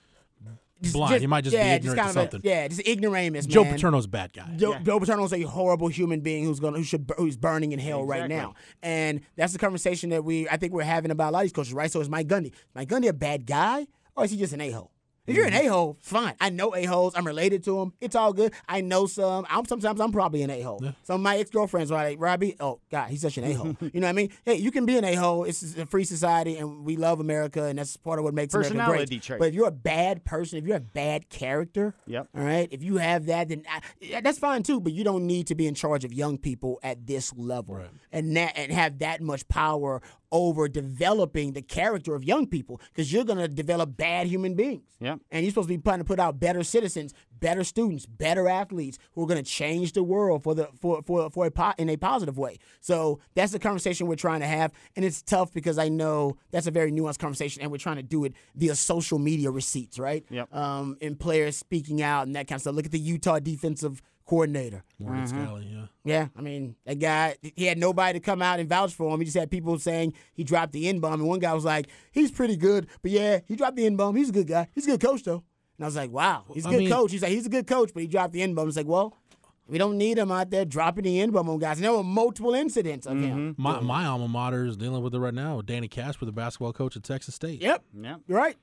just- 0.82 0.94
blind. 0.94 1.22
he 1.22 1.28
might 1.28 1.44
just 1.44 1.56
yeah, 1.56 1.70
be 1.70 1.76
ignorant 1.76 2.00
kind 2.00 2.14
to 2.14 2.20
of 2.20 2.32
something. 2.32 2.42
A, 2.44 2.50
yeah, 2.50 2.68
just 2.68 2.88
ignoramus. 2.88 3.46
Joe. 3.46 3.64
Paterno's 3.64 4.06
a 4.06 4.10
bad 4.10 4.34
guy. 4.34 4.50
Joe, 4.56 4.78
Joe 4.84 5.00
Paterno's 5.00 5.34
a 5.34 5.42
horrible 5.42 5.88
human 5.88 6.22
being 6.22 6.46
who's 6.46 6.60
gonna 6.60 6.78
who 6.78 6.84
should 6.84 7.12
who's 7.18 7.38
burning 7.38 7.72
in 7.72 7.80
hell 7.80 8.04
right 8.04 8.30
now, 8.30 8.56
and 8.84 9.22
that's 9.36 9.54
the 9.54 9.60
conversation 9.60 10.10
that 10.12 10.24
we 10.24 10.48
I 10.50 10.58
think 10.58 10.74
we're 10.74 10.84
having 10.84 11.12
about 11.12 11.30
a 11.30 11.34
lot 11.34 11.40
of 11.40 11.44
these 11.46 11.54
coaches, 11.54 11.74
right? 11.74 11.92
So 11.92 12.02
is 12.02 12.10
Mike 12.10 12.28
Gundy? 12.28 12.48
Is 12.48 12.76
Mike 12.76 12.90
Gundy 12.90 13.08
a 13.08 13.14
bad 13.14 13.46
guy, 13.46 13.88
or 14.16 14.26
is 14.26 14.32
he 14.32 14.38
just 14.38 14.54
an 14.54 14.62
a 14.62 14.72
hole? 14.72 14.92
If 15.28 15.36
you're 15.36 15.46
an 15.46 15.52
Mm-hmm. 15.54 15.68
a 15.68 15.72
hole, 15.72 15.98
fine. 16.02 16.34
I 16.40 16.50
know 16.50 16.74
a 16.76 16.84
holes. 16.86 17.14
I'm 17.16 17.26
related 17.28 17.64
to 17.66 17.78
them. 17.80 17.94
It's 18.00 18.16
all 18.16 18.32
good. 18.34 18.54
I 18.68 18.82
know 18.82 19.06
some. 19.08 19.46
I'm 19.50 19.66
sometimes 19.66 20.00
I'm 20.00 20.12
probably 20.12 20.42
an 20.42 20.50
a 20.50 20.62
hole. 20.62 20.82
Some 21.04 21.16
of 21.16 21.22
my 21.22 21.38
ex 21.38 21.50
girlfriends 21.50 21.92
are 21.92 21.96
like 22.04 22.18
Robbie. 22.20 22.56
Oh 22.60 22.80
God, 22.90 23.10
he's 23.10 23.22
such 23.22 23.38
an 23.38 23.44
a 23.44 23.54
hole. 23.54 23.76
you 23.82 24.00
know 24.00 24.08
what 24.08 24.10
I 24.10 24.14
mean? 24.14 24.32
Hey, 24.46 24.56
you 24.56 24.72
can 24.72 24.86
be 24.86 24.98
an 24.98 25.04
a 25.04 25.16
hole. 25.16 25.44
It's 25.44 25.76
a 25.78 25.86
free 25.86 26.06
society, 26.06 26.58
and 26.58 26.86
we 26.86 26.96
love 26.96 27.20
America, 27.20 27.66
and 27.66 27.78
that's 27.78 27.98
part 27.98 28.20
of 28.20 28.26
what 28.26 28.34
makes 28.34 28.54
America 28.54 29.06
great. 29.06 29.22
trait. 29.22 29.40
But 29.40 29.50
if 29.50 29.54
you're 29.54 29.68
a 29.68 29.72
bad 29.72 30.24
person, 30.24 30.60
if 30.60 30.66
you're 30.66 30.78
a 30.78 30.80
bad 30.80 31.30
character, 31.30 31.94
Yep. 32.08 32.30
all 32.36 32.44
right. 32.44 32.70
If 32.72 32.82
you 32.84 32.98
have 32.98 33.26
that, 33.26 33.50
then 33.50 33.64
I, 33.70 33.82
yeah, 34.00 34.22
that's 34.22 34.40
fine 34.40 34.64
too. 34.64 34.80
But 34.80 34.94
you 34.94 35.04
don't 35.04 35.28
need 35.28 35.48
to 35.48 35.56
be 35.56 35.68
in 35.68 35.76
charge 35.76 36.06
of 36.06 36.14
young 36.14 36.38
people 36.38 36.80
at 36.84 37.06
this 37.06 37.34
level, 37.36 37.82
and 38.14 38.36
that 38.38 38.54
and 38.58 38.72
have 38.72 39.00
that 39.00 39.22
much 39.22 39.48
power 39.50 40.02
over 40.32 40.68
developing 40.68 41.54
the 41.54 41.62
character 41.62 42.16
of 42.16 42.24
young 42.24 42.48
people 42.48 42.82
because 42.90 43.12
you're 43.12 43.24
gonna 43.24 43.48
develop 43.48 43.96
bad 43.98 44.28
human 44.28 44.56
beings. 44.56 44.84
Yep. 45.00 45.20
And 45.32 45.44
you're 45.44 45.52
supposed 45.52 45.70
to 45.70 45.78
be 45.78 45.82
trying 45.82 46.00
to 46.00 46.06
put 46.06 46.20
out 46.20 46.40
better 46.40 46.64
citizens, 46.64 47.14
better 47.40 47.64
students, 47.64 48.06
better 48.06 48.48
athletes 48.48 48.98
who 49.14 49.24
are 49.24 49.28
going 49.28 49.44
to 49.44 49.50
change 49.50 49.94
the 49.94 50.04
world 50.04 50.44
for 50.44 50.56
the 50.56 50.70
for 50.80 51.02
for 51.04 51.30
for 51.30 51.46
a 51.46 51.52
po- 51.52 51.74
in 51.78 51.90
a 51.90 51.98
positive 51.98 52.38
way. 52.38 52.58
So 52.80 53.20
that's 53.36 53.52
the 53.52 53.60
conversation 53.60 54.08
we're 54.08 54.16
trying 54.16 54.42
to 54.42 54.48
have, 54.48 54.72
and 54.96 55.06
it's 55.06 55.22
tough 55.22 55.54
because 55.54 55.78
I 55.78 55.90
know 55.90 56.38
that's 56.52 56.68
a 56.68 56.72
very 56.72 56.92
nuanced 56.92 57.20
conversation, 57.20 57.62
and 57.62 57.72
we're 57.72 57.78
trying 57.78 57.98
to 57.98 58.04
do 58.04 58.26
it 58.26 58.34
via 58.56 58.76
social 58.76 59.20
media 59.20 59.52
receipts, 59.52 60.00
right? 60.00 60.26
Yep. 60.30 60.54
Um, 60.54 60.98
and 61.02 61.20
players 61.20 61.58
speaking 61.58 62.02
out 62.02 62.28
and 62.28 62.36
that 62.36 62.48
kind 62.48 62.58
of 62.58 62.62
stuff. 62.62 62.76
Look 62.76 62.86
at 62.86 62.92
the 62.92 63.00
Utah 63.00 63.40
defensive 63.40 64.02
coordinator. 64.28 64.84
Morgan 65.00 65.24
mm-hmm. 65.24 65.46
Scalley, 65.46 65.74
yeah. 65.74 65.86
Yeah, 66.04 66.28
I 66.38 66.42
mean 66.42 66.76
that 66.86 67.00
guy. 67.00 67.38
He 67.42 67.66
had 67.66 67.78
nobody 67.80 68.20
to 68.20 68.24
come 68.24 68.42
out 68.42 68.60
and 68.60 68.70
vouch 68.70 68.94
for 68.94 69.12
him. 69.12 69.20
He 69.20 69.26
just 69.26 69.38
had 69.38 69.50
people 69.50 69.80
saying 69.80 70.14
he 70.34 70.44
dropped 70.44 70.74
the 70.74 70.88
N 70.88 71.00
bomb, 71.00 71.14
and 71.14 71.28
one 71.28 71.40
guy 71.40 71.54
was 71.54 71.66
like, 71.66 71.88
"He's 72.12 72.32
pretty 72.32 72.56
good, 72.56 72.88
but 73.02 73.12
yeah, 73.12 73.40
he 73.48 73.56
dropped 73.56 73.76
the 73.76 73.86
N 73.86 73.96
bomb. 73.96 74.16
He's 74.16 74.30
a 74.30 74.34
good 74.34 74.48
guy. 74.48 74.68
He's 74.76 74.86
a 74.88 74.92
good 74.92 75.02
coach, 75.02 75.24
though." 75.24 75.44
And 75.78 75.84
I 75.84 75.86
was 75.86 75.96
like, 75.96 76.12
"Wow, 76.12 76.46
he's 76.54 76.66
a 76.66 76.70
good 76.70 76.80
mean- 76.80 76.90
coach." 76.92 77.12
He's 77.12 77.22
like, 77.24 77.32
"He's 77.32 77.46
a 77.46 77.50
good 77.50 77.68
coach, 77.68 77.92
but 77.94 78.02
he 78.02 78.08
dropped 78.08 78.34
the 78.34 78.42
N 78.42 78.54
bomb." 78.54 78.68
It's 78.68 78.78
like, 78.78 78.86
well, 78.88 79.18
we 79.68 79.78
don't 79.78 79.98
need 79.98 80.18
him 80.18 80.32
out 80.32 80.50
there 80.50 80.66
dropping 80.66 81.04
the 81.04 81.20
N 81.20 81.32
bomb 81.32 81.50
on 81.50 81.60
guys. 81.60 81.78
And 81.78 81.84
there 81.86 81.94
were 81.94 82.04
multiple 82.04 82.54
incidents 82.54 83.06
of 83.06 83.18
him. 83.20 83.54
Mm-hmm. 83.54 83.62
My 83.62 83.80
my 83.82 84.06
alma 84.06 84.28
mater 84.28 84.66
is 84.66 84.78
dealing 84.78 85.04
with 85.04 85.14
it 85.14 85.20
right 85.20 85.34
now. 85.34 85.62
Danny 85.62 85.88
Kaspar, 85.88 86.26
the 86.26 86.32
basketball 86.32 86.74
coach 86.74 86.96
at 86.96 87.04
Texas 87.04 87.36
State. 87.36 87.62
Yep, 87.62 87.84
Yep. 88.02 88.22
you're 88.28 88.38
right. 88.38 88.56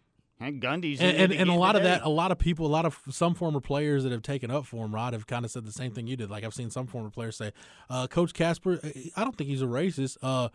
And 0.44 0.60
Gundy's 0.62 1.00
and, 1.00 1.16
and, 1.16 1.32
and 1.32 1.50
a 1.50 1.54
lot 1.54 1.76
of 1.76 1.82
that, 1.82 2.02
a 2.02 2.08
lot 2.08 2.30
of 2.32 2.38
people, 2.38 2.66
a 2.66 2.68
lot 2.68 2.84
of 2.84 2.98
some 3.10 3.34
former 3.34 3.60
players 3.60 4.02
that 4.04 4.12
have 4.12 4.22
taken 4.22 4.50
up 4.50 4.66
for 4.66 4.84
him, 4.84 4.94
Rod, 4.94 5.12
have 5.12 5.26
kind 5.26 5.44
of 5.44 5.50
said 5.50 5.64
the 5.64 5.72
same 5.72 5.92
thing 5.92 6.06
you 6.06 6.16
did. 6.16 6.30
Like 6.30 6.44
I've 6.44 6.54
seen 6.54 6.70
some 6.70 6.86
former 6.86 7.10
players 7.10 7.36
say, 7.36 7.52
uh, 7.90 8.06
"Coach 8.06 8.34
Kaspar, 8.34 8.80
I 9.16 9.24
don't 9.24 9.36
think 9.36 9.48
he's 9.50 9.62
a 9.62 9.66
racist. 9.66 10.16
Uh, 10.22 10.48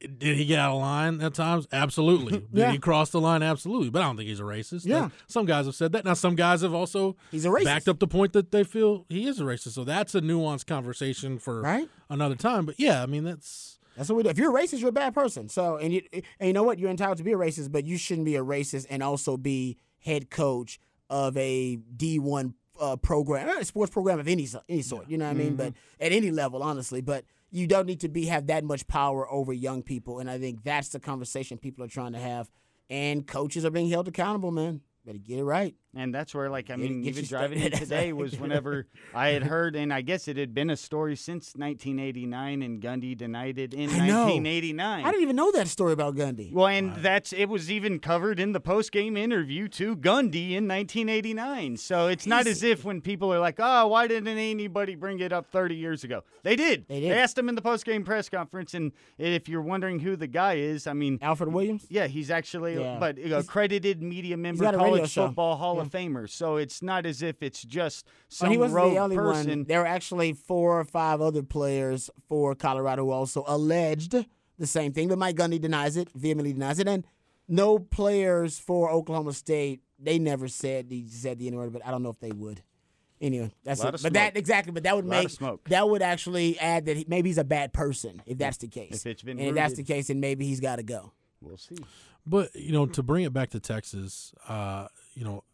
did 0.00 0.36
he 0.36 0.44
get 0.46 0.58
out 0.58 0.72
of 0.74 0.80
line 0.80 1.20
at 1.20 1.32
times? 1.32 1.68
Absolutely. 1.70 2.32
Did 2.40 2.48
Yeah. 2.52 2.72
he 2.72 2.78
cross 2.78 3.10
the 3.10 3.20
line? 3.20 3.40
Absolutely. 3.40 3.88
But 3.88 4.02
I 4.02 4.06
don't 4.06 4.16
think 4.16 4.28
he's 4.28 4.40
a 4.40 4.42
racist. 4.42 4.84
Yeah. 4.84 5.02
Like, 5.02 5.12
some 5.28 5.46
guys 5.46 5.66
have 5.66 5.76
said 5.76 5.92
that. 5.92 6.04
Now 6.04 6.14
some 6.14 6.34
guys 6.34 6.62
have 6.62 6.74
also 6.74 7.14
He's 7.30 7.44
a 7.44 7.50
racist. 7.50 7.64
backed 7.66 7.88
up 7.88 8.00
the 8.00 8.08
point 8.08 8.32
that 8.32 8.50
they 8.50 8.64
feel 8.64 9.06
he 9.08 9.28
is 9.28 9.38
a 9.38 9.44
racist. 9.44 9.74
So 9.74 9.84
that's 9.84 10.16
a 10.16 10.20
nuanced 10.20 10.66
conversation 10.66 11.38
for 11.38 11.60
Right. 11.60 11.88
another 12.10 12.34
time. 12.34 12.66
But 12.66 12.80
yeah, 12.80 13.00
I 13.00 13.06
mean 13.06 13.22
that's 13.22 13.78
That's 13.96 14.08
what 14.08 14.16
we 14.16 14.22
do. 14.22 14.30
If 14.30 14.38
you're 14.38 14.56
a 14.56 14.60
racist, 14.60 14.80
you're 14.80 14.88
a 14.88 14.92
bad 14.92 15.14
person. 15.14 15.48
So, 15.48 15.76
and 15.76 15.92
you, 15.92 16.02
and 16.12 16.46
you 16.46 16.52
know 16.52 16.62
what? 16.62 16.78
You're 16.78 16.90
entitled 16.90 17.18
to 17.18 17.24
be 17.24 17.32
a 17.32 17.36
racist, 17.36 17.70
but 17.70 17.84
you 17.84 17.98
shouldn't 17.98 18.24
be 18.24 18.36
a 18.36 18.44
racist 18.44 18.86
and 18.88 19.02
also 19.02 19.36
be 19.36 19.76
head 20.00 20.30
coach 20.30 20.78
of 21.10 21.36
a 21.36 21.78
D1 21.96 22.54
uh, 22.80 22.96
program, 22.96 23.48
a 23.48 23.64
sports 23.64 23.92
program 23.92 24.18
of 24.18 24.28
any 24.28 24.48
any 24.68 24.82
sort. 24.82 25.08
You 25.08 25.18
know 25.18 25.26
what 25.26 25.32
I 25.32 25.34
mean? 25.34 25.56
But 25.56 25.74
at 26.00 26.12
any 26.12 26.30
level, 26.30 26.62
honestly. 26.62 27.00
But 27.00 27.24
you 27.50 27.66
don't 27.66 27.86
need 27.86 28.00
to 28.00 28.08
be 28.08 28.26
have 28.26 28.46
that 28.46 28.64
much 28.64 28.86
power 28.88 29.30
over 29.30 29.52
young 29.52 29.82
people, 29.82 30.18
and 30.18 30.30
I 30.30 30.38
think 30.38 30.64
that's 30.64 30.88
the 30.88 31.00
conversation 31.00 31.58
people 31.58 31.84
are 31.84 31.88
trying 31.88 32.12
to 32.12 32.18
have. 32.18 32.50
And 32.90 33.26
coaches 33.26 33.64
are 33.64 33.70
being 33.70 33.90
held 33.90 34.08
accountable, 34.08 34.50
man. 34.50 34.80
Better 35.04 35.18
get 35.18 35.38
it 35.38 35.44
right. 35.44 35.74
And 35.94 36.14
that's 36.14 36.34
where, 36.34 36.48
like, 36.48 36.70
I 36.70 36.76
mean, 36.76 37.04
even 37.04 37.24
driving 37.26 37.58
started. 37.58 37.74
in 37.74 37.78
today 37.78 38.12
was 38.14 38.38
whenever 38.40 38.86
I 39.14 39.28
had 39.28 39.42
heard, 39.54 39.76
and 39.76 39.92
I 39.92 40.00
guess 40.00 40.26
it 40.26 40.38
had 40.38 40.54
been 40.54 40.70
a 40.70 40.76
story 40.76 41.16
since 41.16 41.52
1989, 41.54 42.62
and 42.62 42.80
Gundy 42.80 43.14
denied 43.16 43.58
it 43.58 43.74
in 43.74 43.90
I 43.90 44.06
know. 44.06 44.24
1989. 44.24 45.04
I 45.04 45.10
didn't 45.10 45.22
even 45.22 45.36
know 45.36 45.52
that 45.52 45.68
story 45.68 45.92
about 45.92 46.16
Gundy. 46.16 46.50
Well, 46.50 46.66
and 46.68 46.96
that's 46.96 47.34
it 47.34 47.50
was 47.50 47.70
even 47.70 47.98
covered 47.98 48.40
in 48.40 48.52
the 48.52 48.60
post 48.60 48.90
game 48.90 49.18
interview 49.18 49.68
to 49.68 49.94
Gundy 49.94 50.52
in 50.52 50.66
1989. 50.66 51.76
So 51.76 52.06
it's 52.06 52.26
not 52.26 52.46
as 52.46 52.62
if 52.62 52.84
when 52.84 53.02
people 53.02 53.32
are 53.32 53.38
like, 53.38 53.56
"Oh, 53.58 53.88
why 53.88 54.06
didn't 54.06 54.28
anybody 54.38 54.94
bring 54.94 55.20
it 55.20 55.32
up 55.32 55.50
30 55.52 55.74
years 55.76 56.04
ago?" 56.04 56.22
They 56.42 56.56
did. 56.56 56.86
They 56.88 57.00
did. 57.00 57.12
asked 57.12 57.36
him 57.36 57.48
in 57.50 57.54
the 57.54 57.62
post 57.62 57.84
game 57.84 58.02
press 58.04 58.30
conference, 58.30 58.72
and 58.72 58.92
if 59.18 59.46
you're 59.48 59.60
wondering 59.60 59.98
who 60.00 60.16
the 60.16 60.26
guy 60.26 60.54
is, 60.54 60.86
I 60.86 60.94
mean, 60.94 61.18
Alfred 61.20 61.52
Williams. 61.52 61.86
yeah, 61.90 62.06
he's 62.06 62.30
actually, 62.30 62.78
Yeah. 62.80 62.96
but 62.98 63.18
a 63.18 63.38
accredited 63.40 64.02
media 64.02 64.36
member, 64.38 64.64
got 64.64 64.74
a 64.74 64.78
radio 64.78 64.96
college 64.96 65.14
football 65.14 65.56
Hall 65.56 65.81
of 65.86 65.92
Famer. 65.92 66.28
So 66.28 66.56
it's 66.56 66.82
not 66.82 67.06
as 67.06 67.22
if 67.22 67.42
it's 67.42 67.62
just 67.62 68.06
some 68.28 68.48
But 68.48 68.52
he 68.52 68.58
wasn't 68.58 68.76
rogue 68.76 68.92
the 68.94 68.98
only 68.98 69.16
person. 69.16 69.48
one. 69.50 69.64
There 69.64 69.80
were 69.80 69.86
actually 69.86 70.32
four 70.32 70.80
or 70.80 70.84
five 70.84 71.20
other 71.20 71.42
players 71.42 72.10
for 72.28 72.54
Colorado 72.54 73.04
who 73.04 73.10
also 73.10 73.44
alleged 73.46 74.14
the 74.58 74.66
same 74.66 74.92
thing, 74.92 75.08
but 75.08 75.18
Mike 75.18 75.36
Gundy 75.36 75.60
denies 75.60 75.96
it, 75.96 76.08
vehemently 76.14 76.52
denies 76.52 76.78
it. 76.78 76.88
And 76.88 77.04
no 77.48 77.78
players 77.78 78.58
for 78.58 78.90
Oklahoma 78.90 79.32
State, 79.32 79.80
they 79.98 80.18
never 80.18 80.48
said 80.48 80.86
he 80.90 81.06
said 81.08 81.38
the 81.38 81.48
N 81.48 81.56
word, 81.56 81.72
but 81.72 81.84
I 81.86 81.90
don't 81.90 82.02
know 82.02 82.10
if 82.10 82.20
they 82.20 82.32
would. 82.32 82.62
Anyway, 83.20 83.52
that's 83.62 83.78
Lot 83.80 83.90
it. 83.90 83.94
of 83.96 84.02
But 84.02 84.14
that 84.14 84.36
exactly, 84.36 84.72
but 84.72 84.82
that 84.82 84.96
would 84.96 85.04
Lot 85.04 85.18
of 85.18 85.22
make 85.24 85.30
smoke. 85.30 85.68
that 85.68 85.88
would 85.88 86.02
actually 86.02 86.58
add 86.58 86.86
that 86.86 86.96
he, 86.96 87.04
maybe 87.06 87.28
he's 87.28 87.38
a 87.38 87.44
bad 87.44 87.72
person 87.72 88.20
if 88.26 88.36
that's 88.36 88.56
the 88.56 88.66
case. 88.68 88.92
If 88.94 89.06
it's 89.06 89.22
been 89.22 89.38
and 89.38 89.48
if 89.50 89.54
that's 89.54 89.74
the 89.74 89.84
case, 89.84 90.08
then 90.08 90.18
maybe 90.18 90.44
he's 90.44 90.58
got 90.60 90.76
to 90.76 90.82
go. 90.82 91.12
We'll 91.40 91.56
see. 91.56 91.76
But 92.26 92.54
you 92.56 92.72
know, 92.72 92.86
to 92.86 93.02
bring 93.02 93.24
it 93.24 93.32
back 93.32 93.50
to 93.50 93.60
Texas, 93.60 94.32
uh, 94.48 94.88
you 95.14 95.24
know, 95.24 95.44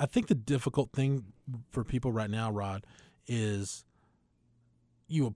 I- 0.00 0.06
think 0.06 0.28
the 0.28 0.34
difficult 0.34 0.92
thing 0.92 1.24
for 1.70 1.84
people 1.84 2.12
right 2.12 2.30
now, 2.30 2.50
Rod, 2.50 2.84
is 3.26 3.84
you. 5.08 5.34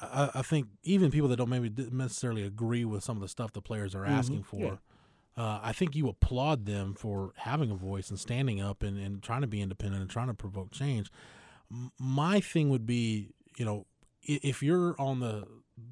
I, 0.00 0.30
I 0.36 0.42
think 0.42 0.66
even 0.82 1.10
people 1.10 1.28
that 1.28 1.36
don't 1.36 1.48
maybe 1.48 1.70
necessarily 1.92 2.42
agree 2.44 2.84
with 2.84 3.04
some 3.04 3.16
of 3.16 3.20
the 3.22 3.28
stuff 3.28 3.52
the 3.52 3.62
players 3.62 3.94
are 3.94 4.04
asking 4.04 4.42
for, 4.42 4.80
uh, 5.36 5.60
I 5.62 5.72
think 5.72 5.94
you 5.94 6.08
applaud 6.08 6.66
them 6.66 6.94
for 6.94 7.32
having 7.36 7.70
a 7.70 7.76
voice 7.76 8.10
and 8.10 8.18
standing 8.18 8.60
up 8.60 8.82
and, 8.82 8.98
and 8.98 9.22
trying 9.22 9.42
to 9.42 9.46
be 9.46 9.60
independent 9.60 10.00
and 10.02 10.10
trying 10.10 10.26
to 10.26 10.34
provoke 10.34 10.72
change. 10.72 11.10
M- 11.70 11.92
My 11.98 12.40
thing 12.40 12.70
would 12.70 12.86
be, 12.86 13.30
you 13.56 13.64
know, 13.64 13.86
if 14.22 14.62
you're 14.62 15.00
on 15.00 15.20
the 15.20 15.46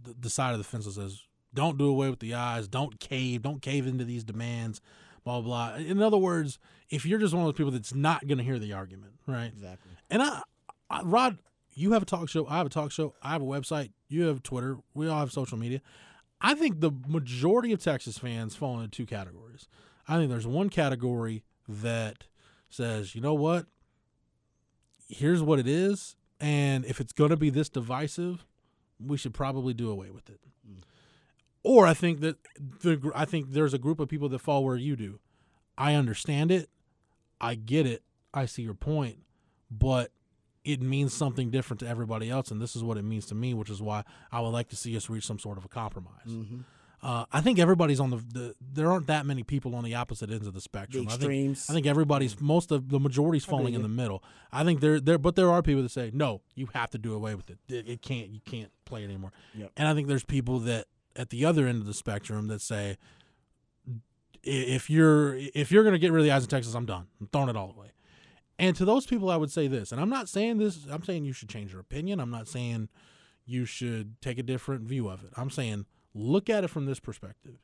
the, 0.04 0.14
the 0.20 0.30
side 0.30 0.52
of 0.52 0.58
the 0.58 0.64
fence 0.64 0.84
that 0.86 0.92
says 0.92 1.22
don't 1.54 1.76
do 1.78 1.86
away 1.86 2.08
with 2.10 2.20
the 2.20 2.34
eyes, 2.34 2.66
don't 2.66 2.98
cave, 2.98 3.42
don't 3.42 3.60
cave 3.62 3.86
into 3.86 4.04
these 4.04 4.24
demands, 4.24 4.80
blah 5.24 5.40
blah. 5.40 5.76
blah. 5.76 5.76
In 5.78 6.02
other 6.02 6.18
words, 6.18 6.58
if 6.90 7.06
you're 7.06 7.18
just 7.18 7.34
one 7.34 7.42
of 7.42 7.46
those 7.46 7.56
people 7.56 7.72
that's 7.72 7.94
not 7.94 8.26
going 8.26 8.38
to 8.38 8.44
hear 8.44 8.58
the 8.58 8.72
argument, 8.72 9.14
right? 9.26 9.46
Exactly. 9.46 9.92
And 10.10 10.22
I, 10.22 10.42
I, 10.90 11.02
Rod, 11.02 11.38
you 11.74 11.92
have 11.92 12.02
a 12.02 12.06
talk 12.06 12.28
show. 12.28 12.46
I 12.46 12.58
have 12.58 12.66
a 12.66 12.70
talk 12.70 12.90
show. 12.92 13.14
I 13.22 13.30
have 13.30 13.42
a 13.42 13.46
website. 13.46 13.92
You 14.08 14.24
have 14.24 14.42
Twitter. 14.42 14.78
We 14.94 15.08
all 15.08 15.20
have 15.20 15.32
social 15.32 15.58
media. 15.58 15.80
I 16.40 16.54
think 16.54 16.80
the 16.80 16.90
majority 17.06 17.72
of 17.72 17.82
Texas 17.82 18.18
fans 18.18 18.56
fall 18.56 18.80
into 18.80 18.88
two 18.88 19.06
categories. 19.06 19.68
I 20.08 20.16
think 20.16 20.30
there's 20.30 20.46
one 20.46 20.68
category 20.68 21.44
that 21.68 22.24
says, 22.68 23.14
you 23.14 23.20
know 23.20 23.34
what? 23.34 23.66
Here's 25.08 25.42
what 25.42 25.58
it 25.58 25.68
is, 25.68 26.16
and 26.40 26.84
if 26.84 27.00
it's 27.00 27.12
going 27.12 27.30
to 27.30 27.36
be 27.36 27.50
this 27.50 27.68
divisive, 27.68 28.44
we 28.98 29.16
should 29.16 29.34
probably 29.34 29.74
do 29.74 29.90
away 29.90 30.10
with 30.10 30.30
it. 30.30 30.40
Or 31.64 31.86
I 31.86 31.94
think 31.94 32.20
that 32.20 32.36
the 32.56 33.12
I 33.14 33.24
think 33.24 33.52
there's 33.52 33.74
a 33.74 33.78
group 33.78 34.00
of 34.00 34.08
people 34.08 34.28
that 34.30 34.40
fall 34.40 34.64
where 34.64 34.76
you 34.76 34.96
do. 34.96 35.20
I 35.78 35.94
understand 35.94 36.50
it. 36.50 36.68
I 37.40 37.54
get 37.54 37.86
it. 37.86 38.02
I 38.34 38.46
see 38.46 38.62
your 38.62 38.74
point, 38.74 39.18
but 39.70 40.10
it 40.64 40.80
means 40.80 41.12
something 41.12 41.50
different 41.50 41.80
to 41.80 41.88
everybody 41.88 42.30
else, 42.30 42.50
and 42.50 42.60
this 42.60 42.76
is 42.76 42.82
what 42.82 42.96
it 42.96 43.02
means 43.02 43.26
to 43.26 43.34
me, 43.34 43.52
which 43.54 43.70
is 43.70 43.82
why 43.82 44.04
I 44.30 44.40
would 44.40 44.50
like 44.50 44.68
to 44.68 44.76
see 44.76 44.96
us 44.96 45.10
reach 45.10 45.26
some 45.26 45.38
sort 45.38 45.58
of 45.58 45.64
a 45.64 45.68
compromise. 45.68 46.36
Uh, 47.02 47.24
I 47.32 47.40
think 47.40 47.58
everybody's 47.58 47.98
on 47.98 48.10
the, 48.10 48.16
the. 48.16 48.54
There 48.60 48.90
aren't 48.92 49.08
that 49.08 49.26
many 49.26 49.42
people 49.42 49.74
on 49.74 49.82
the 49.82 49.96
opposite 49.96 50.30
ends 50.30 50.46
of 50.46 50.54
the 50.54 50.60
spectrum. 50.60 51.06
The 51.06 51.12
I 51.12 51.16
think. 51.16 51.58
I 51.68 51.72
think 51.72 51.86
everybody's 51.86 52.40
most 52.40 52.70
of 52.70 52.90
the 52.90 53.00
majority's 53.00 53.44
falling 53.44 53.74
in 53.74 53.82
the 53.82 53.88
middle. 53.88 54.22
I 54.52 54.62
think 54.62 54.80
there 54.80 55.00
there, 55.00 55.18
but 55.18 55.34
there 55.34 55.50
are 55.50 55.62
people 55.62 55.82
that 55.82 55.90
say 55.90 56.12
no, 56.14 56.42
you 56.54 56.68
have 56.74 56.90
to 56.90 56.98
do 56.98 57.12
away 57.12 57.34
with 57.34 57.50
it. 57.50 57.58
It, 57.68 57.88
it 57.88 58.02
can't. 58.02 58.28
You 58.28 58.40
can't 58.44 58.70
play 58.84 59.02
it 59.02 59.06
anymore. 59.06 59.32
Yep. 59.54 59.72
And 59.76 59.88
I 59.88 59.94
think 59.94 60.06
there's 60.06 60.24
people 60.24 60.60
that 60.60 60.86
at 61.16 61.30
the 61.30 61.44
other 61.44 61.66
end 61.66 61.78
of 61.78 61.86
the 61.86 61.94
spectrum 61.94 62.48
that 62.48 62.60
say, 62.60 62.96
if 64.42 64.90
you're 64.90 65.34
if 65.36 65.70
you're 65.70 65.84
going 65.84 65.94
to 65.94 65.98
get 65.98 66.12
rid 66.12 66.20
of 66.20 66.24
the 66.24 66.32
eyes 66.32 66.42
in 66.42 66.48
Texas, 66.48 66.74
I'm 66.74 66.86
done. 66.86 67.06
I'm 67.20 67.28
throwing 67.32 67.48
it 67.48 67.56
all 67.56 67.70
away. 67.70 67.92
And 68.58 68.76
to 68.76 68.84
those 68.84 69.06
people, 69.06 69.30
I 69.30 69.36
would 69.36 69.50
say 69.50 69.66
this, 69.66 69.92
and 69.92 70.00
I'm 70.00 70.10
not 70.10 70.28
saying 70.28 70.58
this. 70.58 70.86
I'm 70.90 71.02
saying 71.02 71.24
you 71.24 71.32
should 71.32 71.48
change 71.48 71.72
your 71.72 71.80
opinion. 71.80 72.20
I'm 72.20 72.30
not 72.30 72.48
saying 72.48 72.88
you 73.44 73.64
should 73.64 74.20
take 74.20 74.38
a 74.38 74.42
different 74.42 74.82
view 74.82 75.08
of 75.08 75.24
it. 75.24 75.30
I'm 75.36 75.50
saying 75.50 75.86
look 76.14 76.50
at 76.50 76.64
it 76.64 76.68
from 76.68 76.86
this 76.86 77.00
perspective. 77.00 77.56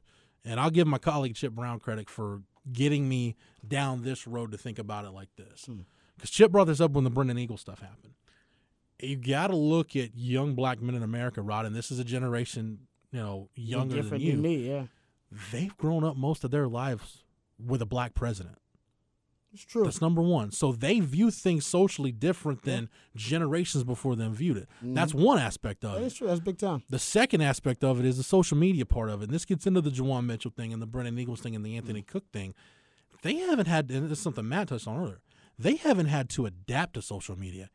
And 0.44 0.58
I'll 0.58 0.70
give 0.70 0.86
my 0.86 0.98
colleague 0.98 1.34
Chip 1.34 1.52
Brown 1.52 1.78
credit 1.78 2.08
for 2.08 2.42
getting 2.72 3.08
me 3.08 3.36
down 3.66 4.02
this 4.02 4.26
road 4.26 4.52
to 4.52 4.58
think 4.58 4.78
about 4.78 5.04
it 5.04 5.10
like 5.10 5.28
this. 5.36 5.64
Hmm. 5.66 5.80
Because 6.16 6.30
Chip 6.30 6.50
brought 6.50 6.66
this 6.66 6.80
up 6.80 6.92
when 6.92 7.04
the 7.04 7.10
Brennan 7.10 7.38
Eagle 7.38 7.56
stuff 7.56 7.80
happened. 7.80 8.14
You 9.00 9.16
got 9.16 9.48
to 9.48 9.56
look 9.56 9.94
at 9.94 10.16
young 10.16 10.54
black 10.54 10.80
men 10.80 10.96
in 10.96 11.02
America, 11.02 11.40
Rod, 11.40 11.66
and 11.66 11.76
this 11.76 11.92
is 11.92 12.00
a 12.00 12.04
generation, 12.04 12.87
you 13.12 13.20
know, 13.20 13.48
younger 13.54 13.94
than 13.94 14.02
different 14.02 14.24
you. 14.24 14.32
than 14.32 14.42
me. 14.42 14.68
Yeah, 14.68 14.84
They've 15.52 15.76
grown 15.76 16.04
up 16.04 16.16
most 16.16 16.44
of 16.44 16.50
their 16.50 16.68
lives 16.68 17.24
with 17.64 17.82
a 17.82 17.86
black 17.86 18.14
president. 18.14 18.56
it's 19.52 19.64
true. 19.64 19.84
That's 19.84 20.00
number 20.00 20.22
one. 20.22 20.52
So 20.52 20.72
they 20.72 21.00
view 21.00 21.30
things 21.30 21.66
socially 21.66 22.12
different 22.12 22.62
than 22.62 22.88
generations 23.16 23.84
before 23.84 24.14
them 24.16 24.34
viewed 24.34 24.56
it. 24.58 24.68
Mm-hmm. 24.78 24.94
That's 24.94 25.12
one 25.12 25.38
aspect 25.38 25.84
of 25.84 25.94
That 25.94 26.02
it. 26.02 26.06
is 26.06 26.14
true. 26.14 26.26
That's 26.28 26.40
big 26.40 26.58
time. 26.58 26.82
The 26.88 26.98
second 26.98 27.40
aspect 27.42 27.82
of 27.82 27.98
it 27.98 28.06
is 28.06 28.16
the 28.16 28.22
social 28.22 28.56
media 28.56 28.86
part 28.86 29.10
of 29.10 29.20
it. 29.20 29.24
And 29.24 29.34
this 29.34 29.44
gets 29.44 29.66
into 29.66 29.80
the 29.80 29.90
Jawan 29.90 30.26
Mitchell 30.26 30.52
thing 30.54 30.72
and 30.72 30.80
the 30.80 30.86
Brennan 30.86 31.18
Eagles 31.18 31.40
thing 31.40 31.56
and 31.56 31.64
the 31.64 31.76
Anthony 31.76 32.00
mm-hmm. 32.00 32.10
Cook 32.10 32.24
thing. 32.32 32.54
They 33.22 33.34
haven't 33.36 33.66
had, 33.66 33.90
and 33.90 34.08
this 34.08 34.18
is 34.18 34.22
something 34.22 34.48
Matt 34.48 34.68
touched 34.68 34.86
on 34.86 34.96
earlier, 34.98 35.20
they 35.58 35.74
haven't 35.76 36.06
had 36.06 36.28
to 36.30 36.46
adapt 36.46 36.94
to 36.94 37.02
social 37.02 37.36
media. 37.36 37.68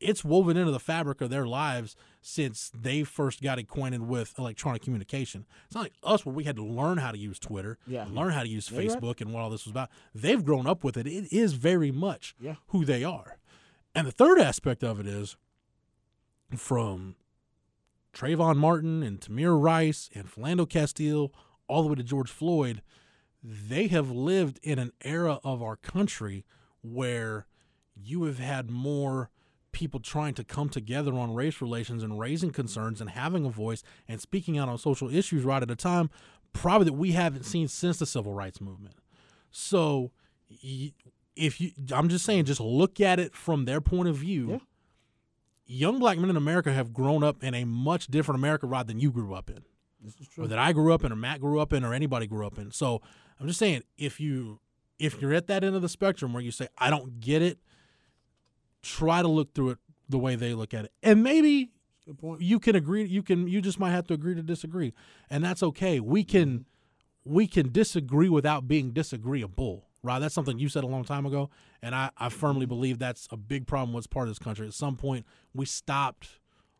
It's 0.00 0.24
woven 0.24 0.56
into 0.56 0.70
the 0.70 0.78
fabric 0.78 1.20
of 1.20 1.30
their 1.30 1.46
lives 1.46 1.96
since 2.20 2.70
they 2.74 3.02
first 3.02 3.42
got 3.42 3.58
acquainted 3.58 4.02
with 4.02 4.38
electronic 4.38 4.82
communication. 4.82 5.44
It's 5.66 5.74
not 5.74 5.82
like 5.84 5.94
us 6.04 6.24
where 6.24 6.34
we 6.34 6.44
had 6.44 6.56
to 6.56 6.64
learn 6.64 6.98
how 6.98 7.10
to 7.10 7.18
use 7.18 7.38
Twitter, 7.38 7.78
Yeah. 7.86 8.06
learn 8.10 8.30
how 8.32 8.42
to 8.42 8.48
use 8.48 8.70
Yeah, 8.70 8.78
right. 8.78 8.88
Facebook 8.88 9.20
and 9.20 9.32
what 9.32 9.40
all 9.42 9.50
this 9.50 9.64
was 9.64 9.70
about. 9.72 9.90
They've 10.14 10.44
grown 10.44 10.66
up 10.66 10.84
with 10.84 10.96
it. 10.96 11.06
It 11.06 11.32
is 11.32 11.54
very 11.54 11.90
much 11.90 12.36
Yeah. 12.40 12.56
who 12.68 12.84
they 12.84 13.02
are. 13.02 13.38
And 13.94 14.06
the 14.06 14.12
third 14.12 14.38
aspect 14.38 14.84
of 14.84 15.00
it 15.00 15.06
is 15.06 15.36
from 16.56 17.16
Trayvon 18.12 18.56
Martin 18.56 19.02
and 19.02 19.20
Tamir 19.20 19.60
Rice 19.60 20.08
and 20.14 20.28
Philando 20.30 20.68
Castile, 20.68 21.32
all 21.66 21.82
the 21.82 21.88
way 21.88 21.94
to 21.96 22.02
George 22.02 22.30
Floyd, 22.30 22.82
they 23.42 23.88
have 23.88 24.10
lived 24.10 24.58
in 24.62 24.78
an 24.78 24.92
era 25.02 25.40
of 25.44 25.62
our 25.62 25.76
country 25.76 26.44
where 26.82 27.46
you 27.94 28.24
have 28.24 28.38
had 28.38 28.70
more 28.70 29.30
people 29.78 30.00
trying 30.00 30.34
to 30.34 30.42
come 30.42 30.68
together 30.68 31.14
on 31.14 31.32
race 31.32 31.62
relations 31.62 32.02
and 32.02 32.18
raising 32.18 32.50
concerns 32.50 33.00
and 33.00 33.10
having 33.10 33.44
a 33.44 33.48
voice 33.48 33.84
and 34.08 34.20
speaking 34.20 34.58
out 34.58 34.68
on 34.68 34.76
social 34.76 35.08
issues 35.14 35.44
right 35.44 35.62
at 35.62 35.70
a 35.70 35.76
time 35.76 36.10
probably 36.52 36.86
that 36.86 36.94
we 36.94 37.12
haven't 37.12 37.44
seen 37.44 37.68
since 37.68 38.00
the 38.00 38.04
civil 38.04 38.32
rights 38.32 38.60
movement. 38.60 38.96
So 39.52 40.10
if 40.50 41.60
you 41.60 41.70
I'm 41.92 42.08
just 42.08 42.24
saying 42.24 42.46
just 42.46 42.60
look 42.60 43.00
at 43.00 43.20
it 43.20 43.36
from 43.36 43.66
their 43.66 43.80
point 43.80 44.08
of 44.08 44.16
view. 44.16 44.50
Yeah. 44.50 44.58
Young 45.70 46.00
black 46.00 46.18
men 46.18 46.28
in 46.28 46.36
America 46.36 46.72
have 46.72 46.92
grown 46.92 47.22
up 47.22 47.44
in 47.44 47.54
a 47.54 47.64
much 47.64 48.08
different 48.08 48.40
America 48.40 48.66
rod 48.66 48.88
than 48.88 48.98
you 48.98 49.12
grew 49.12 49.32
up 49.34 49.48
in 49.48 49.62
This 50.02 50.14
is 50.16 50.28
or 50.36 50.48
that 50.48 50.58
I 50.58 50.72
grew 50.72 50.92
up 50.92 51.04
in, 51.04 51.12
or 51.12 51.16
Matt 51.16 51.40
grew 51.40 51.60
up 51.60 51.72
in, 51.72 51.84
or 51.84 51.94
anybody 51.94 52.26
grew 52.26 52.44
up 52.44 52.58
in. 52.58 52.72
So 52.72 53.00
I'm 53.38 53.46
just 53.46 53.60
saying, 53.60 53.84
if 53.96 54.18
you 54.18 54.58
if 54.98 55.20
you're 55.22 55.34
at 55.34 55.46
that 55.46 55.62
end 55.62 55.76
of 55.76 55.82
the 55.82 55.88
spectrum 55.88 56.32
where 56.32 56.42
you 56.42 56.50
say 56.50 56.66
I 56.78 56.90
don't 56.90 57.20
get 57.20 57.42
it, 57.42 57.58
try 58.82 59.22
to 59.22 59.28
look 59.28 59.54
through 59.54 59.70
it 59.70 59.78
the 60.08 60.18
way 60.18 60.36
they 60.36 60.54
look 60.54 60.74
at 60.74 60.84
it, 60.86 60.92
and 61.02 61.22
maybe 61.22 61.70
point. 62.20 62.40
you 62.40 62.58
can 62.58 62.76
agree. 62.76 63.04
You 63.04 63.22
can 63.22 63.48
you 63.48 63.60
just 63.60 63.78
might 63.78 63.90
have 63.90 64.06
to 64.08 64.14
agree 64.14 64.34
to 64.34 64.42
disagree, 64.42 64.92
and 65.30 65.44
that's 65.44 65.62
okay. 65.62 66.00
We 66.00 66.24
can 66.24 66.66
we 67.24 67.46
can 67.46 67.70
disagree 67.70 68.28
without 68.28 68.66
being 68.68 68.92
disagreeable. 68.92 69.84
Right, 70.00 70.20
that's 70.20 70.34
something 70.34 70.60
you 70.60 70.68
said 70.68 70.84
a 70.84 70.86
long 70.86 71.04
time 71.04 71.26
ago, 71.26 71.50
and 71.82 71.92
I, 71.92 72.10
I 72.16 72.28
firmly 72.28 72.66
mm-hmm. 72.66 72.68
believe 72.68 72.98
that's 73.00 73.26
a 73.32 73.36
big 73.36 73.66
problem 73.66 73.92
with 73.92 74.08
part 74.08 74.28
of 74.28 74.30
this 74.30 74.38
country. 74.38 74.64
At 74.66 74.72
some 74.72 74.96
point, 74.96 75.26
we 75.52 75.66
stopped 75.66 76.38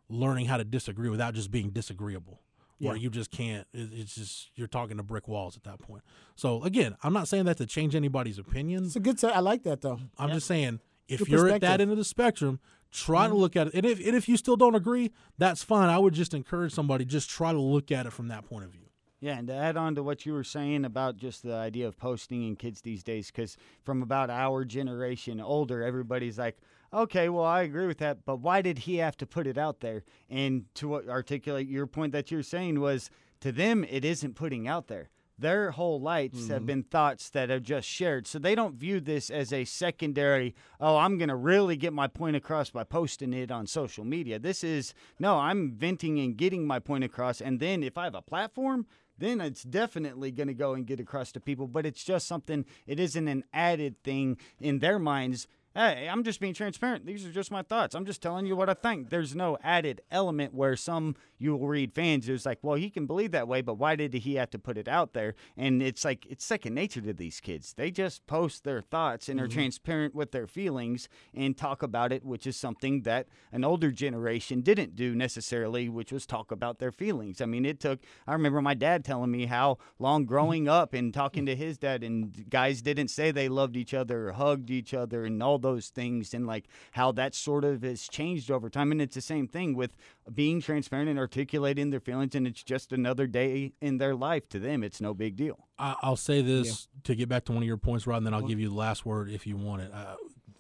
learning 0.09 0.47
how 0.47 0.57
to 0.57 0.65
disagree 0.65 1.11
without 1.11 1.35
just 1.35 1.51
being 1.51 1.71
disagreeable 1.71 2.41
where 2.79 2.95
Yeah. 2.95 3.03
you 3.03 3.11
just 3.11 3.31
can't 3.31 3.67
it's 3.73 4.15
just 4.15 4.51
you're 4.55 4.69
talking 4.69 4.97
to 4.97 5.03
brick 5.03 5.29
walls 5.29 5.57
at 5.57 5.65
that 5.65 5.81
point 5.81 6.03
so 6.37 6.63
again 6.63 6.97
i'm 7.03 7.13
not 7.13 7.29
saying 7.29 7.45
that 7.45 7.57
to 7.59 7.67
change 7.67 7.95
anybody's 7.95 8.39
opinions 8.39 8.89
It's 8.89 8.97
a 8.97 9.01
good. 9.01 9.19
T- 9.19 9.27
I 9.27 9.41
like 9.41 9.65
that 9.65 9.81
though. 9.81 10.01
i'm 10.17 10.31
just 10.31 10.47
saying 10.47 10.81
if 11.09 11.29
you're 11.29 11.49
at 11.49 11.61
that 11.61 11.81
end 11.81 11.91
of 11.91 11.97
the 11.97 12.05
spectrum 12.05 12.61
try 12.91 13.27
to 13.27 13.33
mm-hmm. 13.33 13.41
look 13.41 13.57
at 13.57 13.69
it. 13.69 13.75
And 13.75 13.85
if, 13.85 13.99
and 14.05 14.17
if 14.17 14.29
you 14.29 14.37
still 14.37 14.57
don't 14.57 14.75
agree 14.75 15.11
that's 15.37 15.63
fine. 15.63 15.89
I 15.89 15.99
would 15.99 16.15
just 16.15 16.35
encourage 16.35 16.73
somebody 16.73 17.05
just 17.05 17.29
try 17.29 17.53
to 17.53 17.61
look 17.61 17.93
at 17.93 18.07
it 18.07 18.13
from 18.13 18.29
that 18.29 18.47
point 18.47 18.65
of 18.65 18.71
view. 18.71 18.83
Yeah, 19.21 19.37
and 19.37 19.49
to 19.49 19.55
add 19.55 19.77
on 19.77 19.97
to 19.97 20.03
what 20.03 20.25
you 20.25 20.33
were 20.33 20.45
saying 20.45 20.85
about 20.85 21.17
just 21.17 21.43
the 21.43 21.55
idea 21.55 21.89
of 21.89 21.99
posting 21.99 22.47
in 22.47 22.55
kids 22.55 22.83
these 22.83 23.03
days, 23.03 23.33
because 23.33 23.57
from 23.83 24.01
about 24.01 24.31
our 24.31 24.65
generation 24.65 25.41
older, 25.41 25.83
everybody's 25.83 26.39
like, 26.39 26.57
okay, 26.95 27.29
well, 27.29 27.45
I 27.45 27.63
agree 27.63 27.89
with 27.89 27.99
that, 27.99 28.25
but 28.25 28.37
why 28.37 28.63
did 28.63 28.79
he 28.79 28.97
have 28.97 29.17
to 29.17 29.27
put 29.27 29.49
it 29.49 29.59
out 29.59 29.81
there? 29.81 30.05
And 30.31 30.67
to 30.77 30.95
articulate 31.11 31.69
your 31.69 31.89
point 31.89 32.13
that 32.13 32.31
you're 32.31 32.45
saying 32.45 32.79
was, 32.79 33.11
to 33.41 33.51
them, 33.51 33.85
it 33.85 34.05
isn't 34.05 34.37
putting 34.37 34.69
out 34.69 34.87
there. 34.87 35.11
Their 35.39 35.70
whole 35.70 36.01
lives 36.01 36.49
have 36.49 36.59
mm-hmm. 36.59 36.66
been 36.66 36.82
thoughts 36.82 37.30
that 37.30 37.51
are 37.51 37.61
just 37.61 37.89
shared. 37.89 38.26
So 38.26 38.39
they 38.39 38.55
don't 38.55 38.74
view 38.74 39.01
this 39.01 39.30
as 39.30 39.53
a 39.53 39.64
secondary, 39.64 40.55
oh, 40.80 40.97
I'm 40.97 41.16
going 41.16 41.28
to 41.28 41.36
really 41.36 41.76
get 41.76 41.93
my 41.93 42.09
point 42.09 42.34
across 42.34 42.70
by 42.70 42.84
posting 42.84 43.32
it 43.32 43.51
on 43.51 43.66
social 43.66 44.05
media. 44.05 44.39
This 44.39 44.64
is, 44.64 44.95
no, 45.18 45.39
I'm 45.39 45.70
venting 45.70 46.18
and 46.18 46.36
getting 46.36 46.66
my 46.66 46.80
point 46.80 47.05
across. 47.05 47.41
And 47.41 47.61
then 47.61 47.82
if 47.82 47.97
I 47.97 48.05
have 48.05 48.16
a 48.16 48.22
platform, 48.22 48.86
then 49.16 49.41
it's 49.41 49.62
definitely 49.62 50.30
going 50.30 50.47
to 50.49 50.55
go 50.55 50.74
and 50.74 50.86
get 50.86 51.01
across 51.01 51.32
to 51.32 51.41
people. 51.41 51.66
But 51.66 51.86
it's 51.86 52.05
just 52.05 52.26
something, 52.26 52.64
it 52.86 52.99
isn't 52.99 53.28
an 53.28 53.45
added 53.53 54.03
thing 54.03 54.39
in 54.61 54.78
their 54.78 54.99
minds. 54.99 55.47
Hey, 55.79 56.09
I'm 56.11 56.24
just 56.24 56.41
being 56.41 56.55
transparent. 56.55 57.07
These 57.07 57.24
are 57.24 57.31
just 57.31 57.53
my 57.53 57.62
thoughts. 57.62 57.95
I'm 57.95 58.05
just 58.05 58.20
telling 58.20 58.47
you 58.47 58.57
what 58.57 58.68
I 58.68 58.74
think. 58.74 59.11
There's 59.11 59.37
no 59.37 59.57
added 59.62 60.01
element 60.11 60.53
where 60.53 60.74
some 60.74 61.14
you 61.39 61.55
will 61.55 61.68
read 61.68 61.95
fans 61.95 62.26
who's 62.26 62.45
like, 62.45 62.59
well, 62.62 62.74
he 62.74 62.91
can 62.91 63.07
believe 63.07 63.31
that 63.31 63.47
way, 63.47 63.62
but 63.62 63.74
why 63.74 63.95
did 63.95 64.12
he 64.12 64.35
have 64.35 64.51
to 64.51 64.59
put 64.59 64.76
it 64.76 64.89
out 64.89 65.12
there? 65.12 65.37
And 65.57 65.81
it's 65.81 66.05
like 66.05 66.26
it's 66.26 66.45
second 66.45 66.74
nature 66.74 67.01
to 67.03 67.12
these 67.12 67.39
kids. 67.39 67.74
They 67.74 67.93
just 67.93 68.26
post 68.26 68.64
their 68.64 68.83
thoughts 68.83 69.29
and 69.29 69.39
are 69.39 69.45
mm-hmm. 69.45 69.55
transparent 69.55 70.16
with 70.16 70.33
their 70.33 70.49
feelings 70.49 71.09
and 71.33 71.57
talk 71.57 71.85
about 71.85 72.12
it, 72.12 72.24
which 72.24 72.45
is 72.45 72.57
something 72.57 73.03
that 73.03 73.29
an 73.53 73.64
older 73.64 73.93
generation 73.93 74.62
didn't 74.62 74.97
do 74.97 75.14
necessarily, 75.14 75.89
which 75.89 76.11
was 76.11 76.26
talk 76.26 76.51
about 76.51 76.81
their 76.81 76.91
feelings. 76.91 77.41
I 77.41 77.47
mean, 77.47 77.64
it 77.64 77.79
took. 77.79 78.01
I 78.26 78.33
remember 78.33 78.61
my 78.61 78.74
dad 78.74 79.05
telling 79.05 79.31
me 79.31 79.47
how 79.47 79.79
long 80.01 80.22
mm-hmm. 80.22 80.29
growing 80.29 80.68
up 80.68 80.93
and 80.93 81.14
talking 81.14 81.47
to 81.47 81.55
his 81.55 81.79
dad, 81.79 82.03
and 82.03 82.51
guys 82.51 82.83
didn't 82.83 83.09
say 83.09 83.31
they 83.31 83.49
loved 83.49 83.76
each 83.76 83.95
other 83.95 84.31
or 84.31 84.33
hugged 84.33 84.70
each 84.70 84.93
other 84.93 85.24
and 85.24 85.41
all 85.41 85.59
those 85.69 85.89
things, 85.89 86.35
and 86.35 86.47
like 86.47 86.64
how 86.93 87.12
that 87.12 87.35
sort 87.35 87.64
of 87.64 87.83
has 87.83 88.09
changed 88.09 88.51
over 88.51 88.69
time. 88.71 88.93
And 88.93 89.01
it's 89.01 89.14
the 89.14 89.21
same 89.21 89.47
thing 89.47 89.75
with 89.75 89.97
being 90.35 90.61
transparent 90.61 91.09
and 91.09 91.19
articulating 91.19 91.91
their 91.91 92.01
feelings, 92.01 92.35
and 92.35 92.47
it's 92.47 92.62
just 92.62 92.93
another 92.93 93.27
day 93.27 93.73
in 93.81 93.99
their 93.99 94.14
life. 94.14 94.49
To 94.51 94.59
them, 94.59 94.83
it's 94.83 95.01
no 95.01 95.14
big 95.14 95.37
deal. 95.37 95.69
I, 95.79 95.97
I'll 96.03 96.16
say 96.16 96.43
this 96.43 96.89
to 97.05 97.14
get 97.14 97.29
back 97.29 97.45
to 97.47 97.53
one 97.53 97.62
of 97.62 97.66
your 97.66 97.77
points, 97.77 98.07
Rod, 98.07 98.19
and 98.19 98.27
then 98.27 98.35
I'll 98.35 98.43
give 98.43 98.61
you 98.61 98.69
the 98.69 98.75
last 98.75 99.05
word 99.07 99.31
if 99.31 99.47
you 99.47 99.57
want 99.57 99.83
it. 99.83 99.93
Uh, 99.93 100.16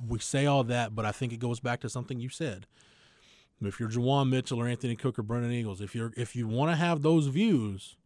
we 0.06 0.18
say 0.18 0.46
all 0.46 0.64
that, 0.64 0.94
but 0.94 1.04
I 1.04 1.12
think 1.12 1.32
it 1.32 1.38
goes 1.38 1.60
back 1.60 1.80
to 1.80 1.88
something 1.88 2.20
you 2.20 2.28
said. 2.28 2.66
If 3.60 3.80
you're 3.80 3.88
Juwan 3.88 4.28
Mitchell 4.28 4.60
or 4.60 4.68
Anthony 4.68 4.94
Cook 4.94 5.18
or 5.18 5.22
Brennan 5.22 5.50
Eagles, 5.50 5.80
if 5.80 5.94
you're 5.94 6.12
if 6.16 6.36
you 6.36 6.46
want 6.46 6.70
to 6.70 6.76
have 6.76 7.02
those 7.02 7.26
views, 7.26 7.96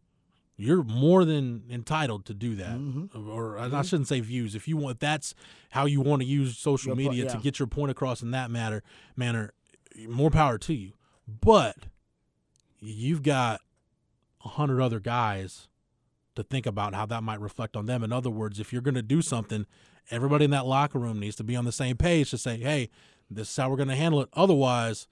you're 0.55 0.83
more 0.83 1.25
than 1.25 1.63
entitled 1.69 2.25
to 2.25 2.33
do 2.33 2.55
that. 2.55 3.09
Or 3.15 3.57
I 3.57 3.81
shouldn't 3.81 4.07
say 4.07 4.19
views. 4.19 4.55
If 4.55 4.67
you 4.67 4.77
want, 4.77 4.99
that's 4.99 5.33
how 5.71 5.85
you 5.85 6.01
want 6.01 6.21
to 6.21 6.27
use 6.27 6.57
social 6.57 6.89
Your 6.89 6.95
media 6.95 7.25
to 7.29 7.37
yeah. 7.37 7.41
get 7.41 7.59
your 7.59 7.67
point 7.67 7.91
across 7.91 8.21
in 8.21 8.31
that 8.31 8.51
matter 8.51 8.83
manner. 9.15 9.53
More 10.07 10.29
power 10.31 10.57
to 10.59 10.73
you. 10.73 10.93
But 11.27 11.75
you've 12.79 13.23
got 13.23 13.61
a 14.43 14.49
hundred 14.49 14.81
other 14.81 14.99
guys 14.99 15.67
to 16.35 16.43
think 16.43 16.65
about 16.65 16.93
how 16.95 17.05
that 17.05 17.23
might 17.23 17.39
reflect 17.39 17.75
on 17.77 17.85
them. 17.85 18.03
In 18.03 18.11
other 18.11 18.29
words, 18.29 18.59
if 18.59 18.73
you're 18.73 18.81
going 18.81 18.95
to 18.95 19.01
do 19.01 19.21
something, 19.21 19.65
everybody 20.11 20.45
in 20.45 20.51
that 20.51 20.65
locker 20.65 20.99
room 20.99 21.19
needs 21.19 21.35
to 21.37 21.43
be 21.43 21.55
on 21.55 21.65
the 21.65 21.71
same 21.71 21.95
page 21.95 22.31
to 22.31 22.37
say, 22.37 22.57
"Hey, 22.57 22.89
this 23.29 23.49
is 23.49 23.55
how 23.55 23.69
we're 23.69 23.77
going 23.77 23.89
to 23.89 23.95
handle 23.95 24.21
it." 24.21 24.29
Otherwise, 24.33 25.07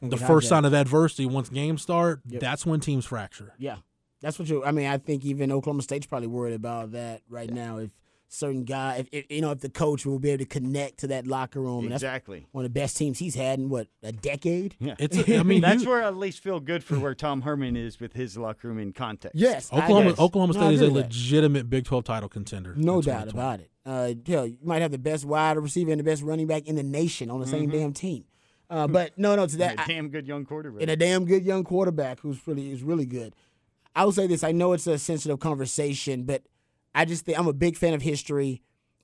the 0.00 0.16
first 0.16 0.48
sign 0.48 0.64
of 0.64 0.74
adversity 0.74 1.26
once 1.26 1.48
games 1.48 1.82
start, 1.82 2.20
Yep. 2.26 2.40
that's 2.40 2.66
when 2.66 2.80
teams 2.80 3.04
fracture. 3.06 3.52
Yeah, 3.58 3.76
that's 4.24 4.38
what 4.38 4.48
you. 4.48 4.64
I 4.64 4.72
mean, 4.72 4.86
I 4.86 4.98
think 4.98 5.24
even 5.24 5.52
Oklahoma 5.52 5.82
State's 5.82 6.06
probably 6.06 6.28
worried 6.28 6.54
about 6.54 6.92
that 6.92 7.22
right 7.28 7.50
now. 7.50 7.78
If 7.78 7.90
certain 8.28 8.64
guy, 8.64 8.96
if, 8.96 9.08
if 9.12 9.24
you 9.30 9.40
know, 9.40 9.52
if 9.52 9.60
the 9.60 9.68
coach 9.68 10.04
will 10.04 10.18
be 10.18 10.30
able 10.30 10.42
to 10.42 10.48
connect 10.48 10.98
to 10.98 11.06
that 11.06 11.24
locker 11.26 11.60
room. 11.60 11.84
And 11.84 11.92
that's 11.92 12.02
Exactly. 12.02 12.46
one 12.50 12.64
of 12.64 12.72
the 12.74 12.80
best 12.80 12.96
teams 12.96 13.18
he's 13.20 13.36
had 13.36 13.60
in 13.60 13.68
what 13.68 13.86
a 14.02 14.10
decade. 14.10 14.74
Yeah. 14.80 14.94
It's. 14.98 15.16
I 15.30 15.42
mean, 15.44 15.60
That's 15.68 15.84
you- 15.84 15.88
where 15.90 16.02
I 16.02 16.08
at 16.08 16.16
least 16.16 16.40
feel 16.42 16.58
good 16.58 16.82
for 16.82 16.98
where 16.98 17.14
Tom 17.14 17.42
Herman 17.42 17.76
is 17.76 18.00
with 18.00 18.12
his 18.14 18.36
locker 18.36 18.66
room 18.68 18.78
in 18.80 18.92
context. 18.92 19.36
Yes, 19.38 19.72
Oklahoma. 19.72 20.14
Oklahoma 20.18 20.54
State 20.54 20.62
I 20.64 20.70
is 20.72 20.80
a 20.80 20.86
agree 20.86 21.02
that. 21.02 21.06
legitimate 21.06 21.70
Big 21.70 21.84
Twelve 21.84 22.04
title 22.04 22.28
contender. 22.28 22.74
No 22.76 23.00
doubt 23.02 23.28
about 23.30 23.60
it. 23.60 23.70
Uh, 23.86 24.14
hell, 24.26 24.46
you 24.46 24.56
might 24.64 24.80
have 24.82 24.90
the 24.90 24.98
best 24.98 25.24
wide 25.26 25.58
receiver 25.58 25.90
and 25.92 26.00
the 26.00 26.04
best 26.04 26.22
running 26.22 26.46
back 26.46 26.66
in 26.66 26.74
the 26.74 26.82
nation 26.82 27.30
on 27.30 27.38
the 27.40 27.46
same 27.46 27.68
damn 27.68 27.92
team. 27.92 28.24
Uh, 28.70 28.88
but 28.88 29.16
no, 29.18 29.36
no, 29.36 29.46
to 29.46 29.56
that, 29.58 29.72
And 29.72 29.80
a 29.80 29.82
I- 29.82 29.86
damn 29.86 30.08
good 30.08 30.26
young 30.26 30.44
quarterback. 30.46 30.80
and 30.80 30.90
a 30.90 30.96
damn 30.96 31.26
good 31.26 31.44
young 31.44 31.62
quarterback 31.64 32.18
who's 32.20 32.38
really 32.48 32.72
is 32.72 32.82
really 32.82 33.04
good. 33.04 33.36
I 33.94 34.04
will 34.04 34.12
say 34.12 34.26
this: 34.26 34.44
I 34.44 34.52
know 34.52 34.72
it's 34.72 34.86
a 34.86 34.98
sensitive 34.98 35.40
conversation, 35.40 36.24
but 36.24 36.42
I 36.94 37.04
just 37.04 37.24
think 37.24 37.38
I'm 37.38 37.46
a 37.46 37.52
big 37.52 37.76
fan 37.76 37.94
of 37.94 38.02
history. 38.02 38.62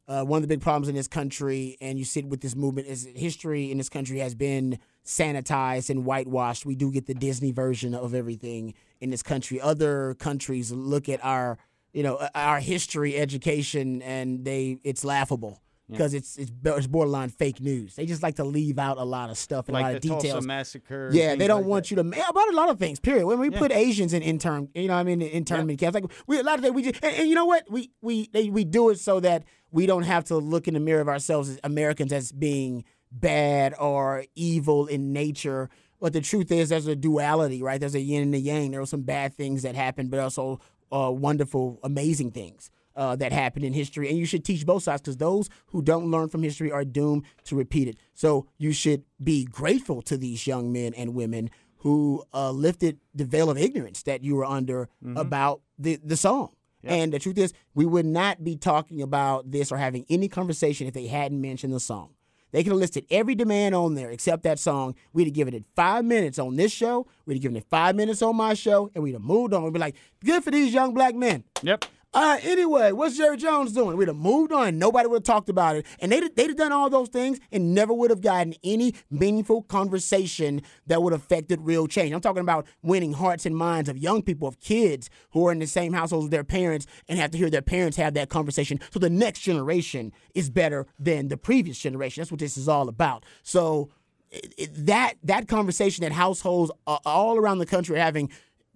Uh, 0.08 0.24
one 0.24 0.38
of 0.38 0.42
the 0.42 0.48
big 0.48 0.60
problems 0.60 0.88
in 0.88 0.96
this 0.96 1.06
country, 1.06 1.76
and 1.80 1.96
you 1.96 2.04
sit 2.04 2.26
with 2.26 2.40
this 2.40 2.56
movement, 2.56 2.88
is 2.88 3.08
history 3.14 3.70
in 3.70 3.78
this 3.78 3.88
country 3.88 4.18
has 4.18 4.34
been 4.34 4.78
sanitized 5.04 5.88
and 5.88 6.04
whitewashed. 6.04 6.66
We 6.66 6.74
do 6.74 6.90
get 6.90 7.06
the 7.06 7.14
Disney 7.14 7.52
version 7.52 7.94
of 7.94 8.12
everything 8.12 8.74
in 9.00 9.10
this 9.10 9.22
country. 9.22 9.60
Other 9.60 10.14
countries 10.14 10.72
look 10.72 11.08
at 11.08 11.24
our, 11.24 11.58
you 11.92 12.02
know, 12.02 12.28
our 12.34 12.58
history 12.58 13.16
education, 13.16 14.02
and 14.02 14.44
they 14.44 14.78
it's 14.82 15.04
laughable 15.04 15.62
because 15.90 16.14
it's 16.14 16.36
it's 16.36 16.52
it's 16.64 16.86
borderline 16.86 17.28
fake 17.28 17.60
news. 17.60 17.96
They 17.96 18.06
just 18.06 18.22
like 18.22 18.36
to 18.36 18.44
leave 18.44 18.78
out 18.78 18.98
a 18.98 19.04
lot 19.04 19.30
of 19.30 19.36
stuff 19.38 19.68
and 19.68 19.76
a 19.76 19.80
lot 19.80 19.86
like 19.86 19.96
of 19.96 20.02
details. 20.02 20.22
Tulsa 20.24 20.46
massacre. 20.46 21.10
Yeah, 21.12 21.34
they 21.34 21.46
don't 21.46 21.62
like 21.62 21.68
want 21.70 21.84
that. 21.84 21.90
you 21.90 22.02
to 22.02 22.16
yeah, 22.16 22.28
about 22.28 22.48
a 22.48 22.56
lot 22.56 22.68
of 22.70 22.78
things. 22.78 23.00
Period. 23.00 23.26
When 23.26 23.38
we 23.38 23.50
Yeah. 23.50 23.58
put 23.58 23.72
Asians 23.72 24.12
in 24.12 24.22
intern, 24.22 24.68
you 24.74 24.88
know, 24.88 24.94
I 24.94 25.02
mean, 25.02 25.20
in 25.22 25.28
internment 25.28 25.78
camps, 25.78 25.94
like 25.94 26.04
we 26.26 26.38
a 26.38 26.42
lot 26.42 26.56
of 26.58 26.62
things 26.62 26.74
we 26.74 26.82
just, 26.82 27.02
and, 27.04 27.14
and 27.14 27.28
you 27.28 27.34
know 27.34 27.44
what, 27.46 27.70
we 27.70 27.90
we 28.02 28.28
they, 28.32 28.48
we 28.50 28.64
do 28.64 28.90
it 28.90 28.98
so 29.00 29.20
that 29.20 29.44
we 29.70 29.86
don't 29.86 30.04
have 30.04 30.24
to 30.24 30.36
look 30.36 30.66
in 30.68 30.74
the 30.74 30.80
mirror 30.80 31.00
of 31.00 31.08
ourselves 31.08 31.48
as 31.48 31.58
Americans 31.64 32.12
as 32.12 32.32
being 32.32 32.84
bad 33.12 33.74
or 33.78 34.24
evil 34.34 34.86
in 34.86 35.12
nature. 35.12 35.68
But 36.00 36.12
the 36.14 36.20
truth 36.20 36.50
is, 36.50 36.70
there's 36.70 36.86
a 36.86 36.96
duality, 36.96 37.62
right? 37.62 37.78
There's 37.78 37.94
a 37.94 38.00
yin 38.00 38.22
and 38.22 38.34
a 38.34 38.38
yang. 38.38 38.70
There 38.70 38.80
were 38.80 38.86
some 38.86 39.02
bad 39.02 39.34
things 39.34 39.62
that 39.62 39.74
happened, 39.74 40.10
but 40.10 40.18
also 40.20 40.60
uh, 40.90 41.10
wonderful, 41.14 41.78
amazing 41.82 42.30
things 42.30 42.70
uh, 43.00 43.16
that 43.16 43.32
happened 43.32 43.64
in 43.64 43.72
history. 43.72 44.10
And 44.10 44.18
you 44.18 44.26
should 44.26 44.44
teach 44.44 44.66
both 44.66 44.82
sides 44.82 45.00
because 45.00 45.16
those 45.16 45.48
who 45.68 45.80
don't 45.80 46.10
learn 46.10 46.28
from 46.28 46.42
history 46.42 46.70
are 46.70 46.84
doomed 46.84 47.24
to 47.44 47.56
repeat 47.56 47.88
it. 47.88 47.96
So 48.12 48.46
you 48.58 48.72
should 48.72 49.04
be 49.24 49.44
grateful 49.46 50.02
to 50.02 50.18
these 50.18 50.46
young 50.46 50.70
men 50.70 50.92
and 50.94 51.14
women 51.14 51.48
who 51.78 52.22
uh, 52.34 52.50
lifted 52.50 52.98
the 53.14 53.24
veil 53.24 53.48
of 53.48 53.56
ignorance 53.56 54.02
that 54.02 54.22
you 54.22 54.36
were 54.36 54.44
under 54.44 54.90
about 55.16 55.62
the, 55.78 55.98
the 56.04 56.16
song. 56.16 56.50
And 56.84 57.12
the 57.12 57.18
truth 57.18 57.38
is, 57.38 57.52
we 57.74 57.86
would 57.86 58.06
not 58.06 58.44
be 58.44 58.56
talking 58.56 59.00
about 59.02 59.50
this 59.50 59.72
or 59.72 59.78
having 59.78 60.04
any 60.10 60.28
conversation 60.28 60.86
if 60.86 60.92
they 60.92 61.06
hadn't 61.06 61.40
mentioned 61.40 61.72
the 61.72 61.80
song. 61.80 62.10
They 62.52 62.62
could 62.62 62.72
have 62.72 62.80
listed 62.80 63.06
every 63.10 63.34
demand 63.34 63.74
on 63.74 63.94
there 63.94 64.10
except 64.10 64.42
that 64.42 64.58
song. 64.58 64.94
We'd 65.12 65.26
have 65.26 65.34
given 65.34 65.54
it 65.54 65.64
five 65.76 66.04
minutes 66.04 66.38
on 66.38 66.56
this 66.56 66.72
show. 66.72 67.06
We'd 67.24 67.34
have 67.36 67.42
given 67.42 67.56
it 67.56 67.64
five 67.70 67.94
minutes 67.96 68.22
on 68.22 68.34
my 68.36 68.54
show, 68.54 68.90
and 68.94 69.04
we'd 69.04 69.12
have 69.12 69.22
moved 69.22 69.54
on. 69.54 69.62
We'd 69.62 69.72
be 69.72 69.78
like, 69.78 69.94
good 70.24 70.42
for 70.42 70.50
these 70.50 70.72
young 70.74 70.92
black 70.92 71.14
men. 71.14 71.44
Yep. 71.62 71.84
Uh, 72.12 72.38
anyway, 72.42 72.90
what's 72.90 73.16
Jerry 73.16 73.36
Jones 73.36 73.72
doing? 73.72 73.96
We'd 73.96 74.08
have 74.08 74.16
moved 74.16 74.50
on. 74.50 74.78
Nobody 74.78 75.06
would 75.06 75.18
have 75.18 75.22
talked 75.22 75.48
about 75.48 75.76
it. 75.76 75.86
And 76.00 76.10
they'd, 76.10 76.34
they'd 76.34 76.48
have 76.48 76.56
done 76.56 76.72
all 76.72 76.90
those 76.90 77.08
things 77.08 77.38
and 77.52 77.72
never 77.72 77.94
would 77.94 78.10
have 78.10 78.20
gotten 78.20 78.54
any 78.64 78.94
meaningful 79.10 79.62
conversation 79.62 80.62
that 80.88 81.04
would 81.04 81.12
have 81.12 81.22
affected 81.22 81.60
real 81.60 81.86
change. 81.86 82.12
I'm 82.12 82.20
talking 82.20 82.40
about 82.40 82.66
winning 82.82 83.12
hearts 83.12 83.46
and 83.46 83.56
minds 83.56 83.88
of 83.88 83.96
young 83.96 84.22
people, 84.22 84.48
of 84.48 84.58
kids 84.58 85.08
who 85.30 85.46
are 85.46 85.52
in 85.52 85.60
the 85.60 85.68
same 85.68 85.92
households 85.92 86.24
with 86.24 86.32
their 86.32 86.42
parents 86.42 86.84
and 87.08 87.16
have 87.16 87.30
to 87.30 87.38
hear 87.38 87.48
their 87.48 87.62
parents 87.62 87.96
have 87.96 88.14
that 88.14 88.28
conversation. 88.28 88.80
So 88.90 88.98
the 88.98 89.10
next 89.10 89.40
generation 89.40 90.12
is 90.34 90.50
better 90.50 90.86
than 90.98 91.28
the 91.28 91.36
previous 91.36 91.78
generation. 91.78 92.22
That's 92.22 92.32
what 92.32 92.40
this 92.40 92.56
is 92.56 92.68
all 92.68 92.88
about. 92.88 93.24
So 93.44 93.88
it- 94.32 94.54
it- 94.58 94.86
that 94.86 95.14
that 95.22 95.46
conversation 95.46 96.02
that 96.02 96.12
households 96.12 96.72
all 96.86 97.36
around 97.36 97.58
the 97.58 97.66
country 97.66 97.96
are 97.96 98.00
having 98.02 98.30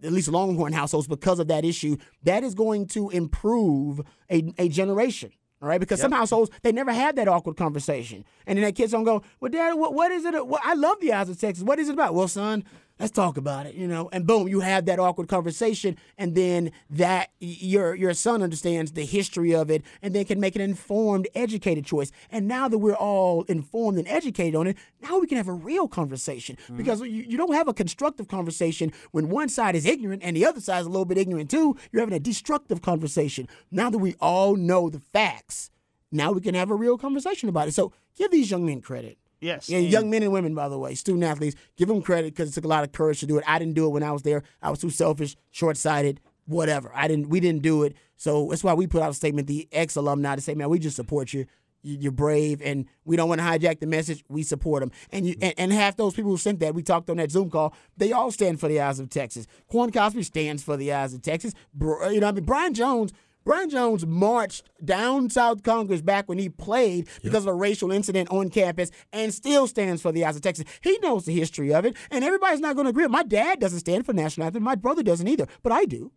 at 0.04 0.12
least 0.12 0.28
Longhorn 0.28 0.72
households 0.72 1.06
because 1.06 1.38
of 1.38 1.48
that 1.48 1.64
issue, 1.64 1.96
that 2.22 2.44
is 2.44 2.54
going 2.54 2.86
to 2.88 3.10
improve 3.10 4.00
a, 4.30 4.52
a 4.58 4.68
generation. 4.68 5.32
All 5.62 5.68
right, 5.68 5.80
because 5.80 5.98
some 5.98 6.12
households 6.12 6.50
they 6.62 6.72
never 6.72 6.92
had 6.92 7.16
that 7.16 7.26
awkward 7.26 7.56
conversation, 7.56 8.22
and 8.46 8.58
then 8.58 8.62
their 8.64 8.72
kids 8.72 8.92
don't 8.92 9.04
go, 9.04 9.22
"Well, 9.40 9.50
Dad, 9.50 9.72
what, 9.74 9.94
what 9.94 10.12
is 10.12 10.26
it? 10.26 10.46
What, 10.46 10.60
I 10.62 10.74
love 10.74 11.00
the 11.00 11.14
Eyes 11.14 11.30
of 11.30 11.40
Texas. 11.40 11.64
What 11.64 11.78
is 11.78 11.88
it 11.88 11.94
about?" 11.94 12.14
Well, 12.14 12.28
son, 12.28 12.64
let's 12.98 13.12
talk 13.12 13.36
about 13.36 13.66
it. 13.66 13.74
You 13.74 13.86
know, 13.86 14.08
and 14.12 14.26
boom, 14.26 14.48
you 14.48 14.60
have 14.60 14.86
that 14.86 14.98
awkward 14.98 15.28
conversation, 15.28 15.96
and 16.18 16.34
then 16.34 16.72
that 16.90 17.30
your 17.40 17.94
your 17.94 18.14
son 18.14 18.42
understands 18.42 18.92
the 18.92 19.04
history 19.04 19.54
of 19.54 19.70
it, 19.70 19.82
and 20.02 20.14
then 20.14 20.24
can 20.24 20.40
make 20.40 20.56
an 20.56 20.62
informed, 20.62 21.28
educated 21.34 21.84
choice. 21.84 22.10
And 22.30 22.46
now 22.46 22.68
that 22.68 22.78
we're 22.78 22.94
all 22.94 23.42
informed 23.44 23.98
and 23.98 24.08
educated 24.08 24.54
on 24.54 24.66
it, 24.66 24.76
now 25.02 25.18
we 25.18 25.26
can 25.26 25.36
have 25.36 25.48
a 25.48 25.52
real 25.52 25.88
conversation 25.88 26.56
mm-hmm. 26.56 26.76
because 26.76 27.00
you, 27.00 27.24
you 27.28 27.36
don't 27.36 27.54
have 27.54 27.68
a 27.68 27.74
constructive 27.74 28.28
conversation 28.28 28.92
when 29.12 29.28
one 29.28 29.48
side 29.48 29.74
is 29.74 29.86
ignorant 29.86 30.22
and 30.22 30.36
the 30.36 30.46
other 30.46 30.60
side 30.60 30.80
is 30.80 30.86
a 30.86 30.90
little 30.90 31.04
bit 31.04 31.18
ignorant 31.18 31.50
too. 31.50 31.76
You're 31.92 32.00
having 32.00 32.14
a 32.14 32.20
destructive 32.20 32.82
conversation. 32.82 33.48
Now 33.70 33.90
that 33.90 33.98
we 33.98 34.14
all 34.20 34.56
know 34.56 34.88
the 34.88 35.00
facts, 35.00 35.70
now 36.10 36.32
we 36.32 36.40
can 36.40 36.54
have 36.54 36.70
a 36.70 36.74
real 36.74 36.96
conversation 36.96 37.48
about 37.48 37.68
it. 37.68 37.74
So 37.74 37.92
give 38.16 38.30
these 38.30 38.50
young 38.50 38.64
men 38.64 38.80
credit. 38.80 39.18
Yes. 39.44 39.68
Yeah, 39.68 39.78
and- 39.78 39.88
young 39.88 40.10
men 40.10 40.22
and 40.22 40.32
women, 40.32 40.54
by 40.54 40.68
the 40.68 40.78
way, 40.78 40.94
student 40.94 41.24
athletes, 41.24 41.56
give 41.76 41.88
them 41.88 42.00
credit 42.02 42.34
because 42.34 42.50
it 42.50 42.54
took 42.54 42.64
a 42.64 42.68
lot 42.68 42.82
of 42.84 42.92
courage 42.92 43.20
to 43.20 43.26
do 43.26 43.36
it. 43.38 43.44
I 43.46 43.58
didn't 43.58 43.74
do 43.74 43.86
it 43.86 43.90
when 43.90 44.02
I 44.02 44.12
was 44.12 44.22
there. 44.22 44.42
I 44.62 44.70
was 44.70 44.78
too 44.80 44.90
selfish, 44.90 45.36
short 45.50 45.76
sighted, 45.76 46.20
whatever. 46.46 46.90
I 46.94 47.08
didn't. 47.08 47.28
We 47.28 47.40
didn't 47.40 47.62
do 47.62 47.82
it. 47.84 47.94
So 48.16 48.48
that's 48.48 48.64
why 48.64 48.74
we 48.74 48.86
put 48.86 49.02
out 49.02 49.10
a 49.10 49.14
statement, 49.14 49.46
the 49.48 49.68
ex 49.72 49.96
alumni, 49.96 50.34
to 50.36 50.40
say, 50.40 50.54
man, 50.54 50.70
we 50.70 50.78
just 50.78 50.96
support 50.96 51.32
you. 51.32 51.46
You- 51.82 51.98
You're 52.00 52.12
brave, 52.12 52.62
and 52.62 52.86
we 53.04 53.14
don't 53.16 53.28
want 53.28 53.40
to 53.42 53.46
hijack 53.46 53.80
the 53.80 53.86
message. 53.86 54.24
We 54.30 54.42
support 54.42 54.80
them, 54.80 54.90
and 55.10 55.26
you 55.26 55.34
mm. 55.36 55.42
and, 55.44 55.54
and 55.58 55.72
half 55.72 55.96
those 55.98 56.14
people 56.14 56.30
who 56.30 56.38
sent 56.38 56.60
that 56.60 56.74
we 56.74 56.82
talked 56.82 57.10
on 57.10 57.18
that 57.18 57.30
Zoom 57.30 57.50
call. 57.50 57.74
They 57.98 58.12
all 58.12 58.30
stand 58.30 58.58
for 58.58 58.68
the 58.68 58.80
eyes 58.80 58.98
of 58.98 59.10
Texas. 59.10 59.46
Quan 59.68 59.90
Cosby 59.90 60.22
stands 60.22 60.62
for 60.62 60.78
the 60.78 60.94
eyes 60.94 61.12
of 61.12 61.20
Texas. 61.20 61.52
You 61.78 62.20
know, 62.20 62.28
I 62.28 62.32
mean, 62.32 62.44
Brian 62.44 62.72
Jones. 62.72 63.12
Brian 63.44 63.68
Jones 63.70 64.06
marched 64.06 64.64
down 64.84 65.28
South 65.30 65.62
Congress 65.62 66.00
back 66.00 66.28
when 66.28 66.38
he 66.38 66.48
played 66.48 67.08
because 67.22 67.44
of 67.44 67.48
a 67.48 67.54
racial 67.54 67.92
incident 67.92 68.30
on 68.30 68.48
campus 68.48 68.90
and 69.12 69.32
still 69.34 69.66
stands 69.66 70.00
for 70.02 70.12
the 70.12 70.24
eyes 70.24 70.36
of 70.36 70.42
Texas. 70.42 70.64
He 70.82 70.98
knows 71.02 71.24
the 71.26 71.34
history 71.34 71.72
of 71.72 71.84
it, 71.84 71.96
and 72.10 72.24
everybody's 72.24 72.60
not 72.60 72.74
going 72.74 72.86
to 72.86 72.90
agree. 72.90 73.06
My 73.06 73.22
dad 73.22 73.60
doesn't 73.60 73.80
stand 73.80 74.06
for 74.06 74.12
national 74.12 74.46
anthem. 74.46 74.62
My 74.62 74.74
brother 74.74 75.02
doesn't 75.02 75.28
either, 75.28 75.46
but 75.62 75.72
I 75.72 75.84
do. 75.84 76.10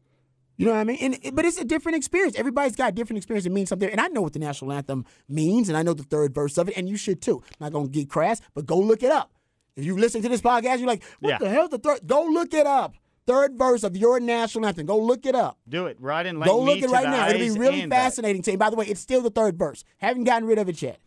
You 0.60 0.66
know 0.66 0.72
what 0.72 0.80
I 0.80 0.84
mean? 0.86 0.98
And 1.24 1.36
but 1.36 1.46
it's 1.46 1.60
a 1.60 1.64
different 1.66 1.98
experience. 1.98 2.36
Everybody's 2.36 2.76
got 2.76 2.90
a 2.90 2.92
different 2.92 3.18
experience. 3.18 3.46
It 3.46 3.52
means 3.52 3.70
something. 3.70 3.90
And 3.92 4.02
I 4.02 4.08
know 4.08 4.22
what 4.22 4.34
the 4.34 4.40
national 4.40 4.72
anthem 4.72 5.06
means, 5.30 5.70
and 5.70 5.78
I 5.78 5.84
know 5.84 5.94
the 5.94 6.02
third 6.04 6.34
verse 6.34 6.58
of 6.58 6.68
it, 6.68 6.76
and 6.76 6.90
you 6.90 6.98
should 6.98 7.22
too. 7.22 7.44
I'm 7.46 7.66
not 7.66 7.74
gonna 7.74 7.90
get 7.90 8.10
crass, 8.10 8.42
but 8.56 8.66
go 8.66 8.80
look 8.80 9.04
it 9.04 9.12
up. 9.12 9.32
If 9.76 9.86
you 9.86 9.96
listen 9.96 10.24
to 10.24 10.30
this 10.30 10.42
podcast, 10.42 10.80
you're 10.80 10.88
like, 10.88 11.04
what 11.20 11.30
Yeah. 11.30 11.38
the 11.38 11.50
hell's 11.50 11.70
the 11.70 11.78
third? 11.78 12.08
Go 12.08 12.24
look 12.24 12.56
it 12.56 12.66
up. 12.66 12.96
Third 13.28 13.58
verse 13.58 13.84
of 13.84 13.98
your 13.98 14.22
national 14.22 14.66
anthem. 14.66 14.86
Go 14.86 14.98
look 14.98 15.26
it 15.26 15.36
up. 15.36 15.58
Do 15.68 15.88
it. 15.88 15.98
Right 16.00 16.26
and 16.26 16.42
Go 16.42 16.62
look 16.62 16.80
it 16.80 16.90
right 16.90 17.04
now. 17.04 17.28
It'll 17.28 17.40
be 17.40 17.60
really 17.60 17.86
back. 17.86 18.06
fascinating 18.06 18.42
to 18.44 18.54
you. 18.54 18.58
By 18.58 18.70
the 18.70 18.78
way, 18.78 18.86
it's 18.86 19.02
still 19.02 19.22
the 19.22 19.30
third 19.30 19.60
verse. 19.60 19.84
Haven't 19.98 20.24
gotten 20.24 20.48
rid 20.48 20.58
of 20.58 20.70
it 20.70 20.82
yet. 20.82 21.00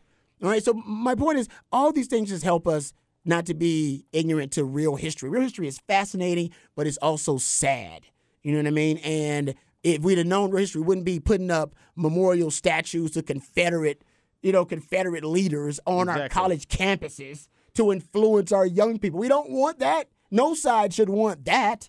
All 0.42 0.50
right. 0.50 0.62
So 0.62 0.74
my 0.74 1.14
point 1.14 1.38
is, 1.38 1.48
all 1.72 1.92
these 1.92 2.08
things 2.08 2.28
just 2.28 2.44
help 2.44 2.68
us 2.68 2.92
not 3.24 3.46
to 3.46 3.54
be 3.54 4.04
ignorant 4.12 4.52
to 4.52 4.64
real 4.64 4.96
history. 4.96 5.30
Real 5.30 5.42
history 5.42 5.66
is 5.66 5.78
fascinating, 5.78 6.50
but 6.76 6.86
it's 6.86 6.98
also 6.98 7.38
sad. 7.38 8.02
You 8.42 8.52
know 8.52 8.58
what 8.58 8.66
I 8.66 8.70
mean? 8.70 8.98
And 8.98 9.54
if 9.82 10.02
we'd 10.02 10.18
have 10.18 10.26
known 10.26 10.50
real 10.50 10.60
history, 10.60 10.82
we 10.82 10.86
wouldn't 10.88 11.06
be 11.06 11.20
putting 11.20 11.50
up 11.50 11.74
memorial 11.96 12.50
statues 12.50 13.12
to 13.12 13.22
Confederate, 13.22 14.04
you 14.42 14.52
know, 14.52 14.66
Confederate 14.66 15.24
leaders 15.24 15.80
on 15.86 16.10
our 16.10 16.28
college 16.28 16.68
campuses 16.68 17.48
to 17.74 17.92
influence 17.92 18.52
our 18.52 18.66
young 18.66 18.98
people. 18.98 19.20
We 19.20 19.28
don't 19.28 19.50
want 19.50 19.78
that. 19.78 20.08
No 20.30 20.52
side 20.52 20.92
should 20.92 21.08
want 21.08 21.46
that. 21.46 21.88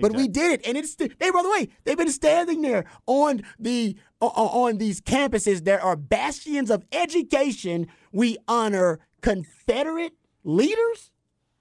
But 0.00 0.14
we 0.14 0.28
did 0.28 0.52
it, 0.52 0.66
and 0.66 0.76
it's 0.76 0.94
they. 0.94 1.08
By 1.08 1.42
the 1.42 1.50
way, 1.50 1.68
they've 1.84 1.96
been 1.96 2.10
standing 2.10 2.62
there 2.62 2.84
on 3.06 3.42
the 3.58 3.96
o- 4.20 4.32
o- 4.34 4.64
on 4.66 4.78
these 4.78 5.00
campuses 5.00 5.64
that 5.64 5.82
are 5.82 5.96
bastions 5.96 6.70
of 6.70 6.84
education. 6.92 7.86
We 8.12 8.36
honor 8.48 9.00
Confederate 9.22 10.12
leaders. 10.44 11.10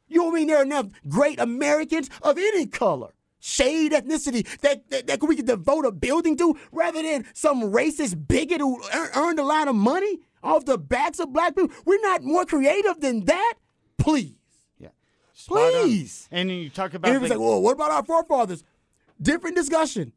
You 0.07 0.27
I 0.27 0.31
mean? 0.31 0.47
There 0.47 0.57
are 0.57 0.63
enough 0.63 0.87
great 1.07 1.39
Americans 1.39 2.09
of 2.21 2.37
any 2.37 2.67
color, 2.67 3.13
shade, 3.39 3.93
ethnicity 3.93 4.45
that, 4.59 4.89
that, 4.89 5.07
that 5.07 5.21
we 5.23 5.35
could 5.35 5.47
devote 5.47 5.85
a 5.85 5.91
building 5.91 6.37
to 6.37 6.55
rather 6.71 7.01
than 7.01 7.25
some 7.33 7.61
racist 7.63 8.27
bigot 8.27 8.61
who 8.61 8.81
earned 9.15 9.39
a 9.39 9.43
lot 9.43 9.67
of 9.67 9.75
money 9.75 10.19
off 10.43 10.65
the 10.65 10.77
backs 10.77 11.19
of 11.19 11.33
black 11.33 11.55
people. 11.55 11.73
We're 11.85 12.01
not 12.01 12.21
more 12.23 12.45
creative 12.45 12.99
than 12.99 13.25
that. 13.25 13.53
Please. 13.97 14.35
Yeah. 15.49 15.55
Spot 15.57 15.73
on. 15.75 15.81
Please. 15.83 16.27
And 16.31 16.49
then 16.49 16.57
you 16.57 16.69
talk 16.69 16.93
about 16.93 17.11
And 17.11 17.23
the- 17.23 17.29
like, 17.29 17.39
well, 17.39 17.61
what 17.61 17.73
about 17.73 17.91
our 17.91 18.03
forefathers? 18.03 18.63
Different 19.21 19.55
discussion. 19.55 20.13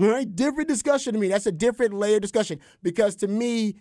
All 0.00 0.08
right? 0.08 0.34
Different 0.34 0.68
discussion 0.68 1.12
to 1.14 1.18
me. 1.20 1.28
That's 1.28 1.46
a 1.46 1.52
different 1.52 1.94
layer 1.94 2.18
discussion. 2.20 2.60
Because 2.82 3.14
to 3.16 3.28
me, 3.28 3.76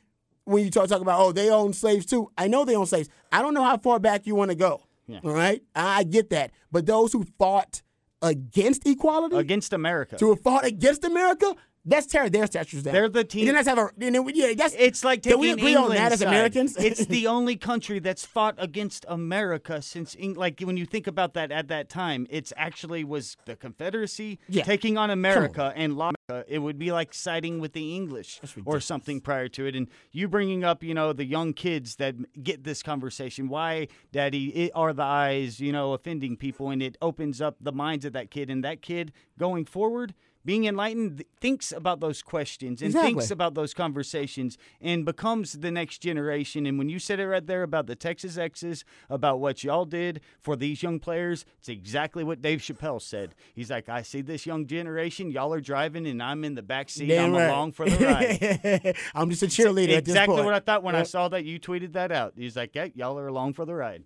when 0.45 0.63
you 0.63 0.69
talk, 0.69 0.87
talk 0.87 1.01
about, 1.01 1.19
oh, 1.19 1.31
they 1.31 1.49
own 1.49 1.73
slaves 1.73 2.05
too, 2.05 2.29
I 2.37 2.47
know 2.47 2.65
they 2.65 2.75
own 2.75 2.85
slaves. 2.85 3.09
I 3.31 3.41
don't 3.41 3.53
know 3.53 3.63
how 3.63 3.77
far 3.77 3.99
back 3.99 4.27
you 4.27 4.35
want 4.35 4.51
to 4.51 4.55
go. 4.55 4.83
Yeah. 5.07 5.19
All 5.23 5.33
right? 5.33 5.61
I 5.75 6.03
get 6.03 6.29
that. 6.29 6.51
But 6.71 6.85
those 6.85 7.11
who 7.13 7.25
fought 7.37 7.81
against 8.21 8.85
equality, 8.87 9.35
against 9.37 9.73
America. 9.73 10.15
to 10.17 10.29
have 10.29 10.41
fought 10.41 10.65
against 10.65 11.03
America, 11.03 11.55
Let's 11.85 12.05
tear 12.07 12.29
their 12.29 12.47
statues 12.47 12.83
down. 12.83 12.93
They're 12.93 13.09
the 13.09 13.25
team. 13.25 13.41
And 13.41 13.49
then 13.49 13.55
let's 13.55 13.67
have 13.67 13.77
a. 13.77 13.89
And 13.99 14.15
then 14.15 14.29
yeah, 14.33 14.53
that's 14.55 14.73
It's 14.77 15.03
like 15.03 15.23
Can 15.23 15.37
we 15.39 15.51
agree 15.51 15.71
England's 15.73 15.89
on 15.89 15.95
that 15.95 16.11
as 16.13 16.19
side. 16.19 16.27
Americans? 16.29 16.77
it's 16.77 17.05
the 17.07 17.27
only 17.35 17.57
country 17.57 17.99
that's 17.99 18.25
fought 18.25 18.55
against 18.57 19.05
America 19.09 19.81
since, 19.81 20.15
like, 20.35 20.61
when 20.61 20.77
you 20.77 20.85
think 20.85 21.07
about 21.07 21.33
that 21.33 21.51
at 21.51 21.67
that 21.67 21.89
time, 21.89 22.25
it's 22.29 22.53
actually 22.55 23.03
was 23.03 23.35
the 23.45 23.55
Confederacy 23.57 24.39
Yeah. 24.47 24.63
taking 24.63 24.97
on 24.97 25.09
America 25.09 25.73
and 25.75 25.97
law. 25.97 26.11
It 26.47 26.59
would 26.59 26.79
be 26.79 26.93
like 26.93 27.13
siding 27.13 27.59
with 27.59 27.73
the 27.73 27.95
English 27.97 28.39
or 28.65 28.79
something 28.79 29.19
prior 29.19 29.49
to 29.49 29.65
it. 29.65 29.75
And 29.75 29.89
you 30.13 30.29
bringing 30.29 30.63
up, 30.63 30.81
you 30.83 30.93
know, 30.93 31.11
the 31.11 31.25
young 31.25 31.51
kids 31.51 31.97
that 31.97 32.15
get 32.41 32.63
this 32.63 32.81
conversation. 32.81 33.49
Why, 33.49 33.89
Daddy, 34.13 34.47
it 34.55 34.71
are 34.73 34.93
the 34.93 35.03
eyes, 35.03 35.59
you 35.59 35.73
know, 35.73 35.91
offending 35.91 36.37
people, 36.37 36.69
and 36.69 36.81
it 36.81 36.97
opens 37.01 37.41
up 37.41 37.57
the 37.59 37.73
minds 37.73 38.05
of 38.05 38.13
that 38.13 38.31
kid, 38.31 38.49
and 38.49 38.63
that 38.63 38.81
kid 38.81 39.11
going 39.37 39.65
forward. 39.65 40.13
Being 40.45 40.65
enlightened 40.65 41.17
th- 41.19 41.27
thinks 41.39 41.71
about 41.71 41.99
those 41.99 42.21
questions 42.21 42.81
and 42.81 42.93
thinks 42.93 43.31
about 43.31 43.53
those 43.53 43.73
conversations 43.73 44.57
and 44.81 45.05
becomes 45.05 45.53
the 45.53 45.71
next 45.71 45.99
generation. 45.99 46.65
And 46.65 46.77
when 46.77 46.89
you 46.89 46.99
said 46.99 47.19
it 47.19 47.27
right 47.27 47.45
there 47.45 47.63
about 47.63 47.87
the 47.87 47.95
Texas 47.95 48.37
X's, 48.37 48.83
about 49.09 49.39
what 49.39 49.63
y'all 49.63 49.85
did 49.85 50.21
for 50.39 50.55
these 50.55 50.83
young 50.83 50.99
players, 50.99 51.45
it's 51.59 51.69
exactly 51.69 52.23
what 52.23 52.41
Dave 52.41 52.59
Chappelle 52.59 53.01
said. 53.01 53.35
He's 53.53 53.71
like, 53.71 53.87
I 53.87 54.01
see 54.01 54.21
this 54.21 54.45
young 54.45 54.67
generation, 54.67 55.31
y'all 55.31 55.53
are 55.53 55.61
driving, 55.61 56.05
and 56.07 56.21
I'm 56.21 56.43
in 56.43 56.55
the 56.55 56.61
back 56.61 56.89
seat. 56.89 57.07
Damn 57.07 57.33
I'm 57.33 57.33
right. 57.33 57.45
along 57.47 57.71
for 57.71 57.89
the 57.89 58.05
ride. 58.05 58.97
I'm 59.15 59.29
just 59.29 59.43
a 59.43 59.47
cheerleader 59.47 59.97
at 59.97 60.05
this 60.05 60.13
exactly 60.13 60.35
point. 60.35 60.45
what 60.45 60.53
I 60.53 60.59
thought 60.59 60.83
when 60.83 60.95
I 60.95 61.03
saw 61.03 61.29
that 61.29 61.45
you 61.45 61.59
tweeted 61.59 61.93
that 61.93 62.11
out. 62.11 62.33
He's 62.35 62.55
like, 62.55 62.75
yeah, 62.75 62.87
y'all 62.95 63.17
are 63.17 63.27
along 63.27 63.53
for 63.53 63.65
the 63.65 63.75
ride. 63.75 64.03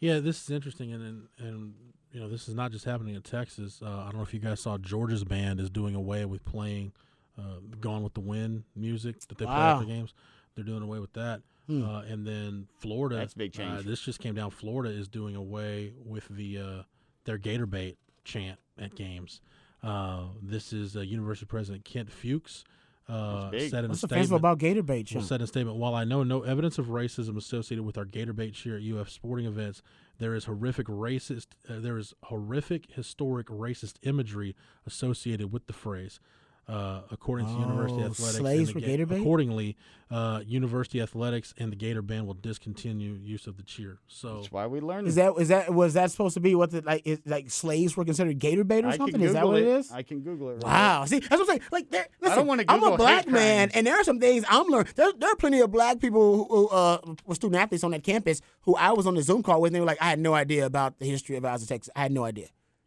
Yeah, 0.00 0.18
this 0.18 0.42
is 0.42 0.50
interesting, 0.50 0.92
and 0.92 1.02
and, 1.02 1.28
and 1.38 1.74
you 2.14 2.20
know 2.20 2.28
this 2.28 2.48
is 2.48 2.54
not 2.54 2.70
just 2.72 2.84
happening 2.84 3.14
in 3.14 3.22
Texas. 3.22 3.80
Uh, 3.84 3.88
I 3.88 4.04
don't 4.04 4.16
know 4.16 4.22
if 4.22 4.32
you 4.32 4.40
guys 4.40 4.60
saw 4.60 4.78
Georgia's 4.78 5.24
band 5.24 5.60
is 5.60 5.68
doing 5.68 5.94
away 5.94 6.24
with 6.24 6.44
playing 6.44 6.92
uh, 7.38 7.58
"Gone 7.80 8.02
with 8.02 8.14
the 8.14 8.20
Wind" 8.20 8.62
music 8.76 9.20
that 9.28 9.36
they 9.38 9.44
play 9.44 9.54
Wow. 9.54 9.74
after 9.76 9.86
games. 9.86 10.14
They're 10.54 10.64
doing 10.64 10.82
away 10.82 11.00
with 11.00 11.12
that, 11.14 11.42
uh, 11.68 12.02
and 12.08 12.24
then 12.26 12.68
Florida. 12.78 13.16
That's 13.16 13.34
a 13.34 13.38
big 13.38 13.50
Uh, 13.58 13.58
change. 13.58 13.84
this 13.86 14.00
just 14.00 14.20
came 14.20 14.34
down. 14.36 14.50
Florida 14.50 14.94
is 14.94 15.08
doing 15.08 15.34
away 15.34 15.92
with 16.04 16.28
the 16.28 16.58
uh, 16.58 16.82
their 17.24 17.38
Gator 17.38 17.66
bait 17.66 17.98
chant 18.24 18.58
at 18.78 18.94
games. 18.94 19.40
Uh, 19.82 20.26
this 20.40 20.72
is 20.72 20.96
uh, 20.96 21.00
University 21.00 21.46
President 21.46 21.84
Kent 21.84 22.10
Fuchs. 22.10 22.64
Uh, 23.06 23.50
said 23.50 23.84
in 23.84 23.90
What's 23.90 24.02
a 24.02 24.06
offensive 24.06 24.08
statement, 24.08 24.32
about 24.32 24.58
Gator 24.58 24.82
bait? 24.82 25.10
well, 25.12 25.22
said 25.22 25.40
in 25.40 25.44
a 25.44 25.46
statement, 25.46 25.76
while 25.76 25.94
I 25.94 26.04
know 26.04 26.22
no 26.22 26.40
evidence 26.42 26.78
of 26.78 26.86
racism 26.86 27.36
associated 27.36 27.84
with 27.84 27.98
our 27.98 28.06
Gator 28.06 28.32
bait 28.32 28.54
cheer 28.54 28.76
at 28.78 28.82
UF 28.82 29.10
sporting 29.10 29.44
events, 29.44 29.82
there 30.18 30.34
is 30.34 30.44
horrific 30.44 30.86
racist, 30.86 31.48
uh, 31.68 31.80
there 31.80 31.98
is 31.98 32.14
horrific 32.24 32.90
historic 32.92 33.46
racist 33.46 33.94
imagery 34.02 34.54
associated 34.86 35.52
with 35.52 35.66
the 35.66 35.72
phrase. 35.72 36.20
Uh, 36.66 37.02
according 37.10 37.46
to 37.46 37.52
University 37.52 38.00
Oh, 38.02 38.06
Athletics, 38.06 38.36
slaves 38.38 38.70
and 38.70 38.82
the 38.82 38.86
Gator 38.86 39.04
bait? 39.04 39.20
accordingly, 39.20 39.76
uh, 40.10 40.40
University 40.46 40.98
Athletics 41.02 41.52
and 41.58 41.70
the 41.70 41.76
Gator 41.76 42.00
Band 42.00 42.26
will 42.26 42.32
discontinue 42.32 43.18
use 43.22 43.46
of 43.46 43.58
the 43.58 43.62
cheer. 43.62 43.98
So 44.06 44.36
That's 44.36 44.50
why 44.50 44.66
we 44.66 44.80
learned 44.80 45.06
Is 45.06 45.16
that 45.16 45.34
is 45.38 45.48
that 45.48 45.74
was 45.74 45.92
that 45.92 46.10
supposed 46.10 46.32
to 46.34 46.40
be 46.40 46.54
what 46.54 46.70
the 46.70 46.80
like 46.80 47.02
is, 47.04 47.20
like 47.26 47.50
slaves 47.50 47.98
were 47.98 48.04
considered 48.06 48.38
Gator 48.38 48.64
bait 48.64 48.82
or 48.86 48.88
I 48.88 48.96
something? 48.96 49.20
Is 49.20 49.34
that 49.34 49.40
Google 49.42 49.52
what 49.52 49.62
it 49.62 49.68
is? 49.68 49.92
I 49.92 50.02
can 50.02 50.20
Google 50.20 50.50
it. 50.50 50.54
right 50.54 50.64
Wow. 50.64 51.04
See, 51.04 51.18
that's 51.18 51.32
what 51.32 51.40
I'm 51.40 51.46
saying. 51.48 51.60
Like, 51.70 51.90
there, 51.90 52.06
listen, 52.22 52.46
wanna 52.46 52.64
I'm 52.66 52.82
a 52.82 52.96
black 52.96 53.24
hate 53.26 53.32
man, 53.32 53.68
crimes. 53.68 53.72
and 53.76 53.86
there 53.86 54.00
are 54.00 54.04
some 54.04 54.18
things 54.18 54.44
I'm 54.48 54.66
learning. 54.68 54.92
There, 54.96 55.12
there 55.18 55.30
are 55.32 55.36
plenty 55.36 55.60
of 55.60 55.70
black 55.70 56.00
people 56.00 56.34
who, 56.36 56.44
who 56.48 56.68
uh, 56.68 56.98
were 57.26 57.34
student 57.34 57.60
athletes 57.60 57.84
on 57.84 57.90
that 57.90 58.04
campus 58.04 58.40
who 58.62 58.74
I 58.76 58.92
was 58.92 59.06
on 59.06 59.16
the 59.16 59.22
Zoom 59.22 59.42
call 59.42 59.60
with, 59.60 59.68
and 59.68 59.76
they 59.76 59.80
were 59.80 59.86
like, 59.86 60.00
I 60.00 60.08
had 60.08 60.18
no 60.18 60.32
idea 60.32 60.64
about 60.64 60.98
the 60.98 61.04
history 61.04 61.36
of 61.36 61.42
Alza, 61.42 61.66
Texas. 61.68 61.90
I 61.94 62.00
had 62.00 62.12
no 62.12 62.24
idea. 62.24 62.46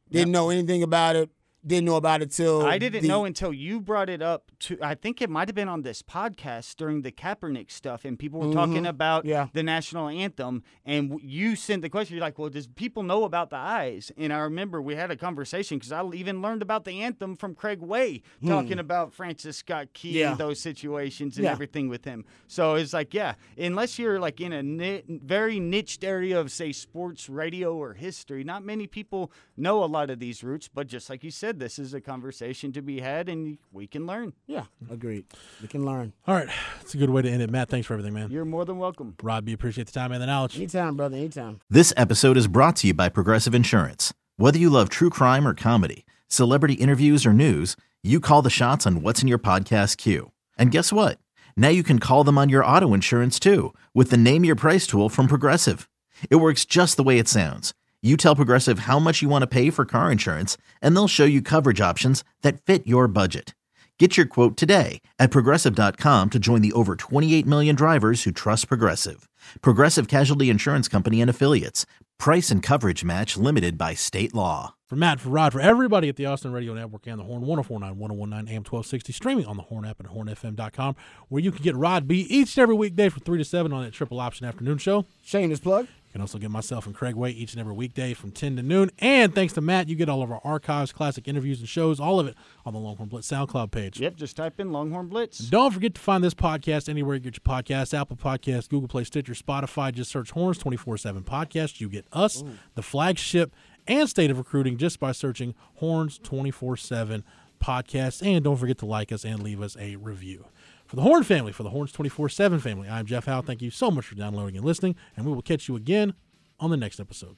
Didn't 0.09 0.31
know 0.31 0.49
anything 0.49 0.81
about 0.81 1.15
it. 1.17 1.29
Didn't 1.68 1.85
know 1.85 1.98
about 1.98 2.22
it 2.22 2.31
till 2.31 2.65
I 2.65 2.77
didn't 2.77 3.02
the- 3.02 3.07
know 3.07 3.26
until 3.26 3.52
you 3.53 3.81
brought 3.81 4.10
it 4.10 4.22
up 4.22 4.52
to 4.61 4.77
I 4.81 4.95
think 4.95 5.22
it 5.22 5.30
might 5.30 5.48
have 5.49 5.56
been 5.56 5.68
on 5.68 5.81
this 5.81 6.02
podcast 6.02 6.76
during 6.77 7.02
the 7.02 7.11
Kaepernick 7.11 7.69
stuff 7.69 8.06
and 8.06 8.18
people 8.18 8.39
were 8.39 8.53
talking 8.53 8.85
about 8.85 9.23
Mm-hmm. 9.23 9.30
Yeah. 9.30 9.48
the 9.53 9.64
national 9.64 10.07
anthem 10.10 10.64
and 10.85 11.19
you 11.22 11.56
sent 11.56 11.81
the 11.81 11.89
question 11.89 12.15
you're 12.15 12.22
like, 12.26 12.39
"Well, 12.39 12.49
does 12.49 12.68
people 12.68 13.03
know 13.03 13.23
about 13.26 13.49
the 13.49 13.57
eyes?" 13.57 14.11
And 14.18 14.31
I 14.31 14.39
remember 14.39 14.81
we 14.81 14.95
had 14.95 15.11
a 15.11 15.18
conversation 15.18 15.80
cuz 15.80 15.91
I 15.91 16.07
even 16.14 16.41
learned 16.41 16.61
about 16.61 16.85
the 16.85 17.02
anthem 17.02 17.35
from 17.35 17.53
Craig 17.56 17.81
Way 17.81 18.22
talking 18.45 18.80
about 18.80 19.14
Francis 19.14 19.57
Scott 19.57 19.88
Key 19.94 20.11
Hmm. 20.11 20.18
Yeah. 20.18 20.30
and 20.31 20.38
those 20.39 20.60
situations 20.61 21.38
and 21.38 21.44
Yeah. 21.45 21.52
everything 21.52 21.89
with 21.89 22.06
him. 22.06 22.23
So 22.48 22.76
it's 22.76 22.94
like, 22.94 23.14
yeah, 23.14 23.34
unless 23.57 23.99
you're 23.99 24.19
like 24.19 24.39
in 24.39 24.53
a 24.53 24.64
ni- 24.64 25.03
very 25.07 25.60
niched 25.60 26.03
area 26.03 26.39
of 26.39 26.52
say 26.52 26.72
sports 26.72 27.27
radio 27.30 27.76
or 27.76 27.94
history, 27.94 28.44
not 28.44 28.64
many 28.64 28.88
people 28.88 29.31
know 29.57 29.84
a 29.84 29.85
lot 29.98 30.10
of 30.10 30.19
these 30.19 30.44
roots, 30.44 30.68
but 30.73 30.88
just 30.88 31.10
like 31.10 31.23
you 31.23 31.31
said, 31.31 31.56
this 31.57 31.79
is 31.79 31.93
a 31.93 32.01
conversation 32.01 32.71
to 32.73 32.81
be 32.81 32.99
had 32.99 33.29
and 33.29 33.57
we 33.71 33.88
can 33.88 34.05
learn. 34.05 34.34
Yeah, 34.45 34.65
agreed. 34.89 35.25
We 35.61 35.67
can 35.67 35.85
learn 35.85 36.13
all 36.27 36.35
right, 36.35 36.49
it's 36.81 36.93
a 36.93 36.97
good 36.97 37.09
way 37.09 37.21
to 37.21 37.29
end 37.29 37.41
it. 37.41 37.49
Matt, 37.49 37.69
thanks 37.69 37.88
for 37.88 37.93
everything, 37.93 38.13
man. 38.13 38.29
You're 38.31 38.45
more 38.45 38.65
than 38.65 38.77
welcome. 38.77 39.15
Rod, 39.21 39.45
B, 39.45 39.53
appreciate 39.53 39.88
the 39.88 39.93
time 39.93 40.11
and 40.11 40.21
the 40.21 40.25
knowledge. 40.27 40.55
anytime, 40.57 40.95
brother. 40.95 41.17
Anytime. 41.17 41.59
This 41.69 41.93
episode 41.97 42.38
is 42.38 42.47
brought 42.47 42.75
to 42.77 42.88
you 42.88 42.93
by 42.93 43.09
Progressive 43.09 43.55
Insurance. 43.55 44.13
Whether 44.38 44.59
you 44.59 44.69
love 44.69 44.89
true 44.89 45.09
crime 45.09 45.47
or 45.47 45.53
comedy, 45.53 46.05
celebrity 46.27 46.75
interviews 46.75 47.25
or 47.25 47.34
news, 47.34 47.75
you 48.03 48.19
call 48.19 48.41
the 48.41 48.49
shots 48.49 48.85
on 48.85 49.01
what's 49.01 49.21
in 49.21 49.27
your 49.27 49.39
podcast 49.39 49.97
queue. 49.97 50.31
And 50.57 50.71
guess 50.71 50.93
what? 50.93 51.19
Now 51.55 51.69
you 51.69 51.84
can 51.84 51.99
call 51.99 52.23
them 52.23 52.38
on 52.38 52.49
your 52.49 52.63
auto 52.63 52.93
insurance 52.93 53.39
too 53.39 53.73
with 53.93 54.11
the 54.11 54.17
Name 54.17 54.45
Your 54.45 54.55
Price 54.55 54.85
tool 54.85 55.09
from 55.09 55.27
Progressive. 55.27 55.89
It 56.29 56.35
works 56.38 56.65
just 56.65 56.97
the 56.97 57.03
way 57.03 57.17
it 57.19 57.27
sounds. 57.27 57.73
You 58.03 58.15
tell 58.15 58.35
Progressive 58.35 58.79
how 58.79 58.99
much 58.99 59.23
you 59.23 59.27
want 59.27 59.41
to 59.41 59.47
pay 59.47 59.71
for 59.71 59.83
car 59.83 60.11
insurance, 60.11 60.55
and 60.83 60.95
they'll 60.95 61.07
show 61.07 61.25
you 61.25 61.41
coverage 61.41 61.81
options 61.81 62.23
that 62.43 62.61
fit 62.61 62.85
your 62.85 63.07
budget. 63.07 63.55
Get 63.97 64.15
your 64.15 64.27
quote 64.27 64.55
today 64.55 65.01
at 65.17 65.31
progressive.com 65.31 66.29
to 66.29 66.37
join 66.37 66.61
the 66.61 66.73
over 66.73 66.95
28 66.95 67.47
million 67.47 67.75
drivers 67.75 68.21
who 68.23 68.31
trust 68.31 68.67
Progressive. 68.67 69.27
Progressive 69.63 70.07
Casualty 70.07 70.51
Insurance 70.51 70.87
Company 70.87 71.21
and 71.21 71.29
Affiliates. 71.29 71.87
Price 72.19 72.51
and 72.51 72.61
coverage 72.61 73.03
match 73.03 73.35
limited 73.35 73.79
by 73.79 73.95
state 73.95 74.35
law. 74.35 74.75
For 74.85 74.95
Matt, 74.95 75.19
for 75.19 75.29
Rod, 75.29 75.53
for 75.53 75.59
everybody 75.59 76.09
at 76.09 76.15
the 76.15 76.27
Austin 76.27 76.51
Radio 76.51 76.75
Network 76.75 77.07
and 77.07 77.19
the 77.19 77.23
Horn 77.23 77.41
1049, 77.41 77.97
1019, 77.97 78.55
AM 78.55 78.63
1260, 78.63 79.11
streaming 79.11 79.45
on 79.47 79.57
the 79.57 79.63
Horn 79.63 79.85
app 79.85 79.99
and 79.99 80.09
hornfm.com, 80.09 80.95
where 81.29 81.41
you 81.41 81.51
can 81.51 81.63
get 81.63 81.75
Rod 81.75 82.07
B 82.07 82.27
each 82.29 82.55
and 82.55 82.61
every 82.61 82.75
weekday 82.75 83.09
from 83.09 83.23
3 83.23 83.39
to 83.39 83.43
7 83.43 83.73
on 83.73 83.83
that 83.83 83.93
triple 83.93 84.19
option 84.19 84.45
afternoon 84.45 84.77
show. 84.77 85.05
Shameless 85.23 85.59
plug. 85.59 85.87
You 86.07 86.13
can 86.13 86.21
also 86.21 86.38
get 86.38 86.49
myself 86.49 86.85
and 86.85 86.95
Craig 86.95 87.15
Way 87.15 87.31
each 87.31 87.51
and 87.51 87.59
every 87.59 87.73
weekday 87.73 88.13
from 88.13 88.31
10 88.31 88.55
to 88.55 88.63
noon. 88.63 88.91
And 88.99 89.35
thanks 89.35 89.53
to 89.53 89.61
Matt, 89.61 89.89
you 89.89 89.95
get 89.95 90.07
all 90.07 90.23
of 90.23 90.31
our 90.31 90.39
archives, 90.43 90.93
classic 90.93 91.27
interviews, 91.27 91.59
and 91.59 91.67
shows, 91.67 91.99
all 91.99 92.19
of 92.19 92.27
it 92.27 92.35
on 92.65 92.73
the 92.73 92.79
Longhorn 92.79 93.09
Blitz 93.09 93.29
SoundCloud 93.29 93.71
page. 93.71 93.99
Yep, 93.99 94.15
just 94.15 94.38
type 94.38 94.59
in 94.59 94.71
Longhorn 94.71 95.07
Blitz. 95.07 95.39
Don't 95.39 95.73
forget 95.73 95.95
to 95.95 96.01
find 96.01 96.23
this 96.23 96.34
podcast 96.34 96.88
anywhere 96.88 97.15
you 97.15 97.21
get 97.21 97.35
your 97.35 97.55
podcasts 97.55 97.93
Apple 97.93 98.15
Podcasts, 98.15 98.69
Google 98.69 98.88
Play, 98.88 99.03
Stitcher, 99.03 99.34
Spotify. 99.34 99.93
Just 99.93 100.09
search 100.09 100.31
Horns 100.31 100.57
24 100.57 100.97
7 100.97 101.23
Podcast. 101.23 101.81
You 101.81 101.89
get 101.89 102.07
us, 102.13 102.41
the 102.75 102.81
flagship, 102.81 103.53
and 103.85 104.07
State 104.09 104.31
of 104.31 104.38
Recruiting 104.38 104.77
just 104.77 104.99
by 105.01 105.11
searching 105.11 105.55
Horns 105.75 106.19
24 106.19 106.77
7 106.77 107.23
Podcast. 107.61 108.25
And 108.25 108.43
don't 108.43 108.57
forget 108.57 108.77
to 108.79 108.85
like 108.85 109.11
us 109.11 109.25
and 109.25 109.43
leave 109.43 109.61
us 109.61 109.75
a 109.77 109.97
review. 109.97 110.45
For 110.88 110.95
the 110.95 111.01
Horn 111.01 111.23
family, 111.23 111.51
for 111.51 111.64
the 111.64 111.69
Horns 111.69 111.91
24 111.91 112.30
7 112.30 112.59
family, 112.59 112.88
I'm 112.88 113.05
Jeff 113.05 113.26
Howe. 113.26 113.41
Thank 113.41 113.61
you 113.61 113.69
so 113.69 113.91
much 113.91 114.05
for 114.05 114.15
downloading 114.15 114.55
and 114.55 114.65
listening, 114.65 114.95
and 115.18 115.26
we 115.26 115.34
will 115.34 115.41
catch 115.41 115.68
you 115.68 115.76
again 115.76 116.14
on 116.61 116.69
the 116.69 116.77
next 116.77 117.01
episode. 117.01 117.35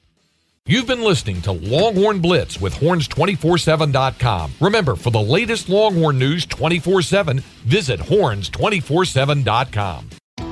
You've 0.66 0.86
been 0.86 1.02
listening 1.02 1.42
to 1.42 1.52
Longhorn 1.52 2.20
Blitz 2.20 2.60
with 2.60 2.74
horns247.com. 2.74 4.52
Remember, 4.60 4.94
for 4.94 5.10
the 5.10 5.20
latest 5.20 5.68
Longhorn 5.68 6.18
news 6.18 6.46
24 6.46 7.02
7, 7.02 7.40
visit 7.64 7.98
horns247.com. 7.98 10.19